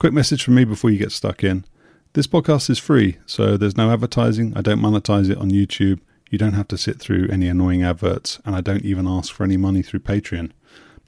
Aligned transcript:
Quick 0.00 0.14
message 0.14 0.42
from 0.42 0.54
me 0.54 0.64
before 0.64 0.88
you 0.88 0.96
get 0.96 1.12
stuck 1.12 1.44
in. 1.44 1.66
This 2.14 2.26
podcast 2.26 2.70
is 2.70 2.78
free, 2.78 3.18
so 3.26 3.58
there's 3.58 3.76
no 3.76 3.92
advertising. 3.92 4.56
I 4.56 4.62
don't 4.62 4.80
monetize 4.80 5.28
it 5.28 5.36
on 5.36 5.50
YouTube. 5.50 6.00
You 6.30 6.38
don't 6.38 6.54
have 6.54 6.68
to 6.68 6.78
sit 6.78 6.98
through 6.98 7.28
any 7.30 7.48
annoying 7.48 7.82
adverts, 7.82 8.40
and 8.46 8.56
I 8.56 8.62
don't 8.62 8.82
even 8.82 9.06
ask 9.06 9.30
for 9.30 9.44
any 9.44 9.58
money 9.58 9.82
through 9.82 10.00
Patreon. 10.00 10.52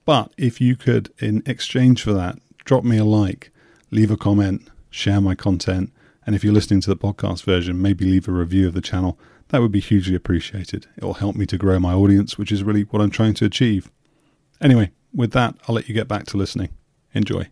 But 0.05 0.34
if 0.37 0.61
you 0.61 0.77
could, 0.77 1.11
in 1.21 1.43
exchange 1.47 2.03
for 2.03 2.12
that, 2.12 2.39
drop 2.67 2.84
me 2.84 2.99
a 2.99 3.05
like, 3.07 3.51
leave 3.91 4.11
a 4.11 4.17
comment, 4.19 4.69
share 4.91 5.23
my 5.23 5.34
content, 5.34 5.91
and 6.27 6.37
if 6.37 6.45
you're 6.45 6.53
listening 6.53 6.83
to 6.83 6.91
the 6.91 6.95
podcast 6.95 7.45
version, 7.45 7.81
maybe 7.81 8.05
leave 8.05 8.29
a 8.29 8.33
review 8.33 8.69
of 8.69 8.75
the 8.75 8.83
channel, 8.83 9.19
that 9.49 9.62
would 9.62 9.73
be 9.73 9.81
hugely 9.81 10.15
appreciated. 10.15 10.87
It 10.99 11.05
will 11.05 11.15
help 11.15 11.34
me 11.34 11.47
to 11.47 11.56
grow 11.56 11.79
my 11.79 11.95
audience, 11.95 12.37
which 12.37 12.53
is 12.53 12.62
really 12.62 12.83
what 12.83 13.01
I'm 13.01 13.11
trying 13.11 13.33
to 13.34 13.47
achieve. 13.47 13.91
Anyway, 14.61 14.91
with 15.15 15.33
that, 15.33 15.55
I'll 15.67 15.75
let 15.77 15.89
you 15.89 15.95
get 15.95 16.09
back 16.09 16.27
to 16.27 16.37
listening. 16.37 16.69
Enjoy. 17.15 17.49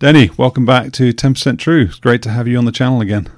Denny, 0.00 0.30
welcome 0.36 0.64
back 0.64 0.92
to 0.92 1.12
10% 1.12 1.58
True. 1.58 1.86
It's 1.86 1.98
great 1.98 2.22
to 2.22 2.30
have 2.30 2.46
you 2.46 2.56
on 2.56 2.64
the 2.64 2.70
channel 2.70 3.00
again. 3.00 3.28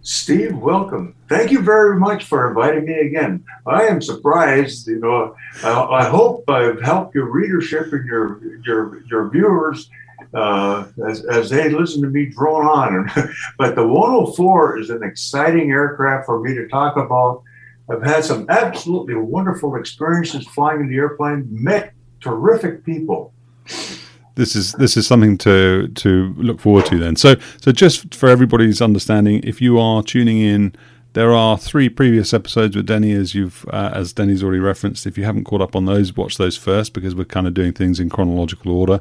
Steve, 0.00 0.56
welcome. 0.56 1.16
Thank 1.28 1.50
you 1.50 1.60
very 1.60 1.98
much 1.98 2.24
for 2.24 2.48
inviting 2.48 2.84
me 2.84 2.94
again. 3.00 3.44
I 3.66 3.86
am 3.86 4.00
surprised. 4.00 4.86
You 4.86 5.00
know, 5.00 5.34
I, 5.64 6.04
I 6.04 6.04
hope 6.08 6.48
I've 6.48 6.80
helped 6.80 7.16
your 7.16 7.30
readership 7.30 7.92
and 7.92 8.06
your 8.06 8.40
your 8.64 9.02
your 9.06 9.28
viewers 9.28 9.90
uh, 10.34 10.86
as, 11.08 11.24
as 11.26 11.50
they 11.50 11.68
listen 11.70 12.02
to 12.02 12.08
me 12.08 12.26
drone 12.26 12.66
on. 12.66 13.10
but 13.58 13.74
the 13.74 13.86
104 13.86 14.78
is 14.78 14.90
an 14.90 15.02
exciting 15.02 15.70
aircraft 15.70 16.26
for 16.26 16.40
me 16.40 16.54
to 16.54 16.68
talk 16.68 16.96
about. 16.96 17.42
I've 17.90 18.02
had 18.02 18.24
some 18.24 18.46
absolutely 18.48 19.14
wonderful 19.14 19.76
experiences 19.76 20.46
flying 20.48 20.80
in 20.80 20.88
the 20.88 20.96
airplane. 20.96 21.46
Met 21.50 21.92
terrific 22.20 22.84
people 22.84 23.32
this 24.38 24.54
is 24.54 24.72
this 24.74 24.96
is 24.96 25.06
something 25.06 25.36
to 25.36 25.88
to 25.88 26.32
look 26.38 26.60
forward 26.60 26.86
to 26.86 26.96
then. 26.96 27.16
So 27.16 27.34
so 27.60 27.72
just 27.72 28.14
for 28.14 28.28
everybody's 28.28 28.80
understanding, 28.80 29.40
if 29.42 29.60
you 29.60 29.78
are 29.78 30.02
tuning 30.02 30.38
in, 30.38 30.74
there 31.18 31.34
are 31.34 31.58
three 31.58 31.88
previous 31.88 32.32
episodes 32.32 32.76
with 32.76 32.86
Denny, 32.86 33.10
as 33.10 33.34
you've 33.34 33.66
uh, 33.72 33.90
as 33.92 34.12
Denny's 34.12 34.40
already 34.40 34.60
referenced. 34.60 35.04
If 35.04 35.18
you 35.18 35.24
haven't 35.24 35.42
caught 35.42 35.60
up 35.60 35.74
on 35.74 35.84
those, 35.84 36.16
watch 36.16 36.36
those 36.36 36.56
first 36.56 36.92
because 36.92 37.12
we're 37.12 37.24
kind 37.24 37.48
of 37.48 37.54
doing 37.54 37.72
things 37.72 37.98
in 37.98 38.08
chronological 38.08 38.70
order. 38.70 39.00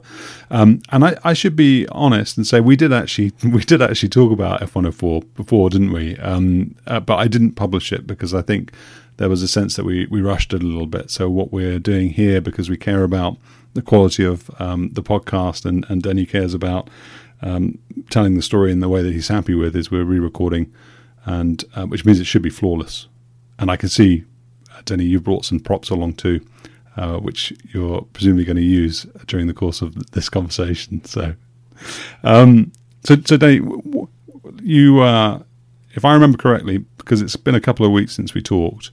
Um, 0.49 0.81
and 0.89 1.05
I, 1.05 1.15
I, 1.23 1.33
should 1.33 1.55
be 1.55 1.85
honest 1.89 2.35
and 2.35 2.47
say 2.47 2.59
we 2.59 2.75
did 2.75 2.91
actually 2.91 3.33
we 3.43 3.63
did 3.63 3.83
actually 3.83 4.09
talk 4.09 4.31
about 4.31 4.63
F 4.63 4.73
one 4.73 4.85
hundred 4.85 4.95
four 4.95 5.21
before, 5.35 5.69
didn't 5.69 5.93
we? 5.93 6.17
Um, 6.17 6.73
uh, 6.87 6.99
but 6.99 7.17
I 7.17 7.27
didn't 7.27 7.51
publish 7.51 7.93
it 7.93 8.07
because 8.07 8.33
I 8.33 8.41
think 8.41 8.71
there 9.17 9.29
was 9.29 9.43
a 9.43 9.47
sense 9.47 9.75
that 9.75 9.85
we 9.85 10.07
we 10.07 10.19
rushed 10.19 10.55
it 10.55 10.63
a 10.63 10.65
little 10.65 10.87
bit. 10.87 11.11
So 11.11 11.29
what 11.29 11.53
we're 11.53 11.77
doing 11.77 12.09
here 12.09 12.41
because 12.41 12.67
we 12.67 12.77
care 12.77 13.03
about 13.03 13.37
the 13.75 13.83
quality 13.83 14.25
of 14.25 14.49
um, 14.59 14.89
the 14.89 15.03
podcast, 15.03 15.67
and, 15.67 15.85
and 15.87 16.01
Denny 16.01 16.25
cares 16.25 16.55
about 16.55 16.89
um, 17.43 17.77
telling 18.09 18.33
the 18.33 18.41
story 18.41 18.71
in 18.71 18.79
the 18.79 18.89
way 18.89 19.03
that 19.03 19.13
he's 19.13 19.27
happy 19.27 19.53
with, 19.53 19.75
is 19.75 19.91
we're 19.91 20.03
re-recording, 20.03 20.73
and 21.27 21.65
uh, 21.75 21.85
which 21.85 22.05
means 22.05 22.19
it 22.19 22.25
should 22.25 22.41
be 22.41 22.49
flawless. 22.49 23.07
And 23.59 23.69
I 23.69 23.75
can 23.75 23.89
see, 23.89 24.23
uh, 24.73 24.81
Denny, 24.85 25.03
you've 25.03 25.25
brought 25.25 25.43
some 25.45 25.59
props 25.59 25.89
along 25.89 26.13
too, 26.13 26.39
uh, 26.95 27.17
which 27.17 27.53
you're 27.73 28.01
presumably 28.13 28.45
going 28.45 28.55
to 28.55 28.63
use 28.63 29.05
during 29.27 29.47
the 29.47 29.53
course 29.53 29.81
of 29.81 30.11
this 30.11 30.29
conversation. 30.29 31.03
So, 31.03 31.35
um, 32.23 32.71
so, 33.03 33.17
so 33.25 33.35
Denny, 33.35 33.59
you, 34.61 35.01
uh, 35.01 35.43
if 35.93 36.05
I 36.05 36.13
remember 36.13 36.37
correctly, 36.37 36.77
because 36.97 37.21
it's 37.21 37.35
been 37.35 37.55
a 37.55 37.61
couple 37.61 37.85
of 37.85 37.91
weeks 37.91 38.13
since 38.13 38.33
we 38.33 38.41
talked, 38.41 38.91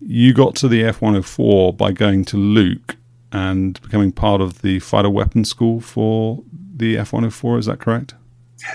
you 0.00 0.32
got 0.32 0.56
to 0.56 0.68
the 0.68 0.82
F104 0.82 1.76
by 1.76 1.92
going 1.92 2.24
to 2.26 2.38
Luke 2.38 2.96
and 3.30 3.80
becoming 3.82 4.10
part 4.10 4.40
of 4.40 4.62
the 4.62 4.78
fighter 4.78 5.10
weapons 5.10 5.50
school 5.50 5.80
for 5.80 6.42
the 6.74 6.96
F 6.96 7.12
104. 7.12 7.58
Is 7.58 7.66
that 7.66 7.78
correct? 7.78 8.14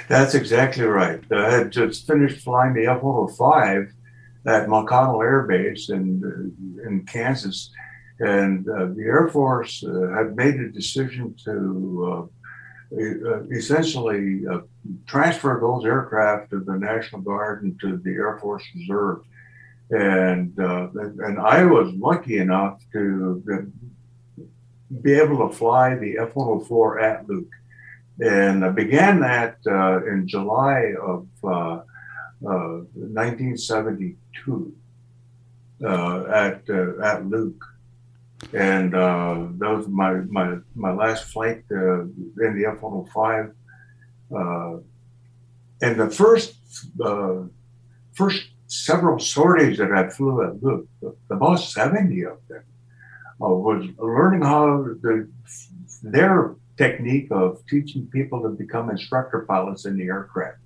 That's 0.08 0.36
exactly 0.36 0.86
right. 0.86 1.22
I 1.31 1.52
had 1.52 1.72
just 1.72 2.08
finished 2.08 2.44
flying 2.44 2.74
the 2.74 2.88
F 2.88 3.03
105 3.03 3.94
at 4.46 4.68
McConnell 4.68 5.24
Air 5.24 5.44
Base 5.44 5.90
in, 5.90 6.53
in 6.86 7.06
Kansas. 7.06 7.72
And 8.20 8.68
uh, 8.68 8.88
the 8.96 9.03
Air 9.03 9.28
Force 9.28 9.84
uh, 9.84 10.09
had 10.16 10.36
made 10.36 10.56
a 10.56 10.70
decision 10.70 11.36
to 11.46 12.30
uh, 12.96 13.44
essentially 13.52 14.47
uh, 14.47 14.62
transfer 15.06 15.58
those 15.62 15.86
aircraft 15.86 16.52
to 16.52 16.62
the 16.62 16.78
National 16.78 17.22
Guard 17.22 17.64
and 17.64 17.80
to 17.81 17.97
the 17.97 18.12
Air 18.12 18.40
Force 18.42 18.64
Reserve. 18.76 19.22
And, 19.90 20.58
uh, 20.59 20.90
and 20.94 21.40
I 21.40 21.64
was 21.66 21.94
lucky 21.94 22.40
enough 22.40 22.81
to 22.94 23.72
be 25.02 25.14
able 25.14 25.47
to 25.47 25.53
fly 25.53 25.96
the 25.96 26.18
F 26.18 26.36
104 26.36 27.00
at 27.00 27.28
Luke. 27.28 27.52
And 28.19 28.66
I 28.66 28.69
began 28.69 29.19
that 29.22 29.57
uh, 29.67 30.03
in 30.05 30.28
July 30.28 30.94
of 31.01 31.28
uh, 31.44 31.81
1972 32.39 34.73
uh, 35.83 35.88
uh, 35.88 36.23
at, 36.33 36.63
uh, 36.69 37.00
at 37.03 37.28
Luke. 37.28 37.63
And 38.53 38.94
that 38.94 39.57
was 39.59 39.88
my, 39.88 40.13
my, 40.29 40.57
my 40.75 40.91
last 40.91 41.23
flight 41.25 41.63
in 41.69 42.31
the 42.38 42.66
F 42.67 42.81
105. 42.81 43.53
and 45.81 45.99
the 45.99 46.09
first, 46.09 46.55
first 48.13 48.47
several 48.67 49.19
sorties 49.19 49.78
that 49.78 49.91
I 49.91 50.09
flew 50.09 50.44
at 50.44 50.61
Luke, 50.61 50.88
the 51.01 51.16
about 51.29 51.55
70 51.55 52.25
of 52.25 52.38
them, 52.47 52.63
uh, 53.41 53.49
was 53.49 53.88
learning 53.97 54.41
how 54.41 54.84
the, 55.01 55.29
their 56.03 56.55
technique 56.78 57.28
of 57.32 57.66
teaching 57.68 58.08
people 58.08 58.42
to 58.44 58.50
become 58.50 58.90
instructor 58.90 59.46
pilots 59.48 59.86
in 59.86 59.98
the 59.98 60.06
aircraft 60.06 60.60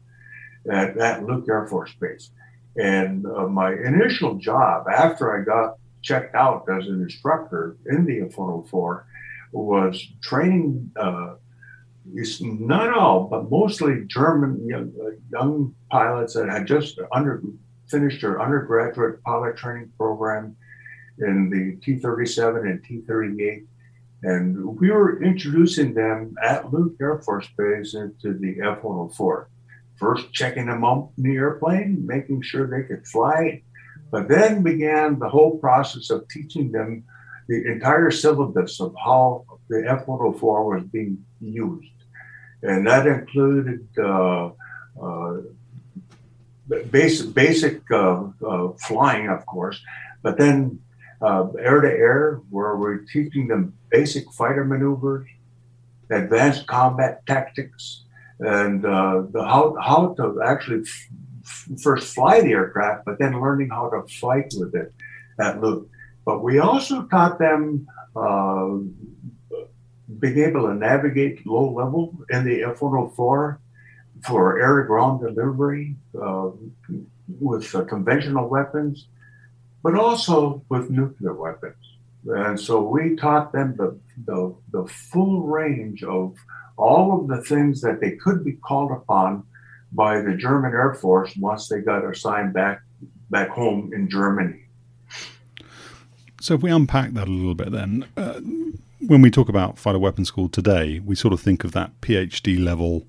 at, 0.70 0.98
at 0.98 1.26
Luke 1.26 1.46
Air 1.50 1.68
Force 1.68 1.94
Base. 2.00 2.31
And 2.78 3.25
uh, 3.25 3.48
my 3.48 3.74
initial 3.74 4.36
job 4.36 4.88
after 4.88 5.40
I 5.40 5.44
got 5.44 5.78
checked 6.02 6.36
out 6.36 6.66
as 6.69 6.88
an 6.88 7.02
instructor 7.02 7.78
in 7.86 8.06
the 8.06 8.22
F-104 8.22 9.04
was 9.52 10.08
training 10.22 10.92
uh, 11.00 11.36
not 12.42 12.98
all, 12.98 13.25
but 13.25 13.50
mostly 13.52 14.06
German 14.07 14.68
young, 14.68 14.92
uh, 15.02 15.12
young 15.31 15.75
pilots 15.92 16.34
that 16.34 16.50
had 16.50 16.66
just 16.66 17.00
under, 17.12 17.42
finished 17.88 18.22
their 18.22 18.42
undergraduate 18.42 19.22
pilot 19.24 19.56
training 19.56 19.92
program 19.98 20.56
in 21.19 21.50
the 21.50 21.86
T 21.86 22.00
37 22.00 22.68
and 22.68 22.84
T 22.84 23.02
38. 23.07 23.66
And 24.23 24.79
we 24.79 24.91
were 24.91 25.21
introducing 25.23 25.94
them 25.94 26.35
at 26.44 26.71
Luke 26.71 26.95
Air 27.01 27.19
Force 27.19 27.47
Base 27.57 27.95
into 27.95 28.33
the 28.33 28.57
F 28.62 28.83
104. 28.83 29.50
First, 29.97 30.31
checking 30.33 30.68
them 30.68 30.83
up 30.83 31.12
in 31.18 31.23
the 31.23 31.35
airplane, 31.35 32.06
making 32.06 32.41
sure 32.41 32.68
they 32.68 32.88
could 32.88 33.07
fly. 33.07 33.62
But 34.12 34.27
then 34.27 34.62
began 34.62 35.18
the 35.18 35.29
whole 35.29 35.57
process 35.57 36.09
of 36.09 36.27
teaching 36.27 36.71
them 36.71 37.03
the 37.47 37.65
entire 37.71 38.12
syllabus 38.12 38.79
of 38.79 38.94
how 39.03 39.45
the 39.69 39.83
F 39.88 40.07
104 40.07 40.75
was 40.75 40.83
being 40.85 41.23
used. 41.39 41.88
And 42.63 42.85
that 42.88 43.07
included 43.07 43.88
uh, 43.97 44.51
uh, 45.01 45.38
basic 46.91 47.33
basic 47.33 47.81
uh, 47.91 48.25
uh, 48.45 48.69
flying, 48.79 49.29
of 49.29 49.45
course, 49.45 49.81
but 50.21 50.38
then 50.38 50.79
air 51.23 51.81
to 51.81 51.89
air, 51.89 52.41
where 52.50 52.75
we're 52.75 53.00
teaching 53.00 53.47
them 53.47 53.73
basic 53.89 54.31
fighter 54.33 54.65
maneuvers, 54.65 55.27
advanced 56.09 56.68
combat 56.68 57.25
tactics, 57.25 58.03
and 58.39 58.85
uh, 58.85 59.23
the, 59.31 59.44
how 59.44 59.75
how 59.81 60.13
to 60.15 60.41
actually 60.44 60.81
f- 60.81 61.79
first 61.81 62.13
fly 62.13 62.41
the 62.41 62.51
aircraft, 62.51 63.06
but 63.06 63.19
then 63.19 63.39
learning 63.39 63.69
how 63.69 63.89
to 63.89 64.01
fight 64.19 64.51
with 64.57 64.75
it 64.75 64.94
at 65.39 65.62
Luke. 65.62 65.88
But 66.25 66.44
we 66.44 66.59
also 66.59 67.03
taught 67.07 67.39
them 67.39 67.88
uh, 68.15 68.77
being 70.19 70.39
able 70.39 70.68
to 70.68 70.73
navigate 70.73 71.45
low 71.45 71.71
level 71.71 72.18
in 72.29 72.44
the 72.45 72.63
F-104 72.63 73.57
for 74.23 74.59
air 74.59 74.83
ground 74.83 75.21
delivery 75.21 75.95
uh, 76.21 76.50
with 77.39 77.73
uh, 77.73 77.83
conventional 77.85 78.47
weapons, 78.47 79.07
but 79.83 79.95
also 79.95 80.63
with 80.69 80.89
nuclear 80.89 81.33
weapons. 81.33 81.75
And 82.25 82.60
so 82.60 82.81
we 82.81 83.16
taught 83.16 83.51
them 83.51 83.75
the, 83.78 84.00
the, 84.25 84.56
the 84.72 84.88
full 84.88 85.42
range 85.42 86.04
of 86.04 86.36
all 86.78 87.19
of 87.19 87.28
the 87.28 87.44
things 87.44 87.81
that 87.81 88.00
they 88.00 88.12
could 88.12 88.44
be 88.44 88.54
called 88.54 88.92
upon 88.92 89.44
by 89.92 90.22
the 90.22 90.36
German 90.36 90.72
Air 90.72 90.94
Force 90.94 91.36
once 91.38 91.68
they 91.68 91.81
got 91.81 92.06
assigned 92.06 92.54
back 92.54 92.81
back 93.30 93.50
home 93.50 93.92
in 93.94 94.10
Germany. 94.10 94.60
So 96.42 96.56
if 96.56 96.62
we 96.62 96.72
unpack 96.72 97.12
that 97.12 97.28
a 97.28 97.31
little 97.31 97.56
bit, 97.56 97.72
then 97.72 98.06
uh, 98.18 98.42
when 99.00 99.22
we 99.22 99.31
talk 99.31 99.48
about 99.48 99.80
fighter 99.80 100.00
weapons 100.00 100.28
school 100.28 100.50
today, 100.50 101.00
we 101.00 101.16
sort 101.16 101.33
of 101.33 101.39
think 101.39 101.63
of 101.63 101.72
that 101.72 102.00
PhD 102.01 102.62
level 102.62 103.07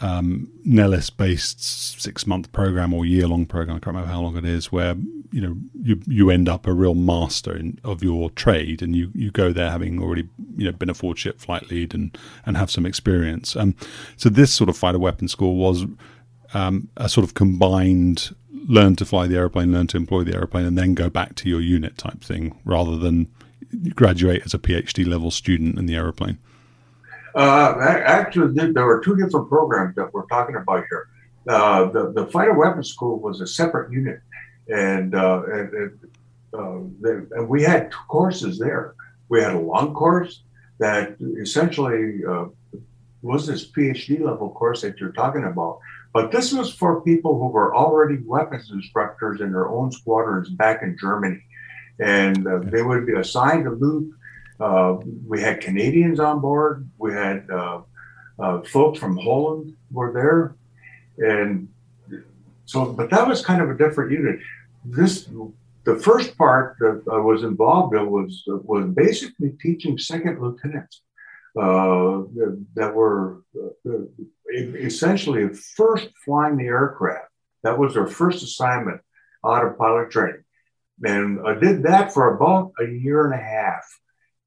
um, 0.00 0.48
Nellis 0.64 1.10
based 1.10 1.60
six 2.00 2.26
month 2.26 2.52
program 2.52 2.94
or 2.94 3.04
year 3.04 3.26
long 3.26 3.46
program. 3.46 3.76
I 3.76 3.80
can't 3.80 3.88
remember 3.88 4.10
how 4.10 4.20
long 4.20 4.36
it 4.36 4.44
is, 4.44 4.70
where 4.70 4.94
you 5.30 5.40
know 5.40 5.56
you 5.82 6.00
you 6.06 6.30
end 6.30 6.48
up 6.48 6.66
a 6.66 6.72
real 6.72 6.94
master 6.94 7.56
in, 7.56 7.78
of 7.84 8.02
your 8.02 8.30
trade, 8.30 8.82
and 8.82 8.96
you, 8.96 9.10
you 9.14 9.30
go 9.30 9.52
there 9.52 9.70
having 9.70 10.02
already 10.02 10.28
you 10.56 10.64
know 10.64 10.72
been 10.72 10.90
a 10.90 10.94
four-ship 10.94 11.40
flight 11.40 11.70
lead 11.70 11.94
and 11.94 12.16
and 12.46 12.56
have 12.56 12.70
some 12.70 12.86
experience. 12.86 13.56
Um, 13.56 13.74
so 14.16 14.28
this 14.28 14.52
sort 14.52 14.70
of 14.70 14.76
fighter 14.76 14.98
weapons 14.98 15.32
school 15.32 15.56
was 15.56 15.86
um, 16.54 16.88
a 16.96 17.08
sort 17.08 17.24
of 17.24 17.34
combined 17.34 18.34
learn 18.66 18.96
to 18.96 19.04
fly 19.04 19.26
the 19.26 19.36
airplane, 19.36 19.72
learn 19.72 19.86
to 19.88 19.96
employ 19.96 20.24
the 20.24 20.34
airplane, 20.34 20.66
and 20.66 20.76
then 20.76 20.94
go 20.94 21.08
back 21.08 21.34
to 21.36 21.48
your 21.48 21.60
unit 21.60 21.96
type 21.96 22.22
thing, 22.22 22.58
rather 22.64 22.96
than 22.96 23.28
graduate 23.94 24.42
as 24.44 24.54
a 24.54 24.58
PhD 24.58 25.06
level 25.06 25.30
student 25.30 25.78
in 25.78 25.86
the 25.86 25.94
airplane. 25.94 26.38
Uh, 27.34 27.74
actually, 27.80 28.72
there 28.72 28.86
were 28.86 29.00
two 29.00 29.16
different 29.16 29.48
programs 29.48 29.94
that 29.96 30.12
we're 30.12 30.26
talking 30.26 30.56
about 30.56 30.84
here. 30.88 31.08
Uh, 31.48 31.86
the, 31.86 32.12
the 32.12 32.26
fighter 32.26 32.52
weapons 32.52 32.90
school 32.90 33.18
was 33.20 33.40
a 33.40 33.46
separate 33.46 33.90
unit, 33.90 34.20
and, 34.68 35.14
uh, 35.14 35.42
and, 35.50 35.98
uh, 36.54 36.78
and, 37.32 37.48
we 37.48 37.62
had 37.62 37.90
two 37.90 37.98
courses 38.08 38.58
there. 38.58 38.94
We 39.28 39.40
had 39.40 39.54
a 39.54 39.58
long 39.58 39.94
course 39.94 40.42
that 40.78 41.16
essentially 41.40 42.24
uh, 42.24 42.46
was 43.22 43.46
this 43.46 43.70
PhD 43.70 44.20
level 44.20 44.50
course 44.50 44.82
that 44.82 44.98
you're 44.98 45.12
talking 45.12 45.44
about. 45.44 45.80
But 46.12 46.32
this 46.32 46.52
was 46.52 46.72
for 46.72 47.02
people 47.02 47.38
who 47.38 47.48
were 47.48 47.74
already 47.74 48.18
weapons 48.24 48.70
instructors 48.70 49.40
in 49.40 49.52
their 49.52 49.68
own 49.68 49.92
squadrons 49.92 50.48
back 50.48 50.82
in 50.82 50.96
Germany. 50.98 51.42
And 51.98 52.46
uh, 52.46 52.60
they 52.62 52.82
would 52.82 53.06
be 53.06 53.14
assigned 53.14 53.64
to 53.64 53.70
Luke 53.70 54.14
uh, 54.60 54.96
we 55.26 55.40
had 55.40 55.60
Canadians 55.60 56.18
on 56.18 56.40
board. 56.40 56.88
We 56.98 57.12
had 57.12 57.48
uh, 57.50 57.82
folks 58.66 58.98
from 58.98 59.16
Holland 59.16 59.76
were 59.90 60.12
there, 60.12 60.56
and 61.18 61.68
so. 62.64 62.86
But 62.86 63.10
that 63.10 63.26
was 63.28 63.44
kind 63.44 63.62
of 63.62 63.70
a 63.70 63.74
different 63.74 64.10
unit. 64.10 64.40
This 64.90 65.28
the 65.84 65.96
first 65.96 66.36
part 66.36 66.76
that 66.80 67.02
I 67.10 67.18
was 67.18 67.42
involved 67.42 67.94
in 67.94 68.10
was 68.10 68.42
was 68.46 68.84
basically 68.94 69.50
teaching 69.60 69.98
second 69.98 70.40
lieutenants 70.40 71.02
uh, 71.58 72.22
that 72.74 72.92
were 72.94 73.42
uh, 73.56 73.98
essentially 74.54 75.48
first 75.76 76.08
flying 76.24 76.56
the 76.56 76.66
aircraft. 76.66 77.30
That 77.64 77.78
was 77.78 77.94
their 77.94 78.06
first 78.06 78.42
assignment 78.42 79.00
out 79.44 79.64
of 79.64 79.78
pilot 79.78 80.10
training, 80.10 80.44
and 81.02 81.40
I 81.46 81.54
did 81.54 81.82
that 81.84 82.12
for 82.12 82.34
about 82.34 82.72
a 82.80 82.86
year 82.86 83.24
and 83.26 83.34
a 83.34 83.44
half. 83.56 83.84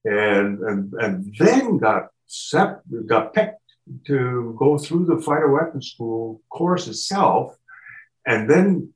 And 0.03 0.59
and, 0.59 0.93
and 0.93 1.35
then 1.37 1.77
got 1.77 2.09
sep- 2.25 2.83
got 3.05 3.33
picked 3.33 3.61
to 4.07 4.55
go 4.57 4.77
through 4.77 5.05
the 5.05 5.21
fighter 5.21 5.51
weapons 5.51 5.91
school 5.91 6.41
course 6.49 6.87
itself, 6.87 7.55
and 8.25 8.49
then 8.49 8.93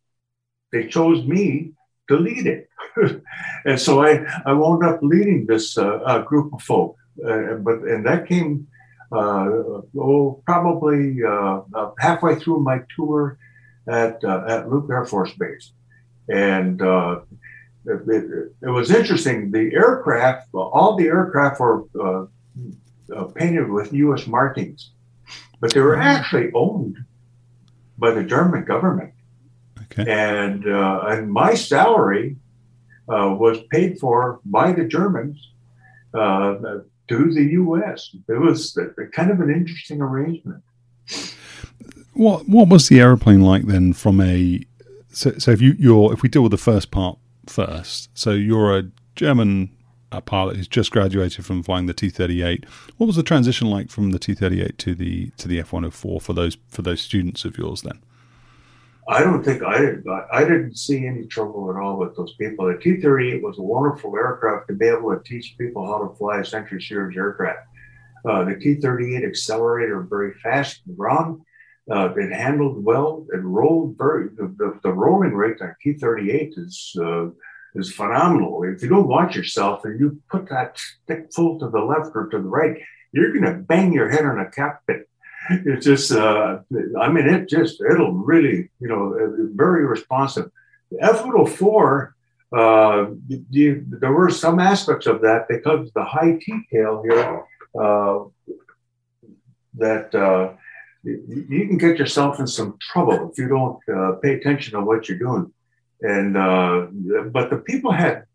they 0.72 0.88
chose 0.88 1.26
me 1.26 1.72
to 2.10 2.18
lead 2.18 2.46
it, 2.48 2.70
and 3.66 3.80
so 3.80 4.04
I 4.04 4.26
I 4.46 4.54
wound 4.54 4.84
up 4.84 5.00
leading 5.02 5.46
this 5.46 5.78
uh, 5.78 5.98
uh, 6.06 6.22
group 6.24 6.54
of 6.54 6.62
folk, 6.62 6.98
uh, 7.26 7.56
but 7.56 7.80
and 7.84 8.06
that 8.06 8.28
came. 8.28 8.68
Uh, 9.12 9.80
oh, 9.98 10.42
probably 10.46 11.24
uh, 11.24 11.62
halfway 12.00 12.36
through 12.36 12.60
my 12.60 12.80
tour 12.96 13.38
at 13.88 14.24
at 14.24 14.70
Luke 14.70 14.88
Air 14.92 15.06
Force 15.06 15.32
Base, 15.34 15.72
and 16.28 16.82
it, 17.86 18.52
it, 18.62 18.70
was 18.70 18.92
interesting. 18.92 19.52
The 19.52 19.74
aircraft, 19.74 20.50
all 20.54 20.96
the 20.96 21.06
aircraft 21.06 21.60
were 21.60 21.84
uh, 22.00 22.26
uh, 23.16 23.24
painted 23.26 23.70
with 23.70 23.94
U.S. 23.94 24.28
markings, 24.28 24.92
but 25.60 25.74
they 25.74 25.82
were 25.82 25.98
actually 25.98 26.52
owned 26.54 26.98
by 27.98 28.12
the 28.12 28.24
German 28.24 28.66
government. 28.66 29.14
Okay. 29.86 30.10
And 30.10 30.68
uh, 30.68 31.06
and 31.08 31.32
my 31.32 31.54
salary 31.54 32.38
uh, 33.10 33.36
was 33.38 33.60
paid 33.72 34.00
for 34.00 34.40
by 34.46 34.72
the 34.72 34.86
Germans 34.86 35.52
uh, 36.14 36.56
to 37.08 37.34
the 37.34 37.44
U.S. 37.54 38.16
It 38.28 38.40
was 38.40 38.78
kind 39.14 39.32
of 39.32 39.40
an 39.40 39.52
interesting 39.52 40.02
arrangement. 40.02 40.64
What 42.14 42.48
what 42.48 42.70
was 42.70 42.88
the 42.90 43.00
airplane 43.00 43.42
like 43.42 43.66
then? 43.66 43.94
From 43.94 44.22
a 44.22 44.62
so, 45.10 45.38
so 45.38 45.52
if 45.52 45.62
you 45.62 45.76
you're 45.78 46.14
if 46.14 46.22
we 46.22 46.30
deal 46.30 46.44
with 46.44 46.52
the 46.52 46.58
first 46.58 46.92
part 46.92 47.18
first. 47.48 48.10
So 48.14 48.32
you're 48.32 48.78
a 48.78 48.84
German 49.16 49.70
uh, 50.12 50.22
pilot 50.22 50.56
who's 50.56 50.68
just 50.68 50.92
graduated 50.92 51.46
from 51.46 51.64
flying 51.64 51.86
the 51.86 51.94
T-38. 51.94 52.66
What 52.98 53.08
was 53.08 53.16
the 53.16 53.24
transition 53.24 53.70
like 53.70 53.90
from 53.90 54.12
the 54.12 54.20
T-38 54.20 54.78
to 54.78 54.96
the 54.96 55.32
to 55.38 55.48
the 55.48 55.60
F-104 55.60 56.22
for 56.22 56.34
those 56.34 56.58
for 56.70 56.82
those 56.82 57.02
students 57.02 57.46
of 57.46 57.58
yours 57.58 57.82
then? 57.82 58.02
I 59.08 59.22
don't 59.22 59.44
think 59.44 59.62
I 59.62 59.78
did. 59.78 60.04
I 60.32 60.44
didn't 60.44 60.78
see 60.78 61.06
any 61.06 61.28
trouble 61.28 61.70
at 61.70 61.80
all 61.80 61.98
with 61.98 62.16
those 62.16 62.34
people. 62.36 62.66
The 62.66 62.80
T-38 62.80 63.42
was 63.42 63.60
a 63.60 63.62
wonderful 63.62 64.16
aircraft 64.16 64.68
to 64.68 64.74
be 64.74 64.88
able 64.88 65.16
to 65.16 65.22
teach 65.24 65.56
people 65.60 65.86
how 65.86 66.08
to 66.08 66.16
fly 66.16 66.40
a 66.40 66.46
Century 66.46 66.82
Series 66.82 67.16
aircraft. 67.16 67.68
Uh, 68.28 68.44
the 68.46 68.56
T-38 68.56 69.28
accelerated 69.28 70.10
very 70.10 70.34
fast 70.42 70.82
and 70.88 70.98
ground. 70.98 71.42
Uh, 71.90 72.10
it 72.16 72.32
handled 72.32 72.84
well. 72.84 73.28
It 73.32 73.44
rolled 73.44 73.96
very. 73.96 74.30
The, 74.30 74.48
the, 74.58 74.80
the 74.82 74.92
rolling 74.92 75.34
rate 75.34 75.62
on 75.62 75.76
T-38 75.84 76.58
is 76.58 76.96
uh, 77.00 77.28
is 77.76 77.94
phenomenal. 77.94 78.64
If 78.64 78.82
you 78.82 78.90
don't 78.90 79.08
watch 79.08 79.36
yourself 79.36 79.86
and 79.86 80.00
you 80.00 80.20
put 80.32 80.50
that 80.50 80.80
stick 80.80 81.28
full 81.34 81.60
to 81.60 81.70
the 81.70 81.80
left 81.80 82.12
or 82.16 82.28
to 82.30 82.38
the 82.38 82.44
right, 82.44 82.78
you're 83.12 83.34
going 83.34 83.46
to 83.46 83.60
bang 83.60 83.94
your 83.94 84.10
head 84.10 84.26
on 84.26 84.40
a 84.40 84.50
cockpit. 84.50 85.08
It's 85.50 85.86
just, 85.86 86.12
uh, 86.12 86.60
I 87.00 87.10
mean, 87.10 87.28
it 87.28 87.50
just, 87.50 87.82
it'll 87.82 88.14
really, 88.14 88.70
you 88.80 88.88
know, 88.88 89.14
uh, 89.14 89.48
very 89.54 89.86
responsive. 89.86 90.50
F-104, 91.00 92.12
uh, 92.56 93.06
you, 93.50 93.86
there 93.88 94.14
were 94.14 94.30
some 94.30 94.60
aspects 94.60 95.08
of 95.08 95.22
that 95.22 95.48
because 95.50 95.92
the 95.94 96.04
high 96.04 96.38
T-tail 96.42 97.04
here 97.04 97.44
uh, 97.80 98.20
that 99.78 100.16
uh, 100.16 100.54
you 101.04 101.68
can 101.68 101.78
get 101.78 101.98
yourself 101.98 102.40
in 102.40 102.48
some 102.48 102.78
trouble 102.80 103.30
if 103.30 103.38
you 103.38 103.48
don't 103.48 103.80
uh, 103.94 104.14
pay 104.24 104.36
attention 104.36 104.74
to 104.74 104.82
what 104.82 105.10
you're 105.10 105.20
doing. 105.20 105.52
And 106.02 106.34
but 107.32 107.50
the 107.50 107.58
people 107.66 107.92
had, 107.92 108.26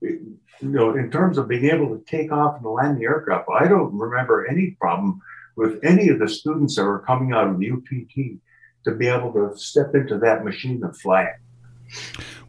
you 0.00 0.38
know, 0.60 0.96
in 0.96 1.10
terms 1.10 1.38
of 1.38 1.48
being 1.48 1.66
able 1.66 1.88
to 1.88 2.04
take 2.04 2.30
off 2.32 2.56
and 2.56 2.66
land 2.66 2.98
the 2.98 3.04
aircraft, 3.04 3.48
I 3.54 3.66
don't 3.66 3.92
remember 3.94 4.46
any 4.46 4.76
problem 4.80 5.20
with 5.58 5.80
any 5.82 6.08
of 6.08 6.20
the 6.20 6.28
students 6.28 6.76
that 6.76 6.84
were 6.84 7.00
coming 7.00 7.32
out 7.32 7.48
of 7.48 7.58
the 7.58 7.70
UPT 7.70 8.38
to 8.84 8.92
be 8.94 9.08
able 9.08 9.32
to 9.32 9.58
step 9.58 9.92
into 9.92 10.16
that 10.18 10.44
machine 10.44 10.80
and 10.84 10.96
fly 10.96 11.24
it. 11.24 11.36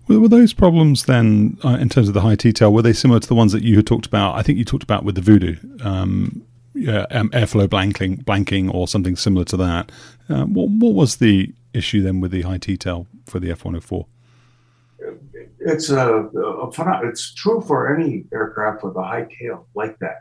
Were 0.08 0.28
those 0.28 0.54
problems 0.54 1.06
then, 1.06 1.58
uh, 1.64 1.78
in 1.82 1.90
terms 1.90 2.08
of 2.08 2.14
the 2.14 2.22
high 2.22 2.36
T-tail, 2.36 2.72
were 2.72 2.84
they 2.84 2.94
similar 2.94 3.20
to 3.20 3.28
the 3.28 3.36
ones 3.36 3.52
that 3.52 3.64
you 3.64 3.76
had 3.76 3.88
talked 3.88 4.06
about? 4.06 4.36
I 4.36 4.44
think 4.44 4.60
you 4.60 4.66
talked 4.66 4.84
about 4.84 5.04
with 5.04 5.16
the 5.16 5.22
Voodoo. 5.22 5.56
Um, 5.84 6.44
uh, 6.88 7.06
um, 7.12 7.30
airflow 7.32 7.68
blanking, 7.68 8.24
blanking 8.24 8.74
or 8.74 8.88
something 8.88 9.16
similar 9.16 9.44
to 9.46 9.58
that. 9.58 9.92
Uh, 10.30 10.46
what, 10.46 10.70
what 10.70 10.94
was 10.94 11.18
the 11.18 11.52
issue 11.74 12.02
then 12.02 12.22
with 12.22 12.32
the 12.32 12.44
high 12.44 12.60
T-tail 12.60 13.08
for 13.26 13.40
the 13.40 13.50
F-104? 13.52 14.06
It's 15.60 15.90
a, 15.90 16.24
a, 16.24 17.08
it's 17.08 17.34
true 17.34 17.62
for 17.62 17.94
any 17.94 18.26
aircraft 18.32 18.84
with 18.84 18.96
a 18.96 19.04
high 19.04 19.28
tail 19.40 19.68
like 19.76 19.98
that. 20.00 20.18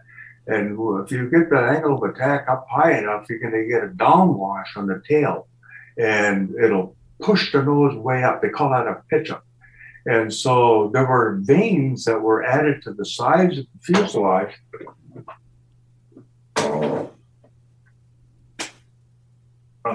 And 0.48 0.76
if 1.04 1.12
you 1.12 1.30
get 1.30 1.50
the 1.50 1.58
angle 1.58 2.02
of 2.02 2.10
attack 2.10 2.48
up 2.48 2.66
high 2.70 2.98
enough, 2.98 3.26
you're 3.28 3.38
going 3.38 3.52
to 3.52 3.66
get 3.66 3.84
a 3.84 3.88
downwash 3.88 4.76
on 4.76 4.86
the 4.86 5.02
tail, 5.06 5.46
and 5.98 6.54
it'll 6.62 6.96
push 7.20 7.52
the 7.52 7.62
nose 7.62 7.94
way 7.96 8.24
up. 8.24 8.40
They 8.40 8.48
call 8.48 8.70
that 8.70 8.86
a 8.86 9.02
pitch 9.10 9.30
up. 9.30 9.44
And 10.06 10.32
so 10.32 10.90
there 10.94 11.06
were 11.06 11.40
vanes 11.42 12.06
that 12.06 12.18
were 12.18 12.42
added 12.42 12.80
to 12.84 12.94
the 12.94 13.04
sides 13.04 13.58
of 13.58 13.66
the 13.66 13.78
fuselage. 13.82 14.54
I'll 16.56 17.12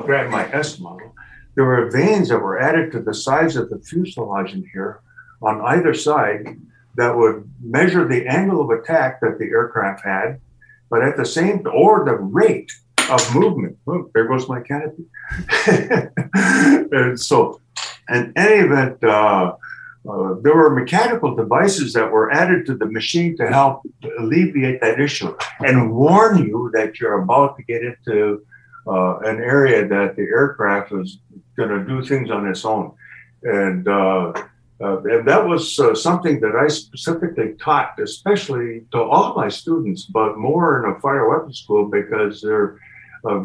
grab 0.04 0.30
my 0.30 0.48
S 0.54 0.80
model. 0.80 1.16
There 1.56 1.66
were 1.66 1.90
vanes 1.90 2.30
that 2.30 2.40
were 2.40 2.60
added 2.60 2.92
to 2.92 3.02
the 3.02 3.14
sides 3.14 3.56
of 3.56 3.72
the 3.72 3.80
fuselage 3.80 4.54
in 4.54 4.70
here 4.72 5.02
on 5.42 5.62
either 5.62 5.96
side 5.96 6.60
that 6.96 7.18
would 7.18 7.50
measure 7.60 8.08
the 8.08 8.28
angle 8.28 8.62
of 8.62 8.70
attack 8.70 9.20
that 9.22 9.40
the 9.40 9.46
aircraft 9.46 10.06
had, 10.06 10.40
but 10.94 11.02
at 11.02 11.18
the 11.18 11.26
same 11.26 11.66
or 11.74 12.06
the 12.06 12.14
rate 12.14 12.72
of 13.10 13.36
movement. 13.36 13.76
There 14.14 14.28
goes 14.28 14.48
my 14.48 14.62
canopy. 14.62 15.06
and 16.92 17.20
so, 17.20 17.60
in 18.10 18.32
any 18.36 18.60
event, 18.68 19.04
uh, 19.04 19.56
uh, 20.08 20.36
there 20.44 20.56
were 20.56 20.70
mechanical 20.70 21.36
devices 21.36 21.94
that 21.94 22.12
were 22.12 22.32
added 22.32 22.68
to 22.68 22.76
the 22.76 22.86
machine 22.86 23.36
to 23.38 23.48
help 23.48 23.82
alleviate 24.20 24.82
that 24.82 25.00
issue 25.00 25.36
and 25.62 25.92
warn 25.92 26.38
you 26.38 26.70
that 26.76 27.00
you're 27.00 27.24
about 27.24 27.58
to 27.58 27.64
get 27.64 27.82
into 27.84 28.46
uh, 28.86 29.18
an 29.32 29.38
area 29.38 29.88
that 29.88 30.16
the 30.16 30.22
aircraft 30.22 30.92
is 30.92 31.18
going 31.58 31.70
to 31.70 31.84
do 31.86 32.06
things 32.06 32.30
on 32.30 32.48
its 32.48 32.64
own. 32.66 32.94
And, 33.42 33.88
uh, 34.84 34.88
uh 34.88 35.02
and 35.04 35.28
that 35.28 35.46
was 35.46 35.80
uh, 35.80 35.96
something 35.96 36.40
that 36.42 36.56
I 36.56 36.68
specifically 36.68 37.54
taught, 37.60 38.00
especially 38.00 38.86
to 38.92 39.02
all 39.02 39.36
my 39.36 39.50
students, 39.50 40.06
but 40.06 40.38
more 40.38 40.84
in 40.84 40.92
a 40.92 41.00
fire 41.00 41.30
weapons 41.30 41.60
school 41.60 41.90
because 41.90 42.42
they're 42.42 42.80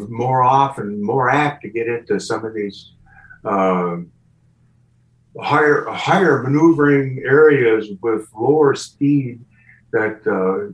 more 0.09 0.43
often 0.43 1.01
more 1.01 1.29
apt 1.29 1.61
to 1.61 1.69
get 1.69 1.87
into 1.87 2.19
some 2.19 2.43
of 2.43 2.53
these 2.53 2.91
higher 5.41 5.85
higher 5.85 6.43
maneuvering 6.43 7.23
areas 7.25 7.87
with 8.01 8.27
lower 8.35 8.75
speed 8.75 9.39
that 9.91 10.21
uh, 10.27 10.71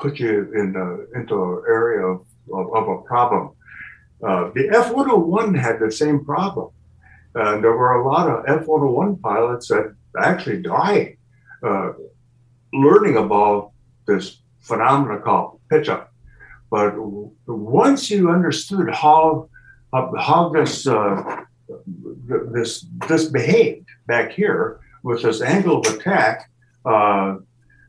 put 0.00 0.18
you 0.18 0.50
in 0.54 0.74
uh, 0.76 1.18
into 1.18 1.34
an 1.34 1.62
area 1.68 2.04
of, 2.04 2.26
of, 2.52 2.74
of 2.74 2.88
a 2.88 3.02
problem. 3.02 3.52
Uh, 4.22 4.50
the 4.54 4.68
F-101 4.70 5.58
had 5.58 5.78
the 5.78 5.92
same 5.92 6.24
problem. 6.24 6.70
Uh, 7.36 7.60
there 7.60 7.76
were 7.76 8.00
a 8.00 8.08
lot 8.08 8.28
of 8.28 8.44
F-101 8.48 9.20
pilots 9.20 9.68
that 9.68 9.94
actually 10.18 10.62
died 10.62 11.16
uh, 11.62 11.92
learning 12.72 13.16
about 13.16 13.72
this 14.06 14.40
phenomenon 14.60 15.20
called 15.22 15.60
pitch 15.68 15.88
up. 15.88 16.12
But 16.70 16.94
once 17.46 18.10
you 18.10 18.30
understood 18.30 18.92
how 18.92 19.48
how 19.92 20.48
this 20.50 20.86
uh, 20.86 21.44
this 22.26 22.86
this 23.08 23.26
behaved 23.26 23.88
back 24.06 24.32
here 24.32 24.80
with 25.02 25.22
this 25.22 25.40
angle 25.40 25.80
of 25.80 25.94
attack. 25.94 26.50
Uh, 26.84 27.36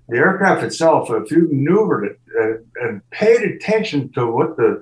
the 0.09 0.17
aircraft 0.17 0.63
itself, 0.63 1.09
if 1.09 1.29
you 1.31 1.49
maneuvered 1.51 2.05
it 2.05 2.19
uh, 2.39 2.85
and 2.87 3.01
paid 3.09 3.41
attention 3.41 4.11
to 4.13 4.25
what 4.25 4.55
the 4.55 4.81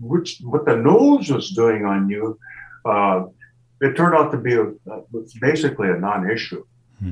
which 0.00 0.40
what 0.44 0.64
the 0.64 0.76
nose 0.76 1.30
was 1.30 1.50
doing 1.50 1.84
on 1.84 2.08
you, 2.08 2.38
uh, 2.84 3.24
it 3.82 3.96
turned 3.96 4.14
out 4.14 4.30
to 4.30 4.38
be 4.38 4.54
a, 4.54 4.72
basically 5.40 5.88
a 5.88 5.96
non-issue. 5.96 6.64
Hmm. 7.00 7.10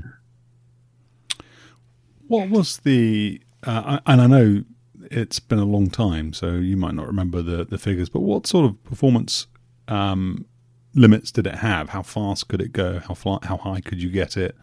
What 2.29 2.49
was 2.49 2.79
the? 2.79 3.43
Uh, 3.65 3.99
and 4.07 4.21
I 4.21 4.27
know 4.27 4.65
it's 5.11 5.41
been 5.41 5.59
a 5.59 5.65
long 5.65 5.91
time, 5.91 6.33
so 6.33 6.53
you 6.53 6.77
might 6.77 6.95
not 6.95 7.09
remember 7.09 7.43
the 7.43 7.65
the 7.65 7.77
figures. 7.77 8.09
But 8.09 8.21
what 8.21 8.47
sort 8.47 8.67
of 8.67 8.83
performance 8.85 9.49
um, 9.89 10.47
limits 10.95 11.33
did 11.33 11.47
it 11.49 11.57
have? 11.57 11.89
How 11.91 12.03
fast 12.03 12.47
could 12.47 12.63
it 12.63 12.73
go? 12.73 13.01
How 13.01 13.15
far, 13.15 13.41
how 13.43 13.57
high 13.57 13.81
could 13.81 14.01
you 14.01 14.11
get 14.11 14.37
it? 14.37 14.57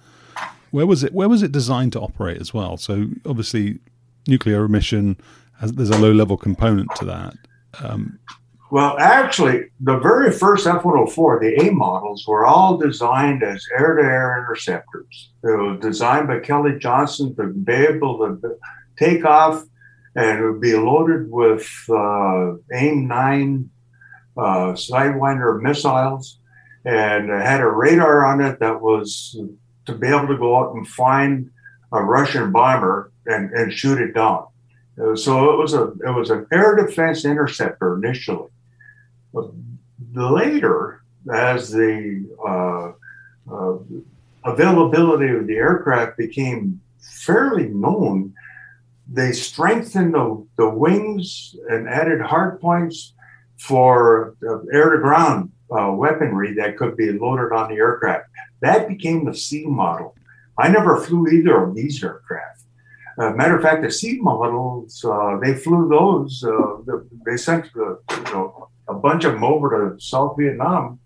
Where 0.72 0.86
was 0.86 1.04
it? 1.04 1.14
Where 1.14 1.28
was 1.28 1.44
it 1.44 1.52
designed 1.52 1.92
to 1.94 2.00
operate 2.00 2.40
as 2.40 2.54
well? 2.54 2.78
So 2.78 3.08
obviously, 3.26 3.80
nuclear 4.28 4.64
emission 4.64 5.18
has, 5.60 5.74
there's 5.74 5.90
a 5.90 5.98
low 5.98 6.14
level 6.14 6.38
component 6.38 6.90
to 6.96 7.06
that. 7.06 7.34
Um, 7.84 8.20
well, 8.70 8.98
actually, 9.00 9.66
the 9.80 9.98
very 10.00 10.32
first 10.32 10.68
F-104, 10.68 11.40
the 11.40 11.68
A 11.68 11.72
models, 11.72 12.26
were 12.28 12.46
all 12.46 12.78
designed 12.78 13.44
as 13.44 13.66
air-to-air 13.78 14.38
interceptors. 14.40 15.32
They 15.44 15.52
were 15.52 15.78
designed 15.78 16.28
by 16.28 16.40
Kelly 16.40 16.78
Johnson 16.80 17.36
to 17.36 17.48
be 17.48 17.74
able 17.74 18.18
to 18.20 18.58
take 18.98 19.26
off 19.26 19.64
and 20.18 20.40
it 20.40 20.52
would 20.52 20.60
be 20.60 20.74
loaded 20.74 21.30
with 21.30 21.62
uh, 21.90 22.56
AIM-9 22.74 23.70
uh, 24.36 24.74
Sidewinder 24.74 25.62
missiles 25.62 26.40
and 26.84 27.30
had 27.30 27.62
a 27.62 27.70
radar 27.70 28.26
on 28.26 28.42
it 28.42 28.60
that 28.60 28.82
was 28.82 29.40
to 29.86 29.94
be 29.94 30.08
able 30.08 30.28
to 30.28 30.38
go 30.38 30.58
out 30.58 30.74
and 30.74 30.88
find 30.88 31.52
a 31.92 32.02
Russian 32.04 32.52
bomber 32.52 33.12
and, 33.28 33.52
and 33.52 33.72
shoot 33.72 34.02
it 34.02 34.16
down. 34.16 34.48
Uh, 35.00 35.16
so 35.16 35.54
it 35.54 35.58
was 35.58 35.76
a 35.76 35.92
it 36.04 36.16
was 36.16 36.32
an 36.32 36.48
air 36.52 36.76
defense 36.76 37.24
interceptor 37.24 37.96
initially. 37.96 38.50
Later, 40.14 41.04
as 41.32 41.72
the 41.72 42.26
uh, 42.48 42.92
uh, 43.54 43.78
availability 44.46 45.30
of 45.36 45.48
the 45.48 45.56
aircraft 45.56 46.18
became 46.18 46.82
fairly 47.00 47.68
known, 47.68 48.34
they 49.12 49.32
strengthened 49.32 50.14
the, 50.14 50.46
the 50.58 50.70
wings 50.70 51.56
and 51.70 51.88
added 51.88 52.22
hard 52.22 52.60
points 52.60 53.14
for 53.58 54.36
air 54.72 54.92
to 54.92 55.00
ground 55.00 55.52
uh, 55.72 55.92
weaponry 55.92 56.54
that 56.54 56.78
could 56.78 56.96
be 56.96 57.12
loaded 57.12 57.52
on 57.54 57.70
the 57.70 57.76
aircraft. 57.76 58.26
That 58.62 58.88
became 58.88 59.26
the 59.26 59.36
C 59.36 59.66
model. 59.66 60.16
I 60.58 60.70
never 60.70 60.98
flew 60.98 61.28
either 61.28 61.64
of 61.64 61.76
these 61.76 62.04
aircraft. 62.04 62.62
Uh, 63.20 63.32
matter 63.32 63.58
of 63.58 63.64
fact, 63.64 63.82
the 63.82 63.92
C 63.92 64.20
models, 64.22 65.04
uh, 65.04 65.38
they 65.42 65.56
flew 65.56 65.90
those. 65.90 66.44
Uh, 66.44 66.98
they 67.26 67.38
sent 67.38 67.66
uh, 67.76 67.96
you 68.12 68.24
know, 68.34 68.70
a 68.90 68.94
bunch 68.94 69.26
of 69.26 69.34
them 69.34 69.44
over 69.44 69.96
to 69.96 70.02
South 70.02 70.36
Vietnam, 70.40 71.00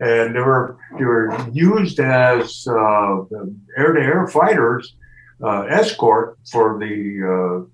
and 0.00 0.34
they 0.34 0.40
were 0.40 0.78
they 0.98 1.04
were 1.04 1.36
used 1.52 2.00
as 2.00 2.66
air 2.68 3.92
to 3.92 4.00
air 4.00 4.26
fighters 4.26 4.96
escort 5.68 6.38
for 6.50 6.78
the 6.78 7.68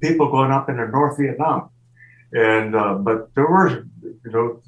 people 0.00 0.30
going 0.30 0.50
up 0.50 0.68
into 0.68 0.86
North 0.88 1.18
Vietnam. 1.18 1.70
And 2.32 2.74
uh, 2.74 2.94
but 2.94 3.34
there 3.34 3.46
were, 3.46 3.86
you 4.02 4.30
know, 4.32 4.62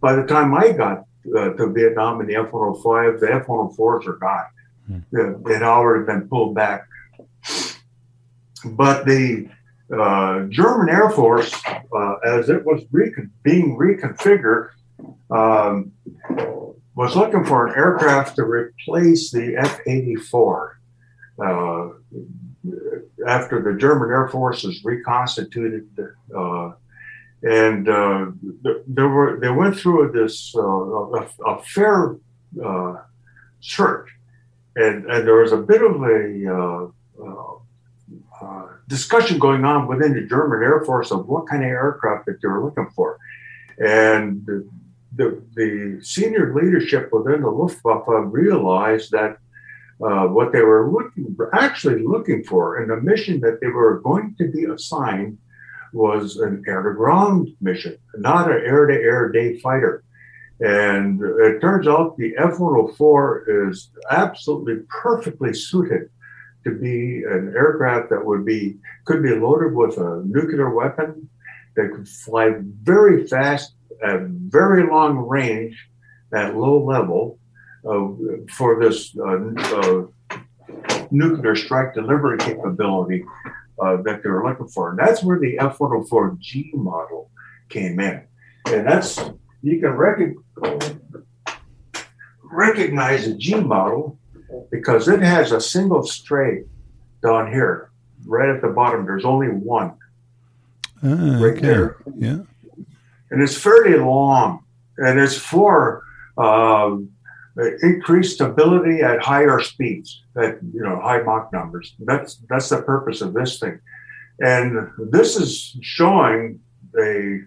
by 0.00 0.14
the 0.14 0.24
time 0.24 0.54
I 0.54 0.72
got 0.72 1.04
uh, 1.36 1.50
to 1.54 1.72
Vietnam 1.72 2.20
in 2.20 2.26
the 2.26 2.36
F-105, 2.36 3.20
the 3.20 3.32
F-104s 3.32 4.06
are 4.06 4.16
gone. 4.16 4.44
Hmm. 4.86 5.48
It 5.48 5.54
had 5.54 5.62
already 5.62 6.04
been 6.04 6.28
pulled 6.28 6.54
back. 6.54 6.86
But 8.64 9.06
the 9.06 9.48
uh, 9.92 10.42
German 10.48 10.88
Air 10.88 11.10
Force, 11.10 11.54
uh, 11.66 12.14
as 12.24 12.48
it 12.48 12.64
was 12.64 12.82
recon- 12.90 13.30
being 13.42 13.76
reconfigured, 13.76 14.70
um, 15.30 15.92
was 16.94 17.14
looking 17.14 17.44
for 17.44 17.66
an 17.66 17.74
aircraft 17.76 18.36
to 18.36 18.42
replace 18.42 19.30
the 19.30 19.56
F-84. 19.56 20.70
Uh, 21.38 21.88
after 23.26 23.62
the 23.62 23.78
German 23.78 24.10
Air 24.10 24.28
Force 24.28 24.64
was 24.64 24.82
reconstituted, 24.84 25.88
uh, 26.36 26.72
and 27.42 27.88
uh, 27.88 28.26
there 28.86 29.08
were 29.08 29.38
they 29.40 29.50
went 29.50 29.76
through 29.76 30.10
this 30.12 30.54
uh, 30.56 30.62
a, 30.62 31.28
a, 31.46 31.62
fair 31.62 32.16
search, 33.60 34.08
and 34.74 35.04
and 35.04 35.26
there 35.26 35.36
was 35.36 35.52
a 35.52 35.58
bit 35.58 35.82
of 35.82 36.02
a 36.02 36.90
uh, 38.40 38.66
discussion 38.88 39.38
going 39.38 39.64
on 39.64 39.86
within 39.86 40.12
the 40.12 40.26
German 40.26 40.62
Air 40.62 40.84
Force 40.84 41.10
of 41.10 41.26
what 41.26 41.48
kind 41.48 41.62
of 41.62 41.68
aircraft 41.68 42.26
that 42.26 42.40
they 42.42 42.48
were 42.48 42.64
looking 42.64 42.88
for, 42.94 43.18
and 43.78 44.46
the, 45.16 45.42
the, 45.54 46.00
senior 46.02 46.54
leadership 46.54 47.10
within 47.12 47.42
the 47.42 47.50
Luftwaffe 47.50 48.04
realized 48.26 49.10
that 49.12 49.38
uh, 50.04 50.26
what 50.26 50.52
they 50.52 50.60
were 50.60 50.90
looking 50.90 51.34
for, 51.34 51.54
actually 51.54 52.02
looking 52.02 52.44
for, 52.44 52.76
and 52.76 52.90
the 52.90 53.00
mission 53.00 53.40
that 53.40 53.60
they 53.60 53.68
were 53.68 54.00
going 54.00 54.34
to 54.38 54.48
be 54.48 54.64
assigned 54.64 55.38
was 55.92 56.36
an 56.36 56.62
air 56.68 56.82
to 56.82 56.92
ground 56.92 57.48
mission, 57.60 57.96
not 58.16 58.50
an 58.50 58.62
air 58.64 58.86
to 58.86 58.94
air 58.94 59.30
day 59.30 59.58
fighter. 59.60 60.04
And 60.60 61.20
it 61.22 61.60
turns 61.60 61.86
out 61.86 62.16
the 62.16 62.34
F 62.38 62.58
104 62.58 63.68
is 63.68 63.90
absolutely 64.10 64.84
perfectly 64.88 65.52
suited 65.52 66.10
to 66.66 66.72
be 66.72 67.22
an 67.22 67.54
aircraft 67.56 68.10
that 68.10 68.24
would 68.24 68.44
be 68.44 68.76
could 69.04 69.22
be 69.22 69.34
loaded 69.34 69.72
with 69.72 69.96
a 69.98 70.22
nuclear 70.26 70.74
weapon 70.74 71.28
that 71.76 71.92
could 71.94 72.08
fly 72.08 72.54
very 72.82 73.26
fast 73.26 73.74
at 74.02 74.20
very 74.22 74.84
long 74.86 75.16
range 75.16 75.76
at 76.34 76.56
low 76.56 76.84
level 76.84 77.38
uh, 77.88 78.08
for 78.56 78.82
this 78.82 79.16
uh, 79.16 79.38
uh, 79.78 80.06
nuclear 81.12 81.54
strike 81.54 81.94
delivery 81.94 82.36
capability 82.38 83.24
that 83.78 84.20
they're 84.22 84.42
looking 84.42 84.66
for. 84.68 84.90
And 84.90 84.98
that's 84.98 85.22
where 85.22 85.38
the 85.38 85.58
F-104G 85.58 86.74
model 86.74 87.30
came 87.68 88.00
in. 88.00 88.24
And 88.66 88.86
that's, 88.86 89.20
you 89.62 89.78
can 89.78 89.90
recognize, 89.90 90.96
recognize 92.42 93.26
the 93.26 93.34
G 93.34 93.54
model 93.54 94.18
because 94.70 95.08
it 95.08 95.20
has 95.20 95.52
a 95.52 95.60
single 95.60 96.02
strake 96.04 96.64
down 97.22 97.52
here, 97.52 97.90
right 98.24 98.48
at 98.48 98.62
the 98.62 98.68
bottom. 98.68 99.04
There's 99.04 99.24
only 99.24 99.48
one. 99.48 99.96
Ah, 101.02 101.38
right 101.40 101.56
okay. 101.56 101.60
there. 101.60 101.96
Yeah. 102.16 102.38
And 103.30 103.42
it's 103.42 103.56
fairly 103.56 103.98
long, 103.98 104.64
and 104.98 105.18
it's 105.18 105.36
for 105.36 106.02
um, 106.38 107.10
increased 107.82 108.34
stability 108.34 109.00
at 109.00 109.20
higher 109.20 109.60
speeds, 109.60 110.22
at 110.36 110.58
you 110.72 110.82
know 110.82 111.00
high 111.00 111.22
Mach 111.22 111.52
numbers. 111.52 111.94
That's 112.00 112.36
that's 112.48 112.68
the 112.68 112.82
purpose 112.82 113.20
of 113.20 113.34
this 113.34 113.58
thing, 113.58 113.80
and 114.40 114.90
this 115.10 115.36
is 115.36 115.76
showing 115.82 116.60
a. 116.98 117.40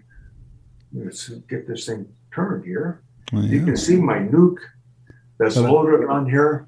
Let's 0.92 1.28
get 1.28 1.68
this 1.68 1.86
thing 1.86 2.08
turned 2.34 2.64
here. 2.64 3.02
Oh, 3.32 3.40
yeah. 3.40 3.52
You 3.52 3.64
can 3.64 3.76
see 3.76 3.96
my 3.96 4.18
nuke 4.18 4.58
that's 5.38 5.56
loaded 5.56 6.08
on 6.08 6.28
here. 6.28 6.66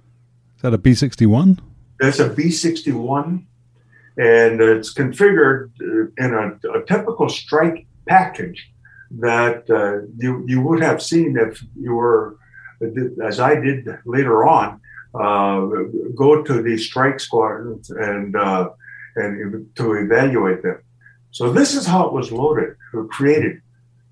That 0.63 0.73
a 0.73 0.79
B 0.79 0.95
sixty 0.95 1.27
one? 1.27 1.61
That's 2.01 2.21
a 2.21 2.29
B 2.29 2.51
sixty 2.51 2.93
one, 2.93 3.47
and 4.17 4.61
it's 4.61 4.95
configured 4.95 5.71
in 6.19 6.35
a, 6.35 6.79
a 6.79 6.85
typical 6.87 7.29
strike 7.29 7.87
package 8.07 8.71
that 9.19 9.69
uh, 9.69 10.07
you 10.17 10.45
you 10.47 10.61
would 10.63 10.83
have 10.83 11.03
seen 11.03 11.37
if 11.37 11.63
you 11.79 11.95
were 11.95 12.37
as 13.25 13.41
I 13.41 13.57
did 13.57 13.89
later 14.05 14.47
on, 14.47 14.81
uh, 15.15 15.67
go 16.15 16.43
to 16.43 16.63
these 16.63 16.87
strike 16.87 17.21
squadrons 17.21 17.91
and 17.91 18.37
uh, 18.37 18.71
and 19.17 19.67
to 19.77 19.93
evaluate 19.95 20.63
them. 20.63 20.81
So 21.31 21.53
this 21.53 21.75
is 21.75 21.87
how 21.87 22.07
it 22.07 22.13
was 22.13 22.33
loaded 22.33 22.77
or 22.95 23.07
created. 23.07 23.61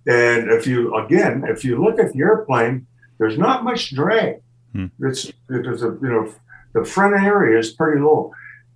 And 0.07 0.51
if 0.51 0.67
you 0.67 0.97
again, 0.97 1.45
if 1.47 1.65
you 1.65 1.83
look 1.83 1.99
at 1.99 2.13
the 2.13 2.21
airplane, 2.21 2.87
there's 3.19 3.39
not 3.39 3.65
much 3.65 3.95
drag. 3.95 4.43
Hmm. 4.73 4.87
It's 5.01 5.31
there's 5.49 5.83
a 5.83 5.99
you 6.01 6.09
know 6.09 6.35
the 6.73 6.85
front 6.85 7.15
area 7.15 7.59
is 7.59 7.71
pretty 7.73 8.01
low, 8.01 8.33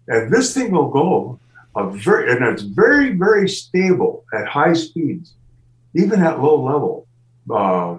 and 0.08 0.32
this 0.32 0.54
thing 0.54 0.72
will 0.72 0.90
go 0.90 1.38
a 1.76 1.90
very 1.90 2.30
and 2.30 2.44
it's 2.44 2.62
very 2.62 3.16
very 3.16 3.48
stable 3.48 4.24
at 4.32 4.46
high 4.46 4.72
speeds, 4.72 5.34
even 5.94 6.22
at 6.22 6.40
low 6.40 6.62
level. 6.62 7.06
Uh, 7.50 7.96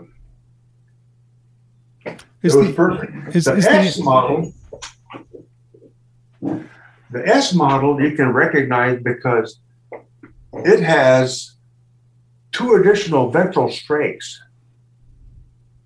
is 2.41 2.53
it 2.53 2.57
was 2.57 2.67
the, 2.67 2.73
perfect. 2.73 3.35
Is, 3.35 3.45
the 3.45 3.55
is 3.55 3.65
S 3.65 3.97
the, 3.97 4.03
model, 4.03 4.53
the 6.41 7.27
S 7.27 7.53
model 7.53 8.01
you 8.01 8.15
can 8.15 8.31
recognize 8.31 9.01
because 9.01 9.59
it 10.53 10.81
has 10.81 11.55
two 12.51 12.75
additional 12.75 13.29
ventral 13.31 13.69
strakes, 13.69 14.39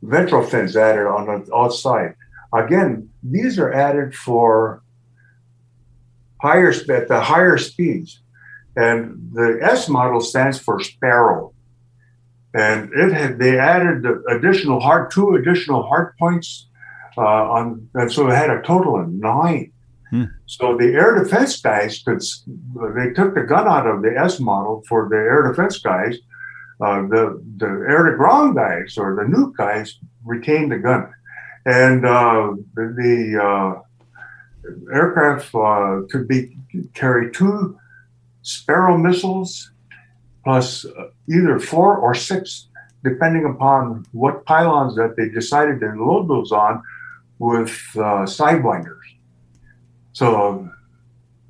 ventral 0.01 0.45
fins 0.45 0.75
added 0.75 1.07
on 1.07 1.25
the 1.25 1.55
outside. 1.55 2.15
Again, 2.53 3.09
these 3.23 3.59
are 3.59 3.71
added 3.71 4.15
for 4.15 4.81
higher 6.41 6.69
at 6.69 7.07
the 7.07 7.19
higher 7.19 7.57
speeds, 7.57 8.21
and 8.75 9.31
the 9.33 9.59
S 9.61 9.89
model 9.89 10.21
stands 10.21 10.57
for 10.57 10.79
Sparrow 10.79 11.53
and 12.53 12.91
it 12.93 13.13
had 13.13 13.39
they 13.39 13.59
added 13.59 14.03
the 14.03 14.23
additional 14.29 14.79
hard 14.79 15.11
two 15.11 15.35
additional 15.35 15.83
hard 15.83 16.15
points 16.17 16.67
uh, 17.17 17.21
on, 17.21 17.87
and 17.93 18.11
so 18.11 18.27
it 18.27 18.35
had 18.35 18.49
a 18.49 18.61
total 18.61 18.99
of 18.99 19.09
nine. 19.09 19.71
Hmm. 20.09 20.25
So 20.47 20.75
the 20.75 20.87
air 20.87 21.23
defense 21.23 21.61
guys 21.61 22.01
could 22.01 22.21
they 22.95 23.13
took 23.13 23.35
the 23.35 23.43
gun 23.47 23.67
out 23.67 23.85
of 23.85 24.01
the 24.01 24.15
S 24.17 24.39
model 24.39 24.83
for 24.87 25.07
the 25.09 25.17
air 25.17 25.47
defense 25.47 25.77
guys. 25.79 26.17
Uh, 26.81 27.01
the 27.07 27.43
the 27.57 27.65
air 27.65 28.09
to 28.09 28.15
ground 28.15 28.55
guys 28.55 28.97
or 28.97 29.15
the 29.15 29.23
nuke 29.23 29.53
guys 29.57 29.99
retained 30.23 30.71
the 30.71 30.77
gun, 30.77 31.11
and 31.65 32.05
uh, 32.05 32.53
the, 32.73 32.95
the 32.97 33.43
uh, 33.43 33.81
aircraft 34.93 35.53
uh, 35.53 36.01
could 36.09 36.27
be 36.27 36.55
carry 36.93 37.31
two 37.31 37.77
Sparrow 38.41 38.97
missiles 38.97 39.71
plus 40.43 40.85
uh, 40.85 41.09
either 41.29 41.59
four 41.59 41.97
or 41.97 42.15
six, 42.15 42.67
depending 43.03 43.45
upon 43.45 44.05
what 44.11 44.45
pylons 44.45 44.95
that 44.95 45.15
they 45.17 45.29
decided 45.29 45.79
to 45.79 45.87
load 45.87 46.29
those 46.29 46.51
on 46.51 46.81
with 47.39 47.71
uh, 47.95 48.25
sidewinders. 48.25 49.07
So, 50.13 50.69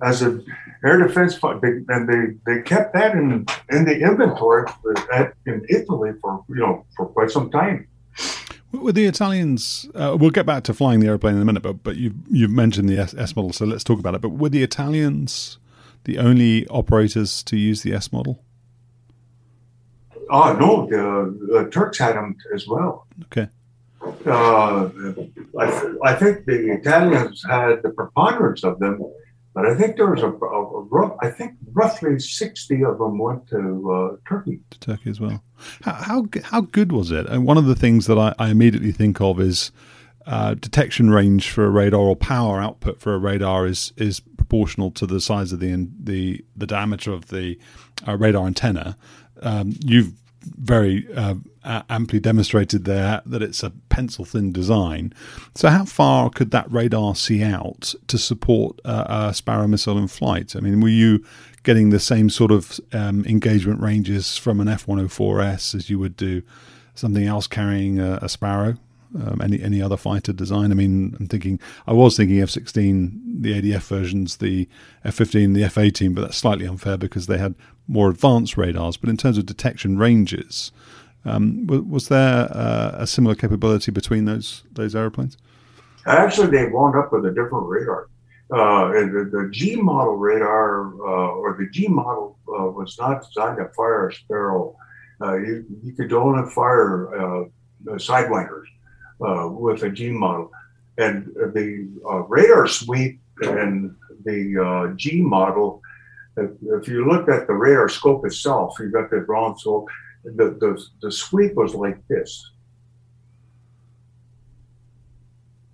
as 0.01 0.21
an 0.21 0.45
air 0.83 0.97
defense, 1.05 1.37
and 1.41 2.09
they, 2.09 2.35
they 2.45 2.61
kept 2.61 2.93
that 2.93 3.13
in 3.13 3.45
in 3.69 3.85
the 3.85 3.99
inventory 3.99 4.69
at, 5.13 5.33
in 5.45 5.65
Italy 5.69 6.11
for 6.21 6.43
you 6.49 6.55
know 6.55 6.85
for 6.95 7.07
quite 7.07 7.31
some 7.31 7.49
time. 7.51 7.87
With 8.71 8.95
the 8.95 9.05
Italians, 9.05 9.89
uh, 9.95 10.15
we'll 10.19 10.29
get 10.29 10.45
back 10.45 10.63
to 10.65 10.73
flying 10.73 10.99
the 10.99 11.07
airplane 11.07 11.35
in 11.35 11.41
a 11.41 11.45
minute, 11.45 11.63
but 11.63 11.83
but 11.83 11.97
you 11.97 12.13
you've 12.29 12.51
mentioned 12.51 12.87
the 12.87 12.97
S, 12.97 13.13
S 13.15 13.35
model, 13.35 13.51
so 13.53 13.65
let's 13.65 13.83
talk 13.83 13.99
about 13.99 14.15
it. 14.15 14.21
But 14.21 14.29
were 14.29 14.49
the 14.49 14.63
Italians 14.63 15.57
the 16.03 16.17
only 16.17 16.67
operators 16.67 17.43
to 17.43 17.57
use 17.57 17.81
the 17.83 17.93
S 17.93 18.11
model? 18.11 18.43
Oh 20.29 20.53
no, 20.53 20.87
the, 20.87 21.63
the 21.63 21.69
Turks 21.71 21.97
had 21.97 22.15
them 22.15 22.35
as 22.53 22.67
well. 22.67 23.07
Okay. 23.25 23.47
Uh, 24.25 24.89
I, 25.59 25.65
th- 25.69 25.95
I 26.05 26.13
think 26.15 26.45
the 26.45 26.71
Italians 26.71 27.43
had 27.47 27.81
the 27.83 27.89
preponderance 27.89 28.63
of 28.63 28.79
them, 28.79 29.01
but 29.53 29.65
I 29.65 29.75
think 29.75 29.97
there 29.97 30.09
was 30.09 30.21
a, 30.21 30.29
a, 30.29 30.31
a 30.31 30.81
rough, 30.83 31.17
I 31.21 31.29
think 31.29 31.53
roughly 31.73 32.19
sixty 32.19 32.83
of 32.83 32.97
them 32.97 33.17
went 33.17 33.47
to 33.49 33.91
uh, 33.91 34.29
Turkey. 34.29 34.59
To 34.69 34.79
Turkey 34.79 35.09
as 35.09 35.19
well. 35.19 35.43
How, 35.81 35.93
how, 35.93 36.25
how 36.43 36.61
good 36.61 36.91
was 36.91 37.11
it? 37.11 37.25
And 37.27 37.45
one 37.45 37.57
of 37.57 37.65
the 37.65 37.75
things 37.75 38.07
that 38.07 38.17
I, 38.17 38.33
I 38.39 38.49
immediately 38.49 38.91
think 38.91 39.19
of 39.19 39.39
is 39.39 39.71
uh, 40.25 40.53
detection 40.53 41.09
range 41.09 41.49
for 41.49 41.65
a 41.65 41.69
radar 41.69 42.01
or 42.01 42.15
power 42.15 42.61
output 42.61 42.99
for 42.99 43.13
a 43.13 43.17
radar 43.17 43.65
is 43.65 43.93
is 43.97 44.19
proportional 44.19 44.91
to 44.91 45.07
the 45.07 45.19
size 45.19 45.51
of 45.51 45.59
the 45.59 45.89
the 45.99 46.45
the 46.55 46.67
diameter 46.67 47.11
of 47.11 47.27
the 47.29 47.57
uh, 48.07 48.15
radar 48.15 48.45
antenna 48.45 48.95
um, 49.41 49.73
you've 49.83 50.13
very 50.41 51.07
uh, 51.15 51.35
amply 51.63 52.19
demonstrated 52.19 52.85
there 52.85 53.21
that 53.25 53.41
it's 53.41 53.63
a 53.63 53.71
pencil 53.89 54.25
thin 54.25 54.51
design. 54.51 55.13
So, 55.55 55.69
how 55.69 55.85
far 55.85 56.29
could 56.29 56.51
that 56.51 56.71
radar 56.71 57.15
see 57.15 57.43
out 57.43 57.93
to 58.07 58.17
support 58.17 58.79
a 58.85 59.33
Sparrow 59.33 59.67
missile 59.67 59.97
in 59.97 60.07
flight? 60.07 60.55
I 60.55 60.59
mean, 60.59 60.81
were 60.81 60.89
you 60.89 61.23
getting 61.63 61.89
the 61.89 61.99
same 61.99 62.29
sort 62.29 62.51
of 62.51 62.79
um, 62.93 63.25
engagement 63.25 63.81
ranges 63.81 64.37
from 64.37 64.59
an 64.59 64.67
F 64.67 64.85
104S 64.85 65.75
as 65.75 65.89
you 65.89 65.99
would 65.99 66.15
do 66.15 66.41
something 66.95 67.25
else 67.25 67.47
carrying 67.47 67.99
a, 67.99 68.19
a 68.21 68.29
Sparrow? 68.29 68.77
um, 69.15 69.41
any 69.41 69.61
any 69.61 69.81
other 69.81 69.97
fighter 69.97 70.33
design. 70.33 70.71
I 70.71 70.75
mean, 70.75 71.15
I'm 71.19 71.27
thinking 71.27 71.59
I 71.87 71.93
was 71.93 72.15
thinking 72.17 72.41
F-16, 72.41 73.41
the 73.41 73.61
ADF 73.61 73.81
versions, 73.87 74.37
the 74.37 74.67
F-15, 75.03 75.53
the 75.55 75.63
F-18, 75.63 76.13
but 76.13 76.21
that's 76.21 76.37
slightly 76.37 76.67
unfair 76.67 76.97
because 76.97 77.27
they 77.27 77.37
had 77.37 77.55
more 77.87 78.09
advanced 78.09 78.57
radars. 78.57 78.97
But 78.97 79.09
in 79.09 79.17
terms 79.17 79.37
of 79.37 79.45
detection 79.45 79.97
ranges, 79.97 80.71
um, 81.25 81.67
was, 81.67 82.07
there 82.07 82.47
uh, 82.51 82.95
a 82.97 83.07
similar 83.07 83.35
capability 83.35 83.91
between 83.91 84.25
those 84.25 84.63
those 84.71 84.95
airplanes? 84.95 85.37
Actually, 86.05 86.47
they 86.47 86.67
wound 86.67 86.95
up 86.95 87.11
with 87.11 87.25
a 87.25 87.29
different 87.29 87.67
radar. 87.67 88.07
Uh, 88.51 88.87
the, 88.87 89.29
the, 89.31 89.49
G 89.51 89.75
model 89.75 90.15
radar 90.15 90.87
uh, 90.87 91.33
or 91.33 91.55
the 91.59 91.69
G 91.69 91.87
model 91.87 92.35
uh, 92.47 92.63
was 92.65 92.97
not 92.97 93.23
designed 93.23 93.57
to 93.57 93.69
fire 93.75 94.07
a 94.07 94.13
Sparrow. 94.13 94.75
Uh, 95.21 95.35
you, 95.35 95.65
you 95.83 95.93
could 95.93 96.11
only 96.13 96.49
fire 96.49 97.13
uh, 97.13 97.45
sidewinders 97.97 98.65
with 99.19 99.83
a 99.83 99.89
G 99.89 100.09
model. 100.09 100.51
And 100.97 101.27
the 101.53 101.89
radar 102.27 102.67
sweep 102.67 103.21
and 103.41 103.95
the 104.25 104.93
G 104.95 105.21
model, 105.21 105.81
if, 106.35 106.49
if, 106.81 106.87
you 106.87 107.07
look 107.07 107.29
at 107.29 107.45
the 107.45 107.53
radar 107.53 107.87
scope 107.87 108.25
itself, 108.25 108.77
you've 108.79 108.93
got 108.93 109.11
the 109.11 109.19
ground 109.19 109.59
scope, 109.59 109.87
the, 110.23 110.57
the, 110.59 110.83
the 111.01 111.11
sweep 111.11 111.55
was 111.55 111.73
like 111.73 112.05
this. 112.07 112.51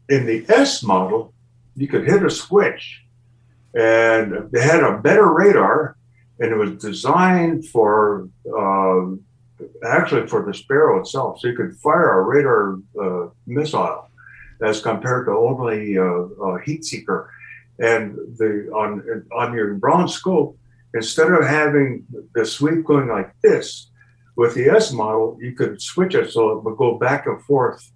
In 0.10 0.26
the 0.26 0.46
S 0.50 0.84
model, 0.84 1.34
you 1.76 1.88
could 1.88 2.08
hit 2.08 2.24
a 2.24 2.30
switch 2.30 3.04
and 3.74 4.50
they 4.52 4.62
had 4.62 4.84
a 4.84 4.98
better 4.98 5.32
radar 5.32 5.98
and 6.40 6.52
it 6.52 6.56
was 6.56 6.72
designed 6.82 7.68
for 7.68 8.30
uh, 8.48 9.06
actually 9.86 10.28
for 10.28 10.46
the 10.46 10.54
Sparrow 10.54 11.00
itself. 11.00 11.40
So 11.40 11.48
you 11.48 11.56
could 11.56 11.76
fire 11.78 12.20
a 12.20 12.24
radar 12.24 12.80
uh, 13.02 13.30
missile 13.48 14.10
as 14.62 14.82
compared 14.82 15.28
to 15.28 15.32
only 15.32 15.98
uh, 15.98 16.04
a 16.04 16.62
heat 16.64 16.86
seeker. 16.86 17.32
And 17.80 18.16
the 18.38 18.70
on 18.74 19.26
on 19.36 19.54
your 19.54 19.74
bronze 19.76 20.14
scope, 20.14 20.58
instead 20.94 21.32
of 21.32 21.46
having 21.46 22.06
the 22.34 22.46
sweep 22.46 22.86
going 22.86 23.10
like 23.10 23.34
this, 23.42 23.92
with 24.36 24.54
the 24.56 24.68
S 24.68 24.92
model, 24.92 25.38
you 25.42 25.54
could 25.54 25.82
switch 25.82 26.16
it 26.16 26.32
so 26.32 26.52
it 26.52 26.64
would 26.64 26.78
go 26.78 26.98
back 26.98 27.26
and 27.26 27.42
forth 27.44 27.92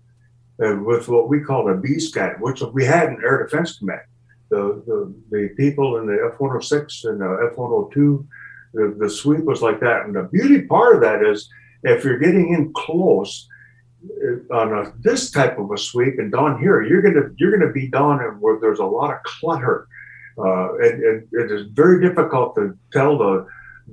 uh, 0.63 0.75
with 0.77 1.07
what 1.07 1.29
we 1.29 1.41
call 1.41 1.69
a 1.69 1.75
B 1.75 1.99
scan, 1.99 2.35
which 2.39 2.61
we 2.61 2.85
had 2.85 3.09
in 3.09 3.21
Air 3.23 3.43
Defense 3.43 3.77
Command. 3.77 4.01
The, 4.49 4.81
the, 4.87 5.13
the 5.29 5.49
people 5.57 5.97
in 5.97 6.07
the 6.07 6.31
F 6.33 6.39
106 6.39 7.03
and 7.05 7.21
the 7.21 7.49
F 7.51 7.57
102 7.57 8.27
the, 8.73 8.95
the 8.99 9.09
sweep 9.09 9.43
was 9.43 9.61
like 9.61 9.79
that. 9.79 10.05
And 10.05 10.15
the 10.15 10.23
beauty 10.23 10.61
part 10.61 10.95
of 10.95 11.01
that 11.01 11.23
is 11.23 11.49
if 11.83 12.03
you're 12.03 12.19
getting 12.19 12.53
in 12.53 12.73
close, 12.73 13.47
on 14.51 14.73
a, 14.73 14.93
this 14.99 15.29
type 15.31 15.59
of 15.59 15.71
a 15.71 15.77
sweep 15.77 16.19
and 16.19 16.31
down 16.31 16.59
here, 16.59 16.81
you're 16.81 17.01
gonna 17.01 17.29
you're 17.37 17.57
gonna 17.57 17.71
be 17.71 17.89
down 17.89 18.19
where 18.39 18.57
there's 18.59 18.79
a 18.79 18.85
lot 18.85 19.13
of 19.13 19.21
clutter, 19.23 19.87
uh, 20.37 20.75
and, 20.77 21.03
and, 21.03 21.27
it 21.33 21.51
is 21.51 21.67
very 21.73 22.01
difficult 22.01 22.55
to 22.55 22.77
tell 22.93 23.17
the 23.17 23.45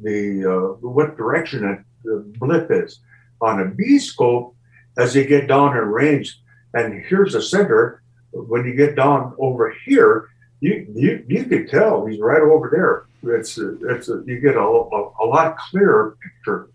the 0.04 0.44
uh, 0.44 0.86
what 0.86 1.16
direction 1.16 1.84
the 2.06 2.24
blip 2.38 2.70
is. 2.70 3.00
On 3.40 3.60
a 3.60 3.66
B 3.66 3.98
scope, 3.98 4.54
as 4.96 5.14
you 5.14 5.24
get 5.26 5.46
down 5.46 5.76
in 5.76 5.84
range, 5.84 6.40
and 6.72 7.04
here's 7.04 7.34
the 7.34 7.42
center. 7.42 8.02
When 8.32 8.64
you 8.64 8.74
get 8.74 8.96
down 8.96 9.34
over 9.38 9.74
here, 9.84 10.28
you 10.60 10.86
you 10.94 11.24
you 11.28 11.44
could 11.44 11.68
tell 11.68 12.06
he's 12.06 12.20
right 12.20 12.42
over 12.42 12.70
there. 12.70 13.36
It's 13.38 13.58
it's 13.58 14.08
a, 14.08 14.22
you 14.26 14.40
get 14.40 14.56
a, 14.56 14.60
a, 14.60 15.12
a 15.22 15.26
lot 15.26 15.58
clearer 15.58 16.16
picture 16.22 16.70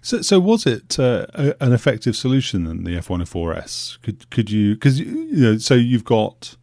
so, 0.00 0.22
so 0.22 0.40
was 0.40 0.66
it 0.66 0.98
uh, 0.98 1.26
a, 1.34 1.54
an 1.60 1.72
effective 1.72 2.16
solution 2.16 2.66
in 2.66 2.84
the 2.84 2.92
F104S? 2.92 4.00
Could 4.02 4.30
could 4.30 4.50
you 4.50 4.74
because 4.74 4.98
you 5.00 5.26
know 5.36 5.58
so 5.58 5.74
you've 5.74 6.04
got 6.04 6.56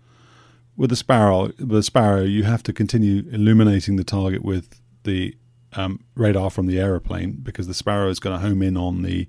with 0.76 0.90
the 0.90 0.96
Sparrow 0.96 1.52
the 1.58 1.84
Sparrow 1.84 2.24
you 2.24 2.44
have 2.44 2.64
to 2.64 2.74
continue 2.74 3.24
illuminating 3.32 3.98
the 3.98 4.04
target 4.04 4.44
with 4.44 4.82
the 5.04 5.36
um, 5.76 6.00
radar 6.16 6.50
from 6.50 6.68
the 6.68 6.80
aeroplane 6.80 7.40
because 7.44 7.68
the 7.68 7.74
Sparrow 7.74 8.10
is 8.10 8.20
going 8.20 8.36
to 8.36 8.46
home 8.46 8.62
in 8.62 8.78
on 8.78 9.02
the 9.02 9.28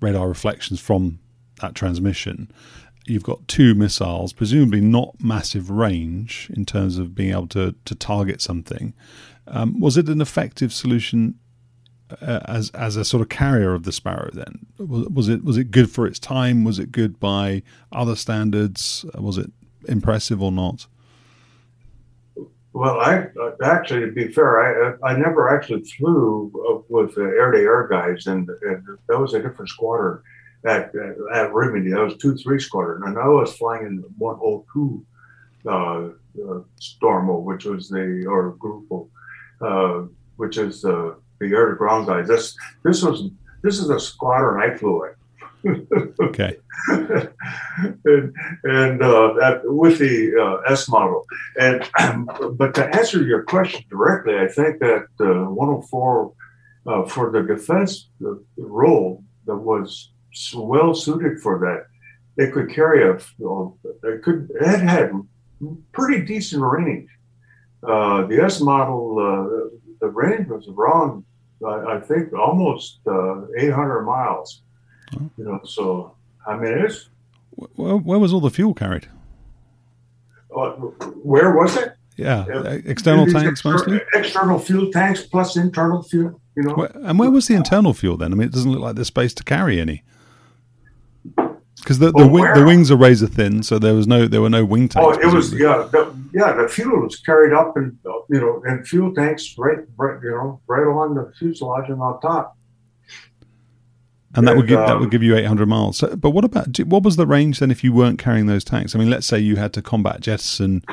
radar 0.00 0.28
reflections 0.28 0.80
from 0.80 1.18
that 1.60 1.74
transmission. 1.74 2.50
You've 3.06 3.24
got 3.24 3.48
two 3.48 3.74
missiles, 3.74 4.32
presumably 4.32 4.80
not 4.80 5.16
massive 5.22 5.70
range 5.70 6.50
in 6.54 6.64
terms 6.64 6.98
of 6.98 7.14
being 7.14 7.30
able 7.30 7.48
to 7.48 7.74
to 7.84 7.94
target 7.94 8.40
something. 8.40 8.94
Um, 9.46 9.80
was 9.80 9.96
it 9.96 10.08
an 10.08 10.20
effective 10.20 10.72
solution 10.72 11.38
uh, 12.20 12.40
as 12.44 12.70
as 12.70 12.96
a 12.96 13.04
sort 13.04 13.22
of 13.22 13.28
carrier 13.30 13.72
of 13.72 13.84
the 13.84 13.92
Sparrow? 13.92 14.30
Then 14.32 14.66
was, 14.78 15.08
was, 15.08 15.28
it 15.28 15.42
was 15.42 15.56
it 15.56 15.70
good 15.70 15.90
for 15.90 16.06
its 16.06 16.18
time? 16.18 16.64
Was 16.64 16.78
it 16.78 16.92
good 16.92 17.18
by 17.18 17.62
other 17.92 18.14
standards? 18.14 19.04
Was 19.14 19.38
it 19.38 19.50
impressive 19.88 20.42
or 20.42 20.52
not? 20.52 20.86
Well, 22.78 23.00
I 23.00 23.26
actually, 23.60 24.02
to 24.02 24.12
be 24.12 24.28
fair, 24.28 24.52
I 25.02 25.10
I 25.10 25.16
never 25.16 25.52
actually 25.52 25.82
flew 25.82 26.52
uh, 26.54 26.80
with 26.88 27.16
the 27.16 27.22
air 27.22 27.50
to 27.50 27.58
air 27.58 27.88
guys, 27.88 28.28
and, 28.28 28.48
and, 28.62 28.86
that 29.08 29.18
was 29.18 29.34
a 29.34 29.42
different 29.42 29.68
squadron 29.68 30.22
at 30.64 30.92
at 31.34 31.52
Rimini. 31.52 31.90
That 31.90 32.04
was 32.04 32.16
two 32.18 32.36
three 32.36 32.60
squadron, 32.60 33.02
and 33.08 33.18
I 33.18 33.26
was 33.26 33.56
flying 33.56 33.84
in 33.84 34.04
one 34.16 34.36
hundred 34.36 34.46
oh 34.46 34.64
two 34.72 35.04
uh, 35.66 36.02
uh, 36.40 36.62
Stormo, 36.80 37.42
which 37.42 37.64
was 37.64 37.88
the 37.88 38.24
or 38.28 38.56
Gruppo, 38.62 39.08
uh, 39.60 40.06
which 40.36 40.56
is 40.56 40.82
the 40.82 41.16
the 41.40 41.46
air 41.46 41.70
to 41.70 41.74
ground 41.74 42.06
guys. 42.06 42.28
This 42.28 42.56
this 42.84 43.02
was 43.02 43.28
this 43.64 43.80
is 43.80 43.90
a 43.90 43.98
squadron 43.98 44.62
I 44.62 44.76
flew 44.76 45.04
in. 45.04 45.14
Okay. 46.20 46.56
and 46.88 48.34
and 48.64 49.02
uh, 49.02 49.60
with 49.64 49.98
the 49.98 50.32
uh, 50.40 50.70
S 50.72 50.88
model, 50.88 51.24
and 51.58 51.88
but 52.56 52.74
to 52.74 52.86
answer 52.94 53.22
your 53.22 53.42
question 53.44 53.82
directly, 53.90 54.38
I 54.38 54.48
think 54.48 54.78
that 54.80 55.06
uh, 55.20 55.50
104 55.50 56.32
uh, 56.86 57.04
for 57.06 57.30
the 57.30 57.42
defense 57.42 58.08
role 58.56 59.24
that 59.46 59.56
was 59.56 60.12
well 60.54 60.94
suited 60.94 61.40
for 61.40 61.58
that. 61.58 61.86
It 62.42 62.52
could 62.52 62.70
carry 62.70 63.02
a, 63.02 63.14
it 63.14 64.22
could 64.22 64.48
it 64.60 64.80
had 64.80 65.10
pretty 65.92 66.24
decent 66.24 66.62
range. 66.62 67.10
Uh, 67.82 68.26
the 68.26 68.40
S 68.42 68.60
model, 68.60 69.18
uh, 69.18 69.76
the 70.00 70.08
range 70.08 70.48
was 70.48 70.68
around 70.68 71.24
I, 71.64 71.96
I 71.96 72.00
think 72.00 72.32
almost 72.32 73.00
uh, 73.06 73.46
800 73.56 74.04
miles. 74.04 74.62
Oh. 75.16 75.30
You 75.36 75.44
know, 75.44 75.60
so 75.64 76.14
I 76.46 76.56
mean, 76.56 76.78
it's 76.78 77.08
where, 77.76 77.96
where 77.96 78.18
was 78.18 78.32
all 78.32 78.40
the 78.40 78.50
fuel 78.50 78.74
carried? 78.74 79.06
Uh, 80.54 80.70
where 80.70 81.54
was 81.54 81.76
it? 81.76 81.92
Yeah, 82.16 82.46
uh, 82.52 82.78
external 82.84 83.26
tanks 83.26 83.60
exter- 83.60 83.70
mostly. 83.70 84.00
External 84.14 84.58
fuel 84.58 84.90
tanks 84.90 85.22
plus 85.22 85.56
internal 85.56 86.02
fuel. 86.02 86.40
You 86.56 86.64
know, 86.64 86.74
where, 86.74 86.90
and 86.94 87.18
where 87.18 87.30
was 87.30 87.46
the 87.46 87.54
internal 87.54 87.94
fuel 87.94 88.16
then? 88.16 88.32
I 88.32 88.34
mean, 88.34 88.48
it 88.48 88.52
doesn't 88.52 88.70
look 88.70 88.80
like 88.80 88.96
there's 88.96 89.06
space 89.06 89.32
to 89.34 89.44
carry 89.44 89.80
any. 89.80 90.02
Because 91.36 92.00
the 92.00 92.10
the, 92.10 92.26
wing, 92.26 92.44
the, 92.54 92.64
wings 92.64 92.90
are 92.90 92.96
razor 92.96 93.28
thin, 93.28 93.62
so 93.62 93.78
there 93.78 93.94
was 93.94 94.08
no 94.08 94.26
there 94.26 94.42
were 94.42 94.50
no 94.50 94.64
wing 94.64 94.88
tanks. 94.88 95.06
Oh, 95.06 95.28
it 95.28 95.32
was 95.32 95.52
yeah, 95.52 95.88
the, 95.92 96.12
yeah. 96.34 96.52
The 96.52 96.68
fuel 96.68 97.02
was 97.02 97.16
carried 97.20 97.52
up 97.52 97.76
in 97.76 97.96
you 98.28 98.40
know 98.40 98.62
in 98.66 98.84
fuel 98.84 99.14
tanks 99.14 99.54
right 99.56 99.78
right 99.96 100.18
you 100.20 100.30
know 100.30 100.60
right 100.66 100.86
along 100.86 101.14
the 101.14 101.32
fuselage 101.38 101.88
and 101.88 102.02
on 102.02 102.20
top. 102.20 102.57
And 104.34 104.46
that 104.46 104.56
would 104.56 104.66
give 104.66 104.78
that 104.78 104.98
would 104.98 105.04
um, 105.04 105.10
give 105.10 105.22
you 105.22 105.36
800 105.36 105.66
miles. 105.66 105.98
So, 105.98 106.14
but 106.14 106.30
what 106.30 106.44
about 106.44 106.78
what 106.80 107.02
was 107.02 107.16
the 107.16 107.26
range 107.26 107.60
then 107.60 107.70
if 107.70 107.82
you 107.82 107.92
weren't 107.92 108.18
carrying 108.18 108.46
those 108.46 108.62
tanks? 108.62 108.94
I 108.94 108.98
mean, 108.98 109.08
let's 109.08 109.26
say 109.26 109.38
you 109.38 109.56
had 109.56 109.72
to 109.72 109.82
combat 109.82 110.20
jettison. 110.20 110.84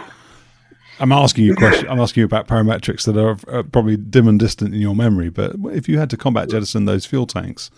I'm 0.99 1.11
asking 1.11 1.43
you 1.43 1.55
question. 1.55 1.89
I'm 1.89 1.99
asking 1.99 2.21
you 2.21 2.25
about 2.25 2.47
parametrics 2.47 3.05
that 3.05 3.17
are, 3.17 3.63
probably 3.63 3.97
dim 3.97 4.29
and 4.29 4.39
distant 4.39 4.73
in 4.73 4.79
your 4.79 4.95
memory. 4.95 5.29
But 5.29 5.55
if 5.73 5.89
you 5.89 5.99
had 5.99 6.09
to 6.11 6.17
combat 6.17 6.49
jettison 6.49 6.85
those 6.85 7.05
fuel 7.05 7.27
tanks, 7.27 7.69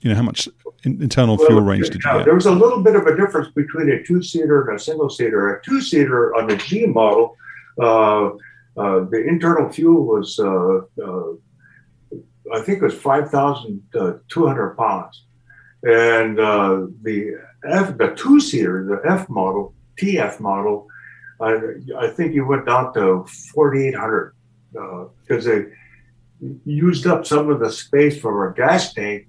you 0.00 0.10
know 0.10 0.16
how 0.16 0.22
much 0.22 0.48
internal 0.84 1.38
well, 1.38 1.46
fuel 1.46 1.62
range 1.62 1.88
did 1.88 2.02
you 2.04 2.12
get? 2.12 2.24
There 2.26 2.34
was 2.34 2.46
a 2.46 2.52
little 2.52 2.82
bit 2.82 2.94
of 2.94 3.06
a 3.06 3.16
difference 3.16 3.48
between 3.54 3.90
a 3.90 4.02
two-seater 4.02 4.68
and 4.68 4.78
a 4.78 4.82
single-seater. 4.82 5.56
A 5.56 5.64
two-seater 5.64 6.34
on 6.36 6.46
the 6.46 6.56
G 6.56 6.86
model, 6.86 7.36
uh, 7.78 8.28
uh, 8.76 9.04
the 9.10 9.24
internal 9.26 9.70
fuel 9.70 10.04
was, 10.04 10.38
uh, 10.38 10.80
uh 11.02 11.32
I 12.52 12.60
think, 12.60 12.78
it 12.78 12.84
was 12.84 12.94
five 12.94 13.30
thousand 13.30 13.82
two 14.28 14.46
hundred 14.46 14.76
pounds, 14.76 15.24
and 15.82 16.38
uh, 16.38 16.86
the 17.02 17.34
F, 17.64 17.96
the 17.96 18.14
two-seater, 18.16 18.84
the 18.84 19.10
F 19.10 19.28
model, 19.28 19.74
TF 19.98 20.40
model, 20.40 20.88
I, 21.40 21.58
I 21.98 22.08
think 22.08 22.34
you 22.34 22.46
went 22.46 22.66
down 22.66 22.92
to 22.94 23.24
forty-eight 23.54 23.94
hundred 23.94 24.34
because 24.72 25.46
uh, 25.46 25.50
they 25.50 25.64
used 26.64 27.06
up 27.06 27.26
some 27.26 27.50
of 27.50 27.60
the 27.60 27.70
space 27.70 28.20
for 28.20 28.48
a 28.48 28.54
gas 28.54 28.92
tank 28.94 29.26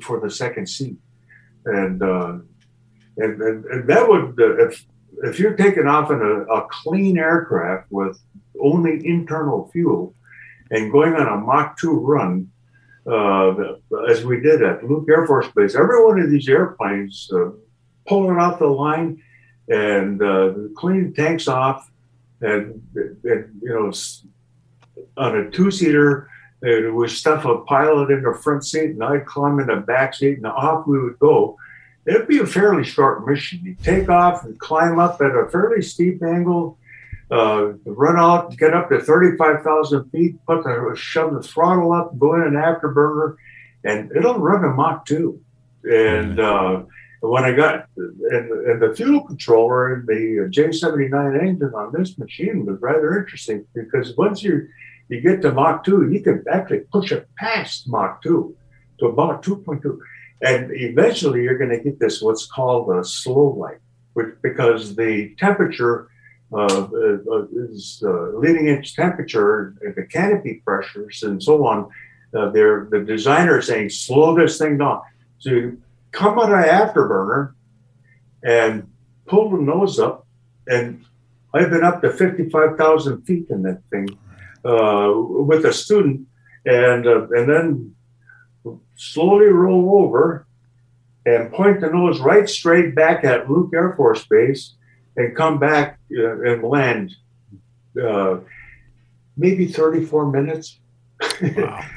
for 0.00 0.20
the 0.20 0.30
second 0.30 0.68
seat, 0.68 0.96
and 1.66 2.02
uh, 2.02 2.38
and, 3.16 3.42
and, 3.42 3.64
and 3.66 3.88
that 3.88 4.08
would 4.08 4.40
uh, 4.40 4.66
if 4.66 4.84
if 5.22 5.38
you're 5.38 5.54
taking 5.54 5.86
off 5.86 6.10
in 6.10 6.20
a, 6.20 6.42
a, 6.52 6.66
clean 6.68 7.18
aircraft 7.18 7.86
with 7.90 8.18
only 8.60 9.06
internal 9.06 9.70
fuel 9.70 10.14
and 10.70 10.90
going 10.90 11.14
on 11.14 11.26
a 11.28 11.36
Mach 11.36 11.78
2 11.78 11.92
run, 11.92 12.50
uh, 13.06 13.74
as 14.08 14.24
we 14.24 14.40
did 14.40 14.62
at 14.62 14.84
Luke 14.84 15.06
Air 15.08 15.26
Force 15.26 15.48
Base, 15.54 15.74
every 15.74 16.04
one 16.04 16.20
of 16.20 16.30
these 16.30 16.48
airplanes 16.48 17.30
uh, 17.34 17.50
pulling 18.06 18.38
off 18.38 18.58
the 18.58 18.66
line 18.66 19.22
and 19.68 20.22
uh, 20.22 20.52
clean 20.76 21.12
tanks 21.12 21.48
off, 21.48 21.90
and, 22.40 22.82
and 22.94 23.60
you 23.62 23.68
know 23.68 23.92
on 25.16 25.36
a 25.36 25.50
two 25.50 25.70
seater 25.70 26.28
it 26.62 26.94
would 26.94 27.10
stuff 27.10 27.44
a 27.44 27.58
pilot 27.62 28.10
in 28.10 28.22
the 28.22 28.38
front 28.40 28.64
seat, 28.64 28.90
and 28.90 29.02
I'd 29.02 29.26
climb 29.26 29.58
in 29.58 29.66
the 29.66 29.76
back 29.76 30.14
seat, 30.14 30.36
and 30.36 30.46
off 30.46 30.86
we 30.86 31.02
would 31.02 31.18
go. 31.18 31.58
It'd 32.06 32.28
be 32.28 32.38
a 32.38 32.46
fairly 32.46 32.84
short 32.84 33.26
mission. 33.26 33.60
You 33.64 33.76
take 33.82 34.08
off 34.08 34.44
and 34.44 34.58
climb 34.58 34.98
up 34.98 35.20
at 35.20 35.34
a 35.34 35.48
fairly 35.48 35.82
steep 35.82 36.22
angle, 36.22 36.78
uh, 37.32 37.72
run 37.86 38.18
out, 38.18 38.54
get 38.58 38.74
up 38.74 38.90
to 38.90 39.00
35,000 39.00 40.10
feet, 40.10 40.36
put 40.46 40.64
the, 40.64 40.92
shove 40.94 41.32
the 41.32 41.42
throttle 41.42 41.92
up, 41.92 42.18
go 42.18 42.34
in 42.34 42.42
an 42.42 42.52
afterburner, 42.52 43.36
and 43.84 44.12
it'll 44.14 44.38
run 44.38 44.64
a 44.64 44.68
Mach 44.68 45.06
2. 45.06 45.40
And 45.84 46.38
uh, 46.38 46.82
when 47.20 47.44
I 47.44 47.52
got, 47.52 47.86
and, 47.96 48.50
and 48.50 48.82
the 48.82 48.94
fuel 48.94 49.22
controller 49.22 49.94
in 49.94 50.06
the 50.06 50.50
J79 50.50 51.40
engine 51.40 51.72
on 51.74 51.92
this 51.96 52.18
machine 52.18 52.66
was 52.66 52.78
rather 52.82 53.18
interesting 53.18 53.66
because 53.74 54.16
once 54.16 54.42
you 54.42 54.68
you 55.08 55.20
get 55.20 55.42
to 55.42 55.52
Mach 55.52 55.84
2, 55.84 56.10
you 56.10 56.20
can 56.20 56.44
actually 56.50 56.80
push 56.92 57.12
it 57.12 57.28
past 57.36 57.88
Mach 57.88 58.22
2 58.22 58.56
to 59.00 59.06
about 59.06 59.42
2.2. 59.42 59.98
And 60.42 60.70
eventually 60.72 61.42
you're 61.42 61.58
going 61.58 61.70
to 61.70 61.80
get 61.80 61.98
this 61.98 62.22
what's 62.22 62.46
called 62.46 62.94
a 62.94 63.04
slow 63.04 63.54
light, 63.58 63.80
which 64.14 64.34
because 64.42 64.96
the 64.96 65.34
temperature 65.36 66.08
uh, 66.52 66.66
uh, 66.66 67.46
is 67.52 68.02
uh, 68.04 68.36
leading 68.36 68.68
edge 68.68 68.94
temperature, 68.94 69.74
the 69.96 70.04
canopy 70.04 70.62
pressures, 70.64 71.22
and 71.22 71.42
so 71.42 71.66
on. 71.66 71.90
Uh, 72.36 72.50
they're 72.50 72.88
the 72.90 73.00
designer 73.00 73.58
is 73.58 73.66
saying 73.66 73.90
slow 73.90 74.34
this 74.34 74.58
thing 74.58 74.78
down. 74.78 75.00
So 75.38 75.50
you 75.50 75.82
come 76.10 76.38
on 76.38 76.52
an 76.52 76.64
afterburner 76.64 77.54
and 78.42 78.88
pull 79.26 79.50
the 79.50 79.62
nose 79.62 79.98
up, 79.98 80.26
and 80.66 81.04
I've 81.54 81.70
been 81.70 81.84
up 81.84 82.00
to 82.02 82.10
55,000 82.10 83.22
feet 83.22 83.46
in 83.50 83.62
that 83.62 83.82
thing 83.90 84.08
uh, 84.64 85.12
with 85.14 85.64
a 85.64 85.72
student, 85.72 86.26
and 86.64 87.06
uh, 87.06 87.28
and 87.30 87.48
then 87.48 87.94
slowly 88.96 89.46
roll 89.46 90.04
over 90.04 90.46
and 91.24 91.52
point 91.52 91.80
the 91.80 91.88
nose 91.88 92.20
right 92.20 92.48
straight 92.48 92.94
back 92.94 93.24
at 93.24 93.50
Luke 93.50 93.70
Air 93.74 93.94
Force 93.96 94.24
Base, 94.26 94.74
and 95.16 95.36
come 95.36 95.58
back 95.58 95.98
uh, 96.16 96.40
and 96.42 96.62
land. 96.62 97.14
Uh, 98.00 98.38
maybe 99.36 99.66
34 99.66 100.30
minutes. 100.30 100.78
wow. 101.42 101.84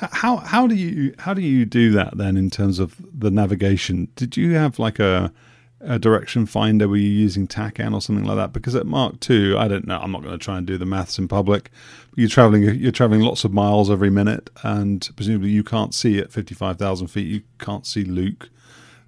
How 0.00 0.38
how 0.38 0.66
do 0.66 0.74
you 0.74 1.14
how 1.20 1.34
do 1.34 1.40
you 1.40 1.64
do 1.64 1.92
that 1.92 2.16
then 2.16 2.36
in 2.36 2.50
terms 2.50 2.80
of 2.80 2.96
the 3.16 3.30
navigation? 3.30 4.08
Did 4.16 4.36
you 4.36 4.54
have 4.54 4.80
like 4.80 4.98
a 4.98 5.32
a 5.80 5.98
direction 5.98 6.46
finder? 6.46 6.88
Were 6.88 6.96
you 6.96 7.08
using 7.08 7.46
TACAN 7.46 7.94
or 7.94 8.00
something 8.00 8.24
like 8.24 8.36
that? 8.36 8.52
Because 8.52 8.74
at 8.74 8.86
Mach 8.86 9.20
Two, 9.20 9.56
I 9.58 9.68
don't 9.68 9.86
know. 9.86 9.98
I'm 9.98 10.12
not 10.12 10.22
going 10.22 10.36
to 10.36 10.44
try 10.44 10.58
and 10.58 10.66
do 10.66 10.78
the 10.78 10.86
maths 10.86 11.18
in 11.18 11.28
public. 11.28 11.70
You're 12.16 12.28
traveling. 12.28 12.62
You're 12.62 12.92
traveling 12.92 13.20
lots 13.20 13.44
of 13.44 13.52
miles 13.52 13.90
every 13.90 14.10
minute, 14.10 14.50
and 14.62 15.08
presumably 15.16 15.50
you 15.50 15.64
can't 15.64 15.94
see 15.94 16.18
at 16.18 16.32
55,000 16.32 17.06
feet. 17.08 17.26
You 17.26 17.42
can't 17.58 17.86
see 17.86 18.04
Luke, 18.04 18.50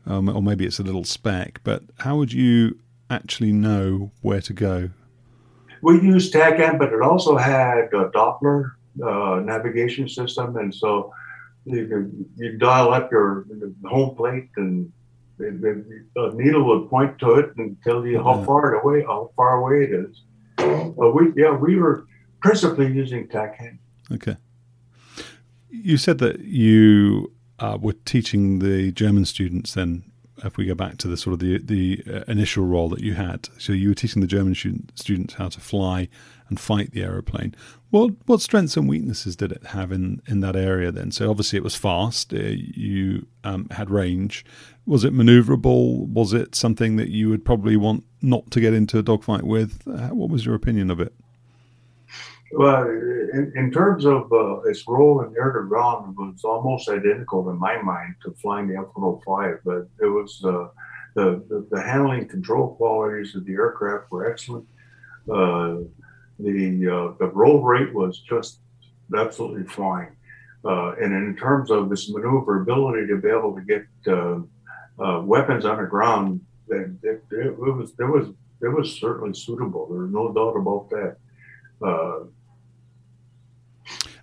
um, 0.06 0.28
or 0.28 0.42
maybe 0.42 0.64
it's 0.66 0.78
a 0.78 0.82
little 0.82 1.04
speck. 1.04 1.60
But 1.64 1.82
how 1.98 2.16
would 2.16 2.32
you 2.32 2.78
actually 3.10 3.52
know 3.52 4.10
where 4.22 4.40
to 4.40 4.52
go? 4.52 4.90
We 5.82 6.00
used 6.00 6.32
TACAN, 6.32 6.78
but 6.78 6.92
it 6.92 7.02
also 7.02 7.36
had 7.36 7.78
a 7.92 8.10
Doppler 8.10 8.72
uh, 9.04 9.40
navigation 9.44 10.08
system, 10.08 10.56
and 10.56 10.74
so 10.74 11.12
you 11.66 12.26
you 12.36 12.58
dial 12.58 12.92
up 12.92 13.10
your 13.10 13.46
home 13.84 14.14
plate 14.14 14.48
and 14.56 14.92
the, 15.38 15.84
the, 16.14 16.32
needle 16.34 16.64
would 16.64 16.88
point 16.88 17.18
to 17.18 17.34
it 17.34 17.56
and 17.56 17.76
tell 17.82 18.06
you 18.06 18.22
how 18.22 18.42
far 18.44 18.74
away 18.74 19.02
how 19.02 19.30
far 19.34 19.58
away 19.58 19.84
it 19.84 19.90
is. 19.92 20.22
But 20.56 21.12
we 21.12 21.32
yeah 21.36 21.56
we 21.56 21.76
were 21.76 22.06
principally 22.40 22.92
using 22.92 23.26
TACAN. 23.28 23.78
Okay. 24.12 24.36
You 25.70 25.96
said 25.96 26.18
that 26.18 26.40
you 26.40 27.32
uh, 27.58 27.78
were 27.80 27.94
teaching 28.04 28.58
the 28.58 28.92
German 28.92 29.24
students 29.24 29.74
then. 29.74 30.04
If 30.38 30.56
we 30.56 30.66
go 30.66 30.74
back 30.74 30.98
to 30.98 31.08
the 31.08 31.16
sort 31.16 31.34
of 31.34 31.38
the 31.38 31.58
the 31.58 32.02
uh, 32.12 32.24
initial 32.26 32.64
role 32.64 32.88
that 32.88 33.00
you 33.00 33.14
had, 33.14 33.48
so 33.56 33.72
you 33.72 33.90
were 33.90 33.94
teaching 33.94 34.20
the 34.20 34.26
German 34.26 34.54
student, 34.54 34.90
students 34.98 35.34
how 35.34 35.48
to 35.48 35.60
fly 35.60 36.08
and 36.48 36.60
fight 36.60 36.90
the 36.90 37.02
aeroplane. 37.02 37.54
What 37.90 38.14
what 38.26 38.40
strengths 38.40 38.76
and 38.76 38.88
weaknesses 38.88 39.36
did 39.36 39.52
it 39.52 39.66
have 39.66 39.92
in, 39.92 40.20
in 40.26 40.40
that 40.40 40.56
area 40.56 40.90
then? 40.90 41.12
So 41.12 41.30
obviously 41.30 41.56
it 41.56 41.62
was 41.62 41.76
fast. 41.76 42.34
Uh, 42.34 42.38
you 42.38 43.26
um, 43.44 43.68
had 43.70 43.90
range. 43.90 44.44
Was 44.86 45.04
it 45.04 45.14
maneuverable? 45.14 46.08
Was 46.08 46.32
it 46.32 46.54
something 46.54 46.96
that 46.96 47.08
you 47.08 47.30
would 47.30 47.44
probably 47.44 47.76
want 47.76 48.04
not 48.20 48.50
to 48.50 48.60
get 48.60 48.74
into 48.74 48.98
a 48.98 49.02
dogfight 49.02 49.44
with? 49.44 49.82
Uh, 49.86 50.08
what 50.08 50.30
was 50.30 50.44
your 50.44 50.54
opinion 50.54 50.90
of 50.90 51.00
it? 51.00 51.14
Well, 52.56 52.84
in, 52.84 53.52
in 53.56 53.72
terms 53.72 54.04
of 54.04 54.32
uh, 54.32 54.60
its 54.62 54.86
role 54.86 55.22
in 55.22 55.34
air 55.36 55.50
to 55.52 55.66
ground, 55.66 56.14
it 56.16 56.20
was 56.20 56.44
almost 56.44 56.88
identical 56.88 57.50
in 57.50 57.58
my 57.58 57.82
mind 57.82 58.14
to 58.22 58.32
flying 58.40 58.68
the 58.68 58.76
F-105, 58.76 59.58
but 59.64 59.88
it 60.00 60.08
was 60.08 60.40
uh, 60.44 60.68
the, 61.16 61.42
the, 61.48 61.66
the 61.72 61.82
handling 61.82 62.28
control 62.28 62.76
qualities 62.76 63.34
of 63.34 63.44
the 63.44 63.54
aircraft 63.54 64.10
were 64.12 64.30
excellent. 64.30 64.66
Uh, 65.28 65.78
the 66.38 66.88
uh, 66.88 67.16
the 67.18 67.30
roll 67.32 67.62
rate 67.62 67.92
was 67.92 68.20
just 68.20 68.60
absolutely 69.16 69.64
fine. 69.64 70.14
Uh, 70.64 70.92
and 70.92 71.12
in 71.12 71.36
terms 71.36 71.70
of 71.70 71.90
its 71.90 72.08
maneuverability 72.10 73.06
to 73.06 73.16
be 73.16 73.28
able 73.28 73.54
to 73.54 73.62
get 73.62 73.84
uh, 74.06 75.20
weapons 75.22 75.64
on 75.64 75.78
the 75.78 75.88
ground, 75.88 76.40
it, 76.68 76.90
it, 77.02 77.22
it, 77.32 77.58
was 77.58 77.92
it 77.98 78.04
was 78.04 78.28
it 78.62 78.68
was 78.68 78.98
certainly 79.00 79.34
suitable. 79.34 79.88
There's 79.90 80.12
no 80.12 80.32
doubt 80.32 80.56
about 80.56 80.90
that. 80.90 81.16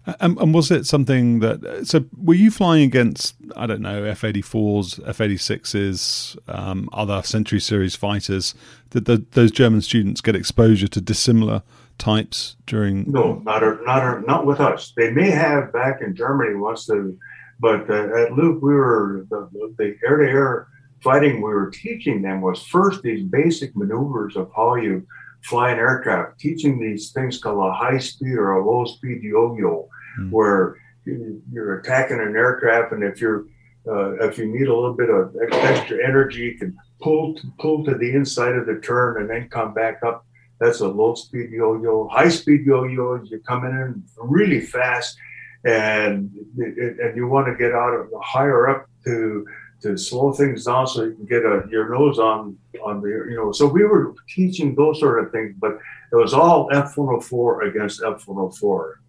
And, 0.05 0.37
and, 0.39 0.53
was 0.53 0.71
it 0.71 0.87
something 0.87 1.39
that? 1.39 1.85
So, 1.85 2.05
were 2.17 2.33
you 2.33 2.49
flying 2.49 2.83
against 2.83 3.35
I 3.55 3.67
don't 3.67 3.81
know 3.81 4.03
F 4.03 4.23
eighty 4.23 4.41
fours, 4.41 4.99
F 5.05 5.21
eighty 5.21 5.37
sixes, 5.37 6.35
um, 6.47 6.89
other 6.91 7.21
Century 7.21 7.59
Series 7.59 7.95
fighters? 7.95 8.55
Did 8.89 9.05
the, 9.05 9.23
those 9.31 9.51
German 9.51 9.81
students 9.81 10.19
get 10.21 10.35
exposure 10.35 10.87
to 10.87 11.01
dissimilar 11.01 11.61
types 11.99 12.55
during? 12.65 13.11
No, 13.11 13.43
not 13.45 13.61
a, 13.61 13.77
not 13.85 14.25
not 14.25 14.45
with 14.47 14.59
us. 14.59 14.91
They 14.97 15.11
may 15.11 15.29
have 15.29 15.71
back 15.71 16.01
in 16.01 16.15
Germany 16.15 16.55
once 16.55 16.87
the, 16.87 17.15
but 17.59 17.87
uh, 17.87 18.23
at 18.23 18.33
Luke 18.33 18.59
we 18.63 18.73
were 18.73 19.27
the, 19.29 19.49
the 19.77 19.95
air-to-air 20.03 20.67
fighting 21.03 21.37
we 21.37 21.53
were 21.53 21.69
teaching 21.69 22.21
them 22.21 22.41
was 22.41 22.63
first 22.63 23.01
these 23.01 23.23
basic 23.23 23.75
maneuvers 23.75 24.35
of 24.35 24.51
how 24.55 24.75
you 24.75 25.05
fly 25.43 25.71
an 25.71 25.79
aircraft, 25.79 26.39
teaching 26.39 26.79
these 26.79 27.11
things 27.11 27.39
called 27.39 27.65
a 27.65 27.73
high 27.73 27.97
speed 27.97 28.33
or 28.33 28.51
a 28.51 28.65
low 28.65 28.85
speed 28.85 29.21
yo-yo, 29.23 29.87
mm. 30.19 30.31
where 30.31 30.77
you're 31.05 31.79
attacking 31.79 32.19
an 32.19 32.35
aircraft, 32.35 32.93
and 32.93 33.03
if 33.03 33.19
you're 33.19 33.45
uh, 33.87 34.13
if 34.27 34.37
you 34.37 34.45
need 34.45 34.67
a 34.67 34.75
little 34.75 34.93
bit 34.93 35.09
of 35.09 35.35
extra 35.51 35.97
energy, 36.07 36.41
you 36.41 36.57
can 36.57 36.77
pull 37.01 37.33
to, 37.33 37.41
pull 37.57 37.83
to 37.83 37.95
the 37.95 38.11
inside 38.11 38.53
of 38.53 38.67
the 38.67 38.75
turn 38.75 39.19
and 39.19 39.27
then 39.27 39.49
come 39.49 39.73
back 39.73 40.03
up 40.03 40.23
that's 40.61 40.79
a 40.79 40.87
low 40.87 41.15
speed 41.15 41.49
yo 41.49 41.81
yo. 41.81 42.07
High 42.07 42.29
speed 42.29 42.65
yo 42.65 42.83
yo 42.83 43.19
you're 43.23 43.39
coming 43.39 43.71
in 43.71 44.03
really 44.17 44.61
fast, 44.61 45.17
and 45.65 46.29
and 46.55 47.17
you 47.17 47.27
want 47.27 47.47
to 47.47 47.55
get 47.55 47.73
out 47.73 47.93
of 47.95 48.07
higher 48.21 48.69
up 48.69 48.85
to 49.05 49.45
to 49.81 49.97
slow 49.97 50.31
things 50.31 50.65
down 50.65 50.87
so 50.87 51.03
you 51.03 51.13
can 51.13 51.25
get 51.25 51.43
a, 51.43 51.63
your 51.69 51.89
nose 51.89 52.19
on 52.19 52.57
on 52.83 53.01
the 53.01 53.09
you 53.09 53.35
know. 53.35 53.51
So 53.51 53.67
we 53.67 53.83
were 53.83 54.13
teaching 54.29 54.75
those 54.75 54.99
sort 54.99 55.23
of 55.23 55.31
things, 55.31 55.55
but 55.59 55.73
it 56.11 56.15
was 56.15 56.33
all 56.33 56.69
F 56.71 56.97
one 56.97 57.07
hundred 57.07 57.21
four 57.21 57.63
against 57.63 58.01
F 58.03 58.27
one 58.27 58.37
hundred 58.37 58.57
four. 58.57 58.99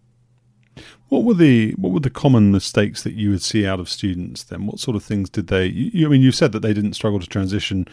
What 1.09 1.23
were 1.23 1.35
the 1.35 1.71
what 1.73 1.93
were 1.93 1.99
the 1.99 2.09
common 2.09 2.51
mistakes 2.51 3.03
that 3.03 3.13
you 3.13 3.29
would 3.29 3.43
see 3.43 3.65
out 3.67 3.79
of 3.79 3.89
students? 3.89 4.43
Then, 4.43 4.65
what 4.65 4.79
sort 4.79 4.95
of 4.95 5.03
things 5.03 5.29
did 5.29 5.47
they? 5.47 5.67
You, 5.67 6.07
I 6.07 6.09
mean, 6.09 6.21
you 6.21 6.31
said 6.31 6.51
that 6.53 6.61
they 6.61 6.73
didn't 6.73 6.93
struggle 6.93 7.19
to 7.19 7.27
transition 7.27 7.87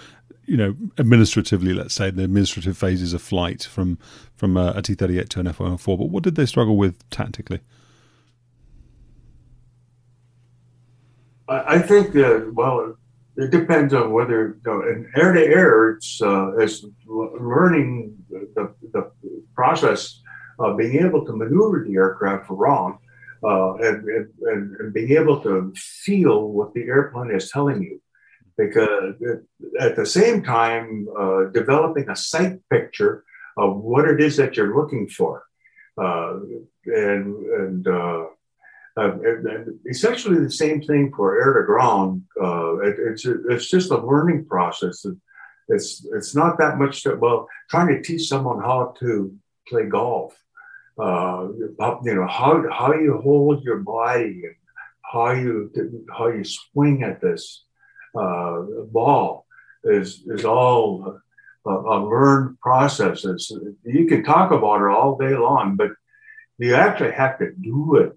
you 0.50 0.56
know, 0.56 0.74
administratively, 0.98 1.72
let's 1.72 1.94
say 1.94 2.10
the 2.10 2.24
administrative 2.24 2.76
phases 2.76 3.12
of 3.12 3.22
flight 3.22 3.62
from 3.62 3.98
from 4.34 4.56
uh, 4.56 4.72
a 4.72 4.78
a 4.78 4.82
T38 4.82 5.28
to 5.28 5.40
an 5.40 5.46
F104. 5.46 5.96
But 5.96 6.10
what 6.10 6.24
did 6.24 6.34
they 6.34 6.44
struggle 6.44 6.76
with 6.76 7.08
tactically? 7.10 7.60
I 11.50 11.78
think 11.80 12.12
that 12.12 12.52
well, 12.54 12.96
it 13.36 13.50
depends 13.50 13.92
on 13.92 14.12
whether 14.12 14.56
you 14.64 14.70
know, 14.70 14.82
in 14.82 15.10
air 15.16 15.32
to 15.32 15.44
air, 15.44 15.90
it's 15.90 16.20
uh, 16.22 16.52
learning 17.06 18.16
the, 18.30 18.72
the 18.92 19.10
process 19.54 20.20
of 20.58 20.78
being 20.78 21.04
able 21.04 21.26
to 21.26 21.32
maneuver 21.32 21.84
the 21.86 21.96
aircraft 21.96 22.50
around 22.50 22.98
uh, 23.42 23.74
and, 23.74 24.06
and, 24.06 24.76
and 24.78 24.94
being 24.94 25.12
able 25.12 25.40
to 25.40 25.72
feel 25.76 26.48
what 26.48 26.72
the 26.74 26.82
airplane 26.82 27.34
is 27.34 27.50
telling 27.50 27.82
you 27.82 28.00
because 28.60 29.14
at 29.80 29.96
the 29.96 30.04
same 30.04 30.42
time, 30.42 31.08
uh, 31.18 31.44
developing 31.52 32.08
a 32.10 32.16
sight 32.16 32.58
picture 32.68 33.24
of 33.56 33.78
what 33.78 34.06
it 34.06 34.20
is 34.20 34.36
that 34.36 34.56
you're 34.56 34.76
looking 34.76 35.08
for. 35.08 35.44
Uh, 36.00 36.40
and 36.86 37.34
and, 37.62 37.88
uh, 37.88 38.24
uh 39.00 39.12
essentially 39.94 40.38
the 40.38 40.58
same 40.64 40.78
thing 40.88 41.04
for 41.16 41.40
air 41.42 41.52
to 41.54 41.64
ground. 41.66 42.22
Uh, 42.46 42.72
it, 42.88 42.96
it's, 43.08 43.24
it's 43.52 43.68
just 43.74 43.90
a 43.90 44.06
learning 44.10 44.44
process. 44.44 44.96
It's, 45.74 46.04
it's 46.16 46.34
not 46.34 46.58
that 46.58 46.78
much, 46.78 46.94
to, 47.02 47.10
well, 47.14 47.40
trying 47.70 47.88
to 47.88 48.02
teach 48.02 48.24
someone 48.28 48.60
how 48.60 48.94
to 49.00 49.10
play 49.68 49.86
golf. 49.86 50.32
Uh, 50.98 51.48
you 52.04 52.14
know 52.14 52.26
how 52.26 52.62
how 52.78 52.92
you 52.92 53.12
hold 53.28 53.64
your 53.64 53.78
body 53.78 54.42
and 54.46 54.56
how 55.12 55.30
you 55.30 55.54
how 56.16 56.28
you 56.28 56.44
swing 56.44 57.02
at 57.02 57.22
this 57.22 57.64
uh, 58.22 58.60
ball 58.92 59.46
is 59.84 60.08
is 60.26 60.44
all 60.44 61.18
a, 61.66 61.70
a 61.70 61.96
learned 62.04 62.60
process. 62.60 63.24
It's, 63.24 63.50
you 63.84 64.04
can 64.06 64.22
talk 64.24 64.50
about 64.50 64.82
it 64.82 64.90
all 64.94 65.16
day 65.16 65.34
long, 65.34 65.76
but 65.76 65.92
you 66.58 66.74
actually 66.74 67.12
have 67.12 67.38
to 67.38 67.52
do 67.52 67.96
it 67.96 68.12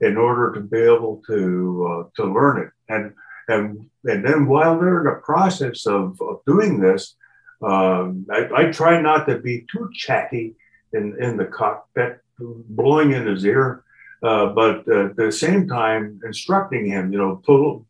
in 0.00 0.16
order 0.16 0.52
to 0.54 0.60
be 0.60 0.78
able 0.78 1.22
to 1.26 2.06
uh, 2.06 2.22
to 2.22 2.32
learn 2.32 2.62
it. 2.62 2.70
And 2.88 3.14
and 3.48 3.88
and 4.04 4.24
then 4.24 4.46
while 4.46 4.78
they're 4.78 4.98
in 4.98 5.04
the 5.04 5.20
process 5.22 5.86
of, 5.86 6.20
of 6.20 6.40
doing 6.46 6.80
this, 6.80 7.16
um, 7.62 8.26
I, 8.30 8.48
I, 8.54 8.64
try 8.70 9.00
not 9.00 9.26
to 9.26 9.38
be 9.38 9.66
too 9.72 9.90
chatty 9.92 10.54
in 10.92 11.20
in 11.20 11.36
the 11.36 11.46
cockpit, 11.46 12.20
blowing 12.38 13.12
in 13.12 13.26
his 13.26 13.44
ear. 13.44 13.84
Uh, 14.22 14.46
but 14.46 14.88
at 14.88 15.16
the 15.16 15.30
same 15.30 15.68
time, 15.68 16.20
instructing 16.24 16.86
him, 16.86 17.12
you 17.12 17.18
know, 17.18 17.40
pull 17.44 17.86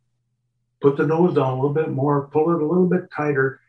put 0.80 0.96
the 0.96 1.06
nose 1.06 1.34
down 1.34 1.52
a 1.52 1.54
little 1.54 1.74
bit 1.74 1.90
more, 1.90 2.28
pull 2.28 2.50
it 2.50 2.62
a 2.62 2.66
little 2.66 2.86
bit 2.86 3.10
tighter. 3.14 3.60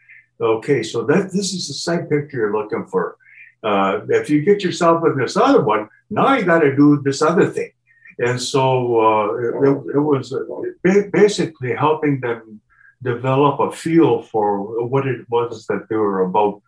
Okay, 0.41 0.83
so 0.83 1.03
that 1.03 1.31
this 1.33 1.53
is 1.53 1.67
the 1.67 1.73
sight 1.73 2.09
picture 2.09 2.37
you're 2.37 2.57
looking 2.57 2.85
for. 2.85 3.17
Uh, 3.61 4.01
if 4.09 4.29
you 4.29 4.41
get 4.41 4.63
yourself 4.63 5.03
in 5.05 5.17
this 5.17 5.35
other 5.35 5.61
one, 5.61 5.89
now 6.09 6.35
you 6.35 6.45
got 6.45 6.59
to 6.59 6.75
do 6.75 7.01
this 7.03 7.21
other 7.21 7.47
thing. 7.47 7.71
And 8.19 8.41
so 8.41 8.99
uh, 8.99 9.33
it, 9.37 9.95
it, 9.95 9.99
was 9.99 10.33
basically 11.13 11.73
helping 11.73 12.19
them 12.19 12.59
develop 13.01 13.61
a 13.61 13.71
feel 13.71 14.21
for 14.23 14.85
what 14.85 15.07
it 15.07 15.25
was 15.29 15.65
that 15.67 15.87
they 15.89 15.95
were 15.95 16.21
about. 16.23 16.61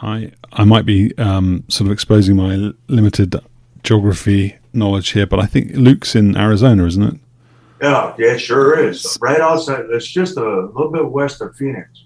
I 0.00 0.30
I 0.52 0.64
might 0.64 0.86
be 0.86 1.16
um, 1.18 1.64
sort 1.68 1.88
of 1.88 1.92
exposing 1.92 2.36
my 2.36 2.72
limited 2.86 3.34
geography 3.82 4.56
knowledge 4.72 5.10
here, 5.10 5.26
but 5.26 5.40
I 5.40 5.46
think 5.46 5.72
Luke's 5.74 6.14
in 6.14 6.36
Arizona, 6.36 6.86
isn't 6.86 7.02
it? 7.02 7.20
Yeah, 7.82 8.14
yeah, 8.18 8.32
it 8.34 8.38
sure 8.38 8.78
is. 8.88 9.18
Right 9.20 9.40
outside, 9.40 9.86
it's 9.90 10.06
just 10.06 10.36
a 10.36 10.66
little 10.66 10.92
bit 10.92 11.10
west 11.10 11.40
of 11.40 11.56
Phoenix. 11.56 12.04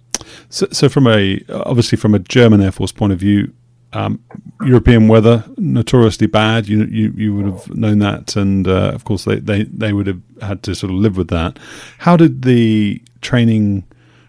So, 0.49 0.67
so 0.73 0.89
from 0.89 1.07
a 1.07 1.41
obviously 1.51 1.99
from 1.99 2.15
a 2.15 2.19
German 2.19 2.63
Air 2.63 2.73
Force 2.73 2.93
point 2.93 3.13
of 3.13 3.19
view, 3.19 3.53
Um, 3.95 4.25
European 4.65 5.09
weather 5.09 5.45
notoriously 5.57 6.27
bad. 6.27 6.67
You 6.67 6.85
you 6.85 7.13
you 7.17 7.35
would 7.35 7.47
have 7.47 7.75
known 7.75 7.99
that, 7.99 8.37
and 8.37 8.67
uh, 8.67 8.93
of 8.95 9.05
course 9.05 9.25
they, 9.25 9.37
they 9.37 9.65
they 9.65 9.93
would 9.93 10.07
have 10.07 10.21
had 10.41 10.63
to 10.63 10.75
sort 10.75 10.91
of 10.93 10.99
live 10.99 11.17
with 11.17 11.29
that. 11.29 11.59
How 11.99 12.17
did 12.17 12.43
the 12.43 13.03
training 13.21 13.85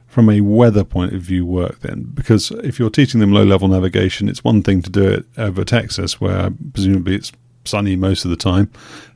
from 0.08 0.30
a 0.30 0.42
weather 0.42 0.84
point 0.84 1.14
of 1.14 1.22
view 1.22 1.46
work 1.46 1.80
then? 1.80 2.12
Because 2.14 2.52
if 2.64 2.78
you're 2.78 2.90
teaching 2.90 3.20
them 3.20 3.32
low 3.32 3.44
level 3.44 3.68
navigation, 3.68 4.28
it's 4.28 4.44
one 4.44 4.64
thing 4.64 4.82
to 4.82 4.90
do 4.90 5.08
it 5.08 5.26
over 5.38 5.64
Texas, 5.64 6.20
where 6.20 6.52
presumably 6.74 7.16
it's 7.16 7.32
sunny 7.66 7.96
most 7.96 8.26
of 8.26 8.32
the 8.32 8.38
time, 8.38 8.70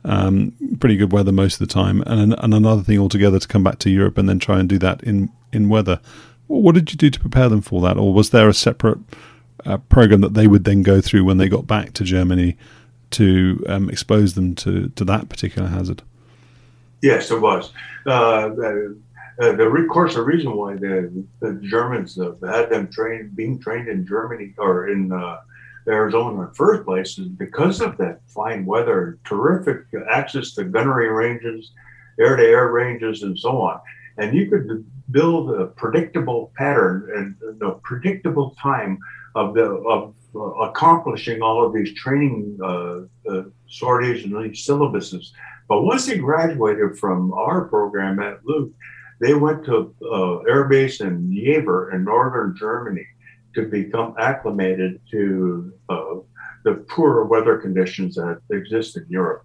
um, 0.05 0.53
pretty 0.79 0.95
good 0.95 1.11
weather 1.11 1.31
most 1.31 1.59
of 1.59 1.67
the 1.67 1.73
time, 1.73 2.01
and 2.07 2.35
and 2.39 2.53
another 2.53 2.83
thing 2.83 2.99
altogether 2.99 3.39
to 3.39 3.47
come 3.47 3.63
back 3.63 3.79
to 3.79 3.89
Europe 3.89 4.17
and 4.17 4.29
then 4.29 4.39
try 4.39 4.59
and 4.59 4.69
do 4.69 4.77
that 4.77 5.03
in 5.03 5.29
in 5.51 5.67
weather. 5.69 5.99
What 6.47 6.75
did 6.75 6.91
you 6.91 6.97
do 6.97 7.09
to 7.09 7.19
prepare 7.19 7.49
them 7.49 7.61
for 7.61 7.81
that, 7.81 7.97
or 7.97 8.13
was 8.13 8.29
there 8.29 8.47
a 8.47 8.53
separate 8.53 8.99
uh, 9.65 9.77
program 9.77 10.21
that 10.21 10.33
they 10.33 10.47
would 10.47 10.63
then 10.63 10.83
go 10.83 11.01
through 11.01 11.23
when 11.23 11.37
they 11.37 11.49
got 11.49 11.67
back 11.67 11.93
to 11.93 12.03
Germany 12.03 12.57
to 13.11 13.63
um, 13.67 13.89
expose 13.89 14.33
them 14.33 14.55
to, 14.55 14.89
to 14.89 15.05
that 15.05 15.29
particular 15.29 15.69
hazard? 15.69 16.01
Yes, 17.01 17.31
it 17.31 17.39
was. 17.39 17.71
Uh, 18.05 18.49
the, 18.49 18.97
uh, 19.39 19.51
the 19.53 19.69
recourse, 19.69 20.15
the 20.15 20.21
reason 20.21 20.55
why 20.55 20.75
the, 20.75 21.25
the 21.39 21.53
Germans 21.63 22.19
uh, 22.19 22.33
had 22.45 22.69
them 22.69 22.89
trained, 22.89 23.35
being 23.35 23.59
trained 23.59 23.87
in 23.87 24.05
Germany 24.05 24.53
or 24.57 24.89
in 24.89 25.11
uh, 25.11 25.37
Arizona 25.87 26.41
in 26.41 26.47
the 26.47 26.53
first 26.53 26.83
place 26.85 27.17
is 27.17 27.27
because 27.27 27.79
of 27.81 27.97
that 27.97 28.21
fine 28.27 28.65
weather, 28.65 29.19
terrific 29.23 29.83
access 30.09 30.53
to 30.55 30.63
gunnery 30.63 31.09
ranges, 31.09 31.71
air 32.19 32.35
to 32.35 32.43
air 32.43 32.71
ranges, 32.71 33.23
and 33.23 33.37
so 33.37 33.61
on. 33.61 33.79
And 34.17 34.35
you 34.35 34.49
could 34.49 34.85
build 35.11 35.51
a 35.51 35.67
predictable 35.67 36.51
pattern 36.57 37.37
and 37.39 37.61
a 37.61 37.71
predictable 37.75 38.55
time 38.61 38.97
of 39.35 39.53
the 39.53 39.63
of 39.63 40.13
uh, 40.35 40.39
accomplishing 40.69 41.41
all 41.41 41.65
of 41.65 41.73
these 41.73 41.93
training 41.95 42.57
uh, 42.63 42.99
uh, 43.31 43.43
sorties 43.67 44.23
and 44.23 44.33
these 44.43 44.65
syllabuses. 44.65 45.27
But 45.67 45.81
once 45.83 46.05
they 46.05 46.17
graduated 46.17 46.97
from 46.97 47.33
our 47.33 47.65
program 47.65 48.19
at 48.19 48.45
Luke, 48.45 48.71
they 49.19 49.33
went 49.33 49.65
to 49.65 49.95
uh, 50.03 50.39
Air 50.41 50.65
Base 50.65 51.01
in 51.01 51.33
Jever 51.33 51.91
in 51.93 52.03
northern 52.03 52.55
Germany 52.57 53.05
to 53.55 53.63
become 53.67 54.15
acclimated 54.19 55.01
to 55.11 55.73
uh, 55.89 56.15
the 56.63 56.75
poorer 56.87 57.25
weather 57.25 57.57
conditions 57.57 58.15
that 58.15 58.39
exist 58.51 58.97
in 58.97 59.05
Europe. 59.09 59.43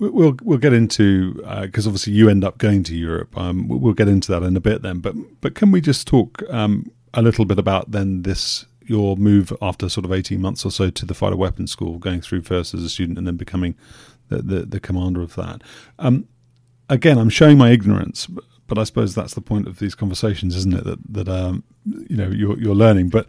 We'll 0.00 0.36
we'll 0.42 0.58
get 0.58 0.72
into 0.72 1.34
because 1.62 1.86
uh, 1.86 1.90
obviously 1.90 2.14
you 2.14 2.28
end 2.28 2.44
up 2.44 2.58
going 2.58 2.82
to 2.84 2.96
Europe. 2.96 3.36
Um, 3.38 3.68
we'll 3.68 3.94
get 3.94 4.08
into 4.08 4.32
that 4.32 4.42
in 4.42 4.56
a 4.56 4.60
bit 4.60 4.82
then. 4.82 4.98
But 4.98 5.14
but 5.40 5.54
can 5.54 5.70
we 5.70 5.80
just 5.80 6.08
talk 6.08 6.42
um, 6.50 6.90
a 7.14 7.22
little 7.22 7.44
bit 7.44 7.58
about 7.58 7.90
then 7.90 8.22
this 8.22 8.66
your 8.86 9.16
move 9.16 9.52
after 9.62 9.88
sort 9.88 10.04
of 10.04 10.12
18 10.12 10.40
months 10.40 10.64
or 10.64 10.70
so 10.70 10.90
to 10.90 11.06
the 11.06 11.14
fighter 11.14 11.36
weapons 11.36 11.70
school, 11.70 11.98
going 11.98 12.20
through 12.20 12.42
first 12.42 12.74
as 12.74 12.82
a 12.82 12.90
student 12.90 13.16
and 13.16 13.26
then 13.26 13.36
becoming 13.36 13.74
the, 14.28 14.42
the, 14.42 14.66
the 14.66 14.80
commander 14.80 15.22
of 15.22 15.34
that. 15.36 15.62
Um, 15.98 16.28
again, 16.88 17.18
I'm 17.18 17.30
showing 17.30 17.56
my 17.56 17.70
ignorance, 17.70 18.28
but 18.66 18.78
I 18.78 18.84
suppose 18.84 19.14
that's 19.14 19.34
the 19.34 19.40
point 19.40 19.66
of 19.66 19.78
these 19.78 19.94
conversations, 19.94 20.56
isn't 20.56 20.74
it? 20.74 20.84
That 20.84 20.98
that 21.12 21.28
um, 21.28 21.64
you 21.84 22.16
know 22.16 22.28
you're 22.28 22.58
you're 22.58 22.74
learning. 22.74 23.10
But 23.10 23.26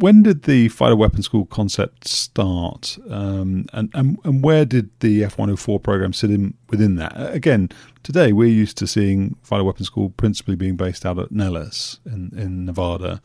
when 0.00 0.22
did 0.22 0.44
the 0.44 0.68
fighter 0.68 0.96
weapons 0.96 1.26
school 1.26 1.44
concept 1.46 2.08
start, 2.08 2.98
um, 3.08 3.66
and, 3.72 3.90
and 3.94 4.18
and 4.24 4.42
where 4.42 4.64
did 4.64 4.90
the 5.00 5.22
F104 5.22 5.82
program 5.82 6.12
sit 6.12 6.30
in 6.30 6.54
within 6.68 6.96
that? 6.96 7.12
Again, 7.16 7.68
today 8.02 8.32
we're 8.32 8.48
used 8.48 8.76
to 8.78 8.86
seeing 8.86 9.36
fighter 9.42 9.64
weapons 9.64 9.86
school 9.86 10.10
principally 10.10 10.56
being 10.56 10.76
based 10.76 11.04
out 11.04 11.18
at 11.18 11.30
Nellis 11.30 12.00
in 12.06 12.32
in 12.36 12.64
Nevada. 12.64 13.20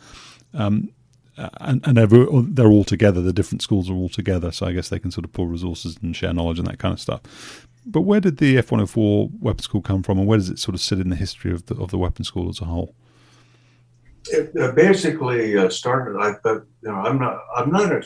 Um, 0.54 0.92
and, 1.38 1.86
and 1.86 1.98
they're, 1.98 2.08
they're 2.08 2.72
all 2.72 2.86
together. 2.86 3.20
The 3.20 3.34
different 3.34 3.62
schools 3.62 3.90
are 3.90 3.94
all 3.94 4.08
together, 4.08 4.54
so 4.54 4.68
I 4.68 4.72
guess 4.72 4.88
they 4.88 5.00
can 5.00 5.12
sort 5.12 5.26
of 5.26 5.34
pull 5.34 5.48
resources 5.48 5.98
and 6.02 6.16
share 6.16 6.34
knowledge 6.34 6.60
and 6.60 6.68
that 6.68 6.80
kind 6.80 6.94
of 6.94 7.00
stuff. 7.02 7.68
But 7.86 8.02
where 8.02 8.22
did 8.22 8.38
the 8.38 8.58
F 8.58 8.72
one 8.72 8.80
hundred 8.80 8.88
four 8.92 9.30
weapon 9.40 9.62
school 9.62 9.82
come 9.82 10.02
from, 10.02 10.18
and 10.18 10.28
where 10.28 10.38
does 10.38 10.50
it 10.50 10.60
sort 10.60 10.76
of 10.76 10.82
sit 10.82 11.00
in 11.00 11.10
the 11.10 11.16
history 11.16 11.52
of 11.52 11.66
the 11.66 11.76
of 11.76 11.92
the 11.92 11.98
weapon 11.98 12.24
school 12.24 12.50
as 12.50 12.62
a 12.62 12.66
whole? 12.66 12.96
It 14.28 14.52
uh, 14.60 14.72
basically 14.72 15.58
uh, 15.58 15.70
started. 15.70 16.18
I, 16.20 16.32
uh, 16.48 16.54
you 16.56 16.64
know, 16.84 16.96
I'm 16.96 17.20
not. 17.20 17.40
I'm 17.56 17.72
not. 17.72 17.92
A, 17.92 18.04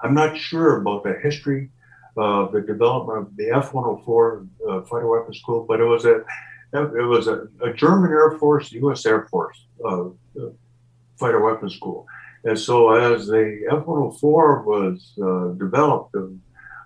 I'm 0.00 0.14
not 0.14 0.36
sure 0.36 0.80
about 0.80 1.04
the 1.04 1.14
history 1.22 1.70
of 2.16 2.52
the 2.52 2.60
development 2.60 3.28
of 3.28 3.36
the 3.36 3.50
F-104 3.50 4.48
uh, 4.68 4.82
fighter 4.82 5.08
weapon 5.08 5.34
school, 5.34 5.64
but 5.68 5.80
it 5.80 5.84
was 5.84 6.04
a. 6.04 6.24
It 6.72 7.08
was 7.08 7.28
a, 7.28 7.46
a 7.62 7.72
German 7.72 8.10
Air 8.10 8.36
Force, 8.38 8.72
U.S. 8.72 9.06
Air 9.06 9.28
Force 9.30 9.66
uh, 9.82 10.06
uh, 10.08 10.10
fighter 11.18 11.40
weapon 11.40 11.70
school, 11.70 12.06
and 12.44 12.58
so 12.58 12.90
as 12.90 13.28
the 13.28 13.66
F-104 13.70 14.64
was 14.64 15.12
developed 15.58 16.16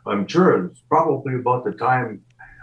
I'm 0.07 0.27
sure 0.27 0.67
it's 0.67 0.81
probably 0.89 1.35
about 1.35 1.65
the 1.65 1.73
time 1.73 2.23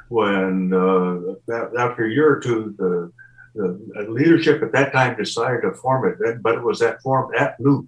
when, 0.09 0.73
after 0.73 2.05
a 2.05 2.09
year 2.09 2.35
or 2.35 2.39
two, 2.39 2.75
the, 2.77 3.11
the, 3.57 4.07
leadership 4.09 4.61
at 4.61 4.71
that 4.71 4.93
time 4.93 5.17
decided 5.17 5.61
to 5.61 5.73
form 5.73 6.07
it, 6.07 6.41
but 6.41 6.55
it 6.55 6.63
was 6.63 6.79
that 6.79 7.01
formed 7.01 7.35
at 7.35 7.59
Luke. 7.59 7.87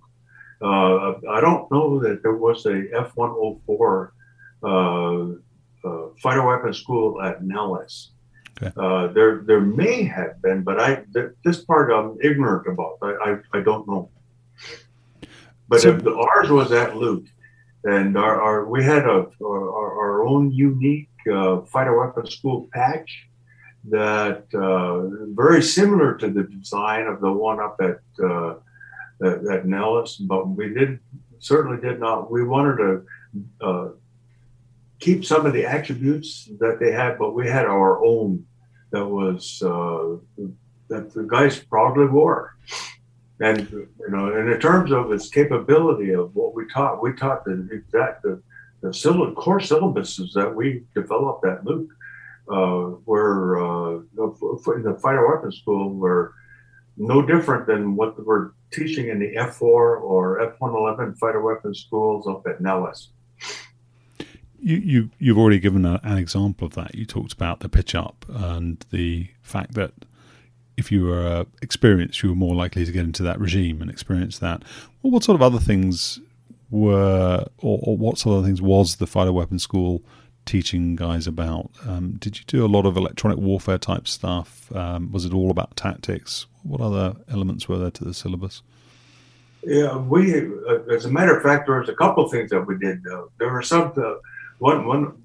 Uh, 0.61 1.13
I 1.29 1.39
don't 1.39 1.71
know 1.71 1.99
that 1.99 2.21
there 2.21 2.35
was 2.35 2.65
a 2.65 2.83
F 2.93 3.11
104 3.15 4.13
uh, 4.61 4.67
uh, 4.67 6.07
fighter 6.21 6.45
weapons 6.45 6.79
school 6.79 7.21
at 7.21 7.43
Nellis. 7.43 8.11
Okay. 8.61 8.73
Uh, 8.75 9.07
there, 9.07 9.43
there 9.45 9.61
may 9.61 10.03
have 10.03 10.41
been, 10.41 10.63
but 10.63 10.79
I 10.79 11.03
th- 11.13 11.31
this 11.45 11.63
part 11.63 11.93
I'm 11.93 12.17
ignorant 12.21 12.67
about. 12.67 12.97
I, 13.01 13.37
I, 13.53 13.59
I 13.59 13.61
don't 13.61 13.87
know. 13.87 14.09
But 15.69 15.81
so, 15.81 15.97
ours 16.35 16.49
was 16.49 16.73
at 16.73 16.97
Luke, 16.97 17.25
and 17.85 18.17
our, 18.17 18.41
our 18.41 18.65
we 18.65 18.83
had 18.83 19.05
a 19.05 19.27
our, 19.41 19.91
our 20.01 20.27
own 20.27 20.51
unique 20.51 21.07
uh, 21.31 21.61
fighter 21.61 21.97
weapons 21.97 22.35
school 22.35 22.67
patch 22.73 23.28
that 23.85 24.45
uh, 24.53 25.33
very 25.33 25.61
similar 25.61 26.15
to 26.15 26.29
the 26.29 26.43
design 26.43 27.07
of 27.07 27.21
the 27.21 27.31
one 27.31 27.59
up 27.59 27.79
at 27.81 27.99
uh, 28.23 28.55
at, 29.23 29.45
at 29.45 29.65
Nellis, 29.65 30.17
but 30.17 30.47
we 30.47 30.73
did 30.73 30.99
certainly 31.39 31.81
did 31.81 31.99
not. 31.99 32.29
We 32.29 32.43
wanted 32.43 32.77
to 32.77 33.05
uh, 33.61 33.89
keep 34.99 35.23
some 35.25 35.45
of 35.45 35.53
the 35.53 35.65
attributes 35.65 36.49
that 36.59 36.79
they 36.79 36.91
had, 36.91 37.17
but 37.17 37.33
we 37.33 37.47
had 37.47 37.65
our 37.65 38.03
own 38.03 38.45
that 38.91 39.05
was 39.05 39.61
uh, 39.61 40.17
that 40.89 41.13
the 41.13 41.23
guys 41.23 41.59
proudly 41.59 42.05
wore. 42.05 42.55
And 43.39 43.69
you 43.71 44.09
know, 44.09 44.33
and 44.33 44.49
in 44.49 44.59
terms 44.59 44.91
of 44.91 45.11
its 45.13 45.29
capability 45.29 46.11
of 46.11 46.35
what 46.35 46.53
we 46.53 46.67
taught, 46.67 47.01
we 47.01 47.13
taught 47.13 47.45
the 47.45 47.69
exact 47.71 48.23
the, 48.23 48.41
the 48.81 49.33
core 49.37 49.59
syllabuses 49.59 50.33
that 50.33 50.53
we 50.53 50.83
developed 50.93 51.45
at 51.45 51.63
Luke 51.63 51.89
uh, 52.51 52.91
were 53.05 53.59
uh, 53.59 53.99
in 54.75 54.83
the 54.83 54.99
fighter 55.01 55.27
weapons 55.27 55.57
school 55.57 55.93
were 55.93 56.33
no 56.97 57.21
different 57.21 57.65
than 57.67 57.95
what 57.95 58.23
we're 58.25 58.51
teaching 58.71 59.09
in 59.09 59.19
the 59.19 59.33
F4 59.35 59.61
or 59.61 60.55
F111 60.61 61.17
fighter 61.17 61.41
weapons 61.41 61.79
schools 61.79 62.27
up 62.27 62.45
at 62.47 62.61
Nellis. 62.61 63.09
You, 64.61 64.77
you 64.77 65.09
you've 65.19 65.37
already 65.37 65.59
given 65.59 65.85
a, 65.85 66.01
an 66.03 66.17
example 66.17 66.67
of 66.67 66.73
that. 66.75 66.93
You 66.93 67.05
talked 67.05 67.31
about 67.31 67.61
the 67.61 67.69
pitch 67.69 67.95
up 67.95 68.25
and 68.27 68.85
the 68.91 69.29
fact 69.41 69.73
that 69.75 69.93
if 70.75 70.91
you 70.91 71.05
were 71.05 71.25
uh, 71.25 71.43
experienced, 71.61 72.23
you 72.23 72.29
were 72.29 72.35
more 72.35 72.55
likely 72.55 72.85
to 72.85 72.91
get 72.91 73.05
into 73.05 73.23
that 73.23 73.39
regime 73.39 73.81
and 73.81 73.89
experience 73.89 74.39
that. 74.39 74.63
Well, 75.01 75.11
what 75.11 75.23
sort 75.23 75.35
of 75.35 75.41
other 75.41 75.59
things 75.59 76.19
were, 76.69 77.45
or, 77.57 77.79
or 77.83 77.97
what 77.97 78.17
sort 78.17 78.39
of 78.39 78.45
things 78.45 78.61
was 78.61 78.97
the 78.97 79.07
fighter 79.07 79.33
weapons 79.33 79.63
school 79.63 80.03
teaching 80.45 80.95
guys 80.95 81.27
about? 81.27 81.71
Um, 81.85 82.13
did 82.13 82.39
you 82.39 82.45
do 82.47 82.65
a 82.65 82.67
lot 82.67 82.85
of 82.85 82.97
electronic 82.97 83.37
warfare 83.37 83.77
type 83.77 84.07
stuff? 84.07 84.71
Um, 84.75 85.11
was 85.11 85.25
it 85.25 85.33
all 85.33 85.51
about 85.51 85.75
tactics? 85.75 86.45
What 86.63 86.81
other 86.81 87.15
elements 87.29 87.67
were 87.67 87.77
there 87.77 87.91
to 87.91 88.03
the 88.03 88.13
syllabus? 88.13 88.61
Yeah, 89.63 89.97
we, 89.97 90.39
uh, 90.39 90.83
as 90.89 91.05
a 91.05 91.11
matter 91.11 91.35
of 91.35 91.43
fact, 91.43 91.67
there 91.67 91.79
was 91.79 91.89
a 91.89 91.95
couple 91.95 92.25
of 92.25 92.31
things 92.31 92.49
that 92.51 92.61
we 92.61 92.77
did. 92.77 93.05
Uh, 93.05 93.23
there 93.37 93.51
were 93.51 93.61
some, 93.61 93.93
uh, 93.97 94.15
one, 94.59 94.85
one, 94.85 95.23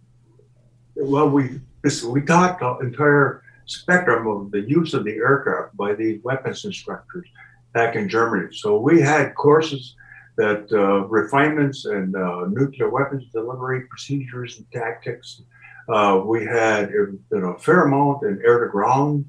well, 0.96 1.28
we, 1.28 1.60
this, 1.82 2.02
we 2.02 2.20
taught 2.20 2.58
the 2.58 2.78
entire 2.86 3.42
spectrum 3.66 4.26
of 4.26 4.50
the 4.50 4.60
use 4.60 4.92
of 4.94 5.04
the 5.04 5.14
aircraft 5.14 5.76
by 5.76 5.94
the 5.94 6.18
weapons 6.24 6.64
instructors 6.64 7.28
back 7.72 7.96
in 7.96 8.08
Germany. 8.08 8.48
So 8.52 8.78
we 8.78 9.00
had 9.00 9.34
courses 9.34 9.94
that 10.36 10.66
uh, 10.72 11.06
refinements 11.06 11.84
and 11.84 12.14
uh, 12.16 12.46
nuclear 12.48 12.90
weapons 12.90 13.24
delivery 13.32 13.82
procedures 13.88 14.58
and 14.58 14.70
tactics. 14.72 15.42
Uh, 15.88 16.22
we 16.24 16.44
had 16.44 16.90
you 16.90 17.20
know, 17.30 17.52
a 17.52 17.58
fair 17.58 17.84
amount 17.84 18.22
in 18.24 18.40
air 18.44 18.64
to 18.64 18.70
ground 18.70 19.24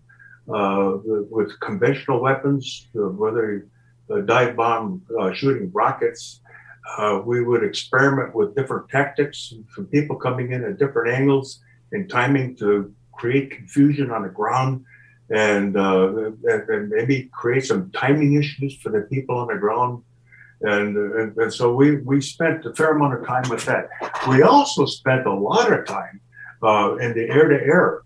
uh, 0.54 0.98
with 1.04 1.60
conventional 1.60 2.22
weapons, 2.22 2.88
uh, 2.96 3.10
whether 3.10 3.68
dive 4.26 4.56
bomb 4.56 5.02
uh, 5.20 5.34
shooting 5.34 5.72
rockets. 5.74 6.42
we 7.26 7.44
would 7.44 7.64
experiment 7.64 8.34
with 8.36 8.56
different 8.56 8.88
tactics 8.90 9.54
from 9.74 9.86
people 9.88 10.16
coming 10.16 10.52
in 10.52 10.64
at 10.64 10.78
different 10.78 11.14
angles 11.14 11.62
and 11.92 12.10
timing 12.10 12.56
to 12.56 12.94
create 13.12 13.50
confusion 13.50 14.12
on 14.12 14.22
the 14.24 14.30
ground 14.30 14.86
uh, 15.32 15.36
and, 15.36 15.76
and, 15.76 16.90
maybe 16.90 17.30
create 17.34 17.66
some 17.66 17.90
timing 17.92 18.36
issues 18.36 18.78
for 18.78 18.92
the 18.92 19.02
people 19.14 19.36
on 19.38 19.48
the 19.48 19.56
ground 19.56 20.04
And, 20.62 20.96
and, 20.96 21.38
and, 21.38 21.54
so 21.54 21.74
we, 21.74 21.98
we 21.98 22.22
spent 22.22 22.66
a 22.66 22.74
fair 22.74 22.96
amount 22.96 23.20
of 23.20 23.28
time 23.28 23.48
with 23.50 23.66
that. 23.66 23.90
We 24.28 24.42
also 24.42 24.86
spent 24.86 25.28
a 25.28 25.34
lot 25.34 25.72
of 25.72 25.86
time 25.86 26.22
uh, 26.64 26.96
in 26.96 27.14
the 27.14 27.28
air 27.30 27.50
to 27.50 27.56
air 27.56 28.02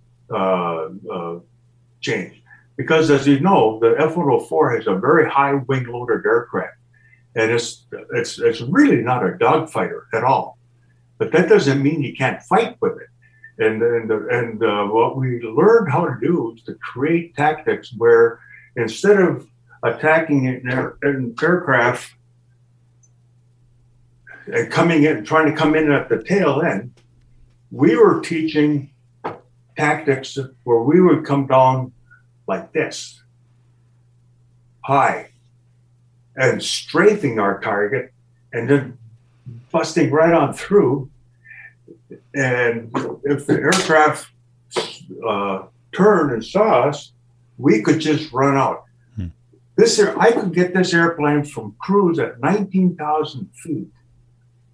change. 2.02 2.42
Because 2.76 3.12
as 3.12 3.28
you 3.28 3.40
know, 3.40 3.80
the 3.80 3.96
F 4.00 4.16
104 4.16 4.78
has 4.78 4.88
a 4.88 4.96
very 4.96 5.30
high 5.30 5.54
wing 5.54 5.86
loaded 5.86 6.26
aircraft. 6.26 6.78
And 7.36 7.52
it's, 7.52 7.86
it's, 8.14 8.40
it's 8.40 8.62
really 8.62 9.02
not 9.02 9.26
a 9.26 9.34
dogfighter 9.34 10.04
at 10.14 10.24
all. 10.24 10.58
But 11.18 11.32
that 11.34 11.50
doesn't 11.50 11.84
mean 11.84 12.02
you 12.02 12.16
can't 12.16 12.42
fight 12.44 12.78
with 12.82 12.94
it. 12.94 13.10
And, 13.64 13.82
and, 13.84 14.12
and 14.12 14.64
uh, 14.64 14.86
what 14.86 15.18
we 15.18 15.42
learned 15.42 15.92
how 15.92 16.06
to 16.06 16.16
do 16.22 16.54
is 16.56 16.64
to 16.64 16.76
create 16.76 17.36
tactics 17.36 17.94
where 17.98 18.40
instead 18.78 19.20
of 19.20 19.46
attacking 19.84 20.48
an, 20.48 20.62
air, 20.72 20.98
an 21.02 21.36
aircraft 21.42 22.14
coming 24.70 25.04
in, 25.04 25.24
trying 25.26 25.50
to 25.50 25.56
come 25.56 25.76
in 25.76 25.92
at 25.92 26.10
the 26.10 26.24
tail 26.24 26.62
end, 26.62 26.94
we 27.72 27.96
were 27.96 28.22
teaching 28.22 28.92
tactics 29.78 30.38
where 30.64 30.82
we 30.82 31.02
would 31.02 31.26
come 31.26 31.48
down 31.48 31.94
like 32.48 32.72
this, 32.74 33.22
high, 34.82 35.30
and 36.36 36.64
strafing 36.64 37.40
our 37.40 37.60
target, 37.60 38.12
and 38.52 38.70
then 38.70 38.98
busting 39.72 40.10
right 40.12 40.34
on 40.34 40.54
through. 40.54 41.10
And 42.34 42.92
if 43.24 43.46
the 43.46 43.54
aircraft 43.54 44.30
uh, 45.28 45.64
turned 45.92 46.32
and 46.32 46.44
saw 46.44 46.90
us, 46.90 47.12
we 47.58 47.82
could 47.82 48.00
just 48.00 48.32
run 48.32 48.56
out. 48.56 48.86
Hmm. 49.16 49.28
This 49.76 50.00
I 50.00 50.32
could 50.32 50.54
get 50.54 50.74
this 50.74 50.94
airplane 50.94 51.44
from 51.44 51.76
cruise 51.80 52.20
at 52.20 52.40
19,000 52.40 53.50
feet 53.54 53.88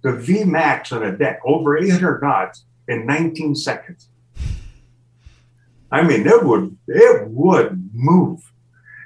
the 0.02 0.12
V 0.12 0.44
max 0.44 0.92
on 0.92 1.02
a 1.02 1.16
deck 1.16 1.40
over 1.44 1.76
800 1.76 2.22
knots 2.22 2.64
in 2.88 3.06
19 3.06 3.54
seconds. 3.54 4.08
I 5.90 6.02
mean, 6.02 6.26
it 6.26 6.44
would 6.44 6.76
it 6.88 7.28
would 7.28 7.90
move, 7.94 8.40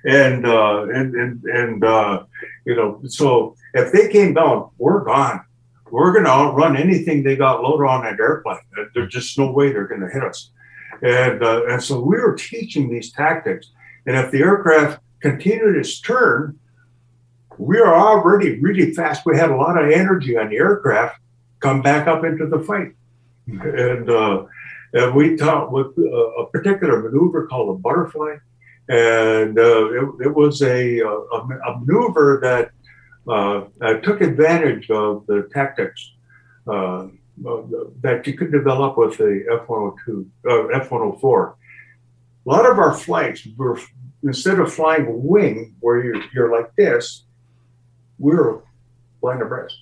and 0.04 0.46
uh, 0.46 0.84
and 0.84 1.14
and 1.14 1.44
and 1.44 1.84
uh, 1.84 2.24
you 2.64 2.74
know, 2.74 3.00
so 3.06 3.54
if 3.74 3.92
they 3.92 4.08
came 4.08 4.34
down, 4.34 4.70
we're 4.78 5.04
gone. 5.04 5.42
We're 5.90 6.12
going 6.12 6.24
to 6.24 6.30
outrun 6.30 6.76
anything 6.76 7.22
they 7.22 7.36
got 7.36 7.62
loaded 7.62 7.86
on 7.86 8.04
that 8.04 8.20
airplane. 8.20 8.58
There's 8.94 9.12
just 9.12 9.36
no 9.36 9.50
way 9.50 9.72
they're 9.72 9.88
going 9.88 10.02
to 10.02 10.08
hit 10.08 10.22
us. 10.22 10.50
And 11.02 11.42
uh, 11.42 11.66
and 11.66 11.82
so 11.82 12.00
we 12.00 12.16
were 12.16 12.34
teaching 12.34 12.88
these 12.88 13.12
tactics. 13.12 13.70
And 14.06 14.16
if 14.16 14.30
the 14.30 14.38
aircraft 14.38 15.00
continued 15.20 15.76
its 15.76 16.00
turn, 16.00 16.58
we 17.60 17.78
are 17.78 17.94
already 17.94 18.58
really 18.58 18.94
fast. 18.94 19.26
We 19.26 19.36
had 19.36 19.50
a 19.50 19.56
lot 19.56 19.76
of 19.76 19.90
energy 19.90 20.36
on 20.36 20.48
the 20.48 20.56
aircraft 20.56 21.20
come 21.60 21.82
back 21.82 22.08
up 22.08 22.24
into 22.24 22.46
the 22.46 22.60
fight. 22.60 22.92
And, 23.46 24.08
uh, 24.08 24.46
and 24.94 25.14
we 25.14 25.36
taught 25.36 25.70
with 25.70 25.88
uh, 25.98 26.42
a 26.42 26.46
particular 26.46 27.02
maneuver 27.02 27.46
called 27.48 27.76
a 27.76 27.78
butterfly. 27.78 28.36
And 28.88 29.58
uh, 29.58 29.90
it, 29.92 30.26
it, 30.26 30.34
was 30.34 30.62
a, 30.62 31.02
uh, 31.02 31.08
a, 31.08 31.48
a 31.68 31.80
maneuver 31.80 32.40
that 32.42 32.70
uh, 33.30 33.94
took 34.00 34.22
advantage 34.22 34.90
of 34.90 35.26
the 35.26 35.48
tactics 35.52 36.12
uh, 36.66 37.08
that 38.00 38.26
you 38.26 38.38
could 38.38 38.52
develop 38.52 38.96
with 38.96 39.18
the 39.18 39.44
F 39.52 39.68
102, 39.68 40.30
F 40.74 40.90
104. 40.90 41.56
A 42.46 42.48
lot 42.48 42.64
of 42.64 42.78
our 42.78 42.94
flights 42.94 43.46
were 43.56 43.78
instead 44.22 44.58
of 44.60 44.72
flying 44.72 45.06
wing 45.24 45.76
where 45.80 46.02
you're, 46.02 46.22
you're 46.34 46.52
like 46.52 46.74
this, 46.76 47.24
we 48.20 48.34
were 48.34 48.62
flying 49.20 49.42
abreast 49.42 49.76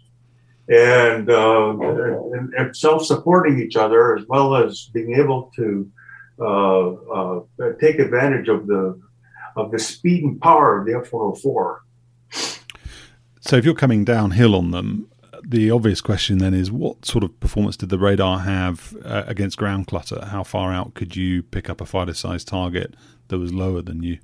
and, 0.68 1.30
uh, 1.30 1.70
and, 1.70 2.54
and, 2.54 2.76
self-supporting 2.76 3.58
each 3.58 3.76
other 3.76 4.16
as 4.16 4.24
well 4.28 4.54
as 4.54 4.90
being 4.92 5.14
able 5.14 5.50
to 5.56 5.90
uh, 6.40 6.90
uh, 6.90 7.40
take 7.80 7.98
advantage 7.98 8.48
of 8.48 8.66
the 8.66 9.00
of 9.56 9.72
the 9.72 9.78
speed 9.78 10.22
and 10.22 10.40
power 10.40 10.78
of 10.78 10.86
the 10.86 10.94
F-104. 10.94 11.78
So, 13.40 13.56
if 13.56 13.64
you're 13.64 13.74
coming 13.74 14.04
downhill 14.04 14.54
on 14.54 14.70
them, 14.70 15.10
the 15.42 15.70
obvious 15.70 16.00
question 16.00 16.38
then 16.38 16.54
is 16.54 16.70
what 16.70 17.04
sort 17.04 17.24
of 17.24 17.40
performance 17.40 17.76
did 17.76 17.88
the 17.88 17.98
radar 17.98 18.40
have 18.40 18.96
uh, 19.04 19.24
against 19.26 19.56
ground 19.56 19.86
clutter? 19.86 20.26
How 20.26 20.44
far 20.44 20.72
out 20.72 20.94
could 20.94 21.16
you 21.16 21.42
pick 21.42 21.68
up 21.68 21.80
a 21.80 21.86
fighter-sized 21.86 22.46
target 22.46 22.94
that 23.28 23.38
was 23.38 23.52
lower 23.52 23.82
than 23.82 24.02
you? 24.02 24.18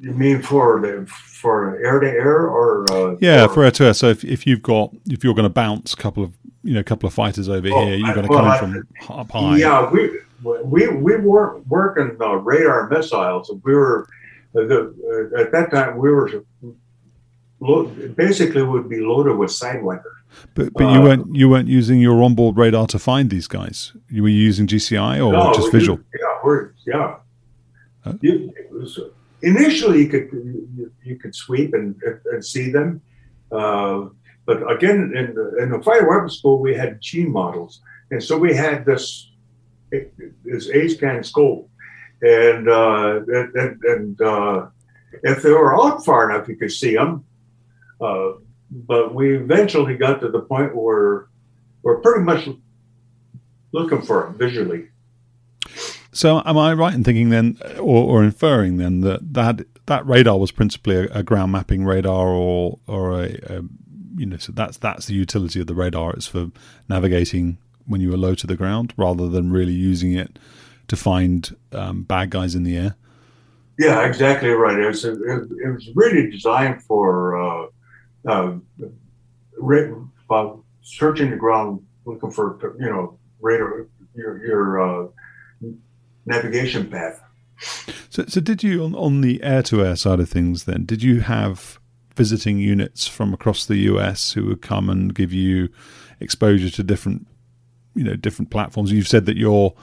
You 0.00 0.12
mean 0.12 0.40
for 0.40 0.80
the 0.80 1.06
for 1.06 1.78
air 1.84 2.00
to 2.00 2.08
air 2.08 2.48
or 2.48 2.90
uh, 2.90 3.16
yeah, 3.20 3.46
for 3.46 3.64
air 3.64 3.70
to 3.72 3.84
air. 3.84 3.94
So 3.94 4.08
if, 4.08 4.24
if 4.24 4.46
you've 4.46 4.62
got 4.62 4.94
if 5.06 5.22
you're 5.22 5.34
going 5.34 5.44
to 5.44 5.50
bounce 5.50 5.92
a 5.92 5.96
couple 5.96 6.24
of 6.24 6.32
you 6.62 6.74
know 6.74 6.80
a 6.80 6.84
couple 6.84 7.06
of 7.06 7.12
fighters 7.12 7.48
over 7.48 7.68
oh, 7.68 7.84
here, 7.84 7.96
you're 7.96 8.14
going 8.14 8.26
to 8.26 8.32
well, 8.32 8.58
come 8.58 8.76
in 8.76 8.86
from 9.04 9.18
up 9.18 9.30
high. 9.30 9.58
Yeah, 9.58 9.90
we 9.90 10.20
we 10.42 10.88
we 10.88 11.16
weren't 11.16 11.66
working 11.68 12.16
uh, 12.20 12.36
radar 12.36 12.88
missiles. 12.88 13.52
We 13.62 13.74
were 13.74 14.08
uh, 14.56 14.62
the, 14.62 15.30
uh, 15.36 15.40
at 15.40 15.52
that 15.52 15.70
time 15.70 15.98
we 15.98 16.10
were 16.10 16.44
basically 18.16 18.62
would 18.62 18.88
be 18.88 19.00
loaded 19.00 19.36
with 19.36 19.50
sidewinders. 19.50 20.02
But 20.54 20.72
but 20.72 20.84
you 20.84 21.00
uh, 21.00 21.02
weren't 21.02 21.36
you 21.36 21.48
weren't 21.48 21.68
using 21.68 22.00
your 22.00 22.22
onboard 22.22 22.56
radar 22.56 22.86
to 22.88 22.98
find 22.98 23.28
these 23.28 23.46
guys. 23.46 23.92
You 24.08 24.22
were 24.22 24.28
using 24.28 24.66
GCI 24.66 25.16
or 25.18 25.32
no, 25.32 25.52
just 25.52 25.70
visual. 25.72 26.00
yeah, 26.18 26.38
we're 26.42 26.72
yeah. 26.86 27.16
Huh? 28.02 28.14
You, 28.22 28.52
was, 28.70 28.98
initially 29.42 30.02
you 30.02 30.08
could 30.08 30.28
you, 30.32 30.92
you 31.02 31.16
could 31.16 31.34
sweep 31.34 31.74
and, 31.74 32.00
and 32.32 32.44
see 32.44 32.70
them, 32.70 33.00
uh, 33.52 34.06
but 34.46 34.70
again 34.70 35.12
in 35.14 35.34
the, 35.34 35.56
in 35.62 35.70
the 35.70 35.82
fighter 35.82 36.08
weapons 36.08 36.38
school 36.38 36.58
we 36.58 36.74
had 36.74 37.00
G 37.00 37.24
models, 37.24 37.80
and 38.10 38.22
so 38.22 38.36
we 38.38 38.54
had 38.54 38.84
this 38.84 39.30
this 40.44 40.68
A 40.68 40.88
scan 40.88 41.24
scope, 41.24 41.68
and 42.22 42.68
uh, 42.68 43.20
and, 43.26 43.82
and 43.84 44.20
uh, 44.20 44.66
if 45.22 45.42
they 45.42 45.50
were 45.50 45.74
out 45.80 46.04
far 46.04 46.30
enough 46.30 46.48
you 46.48 46.56
could 46.56 46.72
see 46.72 46.94
them, 46.94 47.24
uh, 48.00 48.32
but 48.70 49.14
we 49.14 49.36
eventually 49.36 49.96
got 49.96 50.20
to 50.20 50.28
the 50.28 50.40
point 50.40 50.74
where 50.76 51.28
we're 51.82 52.00
pretty 52.00 52.22
much 52.22 52.48
looking 53.72 54.02
for 54.02 54.24
them 54.24 54.38
visually. 54.38 54.88
So, 56.12 56.42
am 56.44 56.58
I 56.58 56.72
right 56.72 56.92
in 56.92 57.04
thinking 57.04 57.30
then, 57.30 57.58
or, 57.78 58.04
or 58.04 58.24
inferring 58.24 58.78
then, 58.78 59.00
that 59.02 59.32
that 59.34 59.60
that 59.86 60.06
radar 60.06 60.38
was 60.38 60.50
principally 60.50 60.96
a, 60.96 61.04
a 61.12 61.22
ground 61.22 61.52
mapping 61.52 61.84
radar, 61.84 62.28
or 62.28 62.78
or 62.86 63.22
a, 63.22 63.38
a, 63.46 63.62
you 64.16 64.26
know, 64.26 64.36
so 64.36 64.52
that's 64.52 64.76
that's 64.76 65.06
the 65.06 65.14
utility 65.14 65.60
of 65.60 65.66
the 65.66 65.74
radar. 65.74 66.12
It's 66.14 66.26
for 66.26 66.50
navigating 66.88 67.58
when 67.86 68.00
you 68.00 68.12
are 68.12 68.16
low 68.16 68.34
to 68.34 68.46
the 68.46 68.56
ground, 68.56 68.92
rather 68.96 69.28
than 69.28 69.52
really 69.52 69.72
using 69.72 70.12
it 70.14 70.38
to 70.88 70.96
find 70.96 71.56
um, 71.72 72.02
bad 72.02 72.30
guys 72.30 72.54
in 72.56 72.64
the 72.64 72.76
air. 72.76 72.96
Yeah, 73.78 74.04
exactly 74.04 74.50
right. 74.50 74.78
It 74.78 74.86
was 74.86 75.04
it, 75.04 75.16
was 75.16 75.88
really 75.94 76.30
designed 76.30 76.82
for 76.82 77.40
uh, 77.40 77.66
uh, 78.28 78.56
uh, 80.30 80.52
searching 80.82 81.30
the 81.30 81.36
ground, 81.36 81.86
looking 82.04 82.30
for 82.32 82.58
you 82.78 82.90
know 82.90 83.18
radar 83.40 83.86
your 84.14 84.44
your 84.44 84.80
uh, 84.80 85.08
navigation 86.30 86.88
path. 86.88 87.20
So, 88.08 88.24
so 88.26 88.40
did 88.40 88.62
you 88.62 88.84
on, 88.84 88.94
on 88.94 89.20
the 89.20 89.42
air 89.42 89.62
to 89.64 89.84
air 89.84 89.96
side 89.96 90.20
of 90.20 90.28
things? 90.28 90.64
Then 90.64 90.86
did 90.86 91.02
you 91.02 91.20
have 91.20 91.78
visiting 92.16 92.58
units 92.58 93.06
from 93.06 93.34
across 93.34 93.66
the 93.66 93.76
US 93.76 94.32
who 94.32 94.46
would 94.46 94.62
come 94.62 94.88
and 94.88 95.14
give 95.14 95.32
you 95.32 95.68
exposure 96.18 96.70
to 96.70 96.82
different, 96.82 97.26
you 97.94 98.04
know, 98.04 98.16
different 98.16 98.50
platforms? 98.50 98.92
You've 98.92 99.08
said 99.08 99.26
that 99.26 99.36
you're 99.36 99.74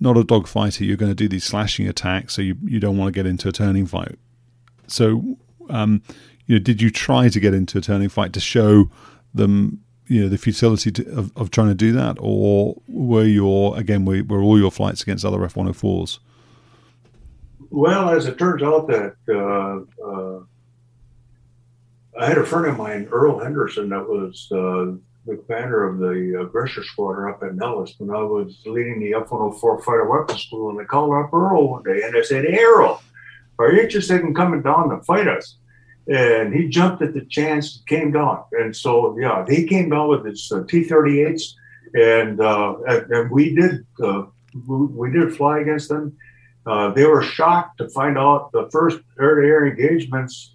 not 0.00 0.16
a 0.16 0.22
dogfighter; 0.22 0.86
you're 0.86 0.96
going 0.96 1.10
to 1.10 1.16
do 1.16 1.28
these 1.28 1.44
slashing 1.44 1.88
attacks, 1.88 2.34
so 2.34 2.42
you 2.42 2.56
you 2.62 2.78
don't 2.78 2.96
want 2.96 3.12
to 3.12 3.18
get 3.18 3.26
into 3.26 3.48
a 3.48 3.52
turning 3.52 3.86
fight. 3.86 4.18
So, 4.86 5.38
um, 5.70 6.02
you 6.46 6.56
know, 6.56 6.62
did 6.62 6.80
you 6.80 6.90
try 6.90 7.28
to 7.28 7.40
get 7.40 7.54
into 7.54 7.78
a 7.78 7.80
turning 7.80 8.08
fight 8.08 8.32
to 8.34 8.40
show 8.40 8.90
them 9.32 9.83
you 10.06 10.22
know 10.22 10.28
the 10.28 10.38
futility 10.38 10.90
to, 10.92 11.18
of, 11.18 11.36
of 11.36 11.50
trying 11.50 11.68
to 11.68 11.74
do 11.74 11.92
that, 11.92 12.16
or 12.20 12.76
were 12.88 13.24
your 13.24 13.76
again 13.78 14.04
were, 14.04 14.22
were 14.22 14.42
all 14.42 14.58
your 14.58 14.70
flights 14.70 15.02
against 15.02 15.24
other 15.24 15.42
F 15.44 15.56
one 15.56 15.66
hundred 15.66 15.76
fours? 15.76 16.20
Well, 17.70 18.10
as 18.10 18.26
it 18.26 18.38
turns 18.38 18.62
out, 18.62 18.86
that 18.88 19.16
uh, 19.28 20.06
uh, 20.06 20.40
I 22.20 22.26
had 22.26 22.38
a 22.38 22.46
friend 22.46 22.66
of 22.66 22.76
mine, 22.76 23.08
Earl 23.10 23.40
Henderson, 23.40 23.88
that 23.88 24.08
was 24.08 24.48
uh, 24.52 24.96
the 25.26 25.42
commander 25.42 25.88
of 25.88 25.98
the 25.98 26.40
aggressor 26.40 26.84
squadron 26.84 27.32
up 27.32 27.42
at 27.42 27.56
Nellis 27.56 27.94
when 27.98 28.10
I 28.10 28.22
was 28.22 28.60
leading 28.66 29.00
the 29.00 29.14
F 29.14 29.30
104 29.30 29.82
fighter 29.82 30.08
weapons 30.08 30.42
school. 30.42 30.70
And 30.70 30.80
I 30.80 30.84
called 30.84 31.14
up 31.14 31.32
Earl 31.32 31.70
one 31.70 31.82
day 31.82 32.02
and 32.04 32.16
I 32.16 32.22
said, 32.22 32.44
Hey, 32.44 32.62
Earl, 32.62 33.02
are 33.58 33.72
you 33.72 33.82
interested 33.82 34.20
in 34.20 34.34
coming 34.34 34.62
down 34.62 34.90
to 34.90 35.02
fight 35.04 35.26
us? 35.26 35.56
And 36.06 36.54
he 36.54 36.68
jumped 36.68 37.02
at 37.02 37.14
the 37.14 37.24
chance, 37.24 37.82
came 37.86 38.12
down, 38.12 38.44
and 38.52 38.74
so 38.74 39.16
yeah, 39.18 39.44
he 39.48 39.66
came 39.66 39.90
down 39.90 40.08
with 40.08 40.24
his 40.24 40.50
uh, 40.52 40.64
T-38s, 40.68 41.54
and, 41.94 42.40
uh, 42.40 42.76
and, 42.86 43.10
and 43.10 43.30
we 43.30 43.54
did 43.54 43.86
uh, 44.02 44.24
we 44.66 45.10
did 45.10 45.36
fly 45.36 45.60
against 45.60 45.88
them. 45.88 46.16
Uh, 46.66 46.90
they 46.90 47.04
were 47.04 47.22
shocked 47.22 47.78
to 47.78 47.88
find 47.90 48.16
out 48.16 48.50
the 48.52 48.68
first 48.70 48.98
air-to-air 49.20 49.66
engagements 49.66 50.54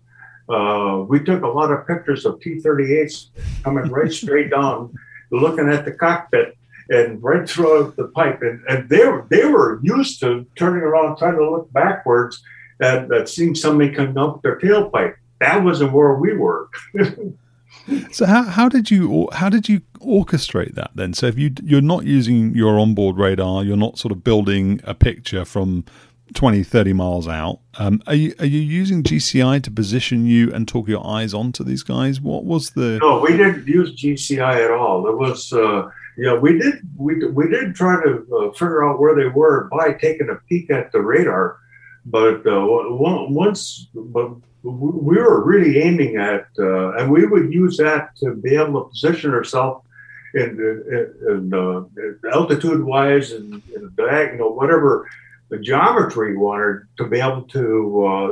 Uh, 0.50 1.06
we 1.08 1.20
took 1.20 1.44
a 1.44 1.48
lot 1.48 1.72
of 1.72 1.86
pictures 1.86 2.26
of 2.26 2.42
T-38s 2.42 3.30
coming 3.64 3.88
right 3.92 4.12
straight 4.12 4.50
down, 4.58 4.92
looking 5.30 5.70
at 5.70 5.86
the 5.86 5.92
cockpit 5.92 6.58
and 6.90 7.22
right 7.22 7.48
through 7.48 7.94
the 7.98 8.08
pipe. 8.08 8.42
And, 8.42 8.60
and 8.68 8.90
they, 8.90 9.06
were, 9.06 9.28
they 9.30 9.46
were 9.46 9.80
used 9.84 10.20
to 10.22 10.48
turning 10.56 10.82
around, 10.82 11.18
trying 11.18 11.38
to 11.38 11.50
look 11.50 11.72
backwards 11.72 12.42
and, 12.80 13.12
and 13.12 13.30
seeing 13.30 13.54
somebody 13.54 13.92
come 13.92 14.18
up 14.18 14.42
their 14.42 14.58
tailpipe. 14.58 15.14
That 15.40 15.64
wasn't 15.64 15.94
where 15.94 16.16
we 16.16 16.36
were. 16.36 16.70
so 18.12 18.26
how, 18.26 18.44
how 18.44 18.70
did 18.70 18.92
you 18.92 19.30
how 19.34 19.50
did 19.50 19.70
you 19.70 19.82
orchestrate 20.00 20.76
that 20.76 20.92
then? 20.96 21.14
So 21.14 21.28
if 21.28 21.38
you 21.38 21.52
you're 21.64 21.82
not 21.82 22.06
using 22.06 22.54
your 22.54 22.80
onboard 22.80 23.18
radar, 23.18 23.64
you're 23.64 23.78
not 23.78 23.98
sort 23.98 24.12
of 24.12 24.24
building 24.24 24.82
a 24.84 24.94
picture 24.94 25.46
from 25.46 25.86
20, 26.34 26.64
30 26.64 26.94
miles 26.94 27.28
out. 27.28 27.60
Um, 27.78 28.02
are 28.08 28.16
you 28.16 28.34
are 28.40 28.46
you 28.46 28.60
using 28.60 29.04
GCI 29.04 29.64
to 29.64 29.72
position 29.72 30.26
you 30.26 30.52
and 30.54 30.68
talk 30.68 30.88
your 30.88 31.06
eyes 31.06 31.34
onto 31.34 31.64
these 31.64 31.84
guys? 31.84 32.22
What 32.22 32.46
was 32.46 32.72
the? 32.72 33.00
No, 33.02 33.20
we 33.20 33.36
didn't 33.36 33.68
use 33.68 33.96
GCI 33.96 34.66
at 34.66 34.72
all. 34.72 35.08
It 35.08 35.18
was, 35.18 35.52
uh, 35.54 35.90
yeah, 36.18 36.36
we 36.36 36.60
did 36.60 36.76
we 36.98 37.26
we 37.28 37.50
did 37.50 37.76
try 37.76 38.02
to 38.04 38.26
uh, 38.36 38.52
figure 38.52 38.88
out 38.88 39.00
where 39.00 39.16
they 39.16 39.28
were 39.28 39.70
by 39.72 39.94
taking 39.94 40.30
a 40.30 40.36
peek 40.48 40.70
at 40.70 40.92
the 40.92 41.02
radar, 41.02 41.58
but 42.06 42.46
uh, 42.46 42.66
once 42.66 43.88
but 43.94 44.32
we 44.64 45.16
were 45.16 45.44
really 45.44 45.80
aiming 45.80 46.18
at, 46.18 46.48
uh, 46.58 46.92
and 46.98 47.10
we 47.12 47.26
would 47.26 47.54
use 47.54 47.78
that 47.78 48.16
to 48.18 48.36
be 48.36 48.56
able 48.56 48.84
to 48.84 48.90
position 48.90 49.32
ourselves 49.32 49.86
in, 50.34 50.60
in, 50.60 51.14
in 51.30 51.54
uh, 51.54 52.30
altitude 52.34 52.84
wise 52.84 53.32
and, 53.32 53.62
diagonal, 53.96 54.56
whatever 54.56 55.10
the 55.50 55.58
geometry 55.58 56.38
wanted 56.38 56.86
to 56.98 57.06
be 57.06 57.20
able 57.20 57.42
to 57.44 58.06
uh, 58.06 58.28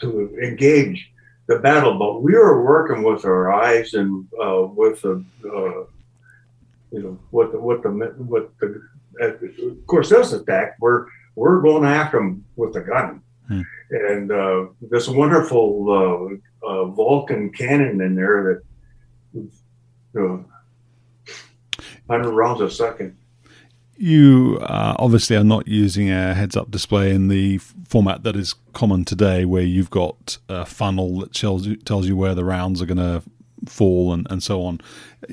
to 0.00 0.38
engage 0.42 1.10
the 1.46 1.58
battle. 1.58 1.98
But 1.98 2.22
we 2.22 2.32
were 2.34 2.64
working 2.64 3.02
with 3.02 3.24
our 3.24 3.52
eyes 3.52 3.94
and 3.94 4.26
uh, 4.42 4.62
with 4.62 5.02
the 5.02 5.24
uh, 5.44 5.84
you 6.90 7.02
know 7.02 7.18
what 7.30 7.52
the 7.52 7.58
what 7.58 7.82
the 7.82 7.90
what 7.90 8.50
the 8.60 8.82
of 9.62 9.86
course 9.86 10.08
this 10.08 10.32
attack 10.32 10.76
we're 10.80 11.06
we're 11.34 11.60
going 11.60 11.84
after 11.84 12.18
them 12.18 12.44
with 12.56 12.76
a 12.76 12.80
gun. 12.80 13.22
Hmm. 13.46 13.62
And 13.90 14.30
uh, 14.30 14.66
a 15.08 15.12
wonderful 15.12 16.40
uh, 16.62 16.66
uh, 16.66 16.84
Vulcan 16.86 17.50
cannon 17.50 18.00
in 18.00 18.14
there 18.14 18.62
that 19.34 19.50
you 20.12 20.44
100 22.06 22.30
rounds 22.30 22.60
a 22.60 22.70
second 22.70 23.16
you 23.98 24.58
uh, 24.62 24.94
obviously 24.98 25.36
are 25.36 25.44
not 25.44 25.66
using 25.66 26.10
a 26.10 26.32
heads 26.32 26.56
up 26.56 26.70
display 26.70 27.12
in 27.12 27.28
the 27.28 27.58
format 27.88 28.22
that 28.22 28.36
is 28.36 28.54
common 28.72 29.04
today, 29.04 29.44
where 29.44 29.62
you've 29.62 29.90
got 29.90 30.38
a 30.48 30.64
funnel 30.64 31.18
that 31.18 31.34
tells 31.34 31.66
you, 31.66 31.76
tells 31.76 32.06
you 32.06 32.16
where 32.16 32.34
the 32.34 32.44
rounds 32.44 32.80
are 32.80 32.86
going 32.86 32.96
to 32.98 33.22
fall 33.66 34.12
and, 34.12 34.26
and 34.30 34.42
so 34.42 34.62
on. 34.62 34.80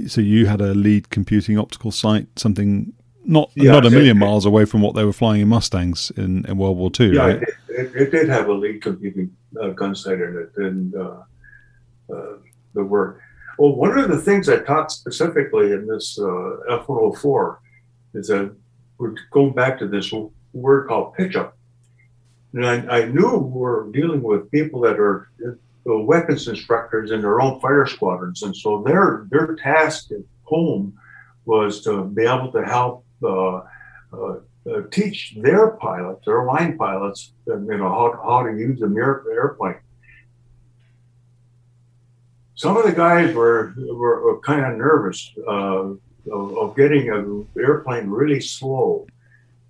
So 0.07 0.19
you 0.19 0.47
had 0.47 0.61
a 0.61 0.73
lead 0.73 1.11
computing 1.11 1.59
optical 1.59 1.91
sight, 1.91 2.27
something 2.37 2.93
not 3.25 3.51
yeah, 3.55 3.71
not 3.71 3.85
a 3.85 3.89
million 3.89 4.17
it, 4.17 4.19
miles 4.19 4.45
away 4.45 4.65
from 4.65 4.81
what 4.81 4.95
they 4.95 5.03
were 5.03 5.13
flying 5.13 5.41
in 5.41 5.47
Mustangs 5.47 6.11
in, 6.17 6.45
in 6.45 6.57
World 6.57 6.77
War 6.77 6.91
II. 6.99 7.15
Yeah, 7.15 7.21
right? 7.21 7.41
it, 7.41 7.49
it, 7.69 7.95
it, 7.95 8.11
did 8.11 8.29
have 8.29 8.47
a 8.47 8.53
lead 8.53 8.81
computing 8.81 9.35
uh, 9.61 9.69
gun 9.69 9.95
sight 9.95 10.21
in 10.21 10.37
it, 10.37 10.63
and 10.63 10.95
uh, 10.95 11.17
uh, 12.13 12.37
the 12.73 12.83
work. 12.83 13.19
Well, 13.57 13.75
one 13.75 13.97
of 13.97 14.09
the 14.09 14.19
things 14.19 14.49
I 14.49 14.57
taught 14.57 14.91
specifically 14.91 15.71
in 15.71 15.87
this 15.87 16.19
uh, 16.19 16.77
F104 16.85 17.57
is 18.13 18.27
that 18.27 18.53
we're 18.97 19.15
going 19.31 19.53
back 19.53 19.79
to 19.79 19.87
this 19.87 20.13
word 20.53 20.87
called 20.87 21.13
pitch 21.13 21.35
up. 21.35 21.57
And 22.53 22.65
I, 22.65 23.01
I 23.01 23.05
knew 23.05 23.37
we're 23.37 23.91
dealing 23.91 24.21
with 24.21 24.51
people 24.51 24.81
that 24.81 24.99
are 24.99 25.29
uh, 25.87 25.99
weapons 25.99 26.47
instructors 26.47 27.11
in 27.11 27.21
their 27.21 27.41
own 27.41 27.59
fire 27.59 27.85
squadrons. 27.85 28.43
And 28.43 28.55
so 28.55 28.81
their, 28.83 29.27
their 29.29 29.55
task 29.55 30.11
at 30.11 30.21
home 30.43 30.97
was 31.45 31.81
to 31.83 32.05
be 32.05 32.23
able 32.23 32.51
to 32.51 32.63
help 32.63 33.04
Uh, 33.25 33.63
uh, 34.13 34.39
uh, 34.67 34.81
teach 34.91 35.35
their 35.41 35.71
pilots, 35.71 36.25
their 36.25 36.43
line 36.45 36.75
pilots, 36.77 37.33
you 37.45 37.77
know, 37.77 37.89
how, 37.89 38.19
how 38.23 38.43
to 38.43 38.57
use 38.57 38.79
the 38.79 38.87
airplane. 39.31 39.75
Some 42.55 42.75
of 42.77 42.85
the 42.85 42.91
guys 42.91 43.35
were, 43.35 43.75
were, 43.77 44.39
kind 44.41 44.65
of 44.65 44.77
nervous. 44.77 45.31
Uh, 45.47 45.93
of, 46.31 46.57
of 46.57 46.75
getting 46.75 47.09
an 47.09 47.47
airplane 47.57 48.09
really 48.09 48.41
slow. 48.41 49.07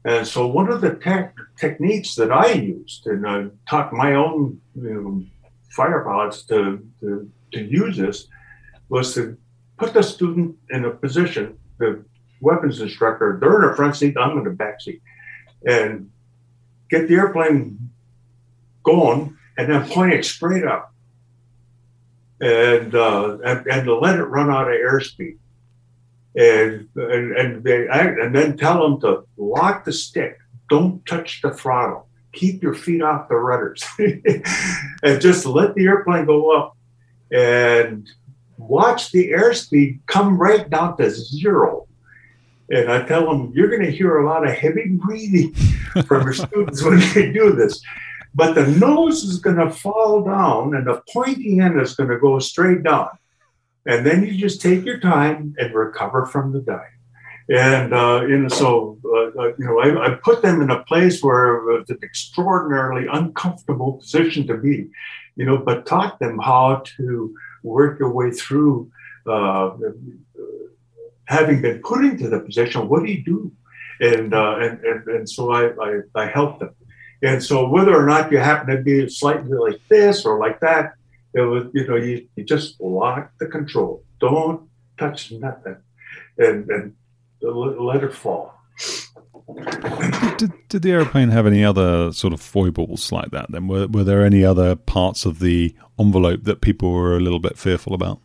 And 0.03 0.27
so 0.27 0.47
one 0.47 0.71
of 0.71 0.81
the 0.81 0.95
tech, 0.95 1.35
techniques 1.57 2.15
that 2.15 2.31
I 2.31 2.51
used, 2.51 3.07
and 3.07 3.27
I 3.27 3.45
taught 3.67 3.91
my 3.91 4.13
own 4.13 4.61
you 4.75 4.93
know, 4.93 5.23
fighter 5.71 6.01
pilots 6.01 6.43
to, 6.43 6.85
to, 6.99 7.29
to 7.53 7.63
use 7.63 7.97
this, 7.97 8.27
was 8.89 9.15
to 9.15 9.37
put 9.77 9.93
the 9.93 10.03
student 10.03 10.55
in 10.69 10.85
a 10.85 10.91
position, 10.91 11.57
the 11.79 12.05
weapons 12.45 12.79
instructor, 12.79 13.37
they're 13.39 13.63
in 13.63 13.69
the 13.69 13.75
front 13.75 13.95
seat, 13.95 14.15
I'm 14.17 14.37
in 14.37 14.43
the 14.43 14.51
back 14.51 14.79
seat, 14.79 15.01
and 15.65 16.09
get 16.89 17.07
the 17.07 17.15
airplane 17.15 17.89
going 18.83 19.35
and 19.57 19.71
then 19.71 19.89
point 19.89 20.13
it 20.13 20.23
straight 20.23 20.63
up 20.63 20.93
and, 22.39 22.93
uh, 22.93 23.37
and, 23.43 23.67
and 23.67 23.85
to 23.85 23.95
let 23.97 24.19
it 24.19 24.23
run 24.23 24.49
out 24.49 24.69
of 24.69 24.77
airspeed 24.77 25.37
and 26.35 26.89
and 26.95 27.31
and, 27.37 27.63
they, 27.63 27.87
and 27.87 28.35
then 28.35 28.57
tell 28.57 28.81
them 28.81 28.99
to 29.01 29.25
lock 29.37 29.85
the 29.85 29.93
stick. 29.93 30.37
Don't 30.69 31.05
touch 31.05 31.41
the 31.41 31.51
throttle. 31.51 32.07
Keep 32.33 32.61
your 32.61 32.73
feet 32.73 33.01
off 33.01 33.29
the 33.29 33.35
rudders, 33.35 33.83
and 35.03 35.21
just 35.21 35.45
let 35.45 35.73
the 35.75 35.85
airplane 35.85 36.25
go 36.25 36.51
up, 36.57 36.75
and 37.31 38.09
watch 38.57 39.11
the 39.11 39.31
airspeed 39.31 39.99
come 40.07 40.37
right 40.37 40.69
down 40.69 40.97
to 40.97 41.09
zero. 41.09 41.87
And 42.69 42.91
I 42.91 43.05
tell 43.05 43.27
them 43.27 43.51
you're 43.53 43.69
going 43.69 43.85
to 43.85 43.91
hear 43.91 44.17
a 44.17 44.25
lot 44.25 44.47
of 44.47 44.53
heavy 44.53 44.89
breathing 44.89 45.53
from 46.05 46.23
your 46.23 46.33
students 46.33 46.83
when 46.83 46.99
they 47.13 47.31
do 47.31 47.53
this. 47.53 47.81
But 48.33 48.53
the 48.53 48.67
nose 48.67 49.23
is 49.23 49.39
going 49.39 49.57
to 49.57 49.71
fall 49.71 50.23
down, 50.23 50.75
and 50.75 50.85
the 50.85 51.01
pointy 51.13 51.59
end 51.59 51.79
is 51.79 51.95
going 51.95 52.09
to 52.09 52.19
go 52.19 52.39
straight 52.39 52.83
down 52.83 53.09
and 53.85 54.05
then 54.05 54.25
you 54.25 54.33
just 54.33 54.61
take 54.61 54.83
your 54.83 54.99
time 54.99 55.55
and 55.57 55.73
recover 55.73 56.25
from 56.25 56.51
the 56.51 56.59
dive. 56.59 56.81
And 57.47 57.93
uh, 57.93 58.49
so 58.49 58.97
uh, 59.05 59.39
uh, 59.39 59.47
you 59.59 59.65
know, 59.65 59.79
I, 59.79 60.07
I, 60.07 60.15
put 60.15 60.41
them 60.41 60.63
in 60.63 60.71
a 60.71 60.83
place 60.83 61.21
where 61.21 61.69
it's 61.79 61.91
an 61.91 61.99
extraordinarily 62.01 63.05
uncomfortable 63.11 63.93
position 63.93 64.47
to 64.47 64.57
be, 64.57 64.89
you 65.35 65.45
know, 65.45 65.59
but 65.59 65.85
taught 65.85 66.17
them 66.17 66.39
how 66.39 66.81
to 66.97 67.35
work 67.61 67.99
their 67.99 68.09
way 68.09 68.31
through. 68.31 68.89
Uh, 69.27 69.77
having 71.27 71.61
been 71.61 71.81
put 71.81 72.05
into 72.05 72.29
the 72.29 72.39
position, 72.39 72.87
what 72.87 73.03
do 73.03 73.11
you 73.11 73.23
do? 73.23 73.51
And 73.99 74.33
uh, 74.33 74.57
and, 74.59 74.79
and 74.83 75.07
and 75.07 75.29
so 75.29 75.51
I, 75.51 75.71
I 75.81 76.01
I 76.15 76.25
helped 76.27 76.59
them. 76.59 76.75
And 77.21 77.41
so 77.41 77.67
whether 77.67 77.95
or 77.95 78.05
not 78.05 78.31
you 78.31 78.37
happen 78.37 78.75
to 78.75 78.81
be 78.81 79.09
slightly 79.09 79.57
like 79.57 79.79
this 79.87 80.25
or 80.25 80.39
like 80.39 80.59
that, 80.59 80.93
it 81.33 81.41
was, 81.41 81.65
you 81.73 81.87
know, 81.87 81.95
you, 81.95 82.27
you 82.35 82.43
just 82.43 82.79
lock 82.79 83.31
the 83.39 83.47
control. 83.47 84.03
Don't 84.19 84.69
touch 84.97 85.31
nothing 85.31 85.77
and, 86.37 86.69
and 86.69 86.93
let 87.41 88.03
it 88.03 88.13
fall. 88.13 88.53
Did, 90.37 90.53
did 90.69 90.81
the 90.81 90.91
airplane 90.91 91.29
have 91.29 91.47
any 91.47 91.63
other 91.63 92.11
sort 92.11 92.33
of 92.33 92.41
foibles 92.41 93.11
like 93.11 93.31
that 93.31 93.51
then? 93.51 93.67
Were, 93.67 93.87
were 93.87 94.03
there 94.03 94.23
any 94.23 94.43
other 94.43 94.75
parts 94.75 95.25
of 95.25 95.39
the 95.39 95.75
envelope 95.99 96.43
that 96.43 96.61
people 96.61 96.91
were 96.91 97.15
a 97.15 97.21
little 97.21 97.39
bit 97.39 97.57
fearful 97.57 97.93
about? 97.93 98.19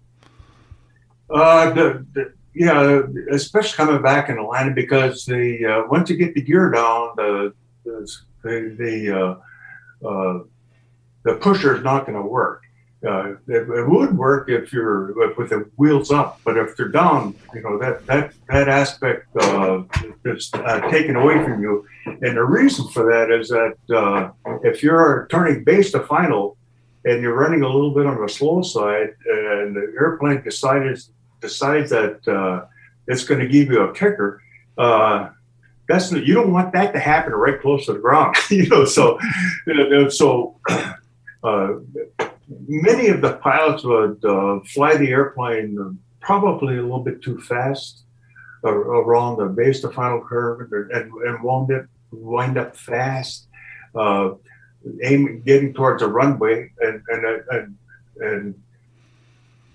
Uh, 1.28 1.70
the, 1.70 2.06
the, 2.12 2.32
yeah, 2.54 3.02
especially 3.30 3.76
coming 3.76 4.02
back 4.02 4.28
in 4.28 4.38
Atlanta 4.38 4.72
because 4.72 5.24
the 5.24 5.64
uh, 5.64 5.88
once 5.88 6.10
you 6.10 6.16
get 6.16 6.34
the 6.34 6.42
gear 6.42 6.70
down, 6.70 7.12
the 7.16 7.52
the 7.84 8.76
the, 8.78 9.38
uh, 10.04 10.08
uh, 10.08 10.40
the 11.24 11.34
pusher 11.36 11.76
is 11.76 11.84
not 11.84 12.06
going 12.06 12.20
to 12.20 12.26
work 12.26 12.62
uh, 13.06 13.32
it, 13.48 13.68
it, 13.68 13.88
would 13.88 14.16
work 14.16 14.50
if 14.50 14.72
you're 14.72 15.14
with 15.36 15.48
the 15.48 15.70
wheels 15.76 16.10
up, 16.10 16.38
but 16.44 16.58
if 16.58 16.76
they're 16.76 16.88
down, 16.88 17.34
you 17.54 17.62
know 17.62 17.78
that 17.78 18.06
that 18.06 18.34
that 18.48 18.68
aspect 18.68 19.26
uh, 19.40 19.82
is 20.26 20.50
uh, 20.52 20.80
taken 20.90 21.16
away 21.16 21.42
from 21.42 21.62
you. 21.62 21.86
And 22.04 22.36
the 22.36 22.44
reason 22.44 22.88
for 22.88 23.04
that 23.10 23.30
is 23.34 23.48
that 23.48 24.32
if 24.62 24.82
you're 24.82 25.26
turning 25.30 25.64
base 25.64 25.92
to 25.92 26.00
final 26.00 26.58
and 27.06 27.22
you're 27.22 27.34
running 27.34 27.62
a 27.62 27.66
little 27.66 27.94
bit 27.94 28.04
on 28.04 28.20
the 28.20 28.28
slow 28.28 28.60
side, 28.60 29.14
and 29.24 29.74
the 29.74 29.94
airplane 29.98 30.42
decides 30.42 31.10
decides 31.40 31.90
that 31.90 32.26
uh, 32.28 32.66
it's 33.06 33.24
going 33.24 33.40
to 33.40 33.48
give 33.48 33.68
you 33.68 33.80
a 33.80 33.92
kicker. 33.92 34.42
Uh, 34.78 35.30
that's 35.88 36.12
you 36.12 36.34
don't 36.34 36.52
want 36.52 36.72
that 36.72 36.92
to 36.92 37.00
happen 37.00 37.32
right 37.32 37.60
close 37.60 37.86
to 37.86 37.94
the 37.94 37.98
ground, 37.98 38.36
you 38.50 38.68
know. 38.68 38.84
So, 38.84 39.18
so 40.08 40.56
many 42.68 43.08
of 43.08 43.20
the 43.20 43.38
pilots 43.42 43.84
would 43.84 44.24
uh, 44.24 44.60
fly 44.66 44.96
the 44.96 45.08
airplane 45.10 45.98
probably 46.20 46.76
a 46.76 46.82
little 46.82 47.02
bit 47.02 47.22
too 47.22 47.40
fast 47.40 48.02
uh, 48.64 48.70
around 48.70 49.38
the 49.38 49.46
base 49.46 49.80
to 49.80 49.90
final 49.90 50.20
curve 50.20 50.70
and, 50.72 51.12
and 51.12 51.42
wound 51.42 51.72
up, 51.72 51.86
wind 52.12 52.58
up 52.58 52.76
fast, 52.76 53.48
uh, 53.94 54.30
aiming, 55.02 55.42
getting 55.42 55.72
towards 55.72 56.02
a 56.02 56.08
runway 56.08 56.70
and, 56.80 57.02
and, 57.08 57.42
and, 57.50 57.76
and 58.20 58.62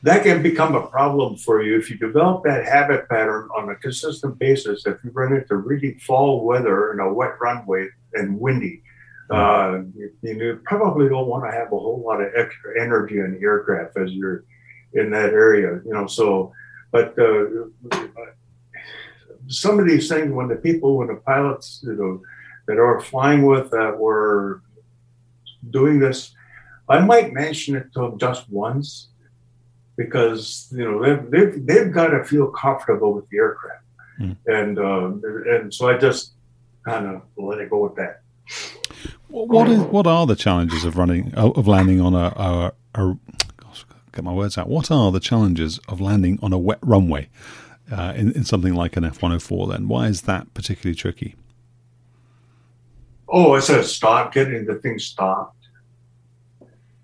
that 0.06 0.22
can 0.22 0.44
become 0.44 0.76
a 0.76 0.86
problem 0.86 1.36
for 1.36 1.64
you 1.64 1.80
if 1.80 1.90
you 1.90 1.98
develop 1.98 2.44
that 2.44 2.64
habit 2.64 3.10
pattern 3.10 3.50
on 3.58 3.70
a 3.70 3.76
consistent 3.76 4.38
basis. 4.38 4.86
If 4.86 5.04
you 5.04 5.10
run 5.10 5.34
into 5.34 5.56
really 5.56 5.98
fall 5.98 6.46
weather 6.46 6.92
and 6.92 7.02
a 7.02 7.12
wet 7.12 7.42
runway 7.42 7.88
and 8.14 8.40
windy, 8.40 8.84
uh, 9.32 9.80
you, 9.96 10.12
you, 10.22 10.62
probably 10.64 11.10
don't 11.10 11.26
want 11.26 11.44
to 11.46 11.52
have 11.52 11.74
a 11.74 11.80
whole 11.80 12.04
lot 12.06 12.22
of 12.22 12.32
extra 12.36 12.80
energy 12.80 13.18
in 13.18 13.34
the 13.34 13.42
aircraft 13.42 13.98
as 13.98 14.12
you're 14.12 14.44
in 14.94 15.10
that 15.10 15.34
area. 15.34 15.82
You 15.84 15.94
know, 15.94 16.06
so 16.06 16.54
but 16.92 17.18
uh, 17.18 17.98
some 19.48 19.80
of 19.80 19.88
these 19.88 20.08
things, 20.08 20.32
when 20.32 20.50
the 20.50 20.56
people, 20.56 20.98
when 20.98 21.08
the 21.08 21.16
pilots, 21.16 21.82
you 21.84 21.94
know, 21.94 22.22
that 22.68 22.78
are 22.78 23.02
flying 23.02 23.44
with 23.44 23.72
that 23.72 23.98
were 23.98 24.62
doing 25.72 25.98
this, 25.98 26.36
I 26.88 27.00
might 27.00 27.34
mention 27.34 27.76
it 27.76 27.92
to 27.96 28.02
them 28.02 28.20
just 28.20 28.48
once 28.52 29.08
because 29.98 30.68
you 30.72 30.84
know 30.84 31.02
they've 31.02 31.32
they've, 31.32 31.66
they've 31.66 31.92
got 31.92 32.08
to 32.08 32.24
feel 32.24 32.48
comfortable 32.48 33.14
with 33.14 33.28
the 33.30 33.38
aircraft, 33.38 33.84
mm. 34.20 34.36
and 34.48 34.80
uh, 34.80 35.12
and 35.52 35.74
so 35.74 35.90
I 35.90 35.98
just 35.98 36.34
kind 36.86 37.08
of 37.08 37.22
let 37.38 37.60
it 37.60 37.70
go 37.70 37.84
with 37.84 37.96
that. 37.96 38.22
What 39.28 39.70
is 39.70 39.80
what 39.80 40.08
are 40.08 40.26
the 40.26 40.36
challenges 40.36 40.86
of 40.86 40.98
running 40.98 41.34
of 41.34 41.68
landing 41.68 42.00
on 42.00 42.14
a, 42.14 42.28
a, 42.36 42.74
a 42.96 43.18
gosh, 43.58 43.86
get 44.14 44.24
my 44.24 44.34
words 44.34 44.58
out? 44.58 44.70
What 44.70 44.92
are 44.92 45.12
the 45.12 45.20
challenges 45.20 45.80
of 45.88 46.00
landing 46.00 46.40
on 46.42 46.54
a 46.54 46.58
wet 46.58 46.80
runway 46.82 47.30
uh, 47.92 48.14
in, 48.16 48.32
in 48.32 48.44
something 48.44 48.74
like 48.74 48.98
an 48.98 49.04
f-104 49.04 49.70
Then 49.70 49.88
why 49.88 50.08
is 50.08 50.24
that 50.24 50.54
particularly 50.54 50.96
tricky? 50.96 51.36
Oh, 53.28 53.56
it's 53.56 53.70
a 53.70 53.84
stop 53.84 54.34
getting 54.34 54.66
the 54.66 54.76
thing 54.76 55.00
stopped. 55.00 55.65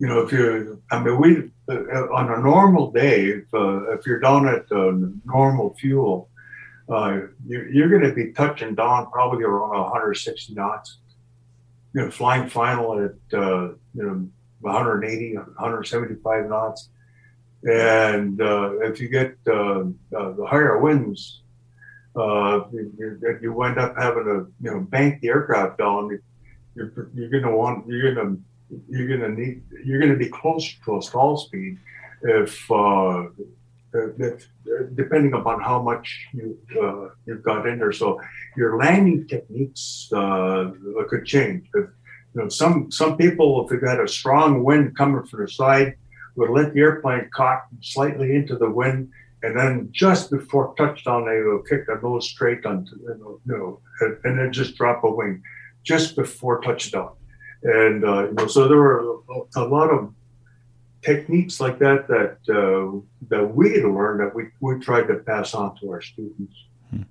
You 0.01 0.07
know, 0.07 0.21
if 0.21 0.31
you, 0.31 0.81
I 0.89 0.97
mean, 0.99 1.19
we 1.19 1.51
uh, 1.69 2.07
on 2.11 2.31
a 2.31 2.41
normal 2.41 2.89
day, 2.89 3.25
if, 3.25 3.53
uh, 3.53 3.91
if 3.91 4.07
you're 4.07 4.19
down 4.19 4.47
at 4.47 4.65
normal 4.71 5.75
fuel, 5.75 6.27
uh, 6.89 7.19
you, 7.45 7.69
you're 7.71 7.87
going 7.87 8.01
to 8.01 8.11
be 8.11 8.31
touching 8.31 8.73
down 8.73 9.11
probably 9.11 9.43
around 9.43 9.79
160 9.79 10.55
knots. 10.55 10.97
You 11.93 12.01
know, 12.01 12.09
flying 12.09 12.49
final 12.49 12.93
at 12.99 13.39
uh, 13.39 13.73
you 13.93 14.03
know 14.03 14.27
180, 14.61 15.35
175 15.35 16.49
knots, 16.49 16.89
and 17.63 18.41
uh, 18.41 18.79
if 18.79 18.99
you 18.99 19.07
get 19.07 19.35
uh, 19.45 19.83
the 20.09 20.47
higher 20.49 20.79
winds, 20.79 21.43
you, 22.15 23.37
you 23.39 23.53
wind 23.53 23.77
up 23.77 23.95
having 23.95 24.23
to 24.23 24.51
you 24.63 24.71
know 24.71 24.79
bank 24.79 25.21
the 25.21 25.27
aircraft 25.27 25.77
down. 25.77 26.19
You're, 26.73 27.09
you're 27.13 27.29
going 27.29 27.43
to 27.43 27.51
want 27.51 27.85
you're 27.87 28.15
going 28.15 28.37
to 28.37 28.43
you're 28.89 29.07
going 29.07 29.22
to 29.22 29.41
need 29.41 29.63
you're 29.84 29.99
going 29.99 30.11
to 30.11 30.17
be 30.17 30.30
closer 30.30 30.74
to 30.86 30.97
a 30.97 31.01
stall 31.01 31.38
speed 31.38 31.78
if, 32.24 32.69
uh, 32.72 33.24
if 33.93 34.47
depending 34.95 35.34
upon 35.34 35.61
how 35.61 35.82
much 35.82 36.28
you 36.34 36.57
uh, 36.82 37.09
you've 37.26 37.43
got 37.43 37.67
in 37.67 37.80
there. 37.80 37.91
So 37.91 38.22
your 38.55 38.78
landing 38.78 39.28
techniques 39.28 40.09
uh, 40.13 40.72
could 41.09 41.26
change. 41.26 41.67
If, 41.74 41.89
you 42.34 42.41
know, 42.41 42.49
some 42.49 42.91
some 42.91 43.17
people, 43.17 43.63
if 43.63 43.69
they've 43.69 43.82
got 43.82 44.03
a 44.03 44.07
strong 44.07 44.63
wind 44.63 44.95
coming 44.97 45.24
from 45.26 45.41
the 45.41 45.51
side, 45.51 45.95
would 46.36 46.49
let 46.49 46.74
the 46.74 46.80
airplane 46.80 47.30
cock 47.34 47.67
slightly 47.82 48.36
into 48.36 48.55
the 48.55 48.69
wind, 48.69 49.09
and 49.43 49.57
then 49.59 49.89
just 49.91 50.32
before 50.32 50.74
touchdown, 50.78 51.26
they 51.26 51.41
will 51.41 51.63
kick 51.63 51.88
the 51.88 51.99
nose 52.01 52.30
straight 52.30 52.65
onto 52.65 52.95
you 52.95 53.39
know, 53.45 53.82
and 54.24 54.39
then 54.39 54.53
just 54.53 54.78
drop 54.78 55.03
a 55.03 55.11
wing 55.11 55.41
just 55.84 56.15
before 56.15 56.61
touchdown. 56.61 57.11
And 57.64 58.03
uh, 58.03 58.28
you 58.28 58.34
know, 58.34 58.47
so 58.47 58.68
there 58.68 58.78
were 58.78 59.20
a, 59.55 59.64
lot 59.64 59.89
of 59.89 60.14
techniques 61.01 61.59
like 61.59 61.78
that 61.80 62.07
that 62.07 62.38
uh, 62.49 62.99
that 63.30 63.45
we 63.55 63.74
had 63.74 63.84
learned 63.84 64.22
that 64.22 64.34
we, 64.36 64.45
we 64.59 64.80
tried 64.80 65.07
to 65.07 65.16
pass 65.16 65.53
on 65.53 65.78
to 65.80 65.91
our 65.91 66.01
students. 66.01 66.55
Hmm. 66.89 67.03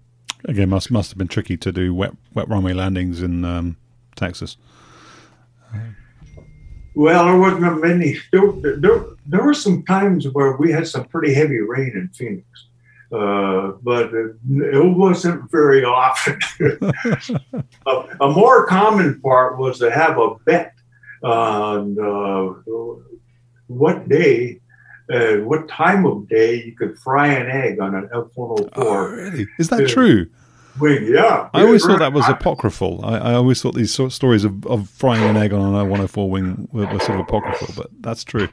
Again, 0.45 0.69
must 0.69 0.91
must 0.91 1.11
have 1.11 1.19
been 1.19 1.29
tricky 1.29 1.57
to 1.59 1.71
do 1.71 1.95
wet 1.95 2.13
wet 2.35 2.49
runway 2.49 2.73
landings 2.73 3.23
in 3.23 3.45
um, 3.45 3.77
Texas. 4.17 4.57
Well, 6.95 7.27
there 7.27 7.37
wasn't 7.39 7.81
many. 7.81 8.17
There, 8.33 8.53
there, 8.79 9.05
there 9.25 9.43
were 9.43 9.55
some 9.55 9.85
times 9.85 10.27
where 10.29 10.57
we 10.57 10.73
had 10.73 10.89
some 10.89 11.05
pretty 11.05 11.33
heavy 11.33 11.59
rain 11.59 11.93
in 11.95 12.09
Phoenix. 12.09 12.45
Uh, 13.13 13.73
but 13.83 14.15
it, 14.15 14.37
it, 14.49 14.97
wasn't 14.97 15.51
very 15.51 15.83
often. 15.85 16.39
a, 17.87 18.05
a, 18.21 18.31
more 18.31 18.67
common 18.67 19.21
part 19.21 19.59
was 19.59 19.81
to 19.81 19.91
have 19.91 20.17
a 20.17 20.37
bet 20.47 20.75
on 21.25 21.99
uh, 21.99 22.55
what 23.67 24.09
day, 24.09 24.61
uh, 25.13 25.39
what 25.39 25.69
time 25.69 26.07
of 26.07 26.29
day 26.29 26.63
you 26.63 26.77
could 26.77 26.97
fry 26.99 27.27
an 27.27 27.51
egg 27.51 27.81
on 27.81 27.97
an 27.97 28.09
F-104. 28.15 28.69
Oh, 28.77 29.07
really? 29.07 29.49
Is 29.59 29.71
that 29.71 29.89
true? 29.89 30.29
Well, 30.79 31.01
yeah. 31.01 31.51
I 31.53 31.63
always 31.63 31.85
thought 31.85 31.99
that 31.99 32.13
was 32.13 32.29
apocryphal. 32.29 33.05
I, 33.05 33.19
I 33.19 33.35
always 33.35 33.61
thought 33.61 33.75
these 33.75 33.93
sort 33.93 34.07
of 34.07 34.15
stories 34.15 34.45
of, 34.45 34.65
of 34.67 34.89
frying 34.89 35.25
an 35.25 35.37
egg 35.37 35.53
on 35.53 35.75
an 35.75 35.81
F-104 35.81 36.29
wing 36.29 36.69
were, 36.71 36.87
were 36.87 37.01
sort 37.01 37.19
of 37.19 37.27
apocryphal, 37.27 37.75
but 37.77 37.91
that's 38.01 38.23
true. 38.23 38.49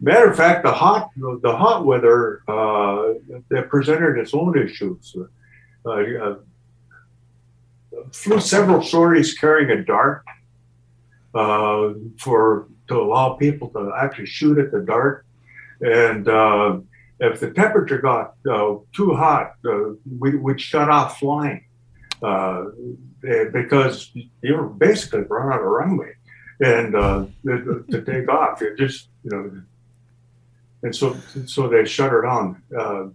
Matter 0.00 0.30
of 0.30 0.36
fact, 0.36 0.62
the 0.62 0.72
hot 0.72 1.10
the 1.16 1.56
hot 1.56 1.84
weather 1.84 2.42
uh, 2.48 3.14
that 3.48 3.68
presented 3.68 4.18
its 4.18 4.32
own 4.32 4.56
issues. 4.56 5.16
Uh, 5.84 5.90
uh, 5.90 6.36
flew 8.12 8.40
several 8.40 8.82
sorties 8.82 9.34
carrying 9.34 9.70
a 9.70 9.84
dart 9.84 10.24
uh, 11.34 11.90
for 12.18 12.68
to 12.88 13.00
allow 13.00 13.34
people 13.34 13.68
to 13.70 13.92
actually 13.96 14.26
shoot 14.26 14.58
at 14.58 14.70
the 14.70 14.80
dart, 14.80 15.26
and 15.80 16.28
uh, 16.28 16.78
if 17.18 17.40
the 17.40 17.50
temperature 17.50 17.98
got 17.98 18.34
uh, 18.50 18.76
too 18.92 19.14
hot, 19.14 19.54
we, 20.18 20.36
would 20.36 20.60
shut 20.60 20.88
off 20.88 21.18
flying. 21.18 21.64
Because 23.52 24.12
you 24.14 24.54
were 24.54 24.68
basically 24.68 25.20
run 25.22 25.52
out 25.52 25.60
of 25.60 25.66
runway 25.66 26.14
and 26.60 26.94
uh, 26.94 27.26
to, 27.44 28.02
take 28.06 28.28
off. 28.28 28.62
It 28.62 28.76
just 28.76 29.08
you 29.24 29.30
know, 29.30 29.62
and 30.82 30.94
so 30.94 31.16
so 31.46 31.68
they 31.68 31.84
shut 31.84 32.10
her 32.10 32.22
down. 32.22 32.62
Uh, 32.76 33.06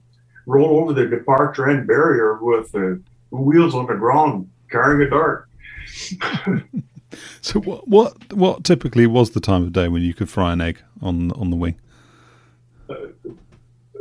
roll 0.45 0.79
over 0.79 0.93
the 0.93 1.07
departure 1.07 1.69
end 1.69 1.87
barrier 1.87 2.37
with 2.41 2.71
the 2.71 3.01
wheels 3.31 3.75
on 3.75 3.87
the 3.87 3.95
ground, 3.95 4.49
carrying 4.69 5.01
a 5.01 5.09
dart. 5.09 5.47
so 7.41 7.59
what 7.61 7.87
what 7.87 8.33
what 8.33 8.63
typically 8.63 9.07
was 9.07 9.31
the 9.31 9.39
time 9.39 9.63
of 9.63 9.73
day 9.73 9.87
when 9.87 10.01
you 10.01 10.13
could 10.13 10.29
fry 10.29 10.53
an 10.53 10.61
egg 10.61 10.79
on 11.01 11.31
on 11.33 11.49
the 11.49 11.55
wing? 11.55 11.75
Uh, 12.89 12.95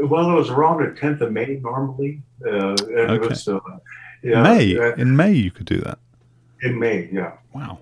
well, 0.00 0.30
it 0.30 0.34
was 0.34 0.50
around 0.50 0.84
the 0.84 0.98
tenth 0.98 1.20
of 1.20 1.32
May 1.32 1.60
normally. 1.62 2.22
Uh, 2.44 2.70
and 2.70 2.80
okay. 2.80 3.14
it 3.14 3.28
was, 3.30 3.48
uh, 3.48 3.58
yeah, 4.22 4.42
May 4.42 4.76
uh, 4.76 4.94
in 4.96 5.16
May 5.16 5.32
you 5.32 5.50
could 5.50 5.66
do 5.66 5.80
that. 5.80 5.98
In 6.62 6.78
May, 6.78 7.08
yeah. 7.12 7.32
Wow. 7.54 7.78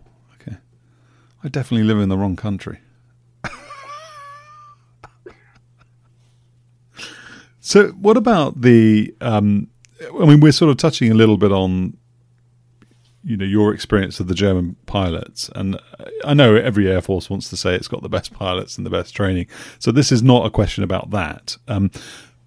I 1.45 1.49
definitely 1.49 1.87
live 1.87 1.99
in 1.99 2.09
the 2.09 2.17
wrong 2.17 2.37
country. 2.37 2.79
so, 7.61 7.89
what 7.89 8.17
about 8.17 8.61
the? 8.61 9.13
Um, 9.21 9.69
I 10.21 10.25
mean, 10.25 10.41
we're 10.41 10.53
sort 10.53 10.71
of 10.71 10.77
touching 10.77 11.11
a 11.11 11.15
little 11.15 11.37
bit 11.37 11.51
on, 11.53 11.97
you 13.25 13.37
know, 13.37 13.45
your 13.45 13.75
experience 13.75 14.21
of 14.21 14.29
the 14.29 14.35
German 14.35 14.77
pilots, 14.87 15.51
and 15.55 15.81
I 16.25 16.35
know 16.35 16.55
every 16.55 16.89
air 16.89 17.01
force 17.03 17.29
wants 17.29 17.51
to 17.51 17.57
say 17.57 17.75
it's 17.75 17.89
got 17.89 18.03
the 18.03 18.09
best 18.09 18.33
pilots 18.33 18.77
and 18.77 18.87
the 18.87 18.91
best 18.91 19.15
training. 19.15 19.49
So 19.79 19.91
this 19.91 20.13
is 20.13 20.23
not 20.23 20.47
a 20.47 20.51
question 20.51 20.85
about 20.85 21.11
that. 21.11 21.57
Um, 21.67 21.91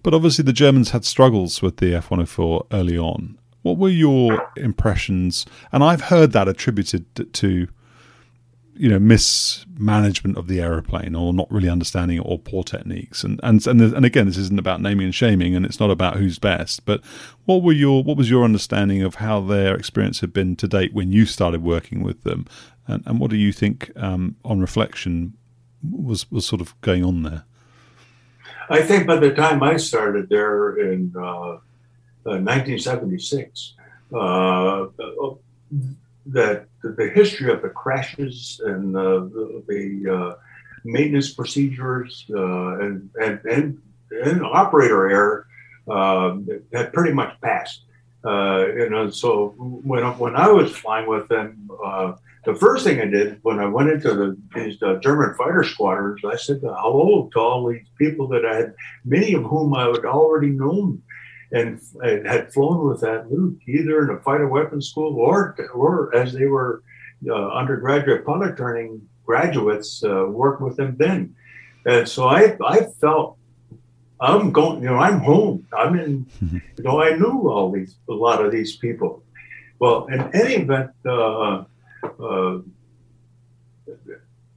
but 0.02 0.14
obviously, 0.14 0.44
the 0.44 0.52
Germans 0.54 0.90
had 0.90 1.04
struggles 1.04 1.60
with 1.60 1.78
the 1.78 1.94
F 1.94 2.10
one 2.10 2.18
hundred 2.20 2.30
four 2.30 2.66
early 2.72 2.96
on. 2.96 3.38
What 3.60 3.76
were 3.78 3.90
your 3.90 4.50
impressions? 4.56 5.44
And 5.72 5.82
I've 5.82 6.02
heard 6.02 6.32
that 6.32 6.48
attributed 6.48 7.32
to 7.34 7.68
you 8.78 8.88
know 8.88 8.98
mismanagement 8.98 10.36
of 10.36 10.48
the 10.48 10.60
aeroplane 10.60 11.14
or 11.14 11.32
not 11.32 11.50
really 11.50 11.68
understanding 11.68 12.18
it 12.18 12.22
or 12.24 12.38
poor 12.38 12.62
techniques. 12.62 13.24
And 13.24 13.40
and 13.42 13.64
and, 13.66 13.80
and 13.80 14.04
again 14.04 14.26
this 14.26 14.36
isn't 14.36 14.58
about 14.58 14.80
naming 14.80 15.06
and 15.06 15.14
shaming 15.14 15.54
and 15.54 15.64
it's 15.64 15.80
not 15.80 15.90
about 15.90 16.16
who's 16.16 16.38
best 16.38 16.84
but 16.84 17.02
what 17.44 17.62
were 17.62 17.72
your 17.72 18.02
what 18.02 18.16
was 18.16 18.30
your 18.30 18.44
understanding 18.44 19.02
of 19.02 19.16
how 19.16 19.40
their 19.40 19.74
experience 19.74 20.20
had 20.20 20.32
been 20.32 20.56
to 20.56 20.68
date 20.68 20.92
when 20.92 21.12
you 21.12 21.26
started 21.26 21.62
working 21.62 22.02
with 22.02 22.22
them? 22.22 22.46
And, 22.86 23.02
and 23.06 23.18
what 23.18 23.30
do 23.30 23.36
you 23.36 23.52
think 23.52 23.90
um, 23.96 24.36
on 24.44 24.60
reflection 24.60 25.34
was 25.82 26.30
was 26.30 26.46
sort 26.46 26.60
of 26.60 26.78
going 26.80 27.04
on 27.04 27.22
there? 27.22 27.44
I 28.68 28.82
think 28.82 29.06
by 29.06 29.16
the 29.16 29.32
time 29.32 29.62
I 29.62 29.76
started 29.76 30.28
there 30.28 30.76
in 30.78 31.12
uh, 31.16 31.58
uh, 32.26 32.38
1976 32.42 33.74
uh, 34.12 34.86
that 36.32 36.66
the 36.82 37.08
history 37.14 37.52
of 37.52 37.62
the 37.62 37.68
crashes 37.68 38.60
and 38.64 38.94
the, 38.94 39.62
the 39.68 40.12
uh, 40.12 40.34
maintenance 40.84 41.32
procedures 41.32 42.24
uh, 42.30 42.78
and, 42.78 43.10
and, 43.20 43.40
and, 43.44 43.82
and 44.24 44.42
operator 44.42 45.08
error 45.08 45.46
uh, 45.88 46.36
had 46.72 46.92
pretty 46.92 47.12
much 47.12 47.40
passed. 47.40 47.82
Uh, 48.24 48.66
you 48.76 48.90
know, 48.90 49.08
so 49.08 49.54
when 49.58 50.02
when 50.18 50.34
I 50.34 50.48
was 50.48 50.72
flying 50.72 51.06
with 51.08 51.28
them, 51.28 51.70
uh, 51.84 52.14
the 52.44 52.56
first 52.56 52.82
thing 52.84 53.00
I 53.00 53.04
did 53.04 53.38
when 53.42 53.60
I 53.60 53.66
went 53.66 53.90
into 53.90 54.14
the, 54.14 54.36
these 54.52 54.82
uh, 54.82 54.96
German 54.96 55.34
fighter 55.36 55.62
squadrons, 55.62 56.22
I 56.24 56.34
said 56.34 56.60
hello 56.62 57.30
to 57.32 57.38
all 57.38 57.68
these 57.68 57.86
people 57.98 58.26
that 58.28 58.44
I 58.44 58.56
had, 58.56 58.74
many 59.04 59.34
of 59.34 59.44
whom 59.44 59.74
I 59.74 59.86
had 59.86 60.04
already 60.04 60.48
known 60.48 61.02
and 61.52 61.80
had 62.26 62.52
flown 62.52 62.88
with 62.88 63.00
that 63.00 63.30
Luke, 63.30 63.58
either 63.66 64.02
in 64.02 64.16
a 64.16 64.20
fighter 64.20 64.48
weapons 64.48 64.88
school 64.88 65.16
or 65.16 65.56
or 65.74 66.14
as 66.14 66.32
they 66.32 66.46
were 66.46 66.82
uh, 67.28 67.48
undergraduate 67.48 68.24
pilot 68.24 68.56
training 68.56 69.00
graduates, 69.24 70.02
uh, 70.04 70.26
worked 70.26 70.60
with 70.60 70.76
them 70.76 70.96
then. 70.98 71.34
And 71.86 72.08
so 72.08 72.26
I 72.26 72.56
I 72.64 72.86
felt 73.00 73.38
I'm 74.20 74.50
going, 74.50 74.82
you 74.82 74.88
know, 74.88 74.96
I'm 74.96 75.20
home. 75.20 75.66
I'm 75.76 75.98
in, 75.98 76.26
you 76.40 76.84
know, 76.84 77.02
I 77.02 77.16
knew 77.16 77.48
all 77.48 77.70
these, 77.70 77.96
a 78.08 78.12
lot 78.12 78.44
of 78.44 78.50
these 78.50 78.76
people. 78.76 79.22
Well, 79.78 80.06
in 80.06 80.20
any 80.34 80.54
event, 80.54 80.90
uh, 81.04 81.64
uh, 82.02 82.58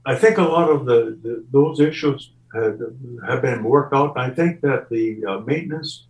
I 0.06 0.14
think 0.14 0.38
a 0.38 0.42
lot 0.42 0.70
of 0.70 0.86
the, 0.86 1.18
the 1.22 1.44
those 1.52 1.78
issues 1.78 2.30
have, 2.54 2.80
have, 3.28 3.42
been 3.42 3.62
worked 3.62 3.94
out. 3.94 4.16
I 4.16 4.30
think 4.30 4.62
that 4.62 4.88
the 4.88 5.24
uh, 5.26 5.38
maintenance 5.40 6.06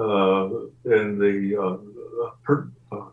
and 0.00 1.20
the 1.20 1.56
uh, 1.60 2.30
per, 2.42 2.70
uh, 2.92 3.06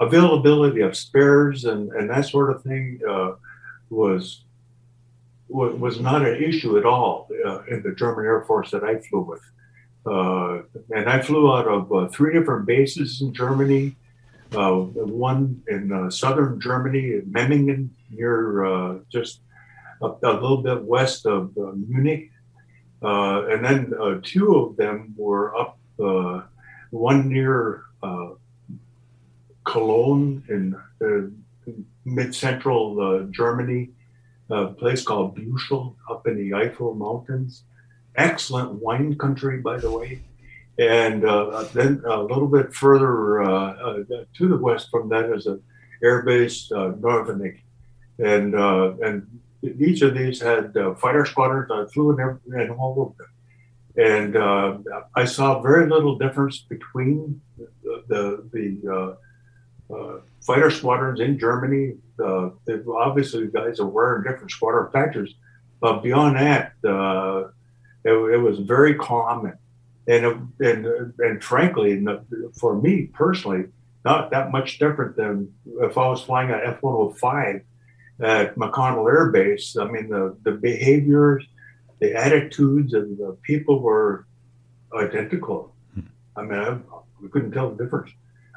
availability 0.00 0.80
of 0.80 0.96
spares 0.96 1.64
and, 1.64 1.90
and 1.92 2.10
that 2.10 2.26
sort 2.26 2.50
of 2.50 2.62
thing 2.62 3.00
was 3.90 4.44
was 5.48 6.00
not 6.00 6.26
an 6.26 6.42
issue 6.42 6.78
at 6.78 6.84
all 6.84 7.28
uh, 7.46 7.62
in 7.64 7.82
the 7.82 7.94
German 7.94 8.24
Air 8.24 8.42
Force 8.42 8.70
that 8.72 8.82
I 8.82 8.98
flew 8.98 9.20
with. 9.20 9.42
Uh, 10.06 10.62
and 10.94 11.08
I 11.08 11.20
flew 11.20 11.52
out 11.52 11.66
of 11.66 11.92
uh, 11.92 12.08
three 12.08 12.32
different 12.32 12.66
bases 12.66 13.20
in 13.22 13.32
Germany. 13.32 13.96
Uh, 14.52 14.72
one 14.72 15.62
in 15.68 15.90
uh, 15.90 16.10
southern 16.10 16.60
Germany, 16.60 17.14
in 17.14 17.24
Memmingen, 17.30 17.90
near 18.10 18.64
uh, 18.64 18.98
just 19.10 19.40
a, 20.02 20.06
a, 20.06 20.32
little 20.32 20.62
bit 20.62 20.82
west 20.82 21.26
of 21.26 21.56
Munich. 21.56 22.30
and 23.02 23.64
then 23.64 24.22
two 24.22 24.56
of 24.56 24.76
them 24.76 25.14
were 25.16 25.56
up, 25.56 25.78
one 25.96 27.28
near 27.28 27.84
Cologne 29.64 30.42
in 30.48 30.76
mid 32.04 32.34
central 32.34 33.26
Germany, 33.30 33.90
a 34.50 34.66
place 34.66 35.02
called 35.02 35.36
Büchel 35.36 35.94
up 36.10 36.26
in 36.26 36.36
the 36.36 36.50
Eifel 36.50 36.96
Mountains. 36.96 37.64
Excellent 38.16 38.72
wine 38.74 39.16
country, 39.16 39.58
by 39.60 39.78
the 39.78 39.90
way. 39.90 40.20
And 40.78 41.24
uh, 41.24 41.64
then 41.72 42.02
a 42.04 42.20
little 42.22 42.48
bit 42.48 42.74
further 42.74 43.42
uh, 43.42 43.48
uh, 43.48 44.04
to 44.36 44.48
the 44.48 44.56
west 44.56 44.88
from 44.90 45.08
that 45.08 45.30
is 45.32 45.46
an 45.46 45.62
air 46.02 46.22
base, 46.22 46.70
uh, 46.72 46.92
Nörvenich. 46.98 47.60
And, 48.18 48.54
uh, 48.54 48.94
and 49.02 49.40
each 49.62 50.02
of 50.02 50.14
these 50.14 50.40
had 50.40 50.76
uh, 50.76 50.94
fighter 50.94 51.24
squadrons. 51.26 51.70
I 51.70 51.90
flew 51.92 52.12
in, 52.12 52.20
every, 52.20 52.64
in 52.64 52.70
all 52.70 53.02
of 53.02 53.16
them. 53.16 53.28
And 53.96 54.36
I 55.14 55.24
saw 55.24 55.62
very 55.62 55.88
little 55.88 56.18
difference 56.18 56.60
between 56.68 57.40
the, 57.56 58.02
the, 58.08 58.48
the 58.52 59.16
fighter 60.44 60.70
squadrons 60.70 61.20
in 61.20 61.38
Germany. 61.38 61.94
Uh, 62.18 62.50
obviously, 62.96 63.46
guys 63.48 63.80
are 63.80 63.86
wearing 63.86 64.24
different 64.24 64.50
squadron 64.50 64.90
factors, 64.92 65.34
but 65.80 66.02
beyond 66.02 66.36
that, 66.36 66.72
uh, 66.84 67.48
it, 68.04 68.12
it, 68.12 68.38
was 68.38 68.58
very 68.60 68.94
common. 68.94 69.54
And, 70.06 70.52
and, 70.60 71.14
and 71.18 71.42
frankly, 71.42 72.04
for 72.58 72.80
me 72.80 73.06
personally, 73.06 73.66
not 74.04 74.30
that 74.30 74.52
much 74.52 74.78
different 74.78 75.16
than 75.16 75.52
if 75.80 75.96
I 75.96 76.08
was 76.08 76.22
flying 76.22 76.50
an 76.50 76.60
F 76.62 76.82
105 76.82 77.62
at 78.20 78.54
McConnell 78.56 79.08
Air 79.10 79.30
Base. 79.30 79.76
I 79.76 79.84
mean, 79.90 80.08
the, 80.08 80.36
the 80.42 80.52
behaviors, 80.52 81.44
the 82.04 82.14
attitudes, 82.14 82.92
and 82.94 83.16
the 83.18 83.36
people 83.42 83.80
were 83.80 84.26
identical. 84.94 85.74
Hmm. 85.94 86.00
I 86.36 86.42
mean, 86.42 86.58
I, 86.58 86.70
I 86.72 87.28
couldn't 87.30 87.52
tell 87.52 87.70
the 87.70 87.82
difference 87.82 88.10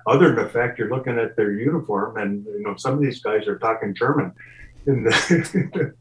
other 0.07 0.33
than 0.33 0.43
the 0.43 0.49
fact 0.49 0.79
you're 0.79 0.89
looking 0.89 1.19
at 1.19 1.35
their 1.35 1.51
uniform 1.51 2.17
and 2.17 2.45
you 2.45 2.61
know 2.61 2.75
some 2.77 2.93
of 2.93 3.01
these 3.01 3.19
guys 3.19 3.45
are 3.47 3.59
talking 3.59 3.93
German. 3.93 4.33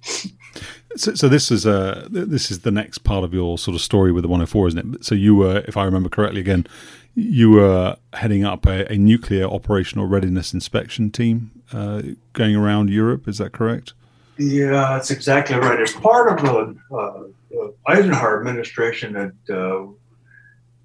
so, 0.96 1.12
so 1.12 1.28
this 1.28 1.50
is 1.50 1.66
uh 1.66 2.06
this 2.08 2.52
is 2.52 2.60
the 2.60 2.70
next 2.70 2.98
part 2.98 3.24
of 3.24 3.34
your 3.34 3.58
sort 3.58 3.74
of 3.74 3.80
story 3.80 4.12
with 4.12 4.22
the 4.22 4.28
104, 4.28 4.68
isn't 4.68 4.94
it? 4.94 5.04
So 5.04 5.16
you 5.16 5.34
were, 5.34 5.64
if 5.66 5.76
I 5.76 5.82
remember 5.82 6.08
correctly, 6.08 6.40
again, 6.40 6.68
you 7.16 7.50
were 7.50 7.96
heading 8.12 8.44
up 8.44 8.64
a, 8.64 8.90
a 8.92 8.96
nuclear 8.96 9.46
operational 9.46 10.06
readiness 10.06 10.54
inspection 10.54 11.10
team 11.10 11.50
uh, 11.72 12.02
going 12.32 12.54
around 12.54 12.90
Europe. 12.90 13.26
Is 13.26 13.38
that 13.38 13.50
correct? 13.52 13.92
Yeah, 14.38 14.94
that's 14.94 15.10
exactly 15.10 15.56
right. 15.56 15.80
As 15.80 15.92
part 15.92 16.32
of 16.32 16.44
the 16.44 16.76
uh, 16.94 17.68
Eisenhower 17.86 18.38
administration 18.38 19.12
that 19.14 19.32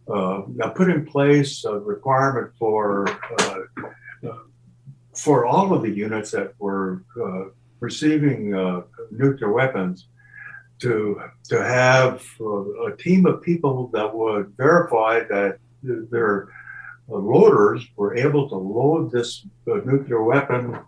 uh, 0.09 0.11
uh, 0.11 0.69
put 0.69 0.89
in 0.89 1.05
place 1.05 1.65
a 1.65 1.77
requirement 1.77 2.51
for 2.57 3.07
uh, 3.09 3.59
uh, 4.27 4.37
for 5.15 5.45
all 5.45 5.73
of 5.73 5.81
the 5.81 5.89
units 5.89 6.31
that 6.31 6.53
were 6.59 7.03
receiving 7.79 8.51
nuclear 9.11 9.51
weapons 9.51 10.07
to 10.79 11.21
to 11.49 11.61
have 11.61 12.23
a 12.39 12.95
team 12.97 13.25
of 13.25 13.41
people 13.41 13.87
that 13.93 14.13
would 14.13 14.53
verify 14.57 15.19
that 15.19 15.57
their 15.83 16.47
loaders 17.07 17.85
were 17.97 18.15
able 18.15 18.47
to 18.47 18.55
load 18.55 19.11
this 19.11 19.45
nuclear 19.65 20.23
weapon. 20.23 20.79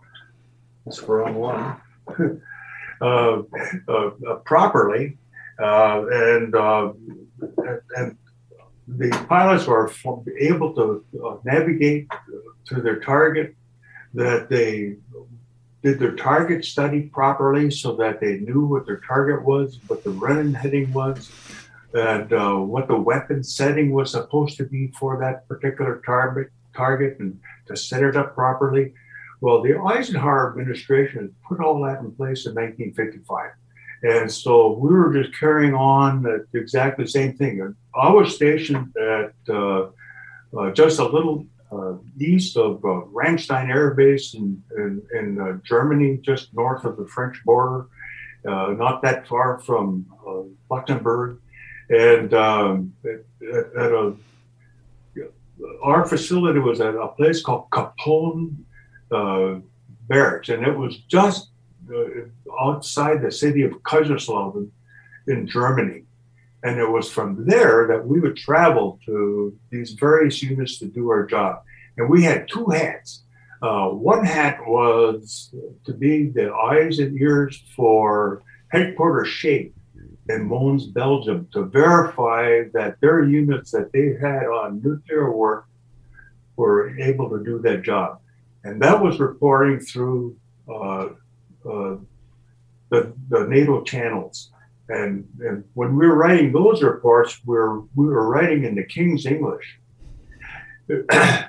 The 0.86 1.06
wrong 1.06 1.34
one. 1.34 2.40
Uh, 3.04 3.42
uh, 3.86 4.10
uh, 4.26 4.34
properly, 4.46 5.18
and 5.58 6.54
and 7.96 8.16
the 8.88 9.10
pilots 9.28 9.66
were 9.66 9.92
able 10.38 10.72
to 10.74 11.04
uh, 11.22 11.36
navigate 11.44 12.08
to 12.64 12.80
their 12.80 13.00
target, 13.00 13.54
that 14.14 14.48
they 14.48 14.96
did 15.82 15.98
their 15.98 16.16
target 16.16 16.64
study 16.64 17.02
properly 17.02 17.70
so 17.70 17.94
that 17.94 18.20
they 18.20 18.38
knew 18.38 18.64
what 18.64 18.86
their 18.86 19.02
target 19.06 19.44
was, 19.44 19.80
what 19.86 20.02
the 20.02 20.10
running 20.10 20.54
heading 20.54 20.90
was, 20.94 21.30
and 21.92 22.32
uh, 22.32 22.54
what 22.54 22.88
the 22.88 22.96
weapon 22.96 23.44
setting 23.44 23.92
was 23.92 24.12
supposed 24.12 24.56
to 24.56 24.64
be 24.64 24.90
for 24.98 25.18
that 25.20 25.46
particular 25.46 26.00
target, 26.06 26.50
target 26.74 27.18
and 27.20 27.38
to 27.66 27.76
set 27.76 28.02
it 28.02 28.16
up 28.16 28.34
properly. 28.34 28.94
Well, 29.44 29.60
the 29.60 29.78
Eisenhower 29.78 30.48
administration 30.48 31.34
put 31.46 31.60
all 31.60 31.82
that 31.82 32.00
in 32.00 32.12
place 32.12 32.46
in 32.46 32.54
1955. 32.54 33.50
And 34.02 34.32
so 34.32 34.72
we 34.72 34.88
were 34.90 35.12
just 35.12 35.38
carrying 35.38 35.74
on 35.74 36.24
exactly 36.54 37.04
the 37.04 37.10
same 37.10 37.36
thing. 37.36 37.76
I 37.94 38.10
was 38.10 38.34
stationed 38.34 38.96
at 38.96 39.34
uh, 39.50 39.88
uh, 40.58 40.70
just 40.70 40.98
a 40.98 41.04
little 41.04 41.44
uh, 41.70 41.96
east 42.18 42.56
of 42.56 42.82
uh, 42.86 43.04
Ramstein 43.12 43.68
Air 43.68 43.90
Base 43.90 44.32
in, 44.32 44.62
in, 44.78 45.02
in 45.14 45.38
uh, 45.38 45.58
Germany, 45.62 46.20
just 46.22 46.54
north 46.54 46.86
of 46.86 46.96
the 46.96 47.06
French 47.06 47.36
border, 47.44 47.88
uh, 48.48 48.72
not 48.78 49.02
that 49.02 49.28
far 49.28 49.58
from 49.58 50.06
Luxembourg. 50.70 51.38
And 51.90 52.32
um, 52.32 52.94
at, 53.04 53.76
at, 53.76 53.92
a, 53.92 54.14
our 55.82 56.06
facility 56.06 56.60
was 56.60 56.80
at 56.80 56.94
a 56.94 57.08
place 57.08 57.42
called 57.42 57.68
Kapaun 59.14 59.62
Barracks, 60.08 60.48
and 60.48 60.66
it 60.66 60.76
was 60.76 60.98
just 61.08 61.50
outside 62.60 63.22
the 63.22 63.30
city 63.30 63.62
of 63.62 63.72
Kaiserslautern 63.82 64.70
in 65.26 65.46
Germany. 65.46 66.02
And 66.62 66.78
it 66.78 66.88
was 66.88 67.10
from 67.10 67.44
there 67.44 67.86
that 67.88 68.06
we 68.06 68.20
would 68.20 68.36
travel 68.36 68.98
to 69.04 69.56
these 69.70 69.92
various 69.92 70.42
units 70.42 70.78
to 70.78 70.86
do 70.86 71.10
our 71.10 71.26
job. 71.26 71.62
And 71.96 72.08
we 72.08 72.22
had 72.22 72.48
two 72.48 72.66
hats. 72.66 73.22
Uh, 73.60 73.88
one 73.88 74.24
hat 74.24 74.58
was 74.66 75.54
to 75.84 75.92
be 75.92 76.28
the 76.28 76.52
eyes 76.52 76.98
and 76.98 77.18
ears 77.20 77.62
for 77.76 78.42
headquarters 78.68 79.28
SHAPE 79.28 79.74
in 80.28 80.48
Mons, 80.48 80.86
Belgium, 80.86 81.48
to 81.52 81.64
verify 81.64 82.64
that 82.72 82.98
their 83.00 83.24
units 83.24 83.70
that 83.70 83.92
they 83.92 84.16
had 84.20 84.44
on 84.46 84.82
nuclear 84.82 85.30
work 85.32 85.66
were 86.56 86.98
able 86.98 87.28
to 87.30 87.44
do 87.44 87.58
that 87.60 87.82
job. 87.82 88.20
And 88.64 88.80
that 88.82 89.02
was 89.02 89.20
reporting 89.20 89.78
through 89.78 90.36
uh, 90.68 91.08
uh, 91.68 91.96
the, 92.90 93.12
the 93.28 93.46
NATO 93.48 93.82
channels. 93.82 94.50
And, 94.88 95.28
and 95.40 95.64
when 95.74 95.96
we 95.96 96.06
were 96.06 96.16
writing 96.16 96.52
those 96.52 96.82
reports, 96.82 97.40
we 97.46 97.54
were, 97.54 97.80
we 97.94 98.06
were 98.06 98.28
writing 98.28 98.64
in 98.64 98.74
the 98.74 98.84
King's 98.84 99.26
English. 99.26 99.78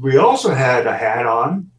we 0.00 0.16
also 0.16 0.52
had 0.52 0.86
a 0.86 0.96
hat 0.96 1.26
on, 1.26 1.70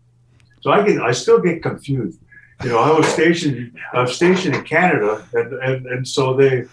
so 0.61 0.71
I 0.71 0.85
get 0.85 0.99
I 0.99 1.11
still 1.11 1.39
get 1.39 1.61
confused. 1.61 2.19
You 2.63 2.69
know, 2.69 2.79
I 2.79 2.91
was 2.97 3.05
stationed 3.07 3.77
I 3.93 4.01
was 4.01 4.15
stationed 4.15 4.55
in 4.55 4.63
Canada, 4.63 5.23
and 5.33 5.53
and, 5.53 5.85
and 5.85 6.07
so 6.07 6.35
they 6.35 6.63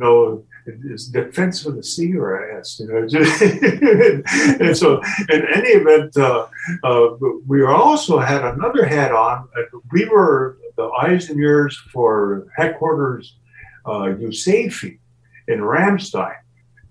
know, 0.00 0.44
is 0.66 1.08
defense 1.08 1.64
of 1.66 1.76
the 1.76 1.82
or 2.16 2.58
asked, 2.58 2.80
you 2.80 2.86
know. 2.88 2.98
and 4.66 4.76
so, 4.76 5.00
in 5.28 5.46
any 5.54 5.70
event, 5.70 6.16
uh, 6.16 6.46
uh, 6.84 7.08
we 7.46 7.64
also 7.64 8.18
had 8.18 8.44
another 8.44 8.84
hat 8.84 9.12
on. 9.12 9.48
We 9.92 10.06
were 10.06 10.58
the 10.76 10.88
eyes 11.02 11.30
and 11.30 11.38
ears 11.40 11.76
for 11.92 12.46
headquarters 12.56 13.36
uh, 13.86 14.14
in 15.48 15.60
Ramstein. 15.60 16.36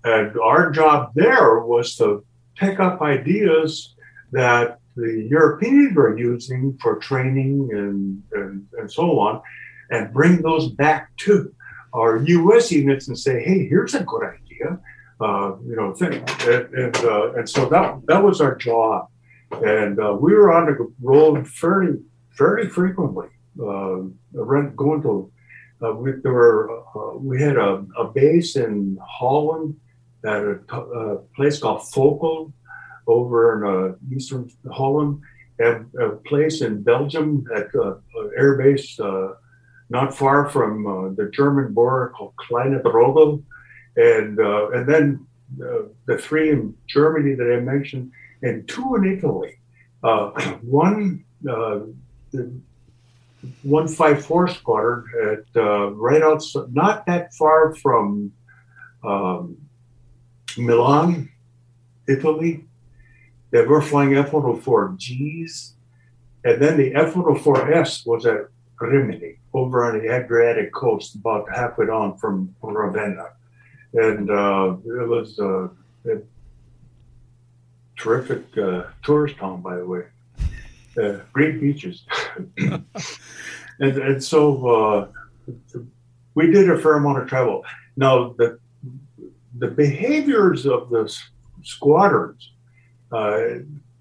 And 0.04 0.38
our 0.38 0.70
job 0.70 1.12
there 1.14 1.60
was 1.60 1.96
to 1.96 2.24
pick 2.56 2.80
up 2.80 3.02
ideas 3.02 3.94
that 4.32 4.78
the 4.96 5.26
Europeans 5.30 5.94
were 5.94 6.16
using 6.18 6.78
for 6.80 6.96
training 6.96 7.68
and, 7.72 8.22
and, 8.32 8.66
and 8.78 8.90
so 8.90 9.18
on, 9.18 9.42
and 9.90 10.12
bring 10.12 10.42
those 10.42 10.68
back 10.68 11.14
to 11.18 11.52
our 11.92 12.22
U.S. 12.22 12.70
units 12.70 13.08
and 13.08 13.18
say, 13.18 13.42
"Hey, 13.42 13.66
here's 13.66 13.94
a 13.94 14.04
good 14.04 14.22
idea," 14.22 14.78
uh, 15.20 15.56
you 15.66 15.76
know, 15.76 15.94
thing. 15.94 16.24
and 16.48 16.74
and, 16.74 16.96
uh, 16.96 17.32
and, 17.34 17.48
so 17.48 17.68
that 17.68 18.00
that 18.06 18.22
was 18.22 18.40
our 18.40 18.54
job, 18.56 19.08
and 19.64 19.98
uh, 20.00 20.16
we 20.18 20.32
were 20.34 20.52
on 20.52 20.66
the 20.66 20.92
road 21.00 21.48
fairly 21.48 21.98
fairly 22.30 22.68
frequently, 22.68 23.28
uh, 23.62 24.00
going 24.32 25.02
to. 25.02 25.30
Uh, 25.82 25.94
we, 25.94 26.12
there 26.22 26.32
were, 26.32 26.82
uh, 26.94 27.16
we 27.16 27.40
had 27.40 27.56
a, 27.56 27.82
a, 27.96 28.04
base 28.04 28.54
in 28.56 28.98
Holland 29.02 29.74
at 30.26 30.42
a, 30.42 31.18
place 31.34 31.58
called 31.58 31.80
Volkel 31.80 32.52
over 33.06 33.96
in 33.96 34.14
eastern 34.14 34.50
Holland, 34.70 35.22
and 35.58 35.86
a 35.94 36.10
place 36.28 36.60
in 36.60 36.82
Belgium 36.82 37.46
at 37.56 37.68
air 38.36 38.56
base 38.58 38.98
not 39.90 40.16
far 40.16 40.48
from 40.48 40.86
uh, 40.86 41.08
the 41.10 41.28
German 41.30 41.74
border 41.74 42.12
called 42.16 42.34
Kleine 42.36 42.80
Brogel. 42.80 43.42
And, 43.96 44.38
uh, 44.38 44.70
and 44.70 44.88
then 44.88 45.26
uh, 45.60 45.88
the 46.06 46.16
three 46.16 46.50
in 46.50 46.74
Germany 46.86 47.34
that 47.34 47.52
I 47.52 47.60
mentioned, 47.60 48.12
and 48.42 48.66
two 48.68 48.94
in 48.94 49.04
Italy. 49.04 49.58
Uh, 50.02 50.30
one, 50.62 51.24
uh, 51.48 51.80
the 52.30 52.52
154 53.62 54.48
Squadron 54.48 55.04
at 55.32 55.60
uh, 55.60 55.90
right 55.92 56.22
outside, 56.22 56.72
not 56.72 57.04
that 57.06 57.34
far 57.34 57.74
from 57.74 58.32
um, 59.02 59.56
Milan, 60.56 61.30
Italy. 62.06 62.64
They 63.50 63.62
were 63.62 63.82
flying 63.82 64.14
F-104Gs. 64.16 65.72
And 66.44 66.62
then 66.62 66.76
the 66.76 66.94
F-104S 66.94 68.06
was 68.06 68.24
at 68.24 68.46
Rimini 68.80 69.39
over 69.52 69.84
on 69.84 69.98
the 69.98 70.14
Adriatic 70.14 70.72
coast, 70.72 71.14
about 71.14 71.46
halfway 71.54 71.86
down 71.86 72.16
from 72.18 72.54
Ravenna. 72.62 73.30
And 73.92 74.30
uh, 74.30 74.76
it 74.84 75.08
was 75.08 75.38
uh, 75.38 75.68
a 76.06 76.20
terrific 77.96 78.56
uh, 78.56 78.84
tourist 79.02 79.36
town, 79.36 79.60
by 79.62 79.76
the 79.76 79.86
way. 79.86 80.04
Uh, 81.00 81.18
great 81.32 81.60
beaches. 81.60 82.04
and, 82.58 82.84
and 83.80 84.22
so 84.22 84.66
uh, 84.66 85.08
we 86.34 86.50
did 86.50 86.70
a 86.70 86.78
fair 86.78 86.94
amount 86.94 87.18
of 87.18 87.28
travel. 87.28 87.64
Now, 87.96 88.34
the, 88.38 88.58
the 89.58 89.68
behaviors 89.68 90.66
of 90.66 90.90
the 90.90 91.12
squadrons, 91.62 92.52
uh, 93.12 93.38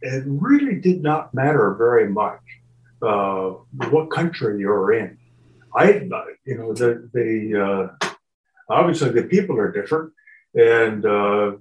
it 0.02 0.24
really 0.26 0.76
did 0.76 1.02
not 1.02 1.34
matter 1.34 1.74
very 1.74 2.08
much 2.08 2.41
what 3.00 4.12
country 4.12 4.60
you're 4.60 4.93
in. 4.93 5.19
I, 5.76 5.92
you 6.46 6.58
know, 6.58 6.74
the 6.74 7.10
the 7.14 7.92
uh, 8.04 8.08
obviously 8.70 9.10
the 9.10 9.24
people 9.24 9.58
are 9.58 9.72
different, 9.72 10.14
and 10.54 11.06
uh, 11.06 11.52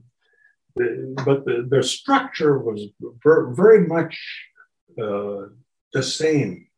the, 0.77 1.15
but 1.25 1.45
the, 1.45 1.67
the 1.69 1.83
structure 1.83 2.59
was 2.59 2.87
ver- 3.23 3.53
very 3.53 3.87
much 3.87 4.19
uh, 5.01 5.47
the 5.93 6.03
same, 6.03 6.69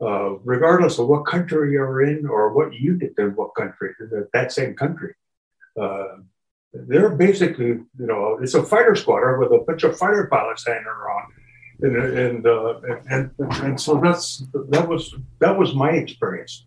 uh, 0.00 0.30
regardless 0.44 0.98
of 0.98 1.08
what 1.08 1.26
country 1.26 1.72
you're 1.72 2.02
in 2.02 2.26
or 2.26 2.52
what 2.52 2.72
unit 2.74 3.14
in 3.18 3.30
what 3.36 3.54
country, 3.54 3.90
that 4.32 4.52
same 4.52 4.74
country. 4.74 5.14
Uh, 5.80 6.16
they're 6.74 7.10
basically, 7.10 7.66
you 7.66 7.86
know, 8.06 8.38
it's 8.40 8.54
a 8.54 8.62
fighter 8.62 8.94
squadron 8.94 9.38
with 9.40 9.52
a 9.52 9.62
bunch 9.64 9.82
of 9.82 9.96
fighter 9.98 10.26
pilots 10.30 10.66
hanging 10.66 10.84
around 10.84 11.32
and 11.82 11.96
and, 11.96 12.46
uh, 12.46 12.80
and 13.10 13.30
and 13.38 13.80
so 13.80 14.00
that's 14.02 14.44
that 14.70 14.88
was 14.88 15.14
that 15.40 15.58
was 15.58 15.74
my 15.74 15.90
experience. 15.90 16.64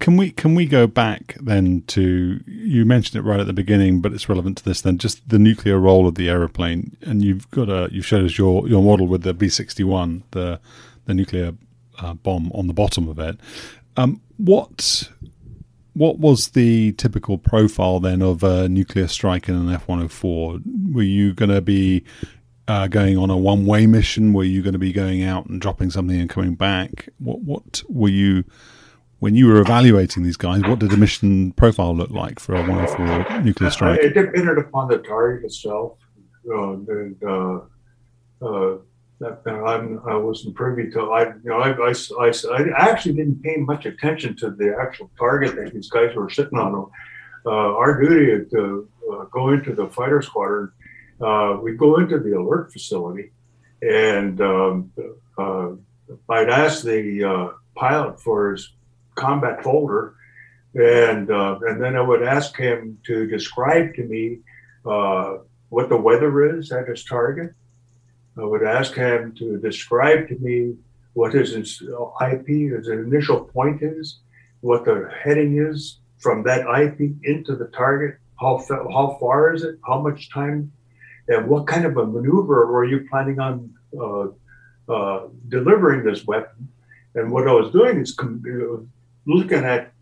Can 0.00 0.16
we 0.18 0.30
can 0.30 0.54
we 0.54 0.66
go 0.66 0.86
back 0.86 1.34
then 1.40 1.82
to 1.86 2.42
you 2.46 2.84
mentioned 2.84 3.24
it 3.24 3.26
right 3.26 3.40
at 3.40 3.46
the 3.46 3.54
beginning, 3.54 4.02
but 4.02 4.12
it's 4.12 4.28
relevant 4.28 4.58
to 4.58 4.64
this 4.64 4.82
then 4.82 4.98
just 4.98 5.26
the 5.28 5.38
nuclear 5.38 5.78
role 5.78 6.06
of 6.06 6.16
the 6.16 6.28
aeroplane, 6.28 6.96
and 7.00 7.24
you've 7.24 7.50
got 7.50 7.70
a 7.70 7.88
you've 7.90 8.04
showed 8.04 8.24
us 8.24 8.36
your 8.36 8.68
your 8.68 8.82
model 8.82 9.06
with 9.06 9.22
the 9.22 9.32
B 9.32 9.48
sixty 9.48 9.84
one, 9.84 10.24
the 10.32 10.60
the 11.06 11.14
nuclear 11.14 11.54
uh, 12.00 12.14
bomb 12.14 12.50
on 12.52 12.66
the 12.66 12.74
bottom 12.74 13.08
of 13.08 13.18
it. 13.18 13.38
Um, 13.96 14.20
what 14.36 15.08
what 15.94 16.18
was 16.18 16.48
the 16.48 16.92
typical 16.92 17.38
profile 17.38 18.00
then 18.00 18.20
of 18.20 18.42
a 18.42 18.68
nuclear 18.68 19.06
strike 19.06 19.48
in 19.48 19.54
an 19.54 19.70
F 19.70 19.88
one 19.88 19.98
hundred 19.98 20.12
four? 20.12 20.58
Were 20.92 21.02
you 21.02 21.32
going 21.32 21.50
to 21.50 21.62
be 21.62 22.04
uh, 22.68 22.86
going 22.86 23.16
on 23.16 23.30
a 23.30 23.36
one 23.36 23.66
way 23.66 23.86
mission? 23.86 24.32
Were 24.32 24.44
you 24.44 24.62
going 24.62 24.72
to 24.72 24.78
be 24.78 24.92
going 24.92 25.22
out 25.22 25.46
and 25.46 25.60
dropping 25.60 25.90
something 25.90 26.18
and 26.18 26.30
coming 26.30 26.54
back? 26.54 27.08
What 27.18 27.40
what 27.42 27.82
were 27.88 28.08
you 28.08 28.44
when 29.20 29.34
you 29.34 29.46
were 29.46 29.60
evaluating 29.60 30.22
these 30.22 30.36
guys? 30.36 30.62
What 30.62 30.78
did 30.78 30.90
the 30.90 30.96
mission 30.96 31.52
profile 31.52 31.94
look 31.94 32.10
like 32.10 32.38
for 32.38 32.54
a 32.54 32.60
104 32.60 33.40
nuclear 33.40 33.70
strike? 33.70 34.00
It 34.00 34.14
depended 34.14 34.58
upon 34.58 34.88
the 34.88 34.98
target 34.98 35.44
itself. 35.44 35.98
Uh, 36.46 36.72
and, 36.72 37.22
uh, 37.22 37.60
uh, 38.42 38.76
I'm, 39.46 40.00
I 40.06 40.16
wasn't 40.16 40.54
privy 40.54 40.90
to. 40.90 41.00
I, 41.12 41.28
you 41.28 41.40
know, 41.44 41.58
I, 41.58 41.70
I, 41.70 41.92
I, 42.20 42.32
I, 42.52 42.90
actually 42.90 43.14
didn't 43.14 43.42
pay 43.42 43.56
much 43.56 43.86
attention 43.86 44.36
to 44.36 44.50
the 44.50 44.76
actual 44.78 45.10
target 45.18 45.56
that 45.56 45.72
these 45.72 45.88
guys 45.88 46.14
were 46.14 46.28
sitting 46.28 46.58
on. 46.58 46.90
Uh, 47.46 47.50
our 47.50 47.98
duty 48.02 48.48
to 48.50 48.88
uh, 49.10 49.24
go 49.24 49.50
into 49.50 49.74
the 49.74 49.88
fighter 49.88 50.20
squadron 50.20 50.70
uh, 51.24 51.58
we 51.62 51.72
go 51.72 51.96
into 51.96 52.18
the 52.18 52.38
alert 52.38 52.72
facility, 52.72 53.32
and 53.80 54.40
um, 54.40 54.92
uh, 55.38 55.70
I'd 56.28 56.50
ask 56.50 56.84
the 56.84 57.24
uh, 57.24 57.48
pilot 57.74 58.20
for 58.20 58.52
his 58.52 58.74
combat 59.14 59.62
folder, 59.62 60.14
and 60.74 61.30
uh, 61.30 61.58
and 61.62 61.82
then 61.82 61.96
I 61.96 62.02
would 62.02 62.22
ask 62.22 62.56
him 62.56 62.98
to 63.06 63.26
describe 63.26 63.94
to 63.94 64.02
me 64.02 64.38
uh, 64.84 65.38
what 65.70 65.88
the 65.88 65.96
weather 65.96 66.58
is 66.58 66.70
at 66.72 66.88
his 66.88 67.04
target. 67.04 67.54
I 68.36 68.44
would 68.44 68.64
ask 68.64 68.94
him 68.94 69.34
to 69.38 69.58
describe 69.58 70.28
to 70.28 70.34
me 70.36 70.74
what 71.14 71.32
his 71.32 71.54
IP, 71.54 72.46
his 72.46 72.88
initial 72.88 73.44
point 73.44 73.82
is, 73.82 74.18
what 74.60 74.84
the 74.84 75.08
heading 75.22 75.58
is 75.58 76.00
from 76.18 76.42
that 76.42 76.66
IP 76.66 77.12
into 77.22 77.54
the 77.54 77.66
target. 77.66 78.18
How, 78.40 78.62
how 78.68 79.16
far 79.20 79.54
is 79.54 79.62
it? 79.62 79.78
How 79.86 80.00
much 80.00 80.30
time 80.30 80.72
and 81.28 81.48
what 81.48 81.66
kind 81.66 81.84
of 81.84 81.96
a 81.96 82.06
maneuver 82.06 82.70
were 82.70 82.84
you 82.84 83.06
planning 83.10 83.40
on 83.40 83.74
uh, 83.98 84.92
uh, 84.92 85.28
delivering 85.48 86.04
this 86.04 86.26
weapon? 86.26 86.68
And 87.14 87.30
what 87.30 87.48
I 87.48 87.52
was 87.52 87.70
doing 87.70 87.98
is 87.98 88.12
com- 88.12 88.90
looking 89.26 89.64
at 89.64 89.92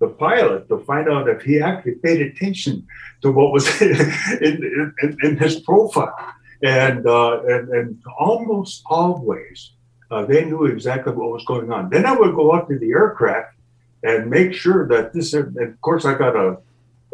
the 0.00 0.08
pilot 0.08 0.68
to 0.68 0.78
find 0.84 1.08
out 1.08 1.28
if 1.28 1.42
he 1.42 1.60
actually 1.60 1.94
paid 1.96 2.20
attention 2.20 2.86
to 3.22 3.30
what 3.30 3.52
was 3.52 3.66
in, 3.82 4.92
in, 5.02 5.16
in, 5.22 5.36
his 5.38 5.60
profile. 5.60 6.14
And, 6.62 7.06
uh, 7.06 7.42
and, 7.44 7.68
and 7.70 8.02
almost 8.18 8.82
always, 8.86 9.72
uh, 10.10 10.24
they 10.24 10.44
knew 10.44 10.64
exactly 10.66 11.12
what 11.12 11.30
was 11.30 11.44
going 11.44 11.72
on. 11.72 11.90
Then 11.90 12.04
I 12.04 12.12
would 12.12 12.34
go 12.34 12.50
up 12.50 12.68
to 12.68 12.78
the 12.78 12.90
aircraft 12.90 13.54
and 14.02 14.28
make 14.28 14.52
sure 14.52 14.86
that 14.88 15.12
this, 15.12 15.32
and 15.32 15.56
of 15.58 15.80
course, 15.80 16.04
I 16.04 16.14
got 16.14 16.36
a, 16.36 16.58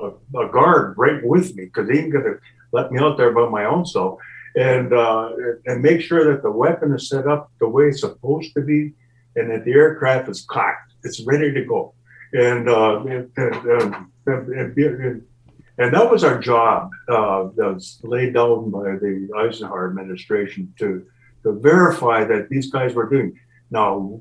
a, 0.01 0.09
a 0.39 0.49
guard 0.49 0.95
right 0.97 1.25
with 1.25 1.55
me 1.55 1.67
because 1.67 1.89
he 1.89 1.99
ain't 1.99 2.13
going 2.13 2.25
to 2.25 2.39
let 2.73 2.91
me 2.93 3.01
out 3.01 3.17
there 3.17 3.33
by 3.33 3.49
my 3.49 3.65
own 3.65 3.85
self 3.85 4.19
and 4.57 4.93
uh, 4.93 5.31
and 5.67 5.83
make 5.83 6.01
sure 6.01 6.33
that 6.33 6.43
the 6.43 6.51
weapon 6.51 6.93
is 6.93 7.09
set 7.09 7.27
up 7.27 7.51
the 7.61 7.69
way 7.69 7.89
it's 7.89 8.01
supposed 8.01 8.53
to 8.55 8.61
be, 8.61 8.93
and 9.37 9.51
that 9.51 9.65
the 9.65 9.73
aircraft 9.73 10.29
is 10.29 10.45
cocked, 10.49 10.93
it's 11.05 11.21
ready 11.21 11.53
to 11.53 11.65
go, 11.65 11.95
and 12.33 12.69
uh, 12.69 13.01
and, 13.05 13.31
and, 14.27 15.27
and, 15.79 15.95
that 15.95 16.11
was 16.11 16.25
our 16.25 16.39
job. 16.39 16.91
Uh, 17.09 17.49
that 17.57 17.75
was 17.75 18.01
laid 18.03 18.35
down 18.35 18.71
by 18.71 18.97
the 18.97 19.29
Eisenhower 19.37 19.89
administration 19.89 20.73
to 20.79 21.07
to 21.45 21.53
verify 21.53 22.25
that 22.25 22.49
these 22.49 22.71
guys 22.71 22.95
were 22.95 23.09
doing. 23.09 23.39
Now, 23.71 24.21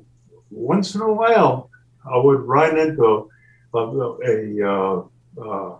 once 0.50 0.94
in 0.94 1.00
a 1.00 1.12
while, 1.12 1.70
I 2.10 2.16
would 2.18 2.40
run 2.42 2.78
into 2.78 3.28
a, 3.74 3.78
a, 3.78 4.62
a 4.62 5.02
uh, 5.40 5.76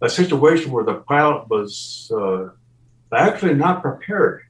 a 0.00 0.08
situation 0.08 0.70
where 0.70 0.84
the 0.84 0.94
pilot 0.94 1.48
was 1.48 2.10
uh, 2.14 2.48
actually 3.12 3.54
not 3.54 3.82
prepared. 3.82 4.42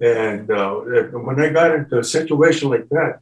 And 0.00 0.50
uh, 0.50 0.74
when 1.12 1.40
I 1.40 1.50
got 1.50 1.74
into 1.74 1.98
a 1.98 2.04
situation 2.04 2.70
like 2.70 2.88
that, 2.88 3.20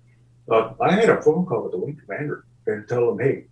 uh, 0.50 0.72
I 0.80 0.92
had 0.92 1.10
a 1.10 1.20
phone 1.20 1.46
call 1.46 1.62
with 1.64 1.72
the 1.72 1.78
wing 1.78 2.00
commander 2.04 2.44
and 2.66 2.88
tell 2.88 3.10
him, 3.10 3.18
hey, 3.18 3.44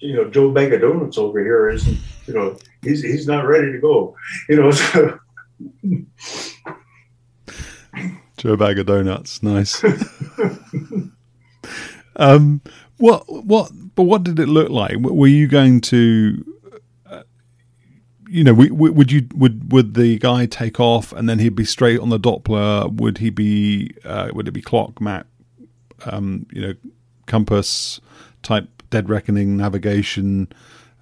you 0.00 0.14
know, 0.14 0.28
Joe 0.28 0.50
Bag 0.52 0.72
of 0.72 0.80
Donuts 0.80 1.18
over 1.18 1.40
here 1.40 1.68
isn't, 1.70 1.98
you 2.26 2.34
know, 2.34 2.58
he's 2.82 3.02
he's 3.02 3.26
not 3.26 3.46
ready 3.46 3.72
to 3.72 3.78
go. 3.78 4.16
You 4.48 4.56
know, 4.56 4.70
so 4.70 5.18
Joe 8.36 8.56
Bag 8.56 8.78
of 8.78 8.86
Donuts, 8.86 9.42
nice. 9.42 9.82
um, 12.16 12.60
what 12.98 13.24
what? 13.28 13.72
But 13.94 14.02
what 14.04 14.22
did 14.24 14.38
it 14.38 14.48
look 14.48 14.68
like? 14.68 14.96
Were 14.98 15.26
you 15.26 15.46
going 15.46 15.80
to? 15.82 16.44
You 18.36 18.44
know, 18.44 18.52
would 18.52 19.10
you 19.10 19.26
would 19.34 19.72
would 19.72 19.94
the 19.94 20.18
guy 20.18 20.44
take 20.44 20.78
off 20.78 21.10
and 21.10 21.26
then 21.26 21.38
he'd 21.38 21.56
be 21.56 21.64
straight 21.64 21.98
on 22.00 22.10
the 22.10 22.20
Doppler? 22.20 22.92
Would 22.92 23.16
he 23.16 23.30
be? 23.30 23.94
Uh, 24.04 24.28
would 24.34 24.46
it 24.46 24.50
be 24.50 24.60
clock 24.60 25.00
map? 25.00 25.26
Um, 26.04 26.46
you 26.52 26.60
know, 26.60 26.74
compass 27.24 27.98
type 28.42 28.68
dead 28.90 29.08
reckoning 29.08 29.56
navigation. 29.56 30.52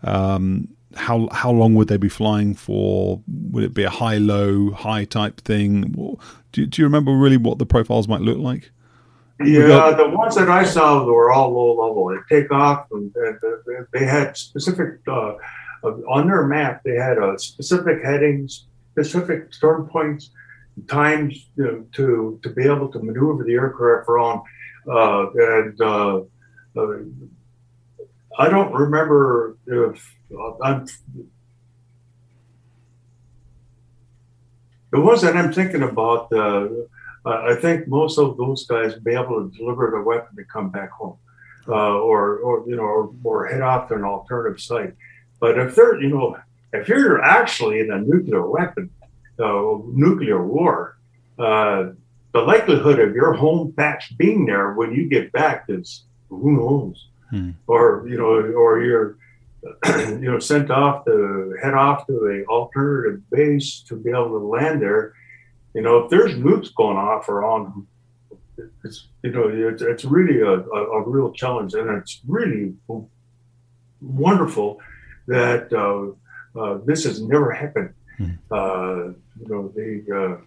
Um, 0.05 0.69
how 0.95 1.29
how 1.33 1.51
long 1.51 1.75
would 1.75 1.89
they 1.89 1.97
be 1.97 2.09
flying 2.09 2.55
for? 2.55 3.21
Would 3.27 3.65
it 3.65 3.75
be 3.75 3.83
a 3.83 3.91
high 3.91 4.19
low 4.19 4.71
high 4.71 5.05
type 5.05 5.41
thing? 5.41 6.17
Do, 6.53 6.67
do 6.67 6.83
you 6.83 6.87
remember 6.87 7.17
really 7.17 7.37
what 7.37 7.59
the 7.59 7.67
profiles 7.67 8.07
might 8.07 8.21
look 8.21 8.39
like? 8.39 8.71
Yeah, 9.45 9.67
got, 9.67 9.97
the 9.97 10.09
ones 10.09 10.37
that 10.37 10.49
I 10.49 10.63
saw 10.63 11.05
were 11.05 11.33
all 11.33 11.51
low 11.51 11.89
level. 11.89 12.17
They 12.31 12.43
take 12.43 12.53
off, 12.53 12.87
and, 12.93 13.13
and 13.17 13.39
they 13.93 14.07
had 14.07 14.37
specific 14.37 15.01
uh, 15.09 15.33
on 15.85 16.27
their 16.27 16.47
map. 16.47 16.83
They 16.85 16.97
had 16.97 17.19
a 17.19 17.39
specific 17.39 18.03
headings, 18.03 18.67
specific 18.93 19.53
storm 19.53 19.89
points, 19.89 20.31
times 20.89 21.49
know, 21.57 21.87
to 21.93 22.39
to 22.43 22.51
be 22.51 22.65
able 22.65 22.91
to 22.93 22.99
maneuver 22.99 23.45
the 23.45 23.53
aircraft 23.53 24.09
around. 24.09 24.43
Uh, 24.89 25.31
and 25.31 25.81
uh, 25.81 26.21
uh 26.77 26.97
I 28.37 28.49
don't 28.49 28.73
remember 28.73 29.57
if 29.67 30.15
uh, 30.37 30.59
I'm 30.63 30.87
ones 34.93 35.23
that 35.23 35.37
I'm 35.37 35.53
thinking 35.53 35.83
about. 35.83 36.33
Uh, 36.33 36.69
I 37.27 37.55
think 37.55 37.89
most 37.89 38.19
of 38.19 38.37
those 38.37 38.67
guys 38.67 38.95
be 38.97 39.15
able 39.15 39.49
to 39.49 39.57
deliver 39.57 39.91
the 39.91 40.03
weapon 40.03 40.37
to 40.37 40.45
come 40.45 40.71
back 40.71 40.91
home, 40.91 41.17
or 41.67 42.39
or 42.39 42.65
you 42.69 42.77
know, 42.77 42.83
or, 42.83 43.15
or 43.23 43.47
head 43.47 43.63
off 43.63 43.89
to 43.89 43.95
an 43.95 44.05
alternative 44.05 44.61
site. 44.61 44.95
But 45.45 45.59
if 45.59 45.75
they're 45.75 46.01
you 46.01 46.09
know, 46.09 46.39
if 46.73 46.89
you're 46.89 47.23
actually 47.23 47.81
in 47.81 47.91
a 47.91 48.01
nuclear 48.01 48.49
weapon, 48.49 48.89
uh, 49.39 49.77
nuclear 49.93 50.43
war, 50.43 50.97
uh, 51.39 51.91
the 52.33 52.41
likelihood 52.41 52.99
of 52.99 53.15
your 53.15 53.35
home 53.35 53.75
patch 53.77 54.17
being 54.17 54.47
there 54.47 54.73
when 54.73 54.95
you 54.95 55.07
get 55.07 55.33
back 55.33 55.67
is 55.69 56.05
who 56.31 56.53
knows 56.57 57.09
hmm. 57.29 57.51
or 57.67 58.07
you 58.09 58.17
know, 58.17 58.33
or 58.63 58.83
you're 58.83 59.19
you 60.23 60.31
know 60.31 60.39
sent 60.39 60.71
off 60.71 61.05
to 61.05 61.55
head 61.63 61.75
off 61.75 62.07
to 62.07 62.15
a 62.35 62.51
alternative 62.51 63.21
base 63.29 63.85
to 63.89 63.97
be 63.97 64.09
able 64.09 64.31
to 64.41 64.47
land 64.47 64.81
there. 64.81 65.13
You 65.75 65.83
know, 65.83 65.99
if 65.99 66.09
there's 66.09 66.37
nukes 66.37 66.75
going 66.75 66.97
off 66.97 67.29
around, 67.29 67.87
it's 68.83 69.09
you 69.23 69.31
know 69.31 69.49
it's, 69.51 69.83
it's 69.83 70.07
really 70.07 70.41
a, 70.41 70.55
a, 70.79 70.81
a 71.01 71.07
real 71.07 71.33
challenge, 71.33 71.75
and 71.75 71.91
it's 71.91 72.23
really 72.27 72.73
wonderful 74.01 74.81
that 75.27 75.73
uh, 75.73 76.59
uh, 76.59 76.79
this 76.85 77.05
has 77.05 77.23
never 77.23 77.51
happened. 77.51 77.95
Hmm. 78.19 78.31
Uh, 78.51 79.05
you 79.41 79.49
know, 79.49 79.73
the 79.75 80.39
uh, 80.39 80.45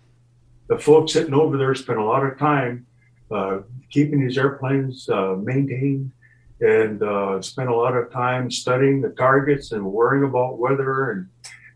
the 0.67 0.79
folks 0.79 1.13
sitting 1.13 1.33
over 1.33 1.57
there 1.57 1.75
spend 1.75 1.99
a 1.99 2.03
lot 2.03 2.25
of 2.25 2.37
time 2.37 2.85
uh, 3.31 3.59
keeping 3.89 4.25
these 4.25 4.37
airplanes 4.37 5.09
uh, 5.09 5.35
maintained 5.35 6.11
and 6.59 7.03
uh, 7.03 7.41
spent 7.41 7.69
a 7.69 7.75
lot 7.75 7.95
of 7.95 8.11
time 8.11 8.49
studying 8.49 9.01
the 9.01 9.09
targets 9.09 9.71
and 9.71 9.83
worrying 9.83 10.27
about 10.27 10.57
weather 10.57 11.11
and 11.11 11.27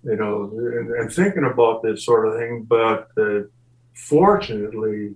you 0.04 0.16
know 0.16 0.52
and, 0.54 0.90
and 0.92 1.12
thinking 1.12 1.46
about 1.46 1.84
this 1.84 2.06
sort 2.06 2.28
of 2.28 2.38
thing. 2.38 2.64
But 2.68 3.10
uh, 3.18 3.42
fortunately, 3.96 5.16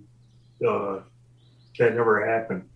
uh, 0.66 1.00
that 1.78 1.94
never 1.94 2.24
happened. 2.26 2.68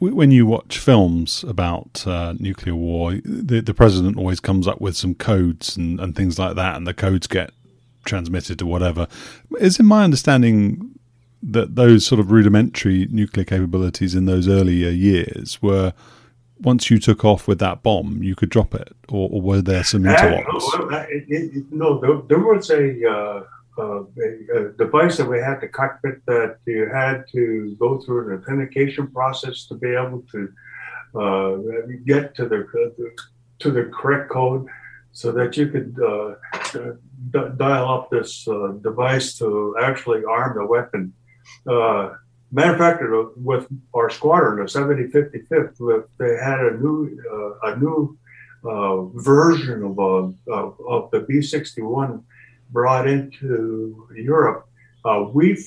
When 0.00 0.30
you 0.30 0.46
watch 0.46 0.78
films 0.78 1.44
about 1.44 2.06
uh, 2.06 2.34
nuclear 2.38 2.74
war, 2.74 3.20
the, 3.22 3.60
the 3.60 3.74
president 3.74 4.16
always 4.16 4.40
comes 4.40 4.66
up 4.66 4.80
with 4.80 4.96
some 4.96 5.14
codes 5.14 5.76
and, 5.76 6.00
and 6.00 6.16
things 6.16 6.38
like 6.38 6.56
that, 6.56 6.76
and 6.76 6.86
the 6.86 6.94
codes 6.94 7.26
get 7.26 7.50
transmitted 8.06 8.58
to 8.60 8.66
whatever. 8.66 9.06
Is 9.58 9.78
it 9.78 9.82
my 9.82 10.02
understanding 10.04 10.98
that 11.42 11.76
those 11.76 12.06
sort 12.06 12.18
of 12.18 12.30
rudimentary 12.30 13.08
nuclear 13.10 13.44
capabilities 13.44 14.14
in 14.14 14.24
those 14.24 14.48
earlier 14.48 14.90
years 14.90 15.60
were 15.60 15.92
once 16.60 16.90
you 16.90 16.98
took 16.98 17.24
off 17.24 17.48
with 17.48 17.58
that 17.58 17.82
bomb, 17.82 18.22
you 18.22 18.34
could 18.34 18.50
drop 18.50 18.74
it, 18.74 18.94
or, 19.08 19.28
or 19.32 19.40
were 19.40 19.62
there 19.62 19.84
some 19.84 20.02
interlocks? 20.02 20.92
Uh, 20.92 21.06
it, 21.08 21.24
it, 21.28 21.72
no, 21.72 21.98
there, 21.98 22.20
there, 22.28 22.38
was 22.38 22.70
a, 22.70 23.08
uh, 23.08 23.42
uh, 23.78 24.02
a, 24.02 24.68
device 24.76 25.16
that 25.16 25.28
we 25.28 25.38
had 25.38 25.60
to 25.60 25.68
cockpit 25.68 26.24
that 26.26 26.56
you 26.66 26.88
had 26.92 27.24
to 27.32 27.76
go 27.78 27.98
through 28.00 28.32
an 28.32 28.42
authentication 28.42 29.06
process 29.08 29.66
to 29.66 29.74
be 29.74 29.94
able 29.94 30.24
to 30.32 30.48
uh, 31.18 31.56
get 32.04 32.34
to 32.34 32.48
the 32.48 32.66
to 33.58 33.70
the 33.70 33.84
correct 33.92 34.30
code, 34.30 34.66
so 35.12 35.32
that 35.32 35.56
you 35.56 35.68
could 35.68 35.96
uh, 36.02 36.34
d- 37.30 37.52
dial 37.56 37.88
up 37.88 38.10
this 38.10 38.46
uh, 38.48 38.68
device 38.82 39.36
to 39.38 39.76
actually 39.80 40.22
arm 40.24 40.56
the 40.56 40.66
weapon. 40.66 41.12
Uh, 41.68 42.14
matter 42.52 42.72
of 42.72 42.78
fact, 42.78 43.02
with 43.36 43.66
our 43.94 44.10
squadron, 44.10 44.58
the 44.58 44.64
7055th, 44.64 46.08
they 46.18 46.36
had 46.36 46.60
a 46.60 46.76
new 46.78 47.18
uh, 47.32 47.70
a 47.70 47.76
new 47.76 48.18
uh, 48.64 49.04
version 49.14 49.82
of, 49.82 49.98
uh, 49.98 50.52
of, 50.52 50.76
of 50.86 51.10
the 51.12 51.20
B61 51.20 52.22
brought 52.72 53.08
into 53.08 54.08
Europe. 54.14 54.68
Uh, 55.04 55.26
we, 55.32 55.62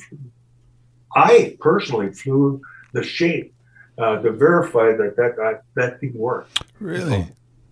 I 1.16 1.58
personally 1.60 2.12
flew 2.14 2.62
the 2.93 3.04
shape 3.04 3.54
uh, 3.97 4.22
to 4.22 4.32
verify 4.32 4.91
that 4.93 5.16
that 5.18 5.36
that, 5.38 5.64
that 5.76 5.99
thing 5.99 6.14
worked. 6.16 6.64
Really. 6.80 7.28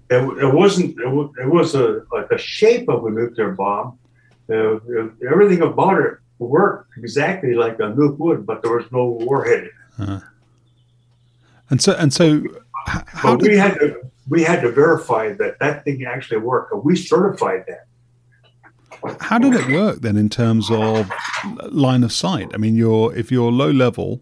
It, 0.10 0.44
it 0.44 0.54
wasn't. 0.54 1.00
It 1.00 1.08
was, 1.08 1.32
it 1.40 1.48
was 1.48 1.76
a 1.76 2.04
like 2.12 2.30
the 2.30 2.38
shape 2.38 2.90
of 2.90 3.06
a 3.06 3.10
nuclear 3.10 3.52
bomb. 3.52 3.98
Uh, 4.50 4.80
everything 5.32 5.62
about 5.62 6.02
it 6.02 6.18
worked 6.40 6.98
exactly 6.98 7.54
like 7.54 7.76
a 7.76 7.84
nuke 7.84 8.18
would, 8.18 8.46
but 8.46 8.62
there 8.62 8.76
was 8.76 8.86
no 8.92 9.06
warhead. 9.06 9.70
Uh-huh. 9.98 10.20
And 11.70 11.82
so, 11.82 11.94
and 11.94 12.12
so, 12.12 12.44
how 12.86 13.38
but 13.38 13.44
we 13.44 13.56
had 13.56 13.76
to 13.76 14.02
we 14.28 14.44
had 14.44 14.62
to 14.62 14.72
verify 14.72 15.34
that 15.34 15.60
that 15.60 15.86
thing 15.86 16.04
actually 16.04 16.40
worked, 16.40 16.74
and 16.74 16.84
we 16.84 16.96
certified 16.96 17.64
that. 17.68 17.86
How 19.20 19.40
did 19.40 19.54
it 19.54 19.68
work 19.70 20.02
then 20.02 20.18
in 20.18 20.30
terms 20.30 20.70
of 20.72 21.10
line 21.70 22.04
of 22.04 22.12
sight? 22.12 22.52
I 22.54 22.58
mean, 22.58 22.76
you're 22.76 23.16
if 23.16 23.32
you're 23.32 23.52
low 23.52 23.72
level 23.72 24.22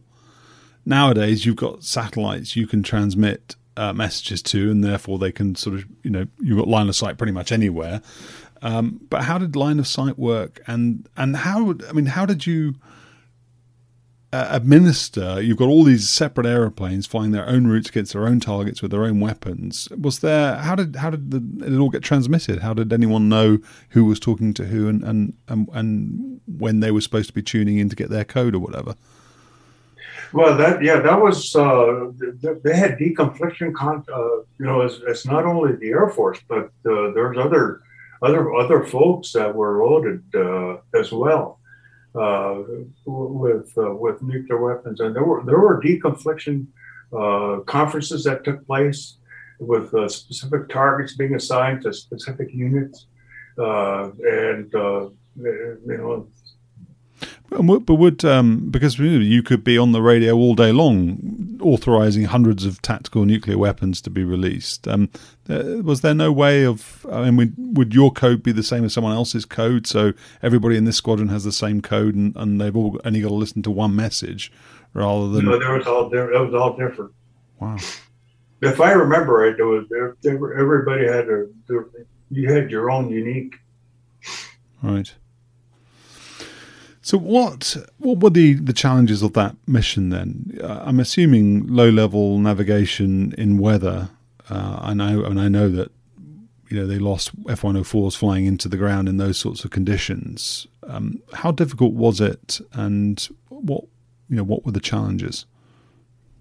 nowadays, 0.85 1.45
you've 1.45 1.55
got 1.55 1.83
satellites 1.83 2.55
you 2.55 2.67
can 2.67 2.83
transmit 2.83 3.55
uh, 3.77 3.93
messages 3.93 4.41
to, 4.43 4.69
and 4.71 4.83
therefore 4.83 5.19
they 5.19 5.31
can 5.31 5.55
sort 5.55 5.75
of 5.77 5.85
you 6.03 6.09
know 6.09 6.27
you've 6.39 6.57
got 6.57 6.67
line 6.67 6.89
of 6.89 6.95
sight 6.95 7.17
pretty 7.17 7.33
much 7.33 7.51
anywhere. 7.51 8.01
Um, 8.61 8.99
but 9.09 9.23
how 9.23 9.37
did 9.37 9.55
line 9.55 9.79
of 9.79 9.87
sight 9.87 10.19
work, 10.19 10.61
and 10.67 11.07
and 11.15 11.35
how 11.37 11.75
I 11.87 11.93
mean, 11.93 12.07
how 12.07 12.25
did 12.25 12.45
you 12.45 12.75
administer? 14.31 15.41
You've 15.41 15.57
got 15.57 15.69
all 15.69 15.83
these 15.83 16.09
separate 16.09 16.45
aeroplanes 16.45 17.07
flying 17.07 17.31
their 17.31 17.47
own 17.47 17.67
routes 17.67 17.89
against 17.89 18.13
their 18.13 18.27
own 18.27 18.39
targets 18.39 18.81
with 18.81 18.91
their 18.91 19.03
own 19.03 19.19
weapons. 19.19 19.89
Was 19.89 20.19
there 20.19 20.57
how 20.57 20.75
did 20.75 20.95
how 20.97 21.09
did 21.09 21.31
the, 21.31 21.65
it 21.65 21.77
all 21.79 21.89
get 21.89 22.03
transmitted? 22.03 22.59
How 22.59 22.73
did 22.73 22.93
anyone 22.93 23.29
know 23.29 23.59
who 23.89 24.05
was 24.05 24.19
talking 24.19 24.53
to 24.55 24.65
who, 24.65 24.87
and 24.87 25.03
and 25.03 25.33
and, 25.47 25.69
and 25.73 26.41
when 26.45 26.79
they 26.79 26.91
were 26.91 27.01
supposed 27.01 27.27
to 27.29 27.33
be 27.33 27.41
tuning 27.41 27.77
in 27.77 27.89
to 27.89 27.95
get 27.95 28.09
their 28.09 28.25
code 28.25 28.55
or 28.55 28.59
whatever? 28.59 28.95
Well, 30.31 30.55
that 30.57 30.83
yeah, 30.83 30.99
that 30.99 31.19
was 31.19 31.55
uh, 31.55 32.11
they 32.63 32.75
had 32.75 32.99
deconfliction. 32.99 33.73
Con- 33.73 34.05
uh, 34.13 34.37
you 34.59 34.65
know, 34.65 34.81
it's, 34.81 34.99
it's, 35.07 35.25
not 35.25 35.45
only 35.45 35.75
the 35.75 35.89
Air 35.89 36.09
Force, 36.09 36.39
but 36.47 36.65
uh, 36.85 37.11
there's 37.13 37.37
other 37.37 37.81
other 38.21 38.53
other 38.53 38.83
folks 38.83 39.31
that 39.31 39.55
were 39.55 39.83
loaded 39.83 40.23
uh, 40.35 40.77
as 40.93 41.11
well 41.11 41.58
uh, 42.19 42.63
with 43.05 43.71
uh, 43.77 43.93
with 43.95 44.21
nuclear 44.21 44.61
weapons, 44.61 44.99
and 44.99 45.15
there 45.15 45.23
were 45.23 45.43
there 45.45 45.59
were 45.59 45.81
deconfliction 45.81 46.67
uh, 47.17 47.59
conferences 47.65 48.23
that 48.25 48.43
took 48.43 48.65
place 48.67 49.17
with 49.59 49.93
uh, 49.93 50.07
specific 50.07 50.67
targets 50.69 51.15
being 51.15 51.35
assigned 51.35 51.81
to 51.83 51.93
specific 51.93 52.49
units, 52.53 53.07
uh, 53.57 54.09
and 54.43 54.69
you 54.73 55.97
know 55.97 56.27
but 57.49 57.95
would 57.95 58.23
um, 58.23 58.69
because 58.69 58.99
you 58.99 59.41
could 59.43 59.63
be 59.63 59.77
on 59.77 59.91
the 59.91 60.01
radio 60.01 60.35
all 60.35 60.55
day 60.55 60.71
long, 60.71 61.57
authorizing 61.61 62.25
hundreds 62.25 62.65
of 62.65 62.81
tactical 62.81 63.25
nuclear 63.25 63.57
weapons 63.57 64.01
to 64.01 64.09
be 64.09 64.23
released. 64.23 64.87
Um, 64.87 65.09
was 65.47 66.01
there 66.01 66.13
no 66.13 66.31
way 66.31 66.63
of? 66.63 67.05
I 67.11 67.31
mean, 67.31 67.37
would, 67.37 67.77
would, 67.77 67.93
your 67.93 68.11
code 68.11 68.43
be 68.43 68.51
the 68.51 68.63
same 68.63 68.85
as 68.85 68.93
someone 68.93 69.13
else's 69.13 69.45
code? 69.45 69.87
So 69.87 70.13
everybody 70.43 70.77
in 70.77 70.85
this 70.85 70.97
squadron 70.97 71.29
has 71.29 71.43
the 71.43 71.51
same 71.51 71.81
code, 71.81 72.13
and, 72.13 72.35
and 72.35 72.61
they've 72.61 72.75
all 72.75 72.99
only 73.03 73.21
got 73.21 73.29
to 73.29 73.33
listen 73.33 73.63
to 73.63 73.71
one 73.71 73.95
message, 73.95 74.51
rather 74.93 75.29
than 75.29 75.45
no, 75.45 75.57
there 75.57 75.73
was 75.73 75.87
all 75.87 76.13
it 76.13 76.39
was 76.39 76.53
all 76.53 76.77
different. 76.77 77.11
Wow. 77.59 77.77
if 78.61 78.79
I 78.79 78.91
remember 78.91 79.33
right, 79.33 79.57
there 79.57 79.65
was 79.65 79.87
there, 79.89 80.15
there, 80.21 80.35
everybody 80.35 81.07
had 81.07 81.27
a 81.29 81.47
there, 81.67 81.87
you 82.29 82.51
had 82.51 82.69
your 82.69 82.91
own 82.91 83.09
unique. 83.09 83.55
Right. 84.83 85.13
So 87.09 87.17
what 87.17 87.75
what 87.97 88.19
were 88.19 88.29
the, 88.29 88.53
the 88.53 88.71
challenges 88.71 89.23
of 89.23 89.33
that 89.33 89.55
mission 89.65 90.11
then? 90.11 90.55
Uh, 90.63 90.83
I'm 90.85 90.99
assuming 90.99 91.65
low 91.65 91.89
level 91.89 92.37
navigation 92.37 93.33
in 93.35 93.57
weather. 93.57 94.11
Uh, 94.47 94.77
I 94.79 94.93
know 94.93 95.23
and 95.23 95.41
I 95.41 95.47
know 95.47 95.69
that 95.69 95.91
you 96.69 96.79
know 96.79 96.85
they 96.85 96.99
lost 96.99 97.35
F104s 97.45 98.15
flying 98.15 98.45
into 98.45 98.67
the 98.69 98.77
ground 98.77 99.09
in 99.09 99.17
those 99.17 99.39
sorts 99.39 99.65
of 99.65 99.71
conditions. 99.71 100.67
Um, 100.83 101.19
how 101.33 101.49
difficult 101.49 101.93
was 101.93 102.21
it, 102.21 102.61
and 102.73 103.27
what 103.49 103.85
you 104.29 104.35
know 104.35 104.43
what 104.43 104.63
were 104.63 104.71
the 104.71 104.79
challenges? 104.79 105.47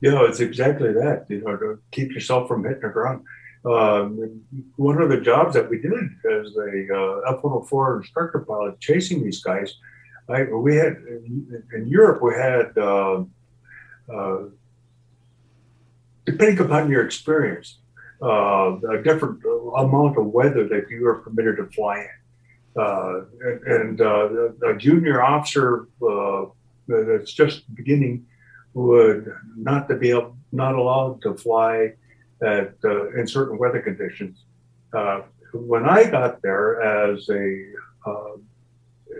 Yeah, 0.03 0.27
it's 0.29 0.41
exactly 0.41 0.93
that. 0.93 1.25
You 1.31 1.41
know, 1.45 1.57
to 1.57 1.79
keep 1.93 2.13
yourself 2.13 2.47
from 2.47 2.65
hitting 2.65 2.83
the 2.83 2.91
ground. 2.91 3.25
Um, 3.65 4.43
one 4.77 5.01
of 5.01 5.09
the 5.09 5.23
jobs 5.23 5.55
that 5.55 5.71
we 5.71 5.79
did 5.79 5.95
as 5.95 6.55
a 6.57 6.95
uh, 6.95 7.37
F-104 7.37 8.03
instructor 8.03 8.41
pilot, 8.41 8.79
chasing 8.81 9.25
these 9.25 9.43
guys, 9.43 9.75
I, 10.29 10.43
we 10.45 10.77
had 10.77 10.97
in 11.75 11.87
Europe 11.87 12.23
we 12.23 12.35
had 12.35 12.77
uh, 12.77 13.25
uh, 14.13 14.39
depending 16.25 16.59
upon 16.59 16.91
your 16.91 17.05
experience, 17.07 17.79
uh, 18.23 18.77
a 18.97 19.03
different 19.03 19.43
amount 19.77 20.19
of 20.19 20.27
weather 20.27 20.69
that 20.69 20.85
you 20.91 21.07
are 21.07 21.17
permitted 21.17 21.57
to 21.57 21.67
fly 21.67 22.01
in. 22.01 22.83
Uh, 22.83 23.21
and, 23.41 23.63
and 23.67 24.01
uh, 24.01 24.69
a 24.69 24.77
junior 24.77 25.23
officer 25.23 25.89
uh, 26.07 26.45
that's 26.87 27.33
just 27.33 27.63
beginning 27.75 28.27
would 28.75 29.33
not 29.57 29.89
to 29.89 29.97
be 29.97 30.11
able, 30.11 30.37
not 30.53 30.75
allowed 30.75 31.21
to 31.23 31.35
fly 31.35 31.93
at 32.43 32.75
in 33.17 33.27
certain 33.27 33.59
weather 33.59 33.81
conditions. 33.81 34.45
when 35.55 35.89
I 35.89 36.11
got 36.11 36.43
there 36.43 36.81
as 36.83 37.29
a 37.31 37.45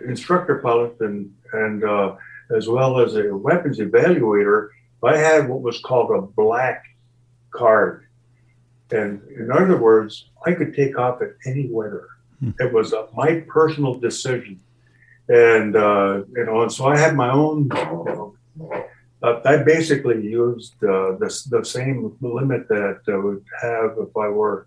instructor 0.07 0.59
pilot 0.59 0.95
and, 0.99 1.33
and 1.53 1.83
uh, 1.83 2.15
as 2.55 2.67
well 2.67 2.99
as 2.99 3.15
a 3.15 3.35
weapons 3.35 3.79
evaluator, 3.79 4.69
I 5.03 5.17
had 5.17 5.47
what 5.47 5.61
was 5.61 5.79
called 5.79 6.11
a 6.11 6.21
black 6.21 6.85
card. 7.51 8.05
And 8.91 9.21
in 9.29 9.51
other 9.51 9.77
words, 9.77 10.29
I 10.45 10.53
could 10.53 10.73
take 10.75 10.97
off 10.97 11.21
at 11.21 11.31
any 11.45 11.67
weather. 11.69 12.07
Hmm. 12.39 12.51
It 12.59 12.73
was 12.73 12.93
a, 12.93 13.07
my 13.13 13.43
personal 13.47 13.95
decision. 13.95 14.59
And, 15.27 15.75
uh, 15.75 16.23
you 16.35 16.45
know, 16.45 16.63
and 16.63 16.71
so 16.71 16.87
I 16.87 16.97
had 16.97 17.15
my 17.15 17.31
own, 17.31 17.69
you 17.75 18.03
know, 18.07 18.35
uh, 19.21 19.41
I 19.45 19.57
basically 19.57 20.21
used 20.23 20.73
uh, 20.83 21.17
the, 21.19 21.47
the 21.51 21.63
same 21.63 22.15
limit 22.21 22.67
that 22.69 23.01
I 23.07 23.17
would 23.17 23.43
have 23.61 23.91
if 23.99 24.15
I 24.17 24.29
were 24.29 24.65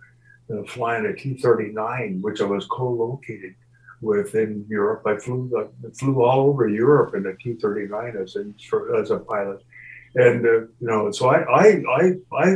uh, 0.53 0.63
flying 0.65 1.07
a 1.07 1.15
T 1.15 1.35
39, 1.35 2.21
which 2.21 2.41
I 2.41 2.45
was 2.45 2.67
co 2.67 2.91
located 2.91 3.55
within 4.03 4.67
Europe. 4.69 5.03
I 5.07 5.17
flew 5.17 5.51
I 5.57 5.91
flew 5.99 6.23
all 6.23 6.49
over 6.49 6.69
Europe 6.69 7.15
in 7.15 7.25
a 7.27 7.35
T-39 7.37 8.23
as 8.23 8.37
a 8.37 8.45
as 9.01 9.11
a 9.11 9.19
pilot, 9.21 9.63
and 10.17 10.45
uh, 10.45 10.51
you 10.51 10.69
know, 10.81 11.11
so 11.13 11.29
I, 11.29 11.41
I 11.43 11.67
I 11.89 12.13
I 12.33 12.47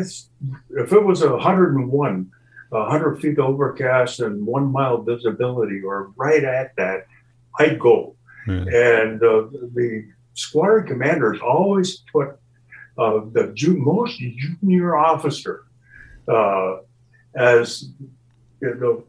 if 0.70 0.92
it 0.92 1.04
was 1.04 1.22
a 1.22 1.30
101, 1.30 2.30
100 2.68 3.20
feet 3.20 3.38
overcast 3.38 4.20
and 4.20 4.44
one 4.44 4.70
mile 4.70 5.02
visibility, 5.02 5.80
or 5.82 6.12
right 6.16 6.44
at 6.44 6.74
that, 6.76 7.06
I'd 7.58 7.78
go. 7.78 8.16
And 8.48 9.22
uh, 9.22 9.48
the 9.74 10.06
squadron 10.34 10.86
commanders 10.86 11.40
always 11.40 12.02
put 12.12 12.38
uh, 12.98 13.20
the 13.32 13.52
ju- 13.54 13.76
most 13.76 14.18
junior 14.18 14.96
officer 14.96 15.64
uh, 16.28 16.76
as 17.34 17.90
you 18.60 18.74
know 18.74 19.04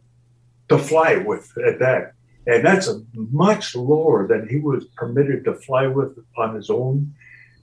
to 0.69 0.77
fly 0.77 1.17
with 1.17 1.51
at 1.65 1.79
that 1.79 2.13
and 2.47 2.65
that's 2.65 2.89
much 3.13 3.75
lower 3.75 4.25
than 4.25 4.47
he 4.47 4.57
was 4.57 4.85
permitted 4.95 5.43
to 5.43 5.53
fly 5.53 5.85
with 5.85 6.17
on 6.37 6.55
his 6.55 6.69
own, 6.69 7.13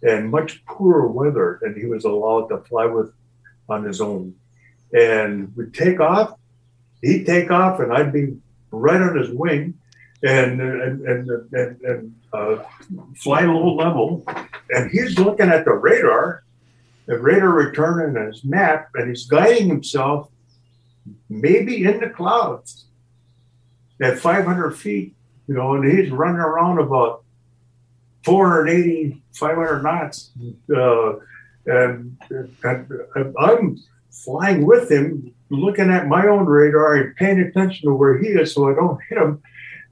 and 0.02 0.30
much 0.30 0.64
poorer 0.66 1.08
weather 1.08 1.58
than 1.62 1.74
he 1.74 1.86
was 1.86 2.04
allowed 2.04 2.48
to 2.48 2.58
fly 2.58 2.84
with 2.84 3.10
on 3.68 3.82
his 3.84 4.02
own. 4.02 4.34
And 4.92 5.56
we'd 5.56 5.72
take 5.72 6.00
off, 6.00 6.38
he'd 7.00 7.24
take 7.24 7.50
off, 7.50 7.80
and 7.80 7.92
I'd 7.92 8.12
be 8.12 8.36
right 8.70 9.00
on 9.00 9.16
his 9.16 9.30
wing, 9.30 9.74
and 10.22 10.60
and 10.60 11.00
and 11.06 11.30
and, 11.30 11.80
and 11.80 12.14
uh, 12.34 12.62
fly 13.16 13.40
low 13.40 13.74
level, 13.74 14.22
and 14.68 14.90
he's 14.90 15.18
looking 15.18 15.48
at 15.48 15.64
the 15.64 15.72
radar, 15.72 16.44
the 17.06 17.18
radar 17.18 17.52
returning 17.52 18.22
his 18.22 18.44
map, 18.44 18.90
and 18.96 19.08
he's 19.08 19.26
guiding 19.26 19.68
himself 19.68 20.28
maybe 21.30 21.84
in 21.84 22.00
the 22.00 22.10
clouds 22.10 22.84
at 24.00 24.18
500 24.18 24.72
feet, 24.72 25.14
you 25.46 25.54
know, 25.54 25.74
and 25.74 25.84
he's 25.84 26.10
running 26.10 26.40
around 26.40 26.78
about 26.78 27.24
480, 28.24 29.22
500 29.32 29.82
knots. 29.82 30.32
Uh, 30.74 31.14
and, 31.66 32.16
and, 32.30 33.34
I'm 33.38 33.78
flying 34.10 34.66
with 34.66 34.90
him, 34.90 35.32
looking 35.50 35.90
at 35.90 36.08
my 36.08 36.26
own 36.26 36.46
radar 36.46 36.94
and 36.94 37.16
paying 37.16 37.40
attention 37.40 37.88
to 37.88 37.94
where 37.94 38.18
he 38.18 38.28
is 38.28 38.54
so 38.54 38.70
I 38.70 38.74
don't 38.74 39.00
hit 39.08 39.18
him. 39.18 39.42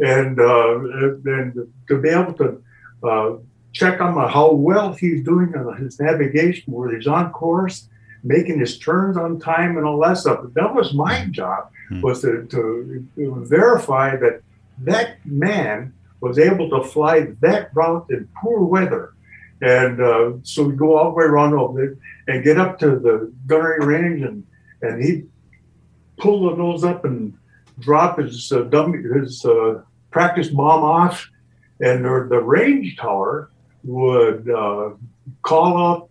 And, 0.00 0.40
uh, 0.40 0.80
and 1.24 1.72
to 1.88 2.00
be 2.00 2.09
able 2.09 2.32
to 2.34 2.62
uh, 3.03 3.36
check 3.72 4.00
on 4.00 4.14
how 4.28 4.53
well 4.53 4.92
he's 4.92 5.22
doing 5.24 5.55
on 5.55 5.76
his 5.76 6.00
navigation, 6.00 6.72
where 6.72 6.94
he's 6.94 7.07
on 7.07 7.30
course, 7.32 7.88
making 8.25 8.61
his 8.61 8.79
turns 8.79 9.16
on 9.16 9.41
time 9.41 9.77
and 9.77 9.87
all 9.87 10.01
that 10.01 10.18
stuff. 10.18 10.45
That 10.55 10.75
was 10.75 10.95
my 10.95 11.27
job 11.31 11.70
hmm. 11.89 12.01
was 12.01 12.23
to, 12.23 12.47
to, 12.47 13.07
verify 13.16 14.16
that 14.16 14.43
that 14.79 15.25
man 15.25 15.93
was 16.20 16.39
able 16.39 16.70
to 16.70 16.89
fly 16.89 17.29
that 17.41 17.70
route 17.75 18.07
in 18.11 18.29
poor 18.41 18.62
weather. 18.62 19.14
And 19.61 20.01
uh, 20.01 20.33
so 20.43 20.64
we 20.64 20.75
go 20.75 20.97
all 20.97 21.11
the 21.11 21.16
way 21.16 21.25
around 21.25 21.55
over 21.55 21.85
it 21.85 21.99
and 22.27 22.45
get 22.45 22.59
up 22.59 22.79
to 22.81 22.99
the 22.99 23.33
gunnery 23.47 23.85
range, 23.85 24.23
and, 24.23 24.45
and 24.83 25.03
he 25.03 25.25
pull 26.18 26.51
the 26.51 26.57
nose 26.57 26.85
up 26.85 27.05
and 27.05 27.37
drop 27.79 28.18
his 28.18 28.51
uh, 28.53 28.62
dummy, 28.62 29.03
his 29.03 29.45
uh, 29.45 29.83
practice 30.11 30.49
bomb 30.49 30.83
off, 30.83 31.29
and 31.81 32.05
the, 32.05 32.41
range 32.41 32.97
tower 32.97 33.51
would 33.85 34.49
uh, 34.49 34.91
call 35.43 35.77
out 35.77 36.11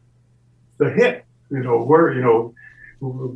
the 0.78 0.90
hit. 0.90 1.26
You 1.52 1.60
know 1.60 1.84
where 1.84 2.14
you 2.14 2.22
know 2.22 2.54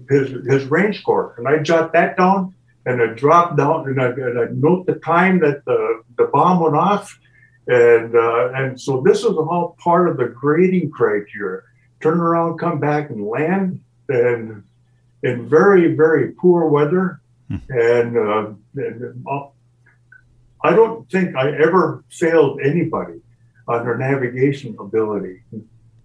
his 0.10 0.46
his 0.48 0.66
range 0.66 1.02
score, 1.02 1.36
and 1.38 1.48
I 1.48 1.62
jot 1.62 1.94
that 1.94 2.18
down 2.18 2.56
and 2.86 3.02
I 3.02 3.08
drop 3.08 3.58
down 3.58 3.88
and 3.88 4.02
I, 4.02 4.08
and 4.08 4.40
I 4.40 4.46
note 4.52 4.86
the 4.86 4.96
time 4.96 5.40
that 5.40 5.66
the, 5.66 6.04
the 6.18 6.26
bomb 6.26 6.60
went 6.60 6.76
off, 6.76 7.20
and 7.68 8.16
uh, 8.16 8.52
and 8.54 8.80
so 8.80 9.02
this 9.02 9.20
is 9.20 9.26
all 9.26 9.76
part 9.80 10.08
of 10.08 10.18
the 10.18 10.26
grading 10.26 10.92
criteria. 10.92 11.62
Turn 12.02 12.20
around, 12.20 12.60
come 12.60 12.80
back, 12.80 13.10
and 13.10 13.26
land, 13.26 13.82
and 14.08 14.64
in 15.24 15.50
very 15.50 15.96
very 15.96 16.32
poor 16.34 16.70
weather, 16.70 17.22
hmm. 17.48 17.58
and, 17.70 18.18
uh, 18.18 18.52
and 18.76 19.26
uh, 19.28 19.48
I 20.64 20.76
don't 20.76 21.10
think 21.10 21.36
I 21.36 21.52
ever 21.58 22.04
failed 22.10 22.60
anybody 22.62 23.22
on 23.68 23.84
their 23.84 23.98
navigation 23.98 24.76
ability. 24.80 25.42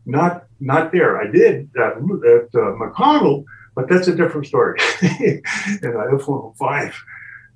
Not 0.06 0.44
not 0.60 0.92
there. 0.92 1.20
I 1.20 1.30
did 1.30 1.70
at, 1.76 1.92
at 1.92 2.48
uh, 2.54 2.74
McConnell, 2.80 3.44
but 3.74 3.88
that's 3.88 4.08
a 4.08 4.14
different 4.14 4.46
story. 4.46 4.78
in 5.02 5.42
F-105. 5.82 6.94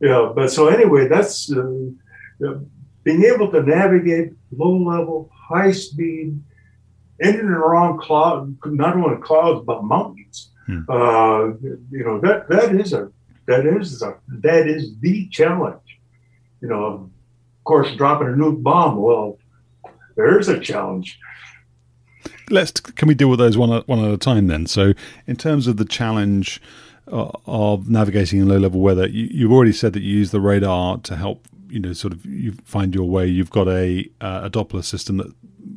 Yeah, 0.01 0.33
but 0.35 0.51
so 0.51 0.69
anyway, 0.69 1.09
that's 1.09 1.53
uh, 1.53 1.63
uh, 2.47 2.55
being 3.05 3.25
able 3.25 3.51
to 3.53 3.63
navigate 3.63 4.33
low 4.57 4.77
level, 4.77 5.31
high 5.33 5.73
speed, 5.73 6.41
in 7.21 7.39
and 7.39 7.51
around 7.51 7.99
cloud, 7.99 8.57
not 8.67 8.97
only 8.97 9.21
clouds 9.23 9.65
but 9.67 9.85
mountains. 9.85 10.51
Hmm. 10.67 10.81
Uh, 10.89 11.47
you 11.91 12.05
know 12.05 12.21
that 12.21 12.49
that 12.49 12.75
is 12.75 12.93
a 12.93 13.11
that 13.47 13.67
is 13.67 14.03
a 14.03 14.17
that 14.29 14.67
is 14.67 14.99
the 15.01 15.29
challenge. 15.29 16.01
You 16.61 16.69
know, 16.69 16.85
of 16.85 17.11
course, 17.65 17.95
dropping 17.97 18.29
a 18.29 18.31
nuke 18.31 18.63
bomb. 18.63 18.97
Well, 18.97 19.39
there's 20.17 20.49
a 20.49 20.59
challenge 20.59 21.19
let's 22.51 22.73
can 22.73 23.09
we 23.09 23.15
deal 23.15 23.29
with 23.29 23.39
those 23.39 23.57
one 23.57 23.73
at, 23.73 23.89
one 23.89 24.05
at 24.05 24.11
a 24.11 24.19
time 24.19 24.47
then? 24.47 24.67
So, 24.67 24.93
in 25.27 25.37
terms 25.37 25.67
of 25.67 25.77
the 25.77 25.85
challenge 25.85 26.61
uh, 27.11 27.31
of 27.47 27.89
navigating 27.89 28.41
in 28.41 28.49
low 28.49 28.59
level 28.59 28.81
weather, 28.81 29.07
you, 29.07 29.47
have 29.47 29.53
already 29.53 29.73
said 29.73 29.93
that 29.93 30.03
you 30.03 30.19
use 30.19 30.31
the 30.31 30.41
radar 30.41 30.99
to 30.99 31.17
help 31.17 31.47
you 31.69 31.81
know 31.81 31.93
sort 31.93 32.13
of 32.13 32.25
you 32.25 32.53
find 32.65 32.95
your 32.95 33.09
way. 33.09 33.27
You've 33.27 33.51
got 33.51 33.69
a 33.69 34.09
uh, 34.21 34.43
a 34.45 34.51
Doppler 34.51 34.85
system 34.85 35.19
that 35.19 35.33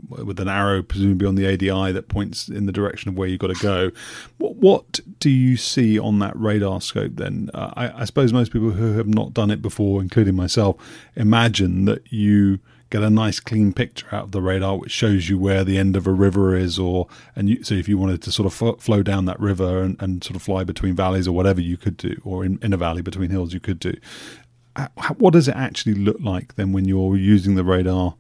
with 0.10 0.40
an 0.40 0.48
arrow 0.48 0.82
presumably 0.82 1.28
on 1.28 1.36
the 1.36 1.46
ADI 1.46 1.92
that 1.92 2.08
points 2.08 2.48
in 2.48 2.66
the 2.66 2.72
direction 2.72 3.10
of 3.10 3.18
where 3.18 3.28
you've 3.28 3.40
got 3.40 3.54
to 3.54 3.62
go. 3.62 3.92
What, 4.38 4.56
what 4.56 5.00
do 5.20 5.30
you 5.30 5.58
see 5.58 6.00
on 6.00 6.20
that 6.20 6.38
radar 6.38 6.82
scope 6.82 7.16
then? 7.16 7.50
Uh, 7.54 7.74
I, 7.76 8.02
I 8.02 8.06
suppose 8.06 8.32
most 8.32 8.54
people 8.54 8.72
who 8.72 8.94
have 8.94 9.08
not 9.08 9.34
done 9.34 9.52
it 9.52 9.62
before, 9.62 10.02
including 10.02 10.36
myself, 10.36 10.78
imagine 11.16 11.86
that 11.86 12.12
you 12.12 12.60
get 12.90 13.04
a 13.04 13.10
nice 13.10 13.40
clean 13.40 13.74
picture 13.74 14.08
out 14.12 14.26
of 14.26 14.32
the 14.32 14.42
radar, 14.42 14.78
which 14.78 14.92
shows 14.92 15.30
you 15.30 15.38
where 15.38 15.64
the 15.64 15.78
end 15.78 15.96
of 15.96 16.08
a 16.08 16.12
river 16.12 16.56
is, 16.56 16.80
or 16.80 17.08
and 17.36 17.50
you, 17.50 17.64
so 17.64 17.76
if 17.76 17.88
you 17.90 17.98
wanted 17.98 18.22
to 18.22 18.32
sort 18.32 18.46
of 18.46 18.62
f- 18.62 18.80
flow 18.82 19.04
down 19.04 19.26
that 19.26 19.40
river 19.40 19.82
and, 19.82 20.02
and 20.02 20.24
sort 20.24 20.36
of 20.36 20.42
fly 20.42 20.64
between 20.64 20.96
valleys 20.96 21.28
or 21.28 21.34
whatever 21.34 21.62
you 21.62 21.78
could 21.78 21.98
do, 21.98 22.20
or 22.24 22.46
in, 22.46 22.60
in 22.62 22.74
a 22.74 22.78
valley 22.78 23.02
between 23.02 23.30
hills 23.30 23.54
you 23.54 23.60
could 23.60 23.80
do. 23.80 23.94
What 25.18 25.34
does 25.34 25.48
it 25.48 25.56
actually 25.56 25.96
look 25.96 26.18
like 26.20 26.56
then 26.56 26.72
when 26.72 26.86
you're 26.86 27.18
using 27.18 27.56
the 27.56 27.64
radar 27.64 28.16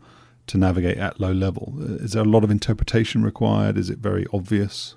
to 0.48 0.58
navigate 0.58 0.98
at 0.98 1.20
low 1.20 1.32
level? 1.32 1.76
Is 1.78 2.14
there 2.14 2.24
a 2.24 2.26
lot 2.26 2.44
of 2.44 2.50
interpretation 2.50 3.24
required? 3.24 3.78
Is 3.78 3.90
it 3.90 4.00
very 4.00 4.26
obvious? 4.34 4.96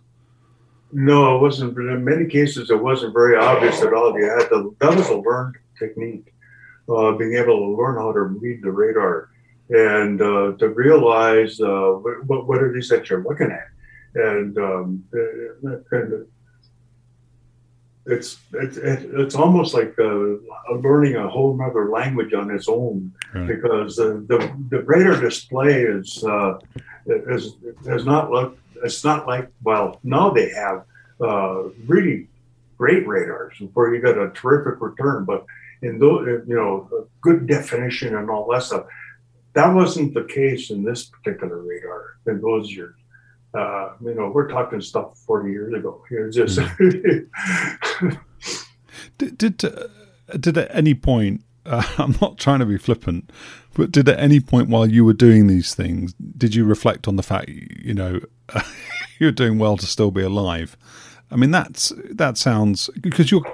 No, 0.92 1.36
it 1.36 1.40
wasn't. 1.40 1.76
In 1.76 2.04
many 2.04 2.26
cases, 2.26 2.70
it 2.70 2.82
wasn't 2.82 3.12
very 3.12 3.36
obvious 3.36 3.82
at 3.82 3.92
all. 3.92 4.18
You 4.18 4.28
had 4.28 4.48
to. 4.48 4.74
That 4.80 4.96
was 4.96 5.08
a 5.08 5.16
learned 5.16 5.56
technique, 5.78 6.34
uh, 6.88 7.12
being 7.12 7.34
able 7.34 7.58
to 7.58 7.76
learn 7.76 7.96
how 7.96 8.12
to 8.12 8.20
read 8.20 8.62
the 8.62 8.72
radar 8.72 9.29
and 9.70 10.20
uh, 10.20 10.52
to 10.58 10.68
realize 10.68 11.60
uh, 11.60 11.90
what, 12.26 12.46
what 12.46 12.62
it 12.62 12.76
is 12.76 12.88
that 12.88 13.08
you're 13.08 13.22
looking 13.22 13.50
at, 13.50 13.68
and 14.14 14.58
um, 14.58 15.04
and 15.12 16.26
it's 18.06 18.38
it's 18.52 18.76
it's 18.76 19.34
almost 19.34 19.74
like 19.74 19.94
uh, 19.98 20.74
learning 20.80 21.16
a 21.16 21.28
whole 21.28 21.60
other 21.62 21.90
language 21.90 22.34
on 22.34 22.50
its 22.50 22.68
own 22.68 23.12
right. 23.34 23.46
because 23.46 23.96
the, 23.96 24.24
the 24.28 24.38
the 24.70 24.82
radar 24.82 25.20
display 25.20 25.82
is 25.82 26.24
uh, 26.24 26.58
is 27.06 27.54
is 27.86 28.04
not 28.04 28.30
look 28.30 28.58
it's 28.82 29.04
not 29.04 29.26
like 29.26 29.48
well 29.62 30.00
now 30.02 30.30
they 30.30 30.50
have 30.50 30.84
uh, 31.20 31.64
really 31.86 32.26
great 32.78 33.06
radars 33.06 33.54
where 33.74 33.94
you 33.94 34.00
get 34.00 34.16
a 34.16 34.30
terrific 34.30 34.80
return, 34.80 35.24
but 35.24 35.44
in 35.82 35.98
those 35.98 36.42
you 36.46 36.54
know 36.54 36.88
good 37.20 37.46
definition 37.46 38.16
and 38.16 38.30
all 38.30 38.50
that 38.50 38.62
stuff. 38.62 38.86
That 39.54 39.74
wasn't 39.74 40.14
the 40.14 40.24
case 40.24 40.70
in 40.70 40.84
this 40.84 41.04
particular 41.04 41.62
radar 41.62 42.18
in 42.26 42.40
those 42.40 42.70
your, 42.70 42.94
Uh, 43.52 43.94
you 44.00 44.14
know, 44.14 44.30
we're 44.32 44.48
talking 44.48 44.80
stuff 44.80 45.18
40 45.26 45.50
years 45.50 45.74
ago. 45.74 46.02
It's 46.10 46.36
just. 46.36 46.58
Mm. 46.58 47.28
did, 49.18 49.38
did, 49.38 49.64
uh, 49.64 49.88
did 50.38 50.56
at 50.56 50.74
any 50.74 50.94
point, 50.94 51.42
uh, 51.66 51.82
I'm 51.98 52.16
not 52.20 52.38
trying 52.38 52.60
to 52.60 52.66
be 52.66 52.78
flippant, 52.78 53.30
but 53.74 53.90
did 53.90 54.08
at 54.08 54.20
any 54.20 54.40
point 54.40 54.68
while 54.68 54.86
you 54.86 55.04
were 55.04 55.12
doing 55.12 55.46
these 55.46 55.74
things, 55.74 56.14
did 56.36 56.54
you 56.54 56.64
reflect 56.64 57.08
on 57.08 57.16
the 57.16 57.22
fact, 57.22 57.48
you 57.48 57.94
know, 57.94 58.20
you're 59.18 59.32
doing 59.32 59.58
well 59.58 59.76
to 59.76 59.86
still 59.86 60.10
be 60.10 60.22
alive? 60.22 60.76
I 61.30 61.36
mean, 61.36 61.50
that's 61.50 61.92
that 62.10 62.36
sounds 62.36 62.90
because 63.00 63.30
you're 63.30 63.44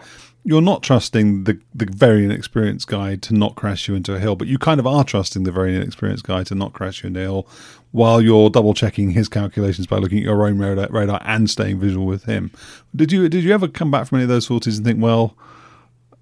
you're 0.46 0.62
not 0.62 0.80
trusting 0.80 1.42
the 1.42 1.58
the 1.74 1.86
very 1.86 2.24
inexperienced 2.24 2.86
guy 2.86 3.16
to 3.16 3.34
not 3.34 3.56
crash 3.56 3.88
you 3.88 3.96
into 3.96 4.14
a 4.14 4.20
hill, 4.20 4.36
but 4.36 4.46
you 4.46 4.58
kind 4.58 4.78
of 4.78 4.86
are 4.86 5.02
trusting 5.02 5.42
the 5.42 5.50
very 5.50 5.74
inexperienced 5.74 6.24
guy 6.24 6.44
to 6.44 6.54
not 6.54 6.72
crash 6.72 7.02
you 7.02 7.08
into 7.08 7.18
a 7.18 7.24
hill, 7.24 7.48
while 7.90 8.22
you're 8.22 8.48
double 8.48 8.72
checking 8.72 9.10
his 9.10 9.28
calculations 9.28 9.88
by 9.88 9.96
looking 9.96 10.18
at 10.18 10.24
your 10.24 10.46
own 10.46 10.58
radar, 10.58 10.86
radar 10.90 11.20
and 11.24 11.50
staying 11.50 11.80
visual 11.80 12.06
with 12.06 12.24
him. 12.24 12.52
Did 12.94 13.10
you 13.10 13.28
did 13.28 13.42
you 13.42 13.52
ever 13.52 13.66
come 13.66 13.90
back 13.90 14.06
from 14.06 14.18
any 14.18 14.22
of 14.22 14.28
those 14.28 14.46
sorties 14.46 14.76
and 14.78 14.86
think, 14.86 15.02
well, 15.02 15.36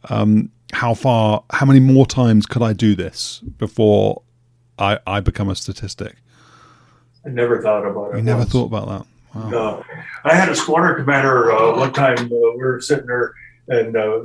um, 0.08 0.50
how 0.72 0.94
far, 0.94 1.44
how 1.50 1.66
many 1.66 1.80
more 1.80 2.06
times 2.06 2.46
could 2.46 2.62
I 2.62 2.72
do 2.72 2.94
this 2.94 3.40
before 3.58 4.22
I 4.78 5.00
I 5.06 5.20
become 5.20 5.50
a 5.50 5.54
statistic? 5.54 6.16
I 7.26 7.28
never 7.28 7.60
thought 7.60 7.86
about 7.86 8.14
it. 8.14 8.16
You 8.16 8.22
never 8.22 8.46
thought 8.46 8.66
about 8.72 8.88
that. 8.88 9.06
Wow. 9.34 9.50
Uh, 9.52 9.82
I 10.24 10.34
had 10.34 10.48
a 10.48 10.54
squadron 10.54 10.96
commander 10.96 11.52
uh, 11.52 11.76
one 11.76 11.92
time. 11.92 12.18
Uh, 12.18 12.28
we 12.28 12.62
were 12.62 12.80
sitting 12.80 13.06
there 13.06 13.34
and 13.68 13.96
uh, 13.96 14.20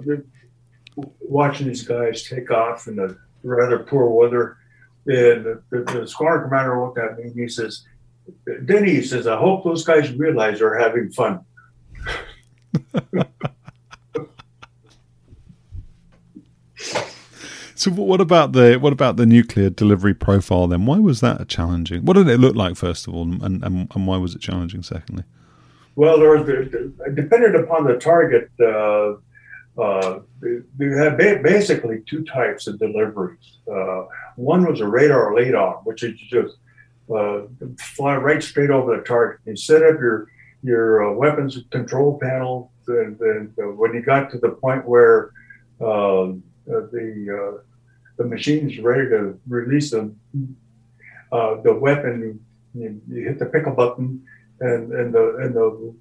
watching 1.20 1.68
these 1.68 1.84
guys 1.84 2.24
take 2.24 2.52
off 2.52 2.88
in 2.88 2.96
the 2.96 3.18
rather 3.44 3.80
poor 3.80 4.10
weather. 4.10 4.58
And 5.06 5.46
the, 5.46 5.64
the, 5.70 6.00
the 6.00 6.08
squadron 6.08 6.50
commander 6.50 6.82
looked 6.84 7.00
at 7.00 7.18
me 7.18 7.24
and 7.24 7.40
he 7.40 7.48
says, 7.48 7.86
Denny, 8.66 8.92
he 8.92 9.02
says, 9.02 9.28
I 9.28 9.38
hope 9.38 9.64
those 9.64 9.84
guys 9.84 10.12
realize 10.14 10.60
they're 10.60 10.78
having 10.78 11.12
fun. 11.12 11.40
so 17.76 17.90
what 17.92 18.22
about 18.22 18.52
the 18.52 18.78
what 18.78 18.94
about 18.94 19.16
the 19.18 19.26
nuclear 19.26 19.72
delivery 19.72 20.14
profile 20.14 20.68
then? 20.68 20.86
Why 20.86 21.00
was 21.00 21.22
that 21.22 21.48
challenging? 21.48 22.06
What 22.06 22.14
did 22.14 22.28
it 22.28 22.40
look 22.40 22.56
like 22.56 22.76
first 22.76 23.08
of 23.08 23.16
all, 23.16 23.24
and, 23.24 23.42
and, 23.42 23.90
and 23.94 24.08
why 24.08 24.18
was 24.18 24.36
it 24.36 24.42
challenging? 24.42 24.84
Secondly, 24.84 25.24
well, 25.96 26.20
there 26.20 26.30
was 26.30 26.46
depended 27.16 27.56
upon 27.56 27.86
the 27.86 27.98
target. 27.98 28.52
Uh, 28.64 29.16
uh, 29.80 30.20
you 30.42 30.98
had 30.98 31.18
basically 31.18 32.04
two 32.08 32.24
types 32.26 32.68
of 32.68 32.80
deliveries. 32.80 33.58
Uh, 33.72 34.06
one 34.36 34.66
was 34.66 34.82
a 34.82 34.88
radar 34.88 35.32
laydown, 35.32 35.86
which 35.86 36.04
is 36.04 36.20
just 36.20 36.56
uh, 37.14 37.42
fly 37.78 38.16
right 38.16 38.44
straight 38.44 38.70
over 38.70 38.98
the 38.98 39.04
target. 39.04 39.40
You 39.46 39.56
set 39.56 39.84
up 39.84 40.00
your 40.00 40.28
your 40.62 41.08
uh, 41.08 41.14
weapons 41.14 41.58
control 41.72 42.20
panel, 42.22 42.72
and, 42.88 43.20
and 43.22 43.54
uh, 43.58 43.68
when 43.68 43.94
you 43.94 44.02
got 44.02 44.30
to 44.32 44.38
the 44.38 44.50
point 44.50 44.86
where 44.86 45.32
um, 45.80 46.44
uh, 46.68 46.82
the 46.92 47.62
the 48.18 48.26
machine's 48.26 48.78
ready 48.80 49.10
to 49.10 49.40
release 49.48 49.92
them, 49.92 50.20
the 51.32 51.78
weapon 51.80 52.42
you, 52.74 53.02
you, 53.08 53.24
hit 53.24 53.40
the 53.40 53.46
pickle 53.46 53.74
button, 53.74 54.26
and 54.60 54.92
and 54.92 55.14
the 55.14 55.38
and 55.38 55.56
the 55.56 55.94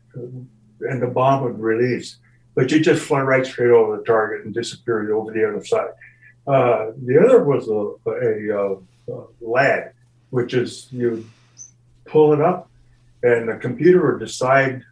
and 0.89 1.03
the 1.03 1.07
bomb 1.07 1.45
would 1.45 1.61
release 1.61 2.19
but 2.59 2.73
you 2.73 2.81
just 2.81 3.05
fly 3.05 3.21
right 3.21 3.47
straight 3.47 3.71
over 3.71 3.97
the 3.97 4.03
target 4.03 4.45
and 4.45 4.53
disappear 4.53 5.13
over 5.13 5.31
the 5.31 5.49
other 5.49 5.65
side. 5.65 5.91
Uh, 6.45 6.91
the 7.07 7.17
other 7.17 7.45
was 7.45 7.69
a, 7.69 8.11
a, 8.11 8.49
a, 8.49 8.73
a, 9.15 9.27
LADD, 9.41 9.93
which 10.31 10.55
is 10.55 10.89
you 10.91 11.25
pull 12.05 12.33
it 12.33 12.41
up, 12.41 12.69
and 13.23 13.49
the 13.49 13.55
computer 13.59 14.11
would 14.11 14.19
decide 14.19 14.83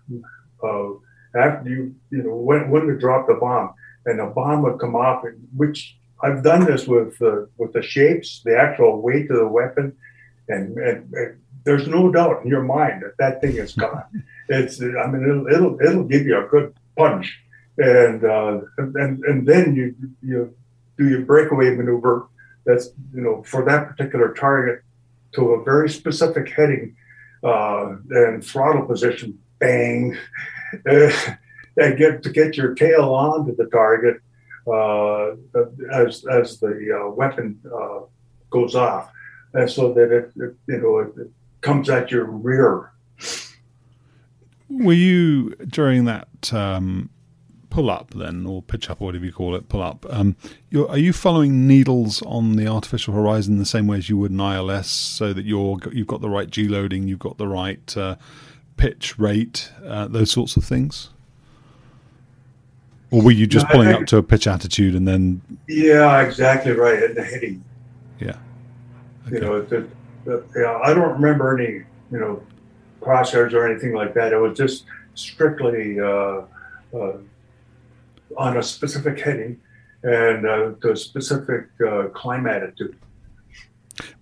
uh, 0.63 0.91
after 1.35 1.69
you 1.69 1.93
you 2.11 2.23
know 2.23 2.37
when 2.37 2.71
when 2.71 2.87
to 2.87 2.97
drop 2.97 3.27
the 3.27 3.35
bomb, 3.35 3.75
and 4.05 4.21
the 4.21 4.27
bomb 4.27 4.63
would 4.63 4.79
come 4.79 4.95
off. 4.95 5.25
Which 5.57 5.97
I've 6.23 6.45
done 6.45 6.67
this 6.67 6.87
with 6.87 7.21
uh, 7.21 7.47
with 7.59 7.73
the 7.73 7.83
shapes, 7.83 8.43
the 8.45 8.57
actual 8.57 9.03
weight 9.03 9.29
of 9.29 9.39
the 9.39 9.49
weapon, 9.49 9.97
and, 10.49 10.79
and, 10.79 11.13
and 11.15 11.41
there's 11.65 11.89
no 11.89 12.13
doubt 12.13 12.45
in 12.45 12.49
your 12.49 12.63
mind 12.63 13.03
that 13.03 13.17
that 13.19 13.41
thing 13.41 13.57
is 13.57 13.75
gone. 13.75 14.05
it's 14.49 14.81
I 14.81 15.07
mean 15.11 15.25
it'll 15.29 15.49
it'll, 15.49 15.81
it'll 15.81 16.05
give 16.05 16.27
you 16.27 16.39
a 16.39 16.47
good 16.47 16.73
punch 16.97 17.43
and 17.79 18.25
uh, 18.25 18.61
and 18.79 19.25
and 19.25 19.47
then 19.47 19.75
you 19.75 19.95
you 20.23 20.55
do 20.97 21.09
your 21.09 21.23
breakaway 21.23 21.75
maneuver. 21.75 22.29
That's 22.65 22.91
you 23.15 23.21
know 23.21 23.43
for 23.43 23.65
that 23.65 23.89
particular 23.89 24.35
target 24.35 24.83
to 25.33 25.51
a 25.53 25.65
very 25.65 25.89
specific 25.89 26.51
heading 26.51 26.97
uh, 27.45 27.97
and 28.11 28.45
throttle 28.45 28.87
position. 28.87 29.39
Bang, 29.59 30.17
and 30.85 31.99
get 31.99 32.23
to 32.23 32.31
get 32.31 32.57
your 32.57 32.75
tail 32.75 33.15
onto 33.15 33.55
the 33.57 33.67
target 33.67 34.21
uh, 34.67 35.35
as 35.93 36.25
as 36.27 36.59
the 36.61 37.03
uh, 37.05 37.11
weapon 37.11 37.61
uh, 37.75 38.01
goes 38.51 38.75
off, 38.75 39.11
and 39.55 39.71
so 39.71 39.93
that 39.93 40.13
it, 40.13 40.33
it 40.37 40.55
you 40.67 40.79
know 40.79 40.99
it, 40.99 41.13
it 41.21 41.31
comes 41.61 41.89
at 41.89 42.11
your 42.11 42.25
rear. 42.25 42.93
Were 44.69 44.93
you 44.93 45.51
during 45.51 46.07
that 46.07 46.53
um, 46.53 47.11
pull 47.77 47.91
up 47.91 48.15
then, 48.15 48.47
or 48.47 48.63
pitch 48.63 48.89
up, 48.89 49.03
or 49.03 49.05
whatever 49.05 49.27
you 49.27 49.33
call 49.33 49.55
it, 49.55 49.69
pull 49.69 49.83
up. 49.83 50.07
Um, 50.09 50.35
are 50.89 50.97
you 50.97 51.13
following 51.13 51.69
needles 51.69 52.23
on 52.23 52.57
the 52.57 52.67
artificial 52.67 53.13
horizon 53.13 53.59
the 53.59 53.67
same 53.67 53.87
way 53.87 53.99
as 53.99 54.09
you 54.09 54.17
would 54.17 54.31
an 54.31 54.41
ILS, 54.41 54.89
so 54.89 55.35
that 55.35 55.45
you're 55.45 55.79
you've 55.93 56.07
got 56.07 56.23
the 56.23 56.31
right 56.31 56.49
G 56.49 56.69
loading, 56.69 57.07
you've 57.07 57.19
got 57.19 57.37
the 57.37 57.47
right 57.47 57.95
uh, 57.95 58.17
pitch 58.79 59.19
rate, 59.19 59.71
uh, 59.85 60.09
those 60.09 60.31
sorts 60.31 60.57
of 60.57 60.65
things? 60.65 61.11
Or 63.11 63.21
were 63.21 63.31
you 63.31 63.47
just 63.47 63.67
no, 63.67 63.73
pulling 63.73 63.89
think, 63.89 64.01
up 64.01 64.07
to 64.07 64.17
a 64.17 64.23
pitch 64.23 64.47
attitude 64.47 64.95
and 64.95 65.07
then? 65.07 65.43
Yeah, 65.69 66.23
exactly 66.23 66.73
right, 66.73 67.03
and 67.03 67.15
the 67.15 67.25
heading. 67.25 67.63
Yeah. 68.19 68.39
Okay. 69.27 69.35
You 69.35 69.41
know, 69.43 69.61
the, 69.61 69.87
the, 70.25 70.43
yeah, 70.57 70.79
I 70.83 70.95
don't 70.95 71.13
remember 71.13 71.55
any, 71.55 71.85
you 72.11 72.19
know, 72.19 72.43
crosshairs 73.03 73.53
or 73.53 73.71
anything 73.71 73.93
like 73.93 74.15
that. 74.15 74.33
It 74.33 74.39
was 74.39 74.57
just 74.57 74.87
strictly 75.15 76.01
uh, 76.01 76.41
uh, 76.95 77.19
on 78.37 78.57
a 78.57 78.63
specific 78.63 79.21
heading 79.21 79.61
and 80.03 80.47
uh, 80.47 80.89
a 80.89 80.97
specific 80.97 81.67
uh, 81.87 82.09
climb 82.09 82.47
attitude. 82.47 82.97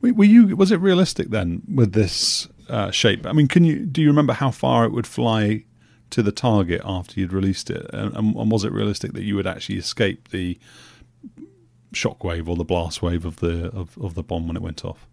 Were 0.00 0.24
you? 0.24 0.56
Was 0.56 0.70
it 0.70 0.80
realistic 0.80 1.30
then 1.30 1.62
with 1.72 1.92
this 1.92 2.48
uh, 2.68 2.90
shape? 2.90 3.26
I 3.26 3.32
mean, 3.32 3.48
can 3.48 3.64
you 3.64 3.84
do 3.84 4.00
you 4.00 4.08
remember 4.08 4.32
how 4.32 4.50
far 4.50 4.84
it 4.84 4.92
would 4.92 5.06
fly 5.06 5.64
to 6.10 6.22
the 6.22 6.32
target 6.32 6.80
after 6.84 7.18
you'd 7.18 7.32
released 7.32 7.70
it, 7.70 7.90
and, 7.92 8.14
and 8.14 8.50
was 8.50 8.64
it 8.64 8.72
realistic 8.72 9.14
that 9.14 9.24
you 9.24 9.34
would 9.34 9.46
actually 9.46 9.78
escape 9.78 10.28
the 10.28 10.58
shockwave 11.92 12.48
or 12.48 12.56
the 12.56 12.64
blast 12.64 13.02
wave 13.02 13.24
of 13.24 13.36
the 13.36 13.70
of, 13.70 13.98
of 13.98 14.14
the 14.14 14.22
bomb 14.22 14.46
when 14.46 14.56
it 14.56 14.62
went 14.62 14.84
off? 14.84 15.08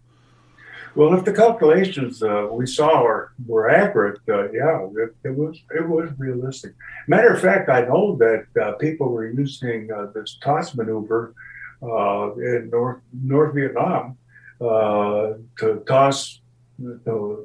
Well, 0.94 1.14
if 1.14 1.24
the 1.24 1.32
calculations 1.32 2.22
uh, 2.22 2.48
we 2.50 2.66
saw 2.66 3.02
were, 3.02 3.32
were 3.46 3.70
accurate, 3.70 4.20
uh, 4.28 4.50
yeah, 4.52 4.86
it, 4.96 5.14
it, 5.24 5.34
was 5.34 5.62
it 5.74 5.88
was 5.88 6.10
realistic. 6.18 6.74
Matter 7.08 7.32
of 7.32 7.40
fact, 7.40 7.70
I 7.70 7.82
know 7.82 8.16
that 8.16 8.46
uh, 8.62 8.72
people 8.72 9.08
were 9.08 9.26
using 9.30 9.90
uh, 9.90 10.06
this 10.14 10.38
toss 10.42 10.74
maneuver 10.74 11.34
uh, 11.82 12.34
in 12.34 12.68
North 12.70 13.00
North 13.24 13.54
Vietnam 13.54 14.18
uh, 14.60 15.32
to 15.58 15.82
toss 15.86 16.40
know, 16.78 17.44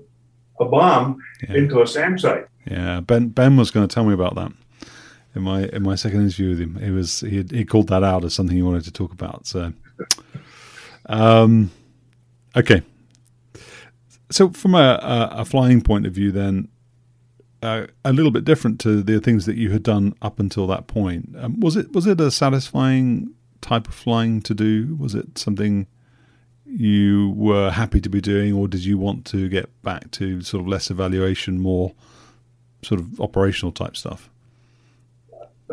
a 0.59 0.65
bomb 0.65 1.19
Yeah. 1.47 1.55
into 1.55 1.81
a 1.81 1.87
SAM 1.87 2.17
site. 2.19 2.47
Yeah, 2.69 2.99
Ben 2.99 3.29
Ben 3.29 3.55
was 3.55 3.71
going 3.71 3.87
to 3.87 3.93
tell 3.93 4.03
me 4.03 4.13
about 4.13 4.35
that 4.35 4.51
in 5.35 5.41
my 5.43 5.63
in 5.69 5.83
my 5.83 5.95
second 5.95 6.21
interview 6.21 6.49
with 6.49 6.59
him. 6.59 6.75
He 6.83 6.91
was 6.91 7.21
he 7.21 7.45
he 7.49 7.63
called 7.63 7.87
that 7.87 8.03
out 8.03 8.25
as 8.25 8.33
something 8.33 8.55
he 8.55 8.61
wanted 8.61 8.83
to 8.83 8.91
talk 8.91 9.13
about. 9.13 9.47
So, 9.47 9.71
um, 11.05 11.71
okay. 12.55 12.81
So 14.29 14.49
from 14.49 14.75
a, 14.75 14.99
a, 15.01 15.41
a 15.41 15.45
flying 15.45 15.81
point 15.81 16.05
of 16.05 16.13
view, 16.13 16.31
then 16.31 16.67
uh, 17.61 17.87
a 18.03 18.13
little 18.13 18.31
bit 18.31 18.45
different 18.45 18.79
to 18.81 19.01
the 19.01 19.19
things 19.19 19.45
that 19.45 19.55
you 19.55 19.71
had 19.71 19.83
done 19.83 20.13
up 20.21 20.39
until 20.39 20.67
that 20.67 20.87
point. 20.87 21.35
Um, 21.37 21.59
was 21.59 21.75
it 21.75 21.91
was 21.93 22.05
it 22.05 22.19
a 22.21 22.31
satisfying 22.31 23.33
type 23.61 23.87
of 23.87 23.93
flying 23.93 24.41
to 24.41 24.53
do? 24.53 24.95
Was 24.99 25.15
it 25.15 25.37
something 25.37 25.87
you 26.65 27.33
were 27.35 27.71
happy 27.71 28.01
to 28.01 28.09
be 28.09 28.21
doing, 28.21 28.53
or 28.53 28.67
did 28.67 28.83
you 28.83 28.97
want 28.97 29.25
to 29.25 29.47
get 29.47 29.69
back 29.83 30.11
to 30.11 30.41
sort 30.41 30.61
of 30.61 30.67
less 30.67 30.91
evaluation, 30.91 31.59
more 31.59 31.93
sort 32.81 32.99
of 32.99 33.19
operational 33.21 33.71
type 33.71 33.95
stuff? 33.95 34.29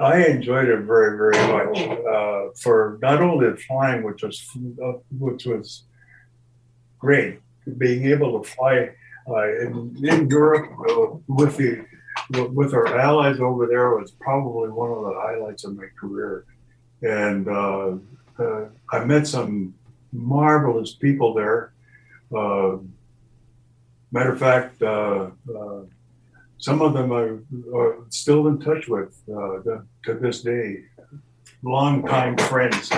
I 0.00 0.24
enjoyed 0.24 0.68
it 0.68 0.80
very, 0.80 1.16
very 1.16 1.52
much 1.52 1.78
uh, 1.78 2.48
for 2.56 2.98
not 3.02 3.20
only 3.20 3.50
the 3.50 3.56
flying, 3.56 4.02
which 4.02 4.22
was 4.22 4.48
uh, 4.82 4.92
which 5.18 5.44
was 5.46 5.84
great, 6.98 7.40
being 7.78 8.06
able 8.06 8.40
to 8.40 8.48
fly 8.48 8.90
uh, 9.28 9.48
in, 9.60 9.96
in 10.04 10.28
Europe 10.28 10.70
uh, 10.88 11.16
with 11.28 11.56
the 11.56 11.84
with 12.52 12.72
our 12.74 12.98
allies 12.98 13.40
over 13.40 13.66
there 13.66 13.90
was 13.96 14.12
probably 14.12 14.70
one 14.70 14.90
of 14.90 15.04
the 15.04 15.20
highlights 15.20 15.64
of 15.64 15.76
my 15.76 15.86
career, 15.98 16.46
and 17.02 17.48
uh, 17.48 17.96
uh, 18.38 18.66
I 18.92 19.04
met 19.04 19.26
some 19.26 19.74
marvelous 20.12 20.94
people 20.94 21.34
there. 21.34 21.72
Uh, 22.34 22.78
matter 24.12 24.32
of 24.32 24.38
fact, 24.38 24.80
uh, 24.82 25.30
some 26.58 26.80
of 26.80 26.94
them 26.94 27.12
I 27.12 27.36
are 27.76 27.98
still 28.08 28.46
in 28.48 28.58
touch 28.60 28.88
with 28.88 29.20
uh, 29.28 29.60
to 30.04 30.14
this 30.14 30.42
day, 30.42 30.84
longtime 31.62 32.38
friends. 32.38 32.90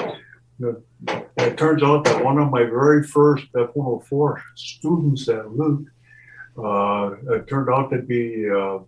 It 1.39 1.57
turns 1.57 1.83
out 1.83 2.05
that 2.05 2.25
one 2.25 2.39
of 2.39 2.51
my 2.51 2.65
very 2.65 3.03
first 3.03 3.47
F-104 3.57 4.41
students 4.57 5.29
at 5.29 5.51
Luke 5.53 5.85
uh, 6.59 7.11
it 7.35 7.47
turned 7.47 7.69
out 7.69 7.91
to 7.91 8.01
be 8.01 8.49
uh, 8.49 8.79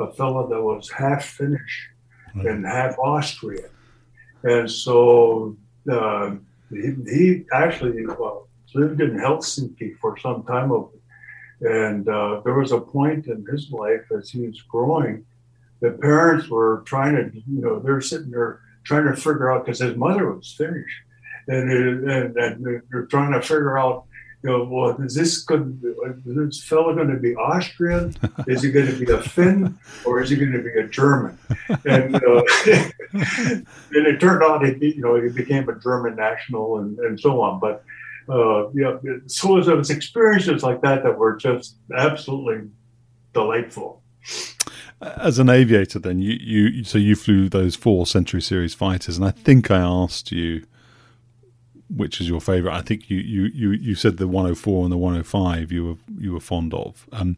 a 0.00 0.12
fellow 0.12 0.46
that 0.48 0.60
was 0.60 0.90
half 0.90 1.24
Finnish 1.24 1.88
and 2.34 2.66
half 2.66 2.98
Austrian. 2.98 3.70
And 4.44 4.70
so 4.70 5.56
uh, 5.90 6.36
he, 6.70 6.94
he 7.06 7.44
actually 7.52 8.04
uh, 8.06 8.30
lived 8.74 9.00
in 9.00 9.16
Helsinki 9.16 9.98
for 9.98 10.18
some 10.18 10.44
time 10.44 10.70
of 10.70 10.90
and 11.60 12.08
uh, 12.08 12.40
there 12.44 12.54
was 12.54 12.70
a 12.70 12.80
point 12.80 13.26
in 13.26 13.44
his 13.50 13.70
life 13.72 14.04
as 14.16 14.30
he 14.30 14.46
was 14.46 14.62
growing, 14.62 15.24
the 15.80 15.90
parents 15.90 16.48
were 16.48 16.82
trying 16.86 17.16
to, 17.16 17.36
you 17.36 17.60
know, 17.60 17.80
they're 17.80 18.00
sitting 18.00 18.30
there 18.30 18.60
trying 18.84 19.06
to 19.06 19.16
figure 19.16 19.50
out 19.50 19.64
because 19.64 19.80
his 19.80 19.96
mother 19.96 20.32
was 20.32 20.54
Finnish, 20.56 21.02
and, 21.48 22.10
and 22.10 22.34
they're- 22.64 22.84
they're 22.90 23.06
trying 23.06 23.32
to 23.32 23.40
figure 23.40 23.78
out, 23.78 24.04
you 24.42 24.50
know, 24.50 24.64
well, 24.70 24.96
is 25.02 25.14
this 25.16 25.38
good? 25.42 25.82
Is 26.24 26.36
this 26.36 26.62
fellow 26.62 26.94
going 26.94 27.08
to 27.08 27.16
be 27.16 27.34
Austrian? 27.34 28.14
Is 28.46 28.62
he 28.62 28.70
going 28.70 28.86
to 28.86 29.04
be 29.04 29.10
a 29.10 29.20
Finn, 29.20 29.76
or 30.04 30.20
is 30.20 30.30
he 30.30 30.36
going 30.36 30.52
to 30.52 30.62
be 30.62 30.70
a 30.78 30.86
German? 30.86 31.36
And 31.84 32.14
uh, 32.14 32.42
and 33.14 33.66
it 34.06 34.20
turned 34.20 34.42
out 34.44 34.64
he, 34.64 34.94
you 34.94 35.02
know, 35.02 35.20
he 35.20 35.28
became 35.30 35.68
a 35.68 35.76
German 35.80 36.14
national 36.14 36.78
and, 36.78 36.98
and 37.00 37.18
so 37.18 37.40
on, 37.40 37.58
but 37.58 37.82
uh, 38.28 38.68
yeah, 38.74 38.96
so 39.26 39.56
it 39.56 39.76
was 39.76 39.90
experiences 39.90 40.62
like 40.62 40.82
that 40.82 41.02
that 41.02 41.18
were 41.18 41.34
just 41.36 41.76
absolutely 41.96 42.68
delightful. 43.32 44.02
As 45.00 45.38
an 45.38 45.48
aviator, 45.48 45.98
then 45.98 46.20
you, 46.20 46.32
you 46.40 46.84
so 46.84 46.98
you 46.98 47.16
flew 47.16 47.48
those 47.48 47.74
four 47.74 48.06
Century 48.06 48.42
Series 48.42 48.74
fighters, 48.74 49.16
and 49.16 49.26
I 49.26 49.30
think 49.30 49.70
I 49.70 49.78
asked 49.78 50.30
you 50.30 50.64
which 51.94 52.20
is 52.20 52.28
your 52.28 52.40
favorite. 52.40 52.72
I 52.72 52.82
think 52.82 53.10
you 53.10 53.18
you 53.18 53.44
you, 53.54 53.70
you 53.72 53.94
said 53.94 54.18
the 54.18 54.28
104 54.28 54.84
and 54.84 54.92
the 54.92 54.98
105 54.98 55.72
you 55.72 55.84
were 55.86 55.96
you 56.18 56.32
were 56.32 56.40
fond 56.40 56.74
of. 56.74 57.06
Um, 57.12 57.36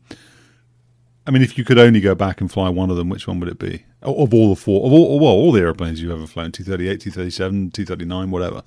I 1.26 1.30
mean, 1.30 1.42
if 1.42 1.56
you 1.56 1.64
could 1.64 1.78
only 1.78 2.00
go 2.00 2.14
back 2.14 2.40
and 2.40 2.50
fly 2.50 2.68
one 2.68 2.90
of 2.90 2.96
them, 2.96 3.08
which 3.08 3.28
one 3.28 3.38
would 3.40 3.48
it 3.48 3.58
be? 3.58 3.84
Of 4.02 4.32
all 4.34 4.48
the 4.48 4.60
four, 4.60 4.86
of 4.86 4.92
all, 4.92 5.20
well, 5.20 5.32
all 5.32 5.52
the 5.52 5.60
airplanes 5.60 6.00
you've 6.00 6.10
ever 6.10 6.26
flown, 6.26 6.50
238, 6.50 7.00
237, 7.00 7.70
239, 7.70 8.30
whatever. 8.30 8.62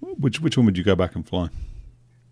Which 0.00 0.40
which 0.40 0.56
one 0.56 0.66
would 0.66 0.76
you 0.76 0.84
go 0.84 0.96
back 0.96 1.14
and 1.14 1.26
fly? 1.26 1.48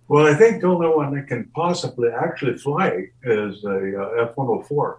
Well, 0.08 0.26
I 0.26 0.34
think 0.34 0.60
the 0.60 0.66
only 0.66 0.88
one 0.88 1.14
that 1.14 1.28
can 1.28 1.44
possibly 1.54 2.10
actually 2.10 2.58
fly 2.58 3.06
is 3.22 3.64
a 3.64 4.02
uh, 4.02 4.24
F-104. 4.24 4.98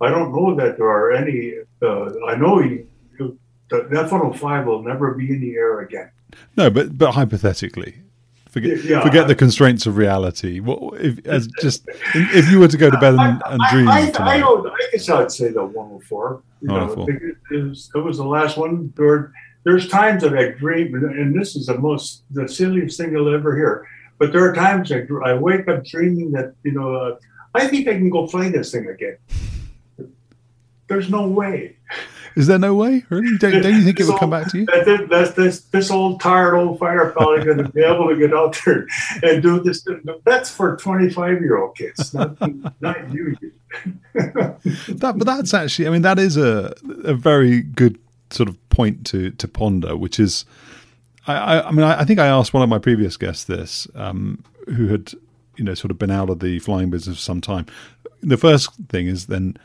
I 0.00 0.08
don't 0.08 0.34
know 0.34 0.54
that 0.54 0.78
there 0.78 0.86
are 0.86 1.12
any. 1.12 1.54
Uh, 1.82 2.24
I 2.26 2.36
know 2.36 2.60
you, 2.60 2.88
the 3.18 3.88
F-105 3.92 4.64
will 4.64 4.82
never 4.82 5.12
be 5.12 5.28
in 5.28 5.40
the 5.40 5.54
air 5.56 5.80
again. 5.80 6.10
No, 6.56 6.70
but 6.70 6.96
but 6.96 7.12
hypothetically, 7.12 8.02
forget 8.48 8.84
Yeah, 8.84 9.02
forget 9.02 9.24
I- 9.24 9.28
the 9.28 9.34
constraints 9.34 9.86
of 9.86 9.96
reality. 9.96 10.60
What 10.60 11.00
if 11.00 11.24
as 11.26 11.48
just 11.60 11.88
if 12.14 12.50
you 12.50 12.60
were 12.60 12.68
to 12.68 12.76
go 12.76 12.90
to 12.90 12.98
bed 12.98 13.14
and, 13.14 13.42
and 13.46 13.60
dream 13.70 13.88
I, 13.88 14.12
I, 14.18 14.34
I, 14.34 14.38
don't, 14.38 14.66
I 14.66 14.88
guess 14.92 15.08
I'd 15.08 15.30
say 15.30 15.50
the 15.50 15.64
104. 15.64 16.42
You 16.60 16.68
know, 16.68 16.74
104. 16.74 17.06
because 17.06 17.36
it, 17.50 17.68
was, 17.68 17.90
it 17.94 17.98
was 17.98 18.16
the 18.18 18.24
last 18.24 18.56
one. 18.56 18.92
There, 18.96 19.32
there's 19.64 19.88
times 19.88 20.22
that 20.22 20.36
I 20.36 20.50
dream, 20.50 20.94
and 20.94 21.38
this 21.38 21.56
is 21.56 21.66
the 21.66 21.78
most 21.78 22.24
the 22.30 22.48
silliest 22.48 22.98
thing 22.98 23.12
you'll 23.12 23.34
ever 23.34 23.56
hear. 23.56 23.86
But 24.18 24.32
there 24.32 24.48
are 24.48 24.54
times 24.54 24.90
I, 24.90 25.06
I 25.24 25.34
wake 25.34 25.68
up 25.68 25.84
dreaming 25.84 26.32
that 26.32 26.54
you 26.64 26.72
know 26.72 26.94
uh, 26.94 27.16
I 27.54 27.66
think 27.68 27.88
I 27.88 27.92
can 27.94 28.10
go 28.10 28.26
fly 28.26 28.50
this 28.50 28.72
thing 28.72 28.88
again. 28.88 29.16
There's 30.88 31.10
no 31.10 31.28
way. 31.28 31.76
Is 32.36 32.46
there 32.46 32.58
no 32.58 32.74
way? 32.74 33.04
Really? 33.08 33.36
Don't, 33.38 33.62
don't 33.62 33.74
you 33.74 33.82
think 33.82 34.00
it 34.00 34.06
would 34.06 34.18
come 34.18 34.30
back 34.30 34.50
to 34.50 34.58
you? 34.58 34.66
That 34.66 35.06
that's 35.10 35.32
this 35.32 35.60
this 35.60 35.90
old 35.90 36.20
tired 36.20 36.54
old 36.54 36.78
fighter 36.78 37.12
pilot 37.16 37.44
going 37.44 37.58
to 37.58 37.68
be 37.68 37.82
able 37.82 38.08
to 38.08 38.16
get 38.16 38.34
out 38.34 38.58
there 38.64 38.86
and 39.22 39.42
do 39.42 39.60
this. 39.60 39.86
That's 40.24 40.50
for 40.50 40.76
25 40.76 41.40
year 41.40 41.58
old 41.58 41.76
kids, 41.76 42.14
not, 42.14 42.36
not 42.80 43.12
you. 43.12 43.36
That, 44.14 45.14
but 45.16 45.26
that's 45.26 45.54
actually, 45.54 45.86
I 45.88 45.90
mean, 45.90 46.02
that 46.02 46.18
is 46.18 46.36
a 46.36 46.74
a 47.04 47.14
very 47.14 47.62
good 47.62 47.98
sort 48.30 48.48
of 48.48 48.68
point 48.70 49.06
to 49.06 49.30
to 49.32 49.48
ponder, 49.48 49.96
which 49.96 50.18
is, 50.18 50.44
I, 51.26 51.34
I, 51.34 51.68
I 51.68 51.70
mean, 51.70 51.84
I, 51.84 52.00
I 52.00 52.04
think 52.04 52.18
I 52.18 52.26
asked 52.26 52.52
one 52.54 52.62
of 52.62 52.68
my 52.68 52.78
previous 52.78 53.16
guests 53.16 53.44
this, 53.44 53.86
um, 53.94 54.42
who 54.66 54.88
had, 54.88 55.12
you 55.56 55.64
know, 55.64 55.74
sort 55.74 55.90
of 55.90 55.98
been 55.98 56.10
out 56.10 56.30
of 56.30 56.40
the 56.40 56.58
flying 56.60 56.90
business 56.90 57.16
for 57.16 57.22
some 57.22 57.40
time. 57.40 57.66
The 58.22 58.36
first 58.36 58.74
thing 58.88 59.06
is 59.06 59.26
then, 59.26 59.56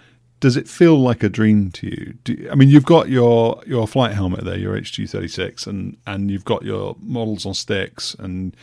does 0.43 0.57
it 0.57 0.67
feel 0.67 0.99
like 0.99 1.23
a 1.23 1.29
dream 1.29 1.71
to 1.71 1.87
you? 1.87 2.15
Do, 2.25 2.49
I 2.51 2.55
mean, 2.55 2.67
you've 2.67 2.83
got 2.83 3.07
your 3.07 3.63
your 3.65 3.87
flight 3.87 4.11
helmet 4.11 4.43
there, 4.43 4.57
your 4.57 4.77
HG 4.77 5.09
thirty 5.09 5.29
six, 5.29 5.65
and 5.65 5.95
and 6.05 6.29
you've 6.29 6.43
got 6.43 6.63
your 6.63 6.97
models 6.99 7.45
on 7.45 7.53
sticks, 7.53 8.13
and 8.19 8.53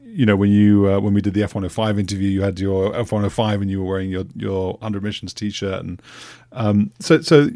you 0.00 0.26
know 0.26 0.34
when 0.34 0.50
you 0.50 0.90
uh, 0.90 0.98
when 0.98 1.14
we 1.14 1.20
did 1.20 1.34
the 1.34 1.44
F 1.44 1.54
one 1.54 1.62
hundred 1.62 1.74
five 1.74 1.96
interview, 1.96 2.28
you 2.28 2.42
had 2.42 2.58
your 2.58 2.86
F 2.92 3.12
one 3.12 3.22
hundred 3.22 3.34
five, 3.34 3.62
and 3.62 3.70
you 3.70 3.80
were 3.80 3.88
wearing 3.88 4.10
your 4.10 4.24
your 4.34 4.78
hundred 4.82 5.04
missions 5.04 5.32
t 5.32 5.48
shirt, 5.48 5.84
and 5.84 6.02
um, 6.50 6.90
so 6.98 7.20
so 7.20 7.50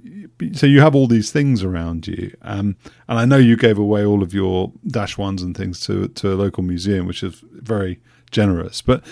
so 0.53 0.65
you 0.65 0.81
have 0.81 0.95
all 0.95 1.09
these 1.09 1.33
things 1.33 1.65
around 1.65 2.07
you, 2.07 2.33
um, 2.43 2.77
and 3.09 3.19
I 3.19 3.25
know 3.25 3.37
you 3.37 3.57
gave 3.57 3.79
away 3.79 4.05
all 4.05 4.23
of 4.23 4.33
your 4.33 4.71
dash 4.87 5.19
ones 5.19 5.43
and 5.43 5.57
things 5.57 5.81
to 5.87 6.07
to 6.07 6.33
a 6.33 6.37
local 6.37 6.63
museum, 6.63 7.09
which 7.09 7.25
is 7.25 7.43
very 7.51 7.99
generous. 8.31 8.81
But 8.81 9.03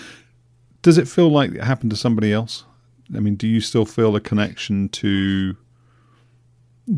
does 0.81 0.97
it 0.97 1.09
feel 1.09 1.27
like 1.27 1.51
it 1.51 1.61
happened 1.61 1.91
to 1.91 1.97
somebody 1.97 2.31
else? 2.31 2.63
I 3.15 3.19
mean, 3.19 3.35
do 3.35 3.47
you 3.47 3.61
still 3.61 3.85
feel 3.85 4.15
a 4.15 4.21
connection 4.21 4.89
to? 4.89 5.55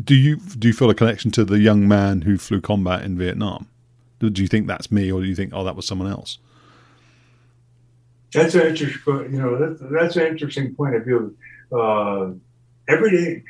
Do 0.02 0.14
you 0.14 0.36
do 0.36 0.68
you 0.68 0.74
feel 0.74 0.90
a 0.90 0.94
connection 0.94 1.30
to 1.32 1.44
the 1.44 1.58
young 1.58 1.86
man 1.86 2.22
who 2.22 2.38
flew 2.38 2.60
combat 2.60 3.02
in 3.02 3.18
Vietnam? 3.18 3.68
Do 4.20 4.42
you 4.42 4.48
think 4.48 4.66
that's 4.66 4.90
me, 4.90 5.12
or 5.12 5.20
do 5.20 5.26
you 5.26 5.34
think, 5.34 5.52
oh, 5.52 5.64
that 5.64 5.76
was 5.76 5.86
someone 5.86 6.10
else? 6.10 6.38
That's 8.32 8.54
an 8.54 8.68
interesting, 8.68 9.32
you 9.32 9.40
know, 9.40 9.58
that's, 9.58 9.82
that's 9.92 10.16
an 10.16 10.26
interesting 10.26 10.74
point 10.74 10.96
of 10.96 11.04
view. 11.04 11.36
Uh, 11.70 12.30
every 12.88 13.10
day, 13.10 13.42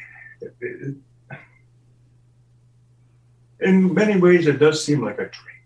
in 3.61 3.95
many 3.95 4.20
ways, 4.20 4.47
it 4.47 4.59
does 4.59 4.85
seem 4.85 5.03
like 5.03 5.15
a 5.15 5.28
dream, 5.28 5.62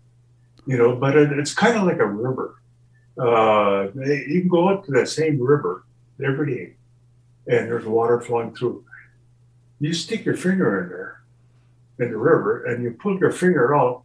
you 0.67 0.77
know, 0.77 0.95
but 0.95 1.17
it, 1.17 1.31
it's 1.33 1.53
kind 1.53 1.75
of 1.75 1.83
like 1.83 1.99
a 1.99 2.05
river. 2.05 2.61
Uh, 3.17 3.87
you 3.95 4.41
can 4.41 4.47
go 4.47 4.69
up 4.69 4.85
to 4.85 4.91
that 4.91 5.09
same 5.09 5.41
river 5.41 5.85
every 6.23 6.55
day, 6.55 6.75
and 7.49 7.67
there's 7.67 7.85
water 7.85 8.21
flowing 8.21 8.55
through. 8.55 8.85
You 9.79 9.93
stick 9.93 10.23
your 10.23 10.37
finger 10.37 10.83
in 10.83 10.89
there, 10.89 11.23
in 11.99 12.11
the 12.11 12.17
river, 12.17 12.63
and 12.65 12.83
you 12.83 12.91
pull 12.91 13.19
your 13.19 13.31
finger 13.31 13.75
out, 13.75 14.03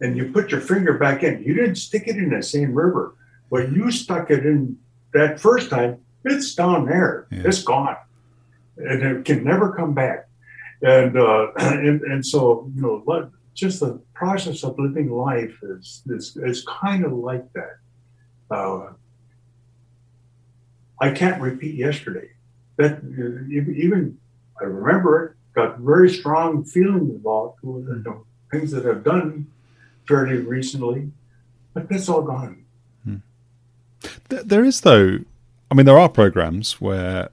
and 0.00 0.16
you 0.16 0.32
put 0.32 0.50
your 0.50 0.60
finger 0.60 0.98
back 0.98 1.22
in. 1.22 1.42
You 1.42 1.54
didn't 1.54 1.76
stick 1.76 2.08
it 2.08 2.16
in 2.16 2.30
the 2.30 2.42
same 2.42 2.74
river. 2.74 3.14
but 3.50 3.72
you 3.72 3.90
stuck 3.90 4.30
it 4.30 4.46
in 4.46 4.78
that 5.12 5.40
first 5.40 5.70
time, 5.70 5.98
it's 6.24 6.54
down 6.54 6.86
there. 6.86 7.26
Yeah. 7.30 7.42
It's 7.46 7.62
gone, 7.62 7.96
and 8.76 9.02
it 9.02 9.24
can 9.24 9.42
never 9.44 9.72
come 9.72 9.94
back. 9.94 10.28
And 10.82 11.16
uh, 11.16 11.48
and 11.56 12.02
and 12.02 12.26
so 12.26 12.70
you 12.74 12.82
know, 12.82 13.02
what 13.04 13.30
just 13.54 13.80
the 13.80 14.00
process 14.14 14.62
of 14.64 14.78
living 14.78 15.10
life 15.10 15.56
is 15.62 16.02
is, 16.06 16.36
is 16.36 16.64
kind 16.64 17.04
of 17.04 17.12
like 17.12 17.52
that. 17.54 17.76
Uh, 18.50 18.92
I 21.00 21.10
can't 21.10 21.40
repeat 21.40 21.74
yesterday. 21.74 22.30
That 22.76 23.02
even 23.50 24.18
I 24.60 24.64
remember 24.64 25.24
it, 25.24 25.36
got 25.54 25.78
very 25.78 26.10
strong 26.10 26.64
feelings 26.64 27.14
about 27.16 27.56
you 27.62 28.02
know, 28.04 28.24
things 28.50 28.70
that 28.72 28.86
I've 28.86 29.04
done 29.04 29.46
fairly 30.06 30.38
recently, 30.38 31.10
but 31.74 31.88
that's 31.88 32.08
all 32.08 32.22
gone. 32.22 32.64
Hmm. 33.04 33.16
There 34.28 34.64
is, 34.64 34.80
though, 34.80 35.18
I 35.70 35.74
mean, 35.74 35.86
there 35.86 35.98
are 35.98 36.08
programs 36.08 36.80
where 36.80 37.30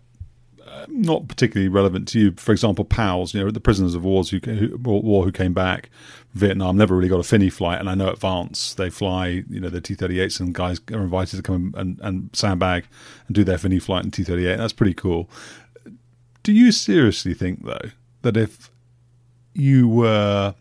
not 0.89 1.27
particularly 1.27 1.69
relevant 1.69 2.07
to 2.09 2.19
you. 2.19 2.31
For 2.37 2.51
example, 2.51 2.85
PALs, 2.85 3.33
you 3.33 3.43
know, 3.43 3.51
the 3.51 3.59
prisoners 3.59 3.95
of 3.95 4.03
wars 4.03 4.29
who, 4.29 4.39
who, 4.39 4.77
war 4.77 5.23
who 5.23 5.31
came 5.31 5.53
back, 5.53 5.89
Vietnam 6.33 6.77
never 6.77 6.95
really 6.95 7.09
got 7.09 7.19
a 7.19 7.23
fini 7.23 7.49
flight, 7.49 7.79
and 7.79 7.89
I 7.89 7.95
know 7.95 8.09
at 8.09 8.19
Vance 8.19 8.73
they 8.73 8.89
fly, 8.89 9.43
you 9.49 9.59
know, 9.59 9.69
the 9.69 9.81
T-38s, 9.81 10.39
and 10.39 10.53
guys 10.53 10.79
are 10.91 11.01
invited 11.01 11.37
to 11.37 11.43
come 11.43 11.73
and, 11.77 11.99
and 12.01 12.29
sandbag 12.33 12.85
and 13.27 13.35
do 13.35 13.43
their 13.43 13.57
fini 13.57 13.79
flight 13.79 14.05
in 14.05 14.11
T-38. 14.11 14.57
That's 14.57 14.73
pretty 14.73 14.93
cool. 14.93 15.29
Do 16.43 16.53
you 16.53 16.71
seriously 16.71 17.33
think 17.33 17.65
though 17.65 17.91
that 18.21 18.37
if 18.37 18.71
you 19.53 19.87
were 19.87 20.55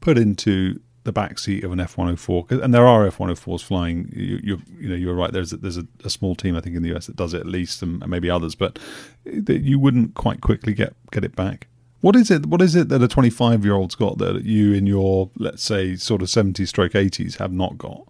put 0.00 0.16
into 0.16 0.80
the 1.06 1.12
backseat 1.12 1.64
of 1.64 1.72
an 1.72 1.80
F-104, 1.80 2.62
and 2.62 2.74
there 2.74 2.86
are 2.86 3.06
F-104s 3.06 3.62
flying. 3.62 4.12
You, 4.14 4.40
you, 4.42 4.62
you 4.78 4.88
know, 4.88 4.94
you're 4.94 5.14
right. 5.14 5.32
There's 5.32 5.52
a, 5.52 5.56
there's 5.56 5.78
a, 5.78 5.86
a, 6.04 6.10
small 6.10 6.34
team 6.34 6.56
I 6.56 6.60
think 6.60 6.76
in 6.76 6.82
the 6.82 6.94
US 6.94 7.06
that 7.06 7.16
does 7.16 7.32
it 7.32 7.40
at 7.40 7.46
least, 7.46 7.80
and, 7.80 8.02
and 8.02 8.10
maybe 8.10 8.28
others, 8.28 8.54
but 8.54 8.78
eh, 9.24 9.40
that 9.44 9.62
you 9.62 9.78
wouldn't 9.78 10.14
quite 10.14 10.42
quickly 10.42 10.74
get 10.74 10.94
get 11.12 11.24
it 11.24 11.34
back. 11.34 11.68
What 12.02 12.14
is 12.16 12.30
it? 12.30 12.46
What 12.46 12.60
is 12.60 12.74
it 12.74 12.88
that 12.90 13.02
a 13.02 13.08
25 13.08 13.64
year 13.64 13.74
old's 13.74 13.94
got 13.94 14.18
that 14.18 14.44
you, 14.44 14.74
in 14.74 14.86
your 14.86 15.30
let's 15.36 15.62
say 15.62 15.96
sort 15.96 16.20
of 16.20 16.28
70s 16.28 16.68
stroke 16.68 16.92
80s, 16.92 17.38
have 17.38 17.52
not 17.52 17.78
got? 17.78 18.06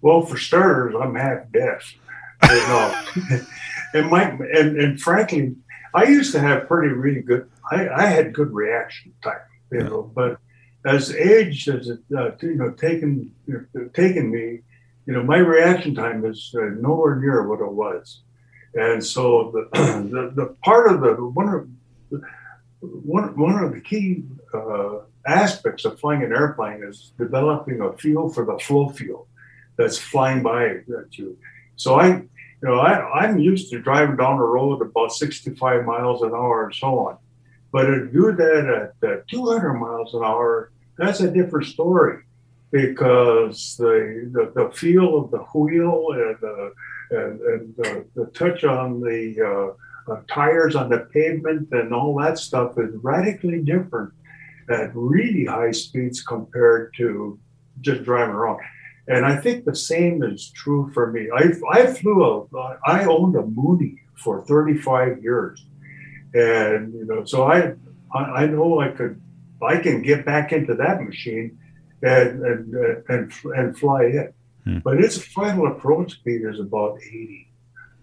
Well, 0.00 0.22
for 0.22 0.38
starters, 0.38 0.96
I'm 1.00 1.14
half 1.14 1.52
deaf. 1.52 1.94
and 3.94 4.10
my 4.10 4.24
and, 4.30 4.76
and 4.80 5.00
frankly, 5.00 5.54
I 5.94 6.04
used 6.04 6.32
to 6.32 6.40
have 6.40 6.66
pretty 6.66 6.92
really 6.94 7.22
good. 7.22 7.48
I, 7.70 7.88
I 7.88 8.06
had 8.06 8.32
good 8.32 8.52
reaction 8.52 9.12
time, 9.22 9.36
you 9.70 9.78
yeah. 9.78 9.84
know, 9.84 10.10
but 10.14 10.40
as 10.84 11.14
age 11.14 11.64
has 11.66 11.90
uh, 11.90 12.30
you 12.40 12.56
know 12.56 12.70
taken 12.70 13.32
you 13.46 13.66
know, 13.74 13.88
taken 13.94 14.30
me, 14.30 14.60
you 15.06 15.12
know 15.12 15.22
my 15.22 15.38
reaction 15.38 15.94
time 15.94 16.24
is 16.24 16.54
uh, 16.56 16.66
nowhere 16.78 17.16
near 17.16 17.46
what 17.48 17.60
it 17.60 17.72
was, 17.72 18.22
and 18.74 19.04
so 19.04 19.52
the 19.52 19.68
the, 20.10 20.32
the 20.34 20.56
part 20.64 20.90
of 20.92 21.00
the 21.00 21.14
one 21.14 21.48
of 21.48 21.68
one 22.80 23.36
one 23.36 23.64
of 23.64 23.72
the 23.72 23.80
key 23.80 24.24
uh, 24.54 24.98
aspects 25.26 25.84
of 25.84 25.98
flying 26.00 26.22
an 26.22 26.32
airplane 26.32 26.82
is 26.82 27.12
developing 27.18 27.80
a 27.80 27.92
feel 27.94 28.28
for 28.28 28.44
the 28.44 28.58
flow 28.58 28.88
field 28.88 29.26
that's 29.76 29.98
flying 29.98 30.42
by 30.42 30.66
at 30.66 31.16
you. 31.18 31.36
So 31.76 31.98
I, 31.98 32.08
you 32.08 32.28
know, 32.62 32.78
I, 32.78 33.20
I'm 33.20 33.38
used 33.38 33.70
to 33.70 33.80
driving 33.80 34.16
down 34.16 34.38
the 34.38 34.44
road 34.44 34.82
about 34.82 35.12
65 35.12 35.84
miles 35.84 36.22
an 36.22 36.30
hour 36.30 36.64
and 36.64 36.74
so 36.74 36.98
on. 36.98 37.18
But 37.72 37.86
to 37.86 38.06
do 38.06 38.32
that 38.32 38.92
at 39.02 39.08
uh, 39.10 39.22
200 39.30 39.74
miles 39.74 40.14
an 40.14 40.22
hour, 40.22 40.72
that's 40.98 41.20
a 41.20 41.30
different 41.30 41.66
story 41.66 42.22
because 42.70 43.76
the, 43.78 44.30
the, 44.32 44.52
the 44.54 44.70
feel 44.72 45.16
of 45.16 45.30
the 45.30 45.38
wheel 45.38 46.06
and, 46.12 46.36
uh, 46.42 46.70
and, 47.10 47.40
and 47.40 47.76
the, 47.76 48.06
the, 48.14 48.26
touch 48.26 48.64
on 48.64 49.00
the 49.00 49.76
uh, 50.08 50.12
uh, 50.12 50.20
tires 50.28 50.74
on 50.74 50.88
the 50.88 51.00
pavement 51.12 51.68
and 51.72 51.92
all 51.92 52.18
that 52.18 52.38
stuff 52.38 52.72
is 52.78 52.94
radically 53.02 53.60
different 53.60 54.12
at 54.70 54.90
really 54.94 55.44
high 55.44 55.70
speeds 55.70 56.22
compared 56.22 56.94
to 56.96 57.38
just 57.80 58.04
driving 58.04 58.34
around. 58.34 58.60
And 59.08 59.26
I 59.26 59.36
think 59.36 59.64
the 59.64 59.74
same 59.74 60.22
is 60.22 60.50
true 60.50 60.90
for 60.94 61.10
me. 61.10 61.28
I, 61.34 61.52
I 61.70 61.86
flew 61.86 62.24
a, 62.24 62.78
I 62.86 63.04
owned 63.04 63.36
a 63.36 63.42
Mooney 63.42 64.00
for 64.14 64.44
35 64.46 65.22
years. 65.22 65.64
And, 66.34 66.94
you 66.94 67.04
know, 67.04 67.24
so 67.24 67.44
I, 67.44 67.74
I 68.14 68.46
know 68.46 68.80
I 68.80 68.88
could 68.88 69.20
I 69.62 69.78
can 69.78 70.02
get 70.02 70.24
back 70.24 70.52
into 70.52 70.74
that 70.74 71.02
machine 71.02 71.58
and 72.02 72.42
and 72.42 72.74
and, 73.08 73.32
and 73.56 73.78
fly 73.78 74.04
it. 74.04 74.34
Hmm. 74.64 74.78
But 74.78 74.98
its 74.98 75.18
final 75.18 75.66
approach 75.66 76.12
speed 76.12 76.42
is 76.44 76.60
about 76.60 76.98
80 76.98 77.48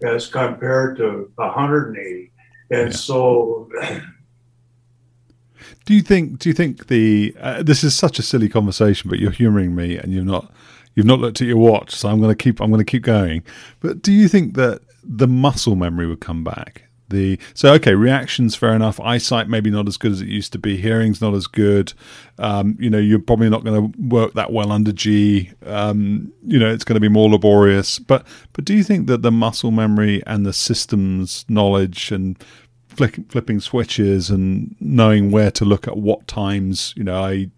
as 0.02 0.26
compared 0.26 0.96
to 0.98 1.30
180. 1.36 2.32
And 2.70 2.90
yeah. 2.90 2.90
so 2.90 3.70
do 5.84 5.94
you 5.94 6.02
think 6.02 6.38
do 6.38 6.48
you 6.48 6.54
think 6.54 6.88
the 6.88 7.34
uh, 7.38 7.62
this 7.62 7.84
is 7.84 7.94
such 7.94 8.18
a 8.18 8.22
silly 8.22 8.48
conversation 8.48 9.10
but 9.10 9.18
you're 9.18 9.30
humoring 9.30 9.74
me 9.74 9.96
and 9.96 10.12
you've 10.12 10.26
not 10.26 10.52
you've 10.94 11.06
not 11.06 11.18
looked 11.18 11.40
at 11.40 11.46
your 11.46 11.58
watch 11.58 11.94
so 11.94 12.08
I'm 12.08 12.20
going 12.20 12.34
to 12.34 12.42
keep 12.42 12.60
I'm 12.60 12.70
going 12.70 12.84
to 12.84 12.90
keep 12.90 13.02
going. 13.02 13.42
But 13.80 14.02
do 14.02 14.12
you 14.12 14.28
think 14.28 14.54
that 14.54 14.80
the 15.02 15.28
muscle 15.28 15.76
memory 15.76 16.06
would 16.06 16.20
come 16.20 16.44
back? 16.44 16.89
The 17.10 17.38
so 17.54 17.72
okay 17.74 17.94
reactions 17.94 18.54
fair 18.56 18.74
enough. 18.74 18.98
Eyesight 19.00 19.48
maybe 19.48 19.70
not 19.70 19.86
as 19.86 19.96
good 19.96 20.12
as 20.12 20.20
it 20.20 20.28
used 20.28 20.52
to 20.52 20.58
be. 20.58 20.76
Hearing's 20.76 21.20
not 21.20 21.34
as 21.34 21.46
good. 21.46 21.92
Um, 22.38 22.76
you 22.80 22.88
know 22.88 22.98
you're 22.98 23.18
probably 23.18 23.50
not 23.50 23.64
going 23.64 23.92
to 23.92 24.00
work 24.00 24.32
that 24.34 24.52
well 24.52 24.72
under 24.72 24.92
g. 24.92 25.50
Um, 25.66 26.32
you 26.46 26.58
know 26.58 26.72
it's 26.72 26.84
going 26.84 26.94
to 26.94 27.00
be 27.00 27.08
more 27.08 27.28
laborious. 27.28 27.98
But 27.98 28.26
but 28.52 28.64
do 28.64 28.74
you 28.74 28.82
think 28.82 29.06
that 29.08 29.22
the 29.22 29.32
muscle 29.32 29.70
memory 29.70 30.22
and 30.26 30.46
the 30.46 30.52
systems 30.52 31.44
knowledge 31.48 32.10
and 32.10 32.42
flick, 32.88 33.18
flipping 33.30 33.60
switches 33.60 34.30
and 34.30 34.74
knowing 34.80 35.30
where 35.30 35.50
to 35.50 35.64
look 35.64 35.86
at 35.86 35.96
what 35.96 36.26
times 36.26 36.92
you 36.96 37.04
know 37.04 37.22
i 37.22 37.32
you 37.32 37.50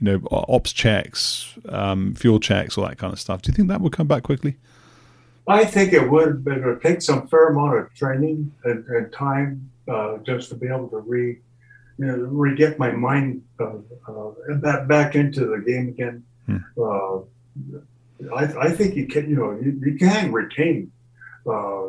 know 0.00 0.20
ops 0.30 0.72
checks 0.72 1.54
um, 1.68 2.14
fuel 2.14 2.38
checks 2.38 2.78
all 2.78 2.86
that 2.86 2.98
kind 2.98 3.12
of 3.12 3.18
stuff 3.20 3.42
do 3.42 3.50
you 3.50 3.54
think 3.54 3.68
that 3.68 3.80
will 3.80 3.90
come 3.90 4.06
back 4.06 4.22
quickly 4.22 4.56
I 5.48 5.64
think 5.64 5.92
it 5.92 6.10
would, 6.10 6.44
but 6.44 6.58
it 6.58 6.64
would 6.64 6.82
take 6.82 7.02
some 7.02 7.28
fair 7.28 7.48
amount 7.48 7.78
of 7.78 7.94
training 7.94 8.52
and, 8.64 8.84
and 8.86 9.12
time 9.12 9.70
uh, 9.88 10.18
just 10.18 10.48
to 10.48 10.56
be 10.56 10.66
able 10.66 10.88
to 10.88 10.98
re, 10.98 11.38
you 11.98 12.04
know, 12.04 12.14
re 12.14 12.54
get 12.56 12.78
my 12.78 12.90
mind 12.90 13.42
uh, 13.60 13.76
uh, 14.08 14.54
back 14.56 14.88
back 14.88 15.14
into 15.14 15.46
the 15.46 15.58
game 15.58 15.88
again. 15.88 16.24
Hmm. 16.46 16.56
Uh, 16.76 17.18
I, 18.34 18.68
I 18.68 18.70
think 18.72 18.96
you 18.96 19.06
can, 19.06 19.30
you 19.30 19.36
know, 19.36 19.52
you, 19.52 19.78
you 19.84 19.98
can 19.98 20.32
retain, 20.32 20.90
uh, 21.48 21.88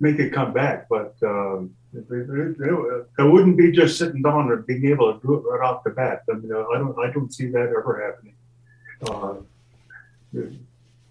make 0.00 0.18
it 0.18 0.32
come 0.32 0.52
back, 0.52 0.88
but 0.88 1.14
um, 1.22 1.74
it, 1.94 2.06
it, 2.10 2.56
it, 2.60 3.06
it, 3.18 3.22
wouldn't 3.22 3.56
be 3.56 3.70
just 3.70 3.98
sitting 3.98 4.22
down 4.22 4.50
and 4.50 4.66
being 4.66 4.86
able 4.86 5.14
to 5.14 5.26
do 5.26 5.34
it 5.34 5.42
right 5.42 5.68
off 5.68 5.84
the 5.84 5.90
bat. 5.90 6.22
I 6.30 6.34
mean, 6.34 6.52
I 6.52 6.78
don't, 6.78 6.98
I 6.98 7.10
don't 7.12 7.32
see 7.32 7.46
that 7.46 7.68
ever 7.68 8.02
happening. 8.04 8.34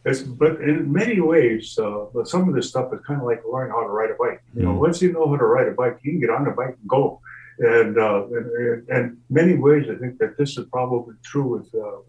It's, 0.08 0.22
but 0.22 0.62
in 0.62 0.92
many 0.92 1.20
ways, 1.20 1.78
uh, 1.78 2.06
some 2.24 2.48
of 2.48 2.56
this 2.56 2.70
stuff 2.70 2.94
is 2.94 3.00
kind 3.06 3.20
of 3.20 3.28
like 3.28 3.42
learning 3.52 3.74
how 3.74 3.82
to 3.82 3.90
ride 3.90 4.12
a 4.12 4.16
bike. 4.16 4.42
You 4.56 4.64
know, 4.64 4.74
mm. 4.74 4.80
once 4.80 5.02
you 5.02 5.12
know 5.12 5.28
how 5.28 5.36
to 5.36 5.46
ride 5.46 5.68
a 5.68 5.72
bike, 5.72 6.00
you 6.02 6.12
can 6.14 6.22
get 6.22 6.30
on 6.30 6.48
a 6.48 6.52
bike 6.52 6.78
and 6.80 6.88
go. 6.88 7.20
And, 7.60 7.98
uh, 7.98 8.26
and, 8.28 8.88
and 8.90 9.18
many 9.30 9.56
ways, 9.56 9.88
I 9.90 9.96
think 9.96 10.18
that 10.20 10.38
this 10.38 10.58
is 10.58 10.66
probably 10.72 11.16
true 11.24 11.58
with 11.58 11.74
uh, 11.76 12.00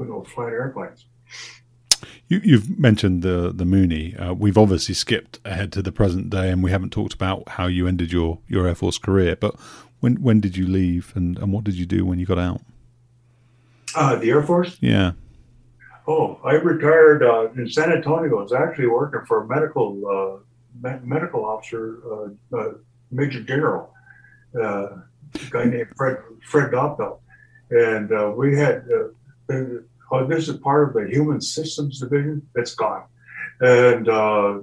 you 0.00 0.04
know 0.06 0.24
flying 0.24 0.52
airplanes. 0.52 1.06
You, 2.28 2.58
have 2.58 2.78
mentioned 2.78 3.22
the 3.22 3.52
the 3.54 3.66
Mooney. 3.66 4.16
Uh, 4.16 4.32
we've 4.32 4.56
obviously 4.56 4.94
skipped 4.94 5.38
ahead 5.44 5.72
to 5.72 5.82
the 5.82 5.92
present 5.92 6.30
day, 6.30 6.50
and 6.50 6.62
we 6.62 6.70
haven't 6.70 6.90
talked 6.90 7.12
about 7.12 7.46
how 7.50 7.66
you 7.66 7.86
ended 7.86 8.12
your, 8.12 8.38
your 8.48 8.66
Air 8.66 8.74
Force 8.74 8.96
career. 8.96 9.36
But 9.36 9.58
when 10.00 10.22
when 10.22 10.40
did 10.40 10.56
you 10.56 10.66
leave, 10.66 11.12
and, 11.14 11.36
and 11.38 11.52
what 11.52 11.64
did 11.64 11.74
you 11.74 11.84
do 11.84 12.06
when 12.06 12.18
you 12.18 12.24
got 12.24 12.38
out? 12.38 12.62
Uh, 13.94 14.16
the 14.16 14.30
Air 14.30 14.42
Force. 14.42 14.78
Yeah. 14.80 15.12
Oh, 16.06 16.40
I 16.44 16.54
retired 16.54 17.22
uh, 17.22 17.50
in 17.52 17.68
San 17.70 17.92
Antonio. 17.92 18.38
I 18.38 18.42
was 18.42 18.52
actually 18.52 18.88
working 18.88 19.24
for 19.26 19.44
a 19.44 19.46
medical 19.46 20.42
uh, 20.84 20.88
me- 20.88 21.00
medical 21.04 21.44
officer, 21.44 22.00
uh, 22.10 22.56
uh 22.56 22.72
Major 23.10 23.42
General, 23.42 23.92
uh, 24.60 24.86
a 25.34 25.50
guy 25.50 25.64
named 25.64 25.88
Fred 25.96 26.18
Fred 26.44 26.72
Doppel, 26.72 27.20
and 27.70 28.12
uh, 28.12 28.32
we 28.34 28.56
had. 28.56 28.84
oh, 29.50 30.26
this 30.26 30.48
is 30.48 30.56
part 30.58 30.88
of 30.88 30.94
the 30.94 31.08
Human 31.08 31.40
Systems 31.40 32.00
Division. 32.00 32.48
It's 32.56 32.74
gone, 32.74 33.04
and 33.60 34.06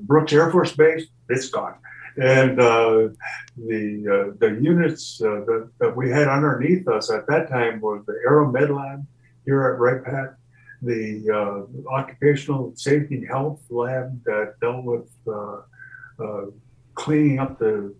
Brooks 0.06 0.34
Air 0.34 0.52
Force 0.52 0.76
Base. 0.76 1.06
It's 1.30 1.49
gone 1.49 1.76
and 2.18 2.57
the 2.57 3.16
the 3.56 4.60
units 4.61 5.20
that, 5.20 5.70
that, 5.80 5.95
we 5.95 6.10
had 6.10 6.28
underneath 6.28 6.88
us 6.88 7.10
at 7.11 7.28
that 7.28 7.49
time 7.49 7.80
was 7.80 8.03
the 8.07 8.20
Aero 8.26 8.52
Med 8.52 8.70
Lab 8.72 9.06
here 9.45 9.64
at 9.64 9.80
Wright 9.80 10.03
Pat, 10.03 10.36
the 10.82 11.30
uh, 11.30 11.92
occupational 11.94 12.74
safety 12.76 13.16
and 13.16 13.28
health 13.28 13.62
lab 13.70 14.24
that 14.24 14.56
dealt 14.62 14.84
with 14.84 15.10
uh, 15.28 15.62
uh, 16.24 16.46
cleaning 16.96 17.40
up 17.40 17.60
the 17.60 17.94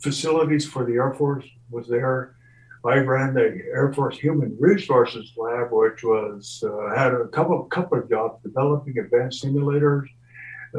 facilities 0.00 0.66
for 0.66 0.84
the 0.84 0.94
Air 0.94 1.14
Force 1.14 1.44
was 1.70 1.88
there. 1.88 2.36
I 2.84 2.98
ran 2.98 3.34
the 3.34 3.62
Air 3.72 3.92
Force 3.92 4.16
Human 4.18 4.56
Resources 4.60 5.32
Lab, 5.36 5.72
which 5.72 6.04
was 6.04 6.62
uh, 6.64 6.94
had 6.94 7.12
a 7.14 7.26
couple 7.28 7.64
couple 7.64 7.98
of 7.98 8.08
jobs 8.08 8.40
developing 8.44 8.98
advanced 8.98 9.44
simulators, 9.44 10.06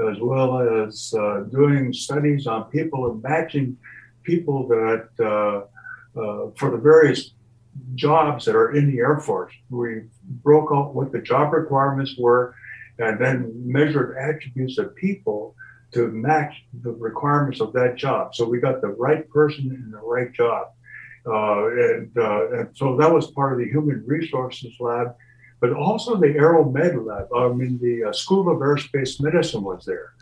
as 0.09 0.17
well 0.21 0.85
as 0.85 1.13
uh, 1.17 1.41
doing 1.51 1.91
studies 1.91 2.47
on 2.47 2.65
people 2.65 3.11
and 3.11 3.21
matching 3.21 3.75
people 4.23 4.67
that 4.69 5.09
uh, 5.19 5.67
for 6.57 6.71
the 6.71 6.77
various 6.77 7.31
jobs 7.95 8.45
that 8.45 8.55
are 8.55 8.73
in 8.73 8.91
the 8.91 8.99
Air 8.99 9.19
Force. 9.19 9.53
We 9.69 10.03
broke 10.43 10.71
out 10.71 10.95
what 10.95 11.11
the 11.11 11.21
job 11.21 11.53
requirements 11.53 12.15
were 12.17 12.55
and 12.99 13.19
then 13.19 13.51
measured 13.65 14.17
attributes 14.17 14.77
of 14.77 14.95
people 14.95 15.55
to 15.93 16.07
match 16.09 16.65
the 16.81 16.91
requirements 16.91 17.61
of 17.61 17.73
that 17.73 17.95
job. 17.95 18.35
So 18.35 18.45
we 18.45 18.59
got 18.59 18.81
the 18.81 18.89
right 18.89 19.27
person 19.29 19.71
in 19.71 19.91
the 19.91 19.99
right 19.99 20.31
job. 20.33 20.67
Uh, 21.25 21.67
and, 21.67 22.11
uh, 22.17 22.51
and, 22.51 22.69
so 22.73 22.95
that 22.97 23.13
was 23.13 23.31
part 23.31 23.53
of 23.53 23.59
the 23.59 23.69
human 23.69 24.03
resources 24.05 24.73
lab, 24.79 25.15
but 25.59 25.73
also 25.73 26.15
the 26.15 26.27
AeroMed 26.27 27.05
lab. 27.05 27.27
I 27.33 27.53
mean, 27.53 27.79
the 27.81 28.09
uh, 28.09 28.13
School 28.13 28.49
of 28.49 28.59
Aerospace 28.59 29.21
Medicine 29.21 29.63
was 29.63 29.85
there. 29.85 30.13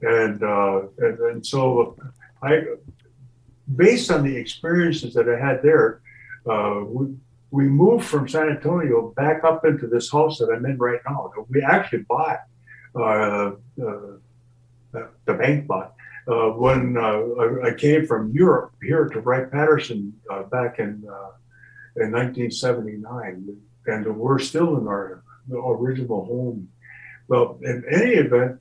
And, 0.00 0.42
uh, 0.42 0.82
and, 0.98 1.18
and, 1.18 1.46
so 1.46 1.96
I, 2.42 2.62
based 3.76 4.10
on 4.10 4.24
the 4.24 4.36
experiences 4.36 5.14
that 5.14 5.28
I 5.28 5.38
had 5.38 5.62
there, 5.62 6.00
uh, 6.46 6.80
we, 6.86 7.14
we 7.50 7.64
moved 7.64 8.04
from 8.04 8.28
San 8.28 8.48
Antonio 8.48 9.12
back 9.16 9.44
up 9.44 9.64
into 9.64 9.86
this 9.86 10.10
house 10.10 10.38
that 10.38 10.50
I'm 10.50 10.66
in 10.66 10.76
right 10.78 11.00
now. 11.08 11.30
We 11.48 11.62
actually 11.62 12.02
bought, 12.02 12.40
uh, 12.94 13.52
uh, 13.80 14.16
the 14.92 15.34
bank 15.34 15.66
bought, 15.66 15.94
uh, 16.26 16.50
when 16.50 16.96
uh, 16.96 17.66
I 17.66 17.74
came 17.74 18.06
from 18.06 18.32
Europe 18.32 18.72
here 18.82 19.06
to 19.06 19.20
Wright 19.20 19.50
Patterson 19.50 20.14
back 20.50 20.78
in, 20.78 21.04
in 21.96 22.12
1979. 22.12 23.56
And 23.86 24.16
we're 24.16 24.38
still 24.38 24.78
in 24.78 24.88
our 24.88 25.22
original 25.52 26.24
home. 26.24 26.68
Well, 27.28 27.58
in 27.62 27.84
any 27.90 28.12
event, 28.12 28.60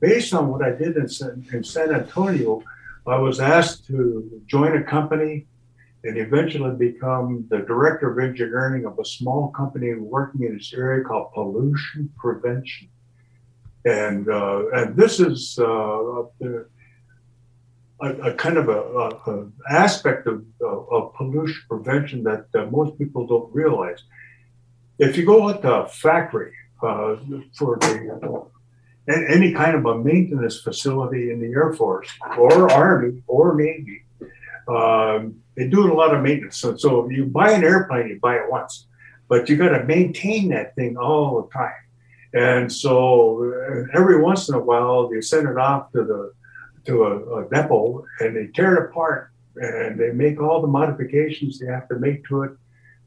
based 0.00 0.34
on 0.34 0.48
what 0.48 0.62
I 0.62 0.70
did 0.70 0.96
in 0.96 1.08
San, 1.08 1.46
in 1.52 1.64
San 1.64 1.94
Antonio, 1.94 2.62
I 3.06 3.18
was 3.18 3.40
asked 3.40 3.86
to 3.86 4.42
join 4.46 4.76
a 4.76 4.82
company 4.82 5.46
and 6.06 6.18
eventually 6.18 6.74
become 6.76 7.44
the 7.50 7.58
director 7.58 8.12
of 8.12 8.18
engineering 8.18 8.86
of 8.86 8.98
a 8.98 9.04
small 9.04 9.48
company 9.50 9.92
working 9.94 10.44
in 10.44 10.56
this 10.56 10.72
area 10.72 11.02
called 11.04 11.32
pollution 11.32 12.08
prevention. 12.16 12.88
And 13.84 14.28
uh, 14.28 14.68
and 14.72 14.96
this 14.96 15.20
is 15.20 15.58
uh, 15.60 15.64
a, 18.00 18.08
a, 18.28 18.34
kind 18.34 18.56
of 18.56 18.68
a, 18.68 18.80
a 19.30 19.48
aspect 19.70 20.26
of, 20.26 20.44
of, 20.60 21.14
pollution 21.14 21.62
prevention 21.68 22.22
that 22.24 22.46
uh, 22.54 22.66
most 22.66 22.98
people 22.98 23.26
don't 23.26 23.52
realize. 23.54 24.02
If 24.98 25.16
you 25.16 25.24
go 25.24 25.48
at 25.50 25.62
the 25.62 25.88
factory 25.92 26.52
uh, 26.82 27.16
for 27.56 27.78
the 27.78 28.46
any 29.08 29.52
kind 29.52 29.76
of 29.76 29.86
a 29.86 29.98
maintenance 29.98 30.60
facility 30.60 31.30
in 31.30 31.40
the 31.40 31.52
Air 31.52 31.72
Force 31.72 32.08
or 32.36 32.70
Army 32.72 33.22
or 33.28 33.54
Navy, 33.54 34.02
um, 34.68 35.42
they 35.56 35.68
do 35.68 35.90
a 35.90 35.94
lot 35.94 36.14
of 36.14 36.22
maintenance. 36.22 36.58
So, 36.58 36.76
so 36.76 37.08
you 37.08 37.24
buy 37.24 37.52
an 37.52 37.64
airplane, 37.64 38.08
you 38.08 38.18
buy 38.20 38.36
it 38.36 38.50
once, 38.50 38.86
but 39.28 39.48
you 39.48 39.56
got 39.56 39.70
to 39.70 39.84
maintain 39.84 40.48
that 40.50 40.74
thing 40.74 40.96
all 40.96 41.42
the 41.42 41.48
time. 41.48 41.72
And 42.34 42.70
so 42.70 43.44
uh, 43.44 43.98
every 43.98 44.20
once 44.20 44.48
in 44.48 44.54
a 44.54 44.60
while, 44.60 45.08
you 45.12 45.22
send 45.22 45.48
it 45.48 45.56
off 45.56 45.92
to 45.92 46.04
the 46.04 46.32
to 46.84 47.02
a, 47.02 47.40
a 47.40 47.48
depot 47.50 48.04
and 48.20 48.36
they 48.36 48.46
tear 48.54 48.76
it 48.76 48.90
apart 48.90 49.32
and 49.56 49.98
they 49.98 50.12
make 50.12 50.40
all 50.40 50.60
the 50.60 50.68
modifications 50.68 51.58
they 51.58 51.66
have 51.66 51.88
to 51.88 51.98
make 51.98 52.24
to 52.28 52.44
it. 52.44 52.52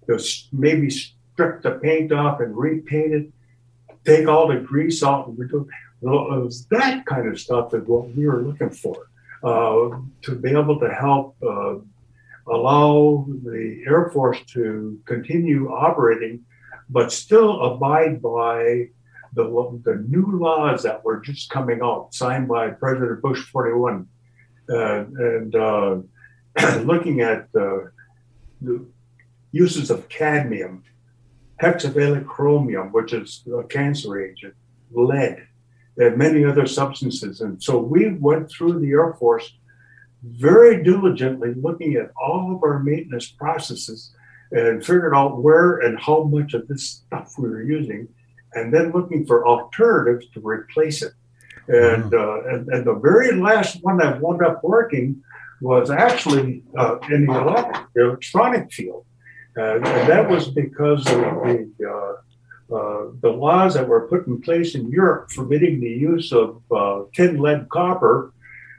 They'll 0.05 0.19
maybe 0.51 0.89
strip 0.89 1.61
the 1.61 1.79
paint 1.81 2.11
off 2.11 2.41
and 2.41 2.57
repaint 2.57 3.13
it, 3.13 3.31
take 4.03 4.27
all 4.27 4.47
the 4.47 4.59
grease 4.59 5.01
off 5.03 5.27
and 5.27 5.39
it. 5.39 6.65
That 6.71 7.05
kind 7.05 7.27
of 7.27 7.39
stuff 7.39 7.73
is 7.73 7.87
what 7.87 8.13
we 8.15 8.27
were 8.27 8.41
looking 8.41 8.71
for 8.71 9.07
uh, 9.43 9.97
to 10.23 10.35
be 10.35 10.51
able 10.51 10.79
to 10.79 10.93
help 10.93 11.35
uh, 11.41 11.75
allow 12.51 13.25
the 13.43 13.83
Air 13.87 14.09
Force 14.13 14.39
to 14.53 14.99
continue 15.05 15.69
operating, 15.69 16.45
but 16.89 17.11
still 17.11 17.61
abide 17.61 18.21
by 18.21 18.89
the, 19.33 19.43
the 19.83 20.03
new 20.07 20.39
laws 20.39 20.83
that 20.83 21.03
were 21.03 21.19
just 21.19 21.49
coming 21.49 21.81
out, 21.83 22.13
signed 22.13 22.47
by 22.47 22.69
President 22.69 23.21
Bush 23.21 23.45
41, 23.51 24.07
uh, 24.69 24.75
and 24.75 25.55
uh, 25.55 25.97
looking 26.83 27.21
at 27.21 27.47
uh, 27.55 27.89
the 28.61 28.85
uses 29.51 29.89
of 29.89 30.09
cadmium, 30.09 30.83
hexavalent 31.61 32.25
chromium, 32.27 32.91
which 32.91 33.13
is 33.13 33.43
a 33.57 33.63
cancer 33.63 34.19
agent, 34.19 34.53
lead, 34.91 35.47
and 35.97 36.17
many 36.17 36.43
other 36.43 36.65
substances. 36.65 37.41
And 37.41 37.61
so 37.61 37.77
we 37.79 38.13
went 38.13 38.49
through 38.49 38.79
the 38.79 38.91
Air 38.91 39.13
Force 39.13 39.53
very 40.23 40.83
diligently 40.83 41.53
looking 41.55 41.95
at 41.95 42.11
all 42.21 42.55
of 42.55 42.63
our 42.63 42.79
maintenance 42.79 43.27
processes 43.27 44.11
and 44.51 44.85
figured 44.85 45.13
out 45.13 45.41
where 45.41 45.77
and 45.77 45.99
how 45.99 46.23
much 46.23 46.53
of 46.53 46.67
this 46.67 47.03
stuff 47.05 47.33
we 47.37 47.49
were 47.49 47.63
using, 47.63 48.07
and 48.53 48.73
then 48.73 48.91
looking 48.91 49.25
for 49.25 49.47
alternatives 49.47 50.25
to 50.33 50.41
replace 50.41 51.01
it. 51.01 51.13
And, 51.67 52.13
uh, 52.13 52.41
and, 52.45 52.67
and, 52.69 52.83
the 52.83 52.95
very 52.95 53.33
last 53.33 53.77
one 53.83 53.97
that 53.97 54.19
wound 54.19 54.41
up 54.41 54.63
working 54.63 55.21
was 55.61 55.91
actually 55.91 56.63
uh, 56.75 56.97
in 57.11 57.27
the 57.27 57.39
electric, 57.39 57.85
electronic 57.95 58.73
field. 58.73 59.05
and 59.55 59.85
that 59.85 60.27
was 60.27 60.47
because 60.47 61.05
of 61.07 61.19
the, 61.19 61.71
uh, 61.87 62.75
uh, 62.75 63.11
the 63.21 63.29
laws 63.29 63.75
that 63.75 63.87
were 63.87 64.07
put 64.07 64.25
in 64.25 64.41
place 64.41 64.73
in 64.73 64.89
Europe 64.89 65.29
forbidding 65.31 65.79
the 65.79 65.89
use 65.89 66.31
of 66.31 66.61
uh, 66.71 67.03
tin, 67.13 67.37
lead, 67.37 67.69
copper 67.69 68.33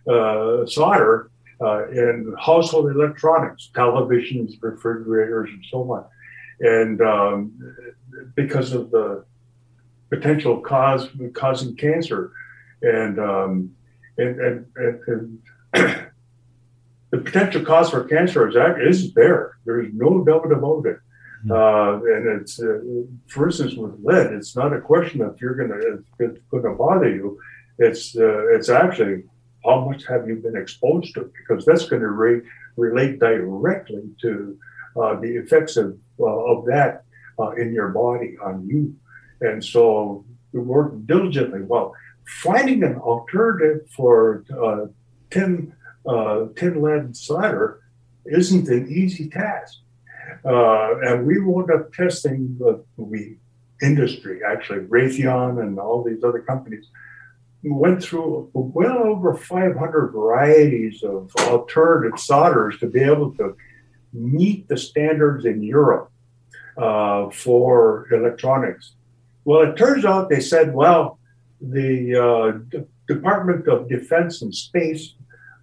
uh, 0.08 0.66
solder 0.66 1.30
uh, 1.60 1.88
in 1.88 2.34
household 2.38 2.90
electronics, 2.90 3.70
televisions, 3.74 4.54
refrigerators, 4.62 5.50
and 5.50 5.64
so 5.70 5.92
on. 5.92 6.04
And 6.60 7.00
um, 7.00 7.74
because 8.34 8.72
of 8.72 8.90
the 8.90 9.24
potential 10.10 10.60
cause 10.60 11.08
causing 11.34 11.76
cancer, 11.76 12.32
and 12.82 13.18
um, 13.18 13.74
and, 14.18 14.40
and, 14.40 14.66
and, 14.76 15.00
and 15.06 15.38
the 17.10 17.18
potential 17.18 17.64
cause 17.64 17.90
for 17.90 18.04
cancer 18.04 18.48
is 18.48 18.56
is 18.78 19.14
there. 19.14 19.56
There 19.64 19.80
is 19.80 19.90
no 19.92 20.24
doubt 20.24 20.52
about 20.52 20.86
it. 20.86 20.98
Hmm. 21.42 21.52
Uh, 21.52 21.94
and 21.96 22.40
it's, 22.40 22.60
uh, 22.62 22.80
for 23.26 23.46
instance, 23.46 23.74
with 23.74 23.94
lead, 24.02 24.32
it's 24.32 24.54
not 24.54 24.74
a 24.74 24.80
question 24.80 25.22
of 25.22 25.40
you're 25.40 25.54
going 25.54 25.70
to 25.70 26.04
it's 26.18 26.40
going 26.50 26.62
to 26.62 26.70
bother 26.70 27.08
you. 27.08 27.38
It's 27.78 28.16
uh, 28.16 28.48
it's 28.48 28.68
actually 28.68 29.24
how 29.64 29.84
much 29.84 30.06
have 30.06 30.28
you 30.28 30.36
been 30.36 30.56
exposed 30.56 31.14
to? 31.14 31.30
Because 31.38 31.64
that's 31.64 31.88
going 31.88 32.02
to 32.02 32.08
re- 32.08 32.42
relate 32.76 33.18
directly 33.18 34.04
to 34.22 34.58
uh, 35.00 35.20
the 35.20 35.36
effects 35.36 35.76
of, 35.76 35.96
uh, 36.18 36.24
of 36.24 36.64
that 36.66 37.04
uh, 37.38 37.50
in 37.52 37.72
your 37.72 37.88
body 37.88 38.36
on 38.42 38.66
you. 38.66 38.94
And 39.40 39.64
so 39.64 40.24
we 40.52 40.60
work 40.60 40.94
diligently. 41.06 41.62
Well, 41.62 41.94
finding 42.26 42.82
an 42.82 42.96
alternative 42.96 43.88
for 43.90 44.44
uh, 44.50 44.86
tin, 45.30 45.72
uh, 46.06 46.46
tin 46.56 46.82
lead 46.82 47.16
solder 47.16 47.80
isn't 48.26 48.68
an 48.68 48.90
easy 48.90 49.28
task. 49.28 49.78
Uh, 50.44 50.98
and 51.00 51.26
we 51.26 51.40
wound 51.40 51.70
up 51.70 51.92
testing 51.92 52.56
the 52.58 52.82
we 52.96 53.36
industry, 53.82 54.40
actually, 54.46 54.80
Raytheon 54.80 55.60
and 55.60 55.78
all 55.78 56.04
these 56.04 56.22
other 56.22 56.40
companies 56.40 56.86
went 57.62 58.02
through 58.02 58.50
well 58.54 58.98
over 58.98 59.34
500 59.34 60.12
varieties 60.12 61.02
of 61.02 61.30
alternative 61.36 62.18
solders 62.18 62.78
to 62.78 62.86
be 62.86 63.00
able 63.00 63.32
to 63.34 63.54
meet 64.12 64.66
the 64.68 64.76
standards 64.78 65.44
in 65.44 65.62
Europe 65.62 66.10
uh, 66.76 67.28
for 67.30 68.08
electronics. 68.12 68.94
Well, 69.44 69.62
it 69.62 69.76
turns 69.76 70.04
out 70.04 70.30
they 70.30 70.40
said, 70.40 70.74
well, 70.74 71.18
the 71.60 72.16
uh, 72.16 72.58
D- 72.70 72.84
Department 73.06 73.68
of 73.68 73.88
Defense 73.88 74.42
and 74.42 74.54
Space 74.54 75.14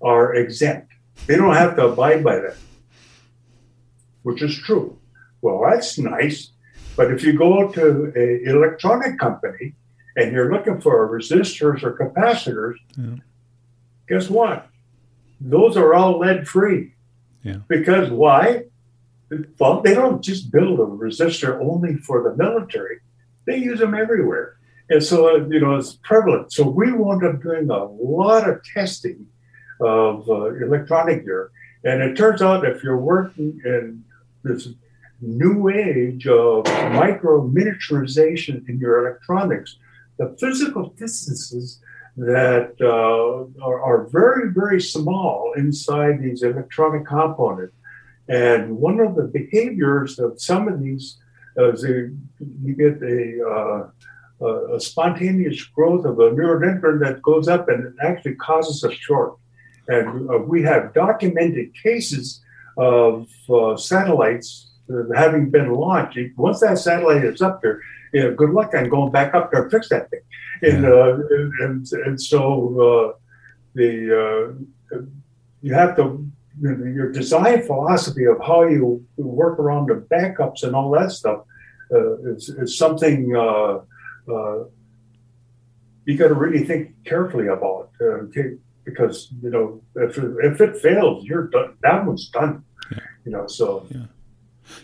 are 0.01 0.35
exempt. 0.35 0.93
They 1.25 1.35
don't 1.35 1.55
have 1.55 1.75
to 1.77 1.87
abide 1.87 2.23
by 2.23 2.35
that, 2.35 2.57
which 4.23 4.41
is 4.41 4.57
true. 4.57 4.97
Well, 5.41 5.63
that's 5.67 5.97
nice. 5.97 6.51
But 6.95 7.11
if 7.11 7.23
you 7.23 7.37
go 7.37 7.71
to 7.71 8.11
an 8.15 8.41
electronic 8.45 9.19
company 9.19 9.73
and 10.17 10.33
you're 10.33 10.51
looking 10.51 10.81
for 10.81 11.07
resistors 11.07 11.83
or 11.83 11.95
capacitors, 11.95 12.75
yeah. 12.97 13.17
guess 14.09 14.29
what? 14.29 14.67
Those 15.39 15.77
are 15.77 15.93
all 15.93 16.19
lead 16.19 16.47
free. 16.47 16.93
Yeah. 17.43 17.59
Because 17.67 18.09
why? 18.09 18.63
Well, 19.59 19.81
they 19.81 19.93
don't 19.93 20.23
just 20.23 20.51
build 20.51 20.79
a 20.79 20.83
resistor 20.83 21.61
only 21.61 21.97
for 21.97 22.23
the 22.23 22.35
military, 22.35 22.99
they 23.45 23.57
use 23.57 23.79
them 23.79 23.93
everywhere. 23.93 24.57
And 24.89 25.03
so, 25.03 25.35
uh, 25.35 25.45
you 25.47 25.59
know, 25.59 25.75
it's 25.75 25.93
prevalent. 26.03 26.51
So 26.51 26.67
we 26.67 26.91
wound 26.91 27.23
up 27.23 27.41
doing 27.41 27.69
a 27.69 27.83
lot 27.85 28.49
of 28.49 28.63
testing 28.63 29.27
of 29.81 30.27
uh, 30.29 30.55
electronic 30.55 31.25
gear. 31.25 31.51
And 31.83 32.01
it 32.01 32.15
turns 32.15 32.41
out 32.41 32.65
if 32.65 32.83
you're 32.83 32.97
working 32.97 33.61
in 33.63 34.03
this 34.43 34.69
new 35.21 35.69
age 35.69 36.25
of 36.27 36.65
micro 36.93 37.47
miniaturization 37.47 38.67
in 38.69 38.79
your 38.79 39.05
electronics, 39.05 39.77
the 40.17 40.35
physical 40.39 40.89
distances 40.97 41.79
that 42.17 42.73
uh, 42.81 43.63
are, 43.63 43.81
are, 43.81 44.07
very, 44.07 44.51
very 44.51 44.81
small 44.81 45.53
inside 45.55 46.19
these 46.19 46.41
electronic 46.41 47.05
components 47.05 47.75
And 48.27 48.77
one 48.77 48.99
of 48.99 49.15
the 49.15 49.25
behaviors 49.25 50.17
of 50.17 50.41
some 50.41 50.67
of 50.67 50.81
these 50.81 51.17
is 51.57 51.83
a, 51.83 52.09
you 52.63 52.73
get 52.75 53.01
a, 53.03 53.91
uh, 54.43 54.75
a 54.75 54.79
spontaneous 54.79 55.63
growth 55.63 56.05
of 56.05 56.19
a 56.19 56.31
neuroendocrine 56.31 56.99
that 57.01 57.21
goes 57.21 57.47
up 57.47 57.69
and 57.69 57.93
actually 58.01 58.35
causes 58.35 58.83
a 58.83 58.91
short. 58.91 59.37
And 59.87 60.29
uh, 60.29 60.39
we 60.39 60.63
have 60.63 60.93
documented 60.93 61.73
cases 61.81 62.41
of 62.77 63.27
uh, 63.49 63.77
satellites 63.77 64.71
having 65.15 65.49
been 65.49 65.71
launched. 65.71 66.19
Once 66.35 66.59
that 66.61 66.77
satellite 66.79 67.23
is 67.23 67.41
up 67.41 67.61
there, 67.61 67.81
you 68.17 68.23
know, 68.23 68.33
good 68.33 68.49
luck 68.49 68.73
on 68.73 68.89
going 68.89 69.11
back 69.11 69.35
up 69.35 69.51
there 69.51 69.61
and 69.63 69.71
fix 69.71 69.89
that 69.89 70.09
thing. 70.09 70.21
And 70.63 70.83
yeah. 70.83 70.89
uh, 70.89 71.19
and, 71.65 71.85
and 72.05 72.19
so 72.19 72.41
uh, 72.87 73.19
the 73.75 73.91
uh, 74.23 74.99
you 75.61 75.73
have 75.75 75.95
to 75.97 76.27
your 76.59 77.11
design 77.11 77.61
philosophy 77.61 78.25
of 78.25 78.37
how 78.39 78.63
you 78.63 79.05
work 79.17 79.59
around 79.59 79.89
the 79.89 79.97
backups 80.15 80.63
and 80.63 80.75
all 80.75 80.89
that 80.97 81.11
stuff 81.11 81.41
uh, 81.93 82.33
is, 82.33 82.49
is 82.49 82.75
something 82.75 83.35
uh, 83.35 83.81
uh, 84.33 84.63
you 86.05 86.17
got 86.17 86.29
to 86.29 86.33
really 86.33 86.63
think 86.65 86.95
carefully 87.05 87.47
about 87.47 87.91
because 88.83 89.31
you 89.43 89.51
know 89.51 89.79
if 89.95 90.17
it, 90.17 90.31
if 90.43 90.59
it 90.59 90.77
fails, 90.77 91.23
you're 91.23 91.49
done. 91.49 91.75
That 91.83 92.03
one's 92.03 92.29
done. 92.29 92.63
Yeah. 92.91 92.99
You 93.25 93.31
know, 93.33 93.47
so. 93.47 93.85
Yeah. 93.91 94.05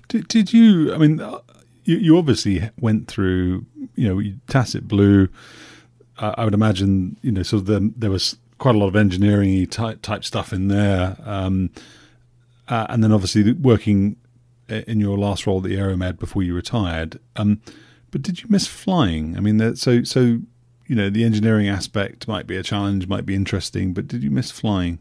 Did, 0.07 0.27
did 0.29 0.53
you? 0.53 0.93
I 0.93 0.97
mean, 0.97 1.19
you, 1.85 1.97
you 1.97 2.17
obviously 2.17 2.69
went 2.79 3.07
through. 3.07 3.65
You 3.95 4.15
know, 4.15 4.21
Tacit 4.47 4.87
Blue. 4.87 5.29
I 6.17 6.45
would 6.45 6.53
imagine. 6.53 7.17
You 7.21 7.31
know, 7.31 7.43
the, 7.43 7.91
there 7.95 8.11
was 8.11 8.37
quite 8.57 8.75
a 8.75 8.77
lot 8.77 8.87
of 8.87 8.95
engineering 8.95 9.65
type 9.67 10.01
type 10.01 10.23
stuff 10.23 10.53
in 10.53 10.67
there, 10.67 11.17
um, 11.25 11.69
uh, 12.67 12.87
and 12.89 13.03
then 13.03 13.11
obviously 13.11 13.51
working 13.53 14.15
in 14.69 14.99
your 14.99 15.17
last 15.17 15.45
role 15.45 15.57
at 15.57 15.63
the 15.63 15.75
Aeromed 15.75 16.17
before 16.17 16.43
you 16.43 16.55
retired. 16.55 17.19
Um, 17.35 17.61
but 18.11 18.21
did 18.21 18.41
you 18.41 18.47
miss 18.49 18.67
flying? 18.67 19.35
I 19.35 19.39
mean, 19.39 19.75
so 19.75 20.03
so 20.03 20.39
you 20.87 20.95
know 20.95 21.09
the 21.09 21.23
engineering 21.23 21.67
aspect 21.67 22.27
might 22.27 22.47
be 22.47 22.55
a 22.55 22.63
challenge, 22.63 23.07
might 23.07 23.25
be 23.25 23.35
interesting, 23.35 23.93
but 23.93 24.07
did 24.07 24.23
you 24.23 24.31
miss 24.31 24.51
flying? 24.51 24.99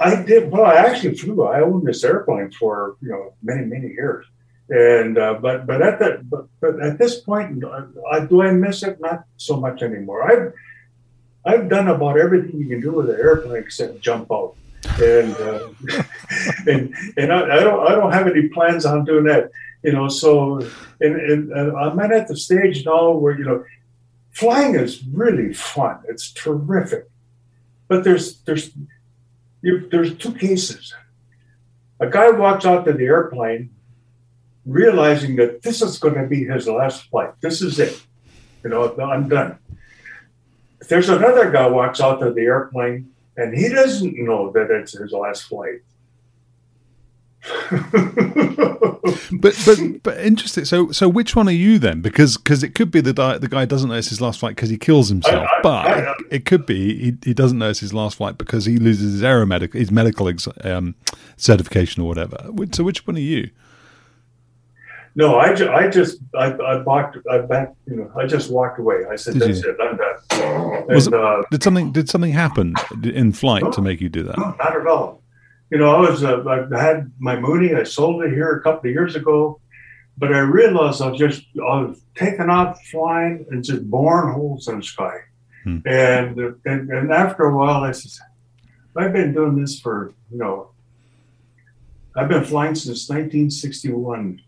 I 0.00 0.22
did. 0.22 0.50
Well, 0.50 0.64
I 0.64 0.76
actually 0.76 1.14
flew. 1.16 1.44
I 1.44 1.60
owned 1.60 1.86
this 1.86 2.02
airplane 2.02 2.50
for 2.52 2.96
you 3.02 3.10
know 3.10 3.34
many 3.42 3.66
many 3.66 3.88
years, 3.88 4.24
and 4.70 5.18
uh, 5.18 5.34
but 5.34 5.66
but 5.66 5.82
at 5.82 5.98
that 5.98 6.28
but, 6.30 6.46
but 6.60 6.80
at 6.80 6.98
this 6.98 7.20
point, 7.20 7.62
I, 8.10 8.20
do 8.24 8.40
I 8.40 8.50
miss 8.52 8.82
it? 8.82 8.98
Not 8.98 9.24
so 9.36 9.56
much 9.60 9.82
anymore. 9.82 10.24
I've 10.24 10.54
I've 11.44 11.68
done 11.68 11.88
about 11.88 12.18
everything 12.18 12.60
you 12.60 12.68
can 12.68 12.80
do 12.80 12.92
with 12.92 13.10
an 13.10 13.16
airplane 13.16 13.62
except 13.62 14.00
jump 14.00 14.32
out, 14.32 14.56
and 14.98 15.36
uh, 15.36 15.68
and 16.66 16.94
and 17.18 17.30
I, 17.30 17.58
I, 17.58 17.60
don't 17.60 17.86
I 17.86 17.94
don't 17.94 18.12
have 18.12 18.26
any 18.26 18.48
plans 18.48 18.86
on 18.86 19.04
doing 19.04 19.24
that. 19.24 19.50
You 19.82 19.92
know, 19.92 20.08
so 20.08 20.60
and, 21.00 21.16
and, 21.16 21.52
and 21.52 21.76
I'm 21.76 21.98
at 22.00 22.28
the 22.28 22.36
stage 22.36 22.86
now 22.86 23.10
where 23.12 23.36
you 23.36 23.44
know, 23.44 23.64
flying 24.32 24.74
is 24.76 25.04
really 25.04 25.52
fun. 25.52 25.98
It's 26.08 26.32
terrific, 26.32 27.08
but 27.86 28.02
there's 28.02 28.40
there's 28.42 28.70
you, 29.62 29.88
there's 29.90 30.16
two 30.16 30.34
cases. 30.34 30.94
A 32.00 32.08
guy 32.08 32.30
walks 32.30 32.64
out 32.64 32.84
to 32.86 32.92
the 32.92 33.04
airplane, 33.04 33.70
realizing 34.64 35.36
that 35.36 35.62
this 35.62 35.82
is 35.82 35.98
going 35.98 36.14
to 36.14 36.26
be 36.26 36.44
his 36.44 36.66
last 36.66 37.04
flight. 37.10 37.32
This 37.40 37.60
is 37.60 37.78
it. 37.78 38.02
You 38.64 38.70
know, 38.70 38.94
I'm 38.98 39.28
done 39.28 39.58
there's 40.88 41.08
another 41.08 41.50
guy 41.50 41.66
walks 41.68 42.00
out 42.00 42.20
to 42.20 42.32
the 42.32 42.42
airplane 42.42 43.10
and 43.36 43.56
he 43.56 43.68
doesn't 43.68 44.16
know 44.18 44.50
that 44.52 44.70
it's 44.70 44.92
his 44.92 45.12
last 45.12 45.44
flight. 45.44 45.80
but 49.32 49.56
but 49.64 49.78
but 50.02 50.18
interesting. 50.20 50.64
So 50.64 50.90
so 50.92 51.08
which 51.08 51.34
one 51.34 51.48
are 51.48 51.52
you 51.52 51.78
then? 51.78 52.02
Because 52.02 52.36
because 52.36 52.62
it 52.62 52.74
could 52.74 52.90
be 52.90 53.00
the 53.00 53.14
guy 53.14 53.38
the 53.38 53.48
guy 53.48 53.64
doesn't 53.64 53.88
know 53.88 53.94
it's 53.94 54.08
his 54.08 54.20
last 54.20 54.40
flight 54.40 54.56
because 54.56 54.68
he 54.68 54.76
kills 54.76 55.08
himself, 55.08 55.48
I, 55.50 55.58
I, 55.58 55.60
but 55.62 55.86
I, 55.86 56.14
it 56.30 56.44
could 56.44 56.66
be 56.66 56.98
he, 56.98 57.16
he 57.24 57.34
doesn't 57.34 57.56
know 57.58 57.70
it's 57.70 57.80
his 57.80 57.94
last 57.94 58.18
flight 58.18 58.36
because 58.36 58.66
he 58.66 58.76
loses 58.76 59.14
his 59.14 59.22
aeromedical 59.22 59.74
his 59.74 59.90
medical 59.90 60.28
ex, 60.28 60.48
um, 60.64 60.94
certification 61.38 62.02
or 62.02 62.08
whatever. 62.08 62.36
So 62.72 62.84
which 62.84 63.06
one 63.06 63.16
are 63.16 63.20
you? 63.20 63.50
No, 65.14 65.38
I, 65.38 65.54
ju- 65.54 65.70
I 65.70 65.88
just 65.88 66.18
I, 66.38 66.52
I 66.52 66.82
walked 66.82 67.18
I 67.30 67.38
back 67.38 67.74
you 67.86 67.96
know 67.96 68.12
I 68.16 68.26
just 68.26 68.50
walked 68.50 68.78
away. 68.78 69.06
I 69.10 69.16
said 69.16 69.34
did 69.34 69.42
that's 69.42 69.62
you? 69.62 69.70
it. 69.70 69.76
I'm 69.80 69.96
done. 69.96 70.84
And, 70.88 71.06
it, 71.06 71.14
uh, 71.14 71.42
did 71.50 71.62
something 71.62 71.92
did 71.92 72.08
something 72.10 72.32
happen 72.32 72.74
in 73.02 73.32
flight 73.32 73.62
no, 73.62 73.70
to 73.72 73.80
make 73.80 74.00
you 74.00 74.08
do 74.08 74.22
that? 74.24 74.38
No, 74.38 74.54
not 74.58 74.76
at 74.76 74.86
all. 74.86 75.19
You 75.70 75.78
know, 75.78 75.94
I 75.94 76.00
was 76.10 76.24
uh, 76.24 76.42
I 76.46 76.82
had 76.82 77.12
my 77.18 77.38
Mooney. 77.38 77.74
I 77.74 77.84
sold 77.84 78.22
it 78.24 78.32
here 78.32 78.56
a 78.56 78.62
couple 78.62 78.88
of 78.88 78.94
years 78.94 79.14
ago, 79.14 79.60
but 80.18 80.32
I 80.34 80.40
realized 80.40 81.00
I 81.00 81.08
was 81.08 81.18
just 81.18 81.44
I 81.56 81.80
was 81.82 82.02
taking 82.14 82.50
off 82.50 82.84
flying 82.86 83.46
and 83.50 83.62
just 83.62 83.88
boring 83.88 84.34
holes 84.34 84.68
in 84.68 84.78
the 84.78 84.82
sky. 84.82 85.18
Hmm. 85.64 85.78
And, 85.86 86.38
and 86.64 86.90
and 86.90 87.12
after 87.12 87.44
a 87.44 87.56
while, 87.56 87.84
I 87.84 87.92
said, 87.92 88.26
I've 88.96 89.12
been 89.12 89.32
doing 89.32 89.60
this 89.60 89.78
for 89.80 90.12
you 90.30 90.38
know. 90.38 90.70
I've 92.16 92.28
been 92.28 92.44
flying 92.44 92.74
since 92.74 93.08
1961 93.08 94.42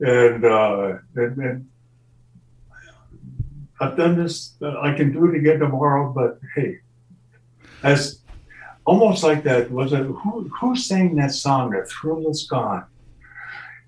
and, 0.00 0.44
uh, 0.44 0.98
and, 1.16 1.38
and 1.38 1.68
I've 3.80 3.96
done 3.96 4.22
this. 4.22 4.54
I 4.62 4.92
can 4.92 5.12
do 5.12 5.26
it 5.26 5.36
again 5.36 5.60
tomorrow. 5.60 6.12
But 6.12 6.40
hey, 6.54 6.78
as 7.82 8.20
almost 8.88 9.22
like 9.22 9.42
that 9.44 9.70
was 9.70 9.92
it 9.92 10.06
who 10.06 10.48
who 10.60 10.74
sang 10.74 11.16
that 11.16 11.32
song? 11.32 11.70
The 11.70 11.84
thrill 11.84 12.28
is 12.30 12.44
gone. 12.44 12.84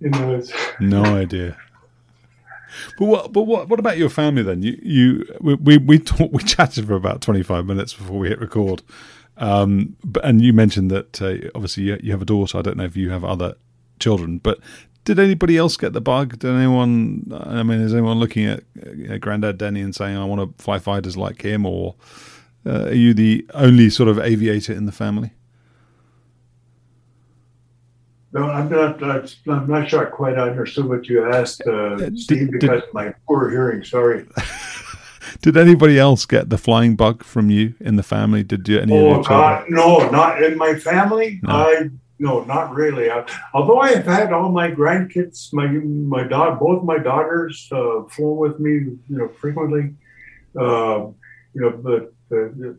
You 0.00 0.10
know, 0.10 0.42
no 0.78 1.04
idea. 1.24 1.56
But 2.98 3.06
what? 3.06 3.32
But 3.32 3.42
what? 3.42 3.68
What 3.68 3.80
about 3.80 3.98
your 3.98 4.10
family 4.10 4.42
then? 4.42 4.62
You 4.62 4.78
you 4.82 5.36
we 5.40 5.54
we 5.54 5.78
we, 5.78 5.98
talk, 5.98 6.30
we 6.32 6.42
chatted 6.42 6.86
for 6.86 6.94
about 6.94 7.20
twenty 7.20 7.42
five 7.42 7.66
minutes 7.66 7.94
before 7.94 8.18
we 8.18 8.28
hit 8.28 8.40
record. 8.40 8.82
Um, 9.38 9.96
but, 10.04 10.22
and 10.24 10.42
you 10.42 10.52
mentioned 10.52 10.90
that 10.90 11.22
uh, 11.22 11.48
obviously 11.54 11.84
you, 11.84 11.98
you 12.02 12.12
have 12.12 12.22
a 12.22 12.26
daughter. 12.26 12.58
I 12.58 12.62
don't 12.62 12.76
know 12.76 12.84
if 12.84 12.96
you 12.96 13.10
have 13.10 13.24
other 13.24 13.54
children, 13.98 14.36
but 14.38 14.58
did 15.04 15.18
anybody 15.18 15.56
else 15.56 15.78
get 15.78 15.94
the 15.94 16.00
bug? 16.00 16.38
Did 16.38 16.50
anyone? 16.50 17.32
I 17.32 17.62
mean, 17.62 17.80
is 17.80 17.94
anyone 17.94 18.18
looking 18.18 18.44
at 18.44 18.64
uh, 19.10 19.16
Granddad 19.16 19.58
Denny 19.58 19.80
and 19.80 19.94
saying, 19.94 20.16
"I 20.16 20.24
want 20.24 20.58
to 20.58 20.62
fly 20.62 20.78
fighters 20.78 21.16
like 21.16 21.42
him," 21.42 21.64
or 21.64 21.94
uh, 22.66 22.86
are 22.86 22.94
you 22.94 23.14
the 23.14 23.46
only 23.54 23.90
sort 23.90 24.08
of 24.08 24.18
aviator 24.18 24.72
in 24.72 24.86
the 24.86 24.92
family? 24.92 25.32
No, 28.32 28.44
I'm 28.44 28.68
not. 28.68 29.02
Uh, 29.02 29.26
I'm 29.48 29.68
not 29.68 29.88
sure 29.88 30.06
I 30.06 30.10
quite 30.10 30.38
understood 30.38 30.86
what 30.86 31.08
you 31.08 31.28
asked, 31.28 31.62
uh, 31.66 31.72
uh 31.72 32.10
Steve, 32.14 32.50
did, 32.52 32.60
because 32.60 32.82
did, 32.82 32.94
my 32.94 33.12
poor 33.26 33.50
hearing. 33.50 33.82
Sorry. 33.82 34.26
did 35.42 35.56
anybody 35.56 35.98
else 35.98 36.26
get 36.26 36.48
the 36.48 36.58
flying 36.58 36.94
bug 36.94 37.24
from 37.24 37.50
you 37.50 37.74
in 37.80 37.96
the 37.96 38.04
family? 38.04 38.44
Did 38.44 38.68
you? 38.68 38.78
Any 38.78 38.96
oh 38.96 39.22
God, 39.22 39.64
no, 39.68 40.08
not 40.10 40.42
in 40.42 40.56
my 40.56 40.74
family. 40.74 41.40
No. 41.42 41.52
I 41.52 41.90
no, 42.20 42.44
not 42.44 42.72
really. 42.74 43.10
I, 43.10 43.24
although 43.54 43.80
I 43.80 43.94
have 43.94 44.04
had 44.04 44.32
all 44.32 44.50
my 44.50 44.70
grandkids, 44.70 45.52
my 45.52 45.66
my 45.66 46.22
dog, 46.22 46.60
both 46.60 46.84
my 46.84 46.98
daughters 46.98 47.68
uh, 47.72 48.04
flown 48.10 48.36
with 48.36 48.60
me, 48.60 48.72
you 48.72 49.00
know, 49.08 49.28
frequently. 49.28 49.94
Uh, 50.54 51.08
you 51.52 51.62
know, 51.62 51.70
but 51.70 52.12
uh, 52.32 52.72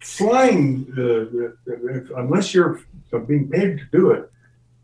flying, 0.00 0.86
uh, 0.96 1.72
unless 2.16 2.54
you're 2.54 2.80
being 3.26 3.48
paid 3.48 3.78
to 3.78 3.84
do 3.92 4.10
it, 4.10 4.30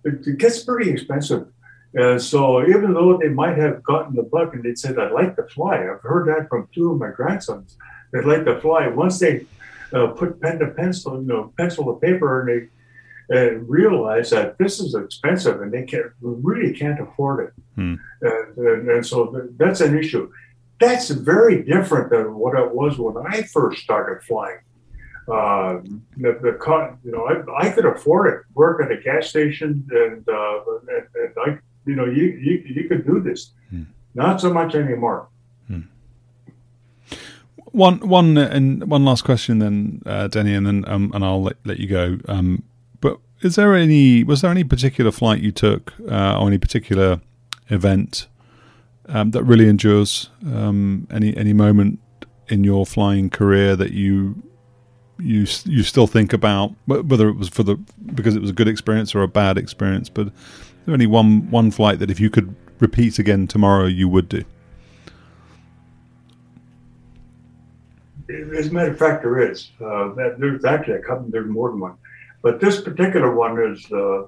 it, 0.04 0.26
it 0.26 0.38
gets 0.38 0.62
pretty 0.64 0.90
expensive. 0.90 1.46
And 1.94 2.20
so, 2.20 2.66
even 2.66 2.94
though 2.94 3.18
they 3.18 3.28
might 3.28 3.58
have 3.58 3.82
gotten 3.82 4.16
the 4.16 4.22
bug 4.22 4.54
and 4.54 4.64
they 4.64 4.74
said, 4.74 4.98
"I'd 4.98 5.12
like 5.12 5.36
to 5.36 5.44
fly," 5.44 5.76
I've 5.76 6.00
heard 6.00 6.26
that 6.28 6.48
from 6.48 6.68
two 6.74 6.92
of 6.92 6.98
my 6.98 7.10
grandsons. 7.10 7.76
They'd 8.12 8.24
like 8.24 8.44
to 8.46 8.60
fly. 8.60 8.88
Once 8.88 9.18
they 9.18 9.44
uh, 9.92 10.08
put 10.08 10.40
pen 10.40 10.58
to 10.60 10.68
pencil, 10.68 11.20
you 11.20 11.28
know, 11.28 11.52
pencil 11.58 11.84
to 11.92 12.00
paper, 12.00 12.40
and 12.40 12.48
they 12.48 12.68
realize 13.56 14.30
that 14.30 14.58
this 14.58 14.80
is 14.80 14.94
expensive 14.94 15.60
and 15.62 15.72
they 15.72 15.84
can't 15.84 16.12
really 16.20 16.72
can't 16.72 17.00
afford 17.00 17.48
it. 17.48 17.52
Hmm. 17.76 17.94
And, 18.20 18.56
and, 18.56 18.88
and, 18.90 19.06
so 19.06 19.48
that's 19.56 19.80
an 19.80 19.98
issue. 19.98 20.30
That's 20.82 21.10
very 21.10 21.62
different 21.62 22.10
than 22.10 22.34
what 22.34 22.58
it 22.58 22.74
was 22.74 22.98
when 22.98 23.16
I 23.26 23.42
first 23.42 23.82
started 23.82 24.22
flying. 24.24 24.58
Uh, 25.28 25.80
the, 26.16 26.32
the 26.42 26.98
you 27.04 27.12
know, 27.12 27.24
I, 27.26 27.66
I, 27.66 27.70
could 27.70 27.86
afford 27.86 28.34
it. 28.34 28.40
Work 28.54 28.82
at 28.82 28.90
a 28.90 29.00
gas 29.00 29.28
station, 29.28 29.86
and, 29.90 30.28
uh, 30.28 30.60
and, 30.88 31.06
and 31.14 31.34
I, 31.46 31.58
you 31.86 31.94
know, 31.94 32.06
you, 32.06 32.24
you 32.24 32.64
you 32.66 32.88
could 32.88 33.06
do 33.06 33.20
this. 33.20 33.52
Hmm. 33.70 33.84
Not 34.14 34.40
so 34.40 34.52
much 34.52 34.74
anymore. 34.74 35.28
Hmm. 35.68 35.82
One, 37.66 38.00
one, 38.00 38.36
and 38.36 38.90
one 38.90 39.04
last 39.04 39.22
question, 39.22 39.60
then, 39.60 40.02
uh, 40.04 40.26
Denny, 40.26 40.54
and 40.54 40.66
then 40.66 40.84
um, 40.88 41.12
and 41.14 41.24
I'll 41.24 41.42
let, 41.42 41.56
let 41.64 41.78
you 41.78 41.86
go. 41.86 42.18
Um, 42.26 42.64
is 43.42 43.56
there 43.56 43.74
any 43.74 44.24
was 44.24 44.40
there 44.40 44.50
any 44.50 44.64
particular 44.64 45.10
flight 45.10 45.40
you 45.40 45.52
took 45.52 45.92
uh, 46.08 46.38
or 46.38 46.46
any 46.46 46.58
particular 46.58 47.20
event 47.68 48.28
um, 49.06 49.30
that 49.32 49.44
really 49.44 49.68
endures? 49.68 50.30
Um, 50.46 51.06
any 51.10 51.36
any 51.36 51.52
moment 51.52 51.98
in 52.48 52.64
your 52.64 52.84
flying 52.86 53.30
career 53.30 53.76
that 53.76 53.92
you 53.92 54.42
you 55.18 55.46
you 55.64 55.82
still 55.82 56.06
think 56.06 56.32
about 56.32 56.74
whether 56.86 57.28
it 57.28 57.36
was 57.36 57.48
for 57.48 57.62
the 57.62 57.76
because 58.14 58.36
it 58.36 58.40
was 58.40 58.50
a 58.50 58.52
good 58.52 58.68
experience 58.68 59.14
or 59.14 59.22
a 59.22 59.28
bad 59.28 59.58
experience. 59.58 60.08
But 60.08 60.28
is 60.28 60.32
there 60.86 60.94
only 60.94 61.06
one 61.06 61.50
one 61.50 61.70
flight 61.70 61.98
that 62.00 62.10
if 62.10 62.20
you 62.20 62.30
could 62.30 62.54
repeat 62.78 63.18
again 63.18 63.46
tomorrow, 63.46 63.86
you 63.86 64.08
would 64.08 64.28
do? 64.28 64.44
As 68.56 68.68
a 68.68 68.72
matter 68.72 68.90
of 68.90 68.98
fact, 68.98 69.22
there 69.22 69.50
is. 69.50 69.70
Uh, 69.80 70.14
that, 70.14 70.36
there's 70.38 70.64
actually 70.64 70.94
a 70.94 71.02
couple. 71.02 71.26
There's 71.28 71.50
more 71.50 71.70
than 71.70 71.80
one, 71.80 71.96
but 72.42 72.60
this 72.60 72.80
particular 72.80 73.34
one 73.34 73.60
is 73.60 73.90
uh, 73.92 74.26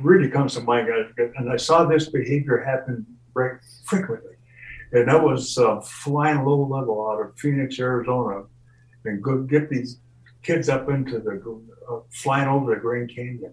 really 0.00 0.30
comes 0.30 0.54
to 0.54 0.60
mind. 0.60 0.88
And 1.36 1.50
I 1.50 1.56
saw 1.56 1.84
this 1.84 2.08
behavior 2.08 2.58
happen 2.58 3.06
very 3.34 3.58
frequently, 3.84 4.34
and 4.92 5.08
that 5.08 5.22
was 5.22 5.58
uh, 5.58 5.80
flying 5.80 6.44
low 6.44 6.66
level 6.66 7.10
out 7.10 7.20
of 7.20 7.38
Phoenix, 7.38 7.78
Arizona, 7.78 8.44
and 9.04 9.22
go 9.22 9.42
get 9.42 9.68
these 9.68 9.98
kids 10.42 10.68
up 10.68 10.88
into 10.88 11.18
the 11.18 11.60
uh, 11.90 12.00
flying 12.10 12.48
over 12.48 12.74
the 12.74 12.80
Grand 12.80 13.14
Canyon, 13.14 13.52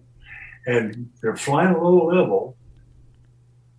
and 0.66 1.10
they're 1.20 1.36
flying 1.36 1.74
a 1.74 1.82
low 1.82 2.06
level, 2.06 2.56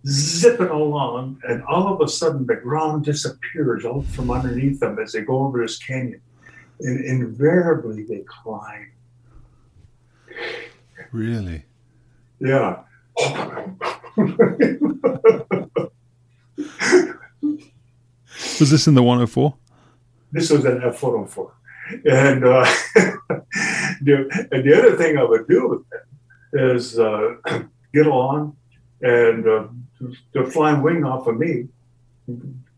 zipping 0.06 0.68
along, 0.68 1.40
and 1.48 1.62
all 1.64 1.92
of 1.92 2.00
a 2.00 2.08
sudden 2.08 2.46
the 2.46 2.56
ground 2.56 3.04
disappears 3.04 3.84
out 3.84 4.04
from 4.06 4.30
underneath 4.30 4.80
them 4.80 4.98
as 4.98 5.12
they 5.12 5.22
go 5.22 5.38
over 5.38 5.62
this 5.62 5.78
canyon. 5.78 6.20
And 6.80 7.04
invariably 7.04 8.02
they 8.02 8.24
climb. 8.26 8.90
Really? 11.12 11.64
Yeah. 12.40 12.80
was 18.60 18.70
this 18.70 18.86
in 18.86 18.94
the 18.94 19.02
104? 19.02 19.54
This 20.32 20.50
was 20.50 20.64
an 20.64 20.80
F104. 20.80 21.50
And, 22.06 22.44
uh, 22.44 22.64
the, 24.02 24.48
and 24.50 24.64
the 24.64 24.78
other 24.78 24.96
thing 24.96 25.18
I 25.18 25.24
would 25.24 25.46
do 25.46 25.68
with 25.68 25.88
them 25.90 26.74
is 26.74 26.98
uh, 26.98 27.34
get 27.92 28.06
along 28.06 28.56
and 29.04 29.46
uh, 29.46 29.64
the 30.32 30.44
flying 30.44 30.82
wing 30.82 31.04
off 31.04 31.26
of 31.26 31.38
me, 31.38 31.68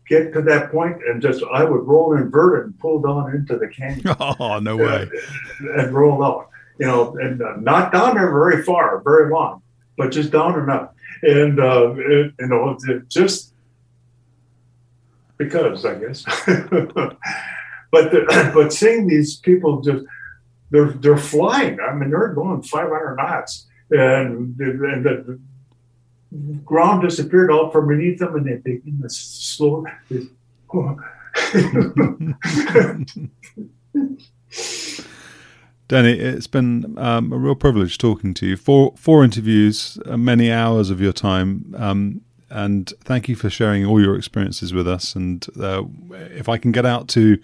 get 0.07 0.33
to 0.33 0.41
that 0.41 0.71
point, 0.71 0.97
and 1.07 1.21
just 1.21 1.43
I 1.51 1.63
would 1.63 1.87
roll 1.87 2.15
inverted 2.15 2.65
and 2.65 2.79
pull 2.79 2.99
down 2.99 3.33
into 3.35 3.57
the 3.57 3.67
canyon. 3.67 4.15
Oh, 4.19 4.59
no 4.59 4.77
way! 4.77 5.09
And, 5.59 5.79
and 5.79 5.93
roll 5.93 6.23
out, 6.23 6.49
you 6.79 6.85
know, 6.85 7.15
and 7.17 7.41
uh, 7.41 7.55
not 7.59 7.91
down 7.91 8.15
there 8.15 8.31
very 8.31 8.63
far, 8.63 9.01
very 9.03 9.31
long, 9.31 9.61
but 9.97 10.11
just 10.11 10.31
down 10.31 10.59
enough, 10.59 10.91
and 11.23 11.59
uh, 11.59 11.93
it, 11.95 12.33
you 12.39 12.47
know, 12.47 12.77
just 13.07 13.53
because 15.37 15.85
I 15.85 15.95
guess. 15.95 16.23
but 16.45 18.11
the, 18.11 18.51
but 18.53 18.73
seeing 18.73 19.07
these 19.07 19.37
people 19.37 19.81
just 19.81 20.05
they're 20.69 20.91
they're 20.91 21.17
flying. 21.17 21.79
I 21.79 21.93
mean, 21.93 22.09
they're 22.09 22.33
going 22.33 22.61
500 22.61 23.15
knots, 23.15 23.67
and 23.91 24.59
and 24.59 25.05
the, 25.05 25.39
ground 26.65 27.03
disappeared 27.03 27.49
all 27.49 27.71
from 27.71 27.87
beneath 27.87 28.19
them, 28.19 28.35
and 28.35 28.45
they 28.45 28.55
begin 28.55 29.01
to 29.01 29.09
slow. 29.09 29.85
Denny, 35.87 36.19
it's 36.19 36.47
been 36.47 36.97
um, 36.97 37.31
a 37.31 37.37
real 37.37 37.55
privilege 37.55 37.97
talking 37.97 38.33
to 38.35 38.45
you. 38.45 38.57
Four 38.57 38.93
four 38.97 39.23
interviews, 39.23 39.97
uh, 40.05 40.17
many 40.17 40.51
hours 40.51 40.89
of 40.89 40.99
your 40.99 41.13
time, 41.13 41.73
um, 41.77 42.21
and 42.49 42.91
thank 43.03 43.27
you 43.27 43.35
for 43.35 43.49
sharing 43.49 43.85
all 43.85 44.01
your 44.01 44.15
experiences 44.15 44.73
with 44.73 44.87
us. 44.87 45.15
And 45.15 45.45
uh, 45.59 45.83
if 46.11 46.47
I 46.47 46.57
can 46.57 46.71
get 46.71 46.85
out 46.85 47.07
to, 47.09 47.37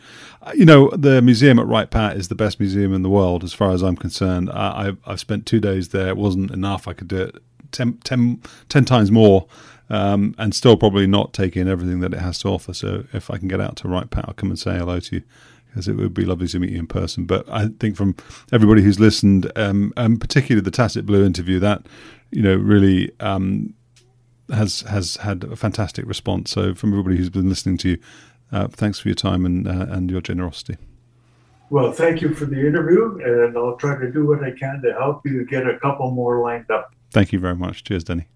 you 0.53 0.65
know, 0.65 0.89
the 0.91 1.21
museum 1.21 1.59
at 1.59 1.67
Wright 1.67 1.89
Pat 1.89 2.17
is 2.17 2.29
the 2.29 2.35
best 2.35 2.59
museum 2.59 2.93
in 2.93 3.01
the 3.03 3.09
world, 3.09 3.43
as 3.43 3.53
far 3.53 3.71
as 3.71 3.81
I'm 3.81 3.97
concerned. 3.97 4.49
I, 4.49 4.87
I've, 4.87 4.97
I've 5.05 5.19
spent 5.19 5.45
two 5.45 5.59
days 5.59 5.89
there. 5.89 6.07
It 6.09 6.17
wasn't 6.17 6.51
enough. 6.51 6.87
I 6.87 6.93
could 6.93 7.09
do 7.09 7.17
it 7.17 7.35
10, 7.71 7.99
10, 8.03 8.41
10 8.69 8.85
times 8.85 9.11
more 9.11 9.47
um, 9.89 10.33
and 10.37 10.55
still 10.55 10.77
probably 10.77 11.07
not 11.07 11.33
take 11.33 11.57
in 11.57 11.67
everything 11.67 11.99
that 11.99 12.13
it 12.13 12.19
has 12.19 12.39
to 12.39 12.49
offer. 12.49 12.73
So 12.73 13.05
if 13.13 13.29
I 13.29 13.37
can 13.37 13.47
get 13.47 13.59
out 13.59 13.75
to 13.77 13.87
Wright 13.87 14.09
Pat, 14.09 14.25
I'll 14.27 14.33
come 14.33 14.49
and 14.49 14.59
say 14.59 14.77
hello 14.77 14.99
to 14.99 15.15
you 15.17 15.23
because 15.67 15.87
it 15.87 15.95
would 15.95 16.13
be 16.13 16.25
lovely 16.25 16.47
to 16.47 16.59
meet 16.59 16.69
you 16.69 16.79
in 16.79 16.87
person. 16.87 17.25
But 17.25 17.49
I 17.49 17.67
think 17.79 17.95
from 17.95 18.15
everybody 18.51 18.81
who's 18.81 18.99
listened, 18.99 19.51
um, 19.55 19.91
and 19.97 20.21
particularly 20.21 20.63
the 20.63 20.71
Tacit 20.71 21.05
Blue 21.05 21.25
interview, 21.25 21.59
that 21.59 21.85
you 22.31 22.41
know 22.41 22.55
really 22.55 23.11
um, 23.19 23.73
has 24.51 24.81
has 24.81 25.17
had 25.17 25.43
a 25.43 25.55
fantastic 25.55 26.05
response. 26.05 26.51
So 26.51 26.73
from 26.73 26.91
everybody 26.91 27.17
who's 27.17 27.29
been 27.29 27.49
listening 27.49 27.77
to 27.79 27.89
you, 27.89 27.97
uh, 28.51 28.67
thanks 28.67 28.99
for 28.99 29.07
your 29.07 29.15
time 29.15 29.45
and 29.45 29.67
uh, 29.67 29.87
and 29.89 30.09
your 30.09 30.21
generosity. 30.21 30.77
Well, 31.69 31.91
thank 31.91 32.21
you 32.21 32.35
for 32.35 32.45
the 32.45 32.59
interview, 32.67 33.17
and 33.23 33.57
I'll 33.57 33.77
try 33.77 33.97
to 33.97 34.11
do 34.11 34.27
what 34.27 34.43
I 34.43 34.51
can 34.51 34.81
to 34.83 34.93
help 34.93 35.25
you 35.25 35.45
get 35.45 35.67
a 35.67 35.79
couple 35.79 36.11
more 36.11 36.41
lined 36.41 36.69
up. 36.69 36.93
Thank 37.09 37.33
you 37.33 37.39
very 37.39 37.55
much. 37.55 37.83
Cheers, 37.83 38.03
Denny. 38.03 38.27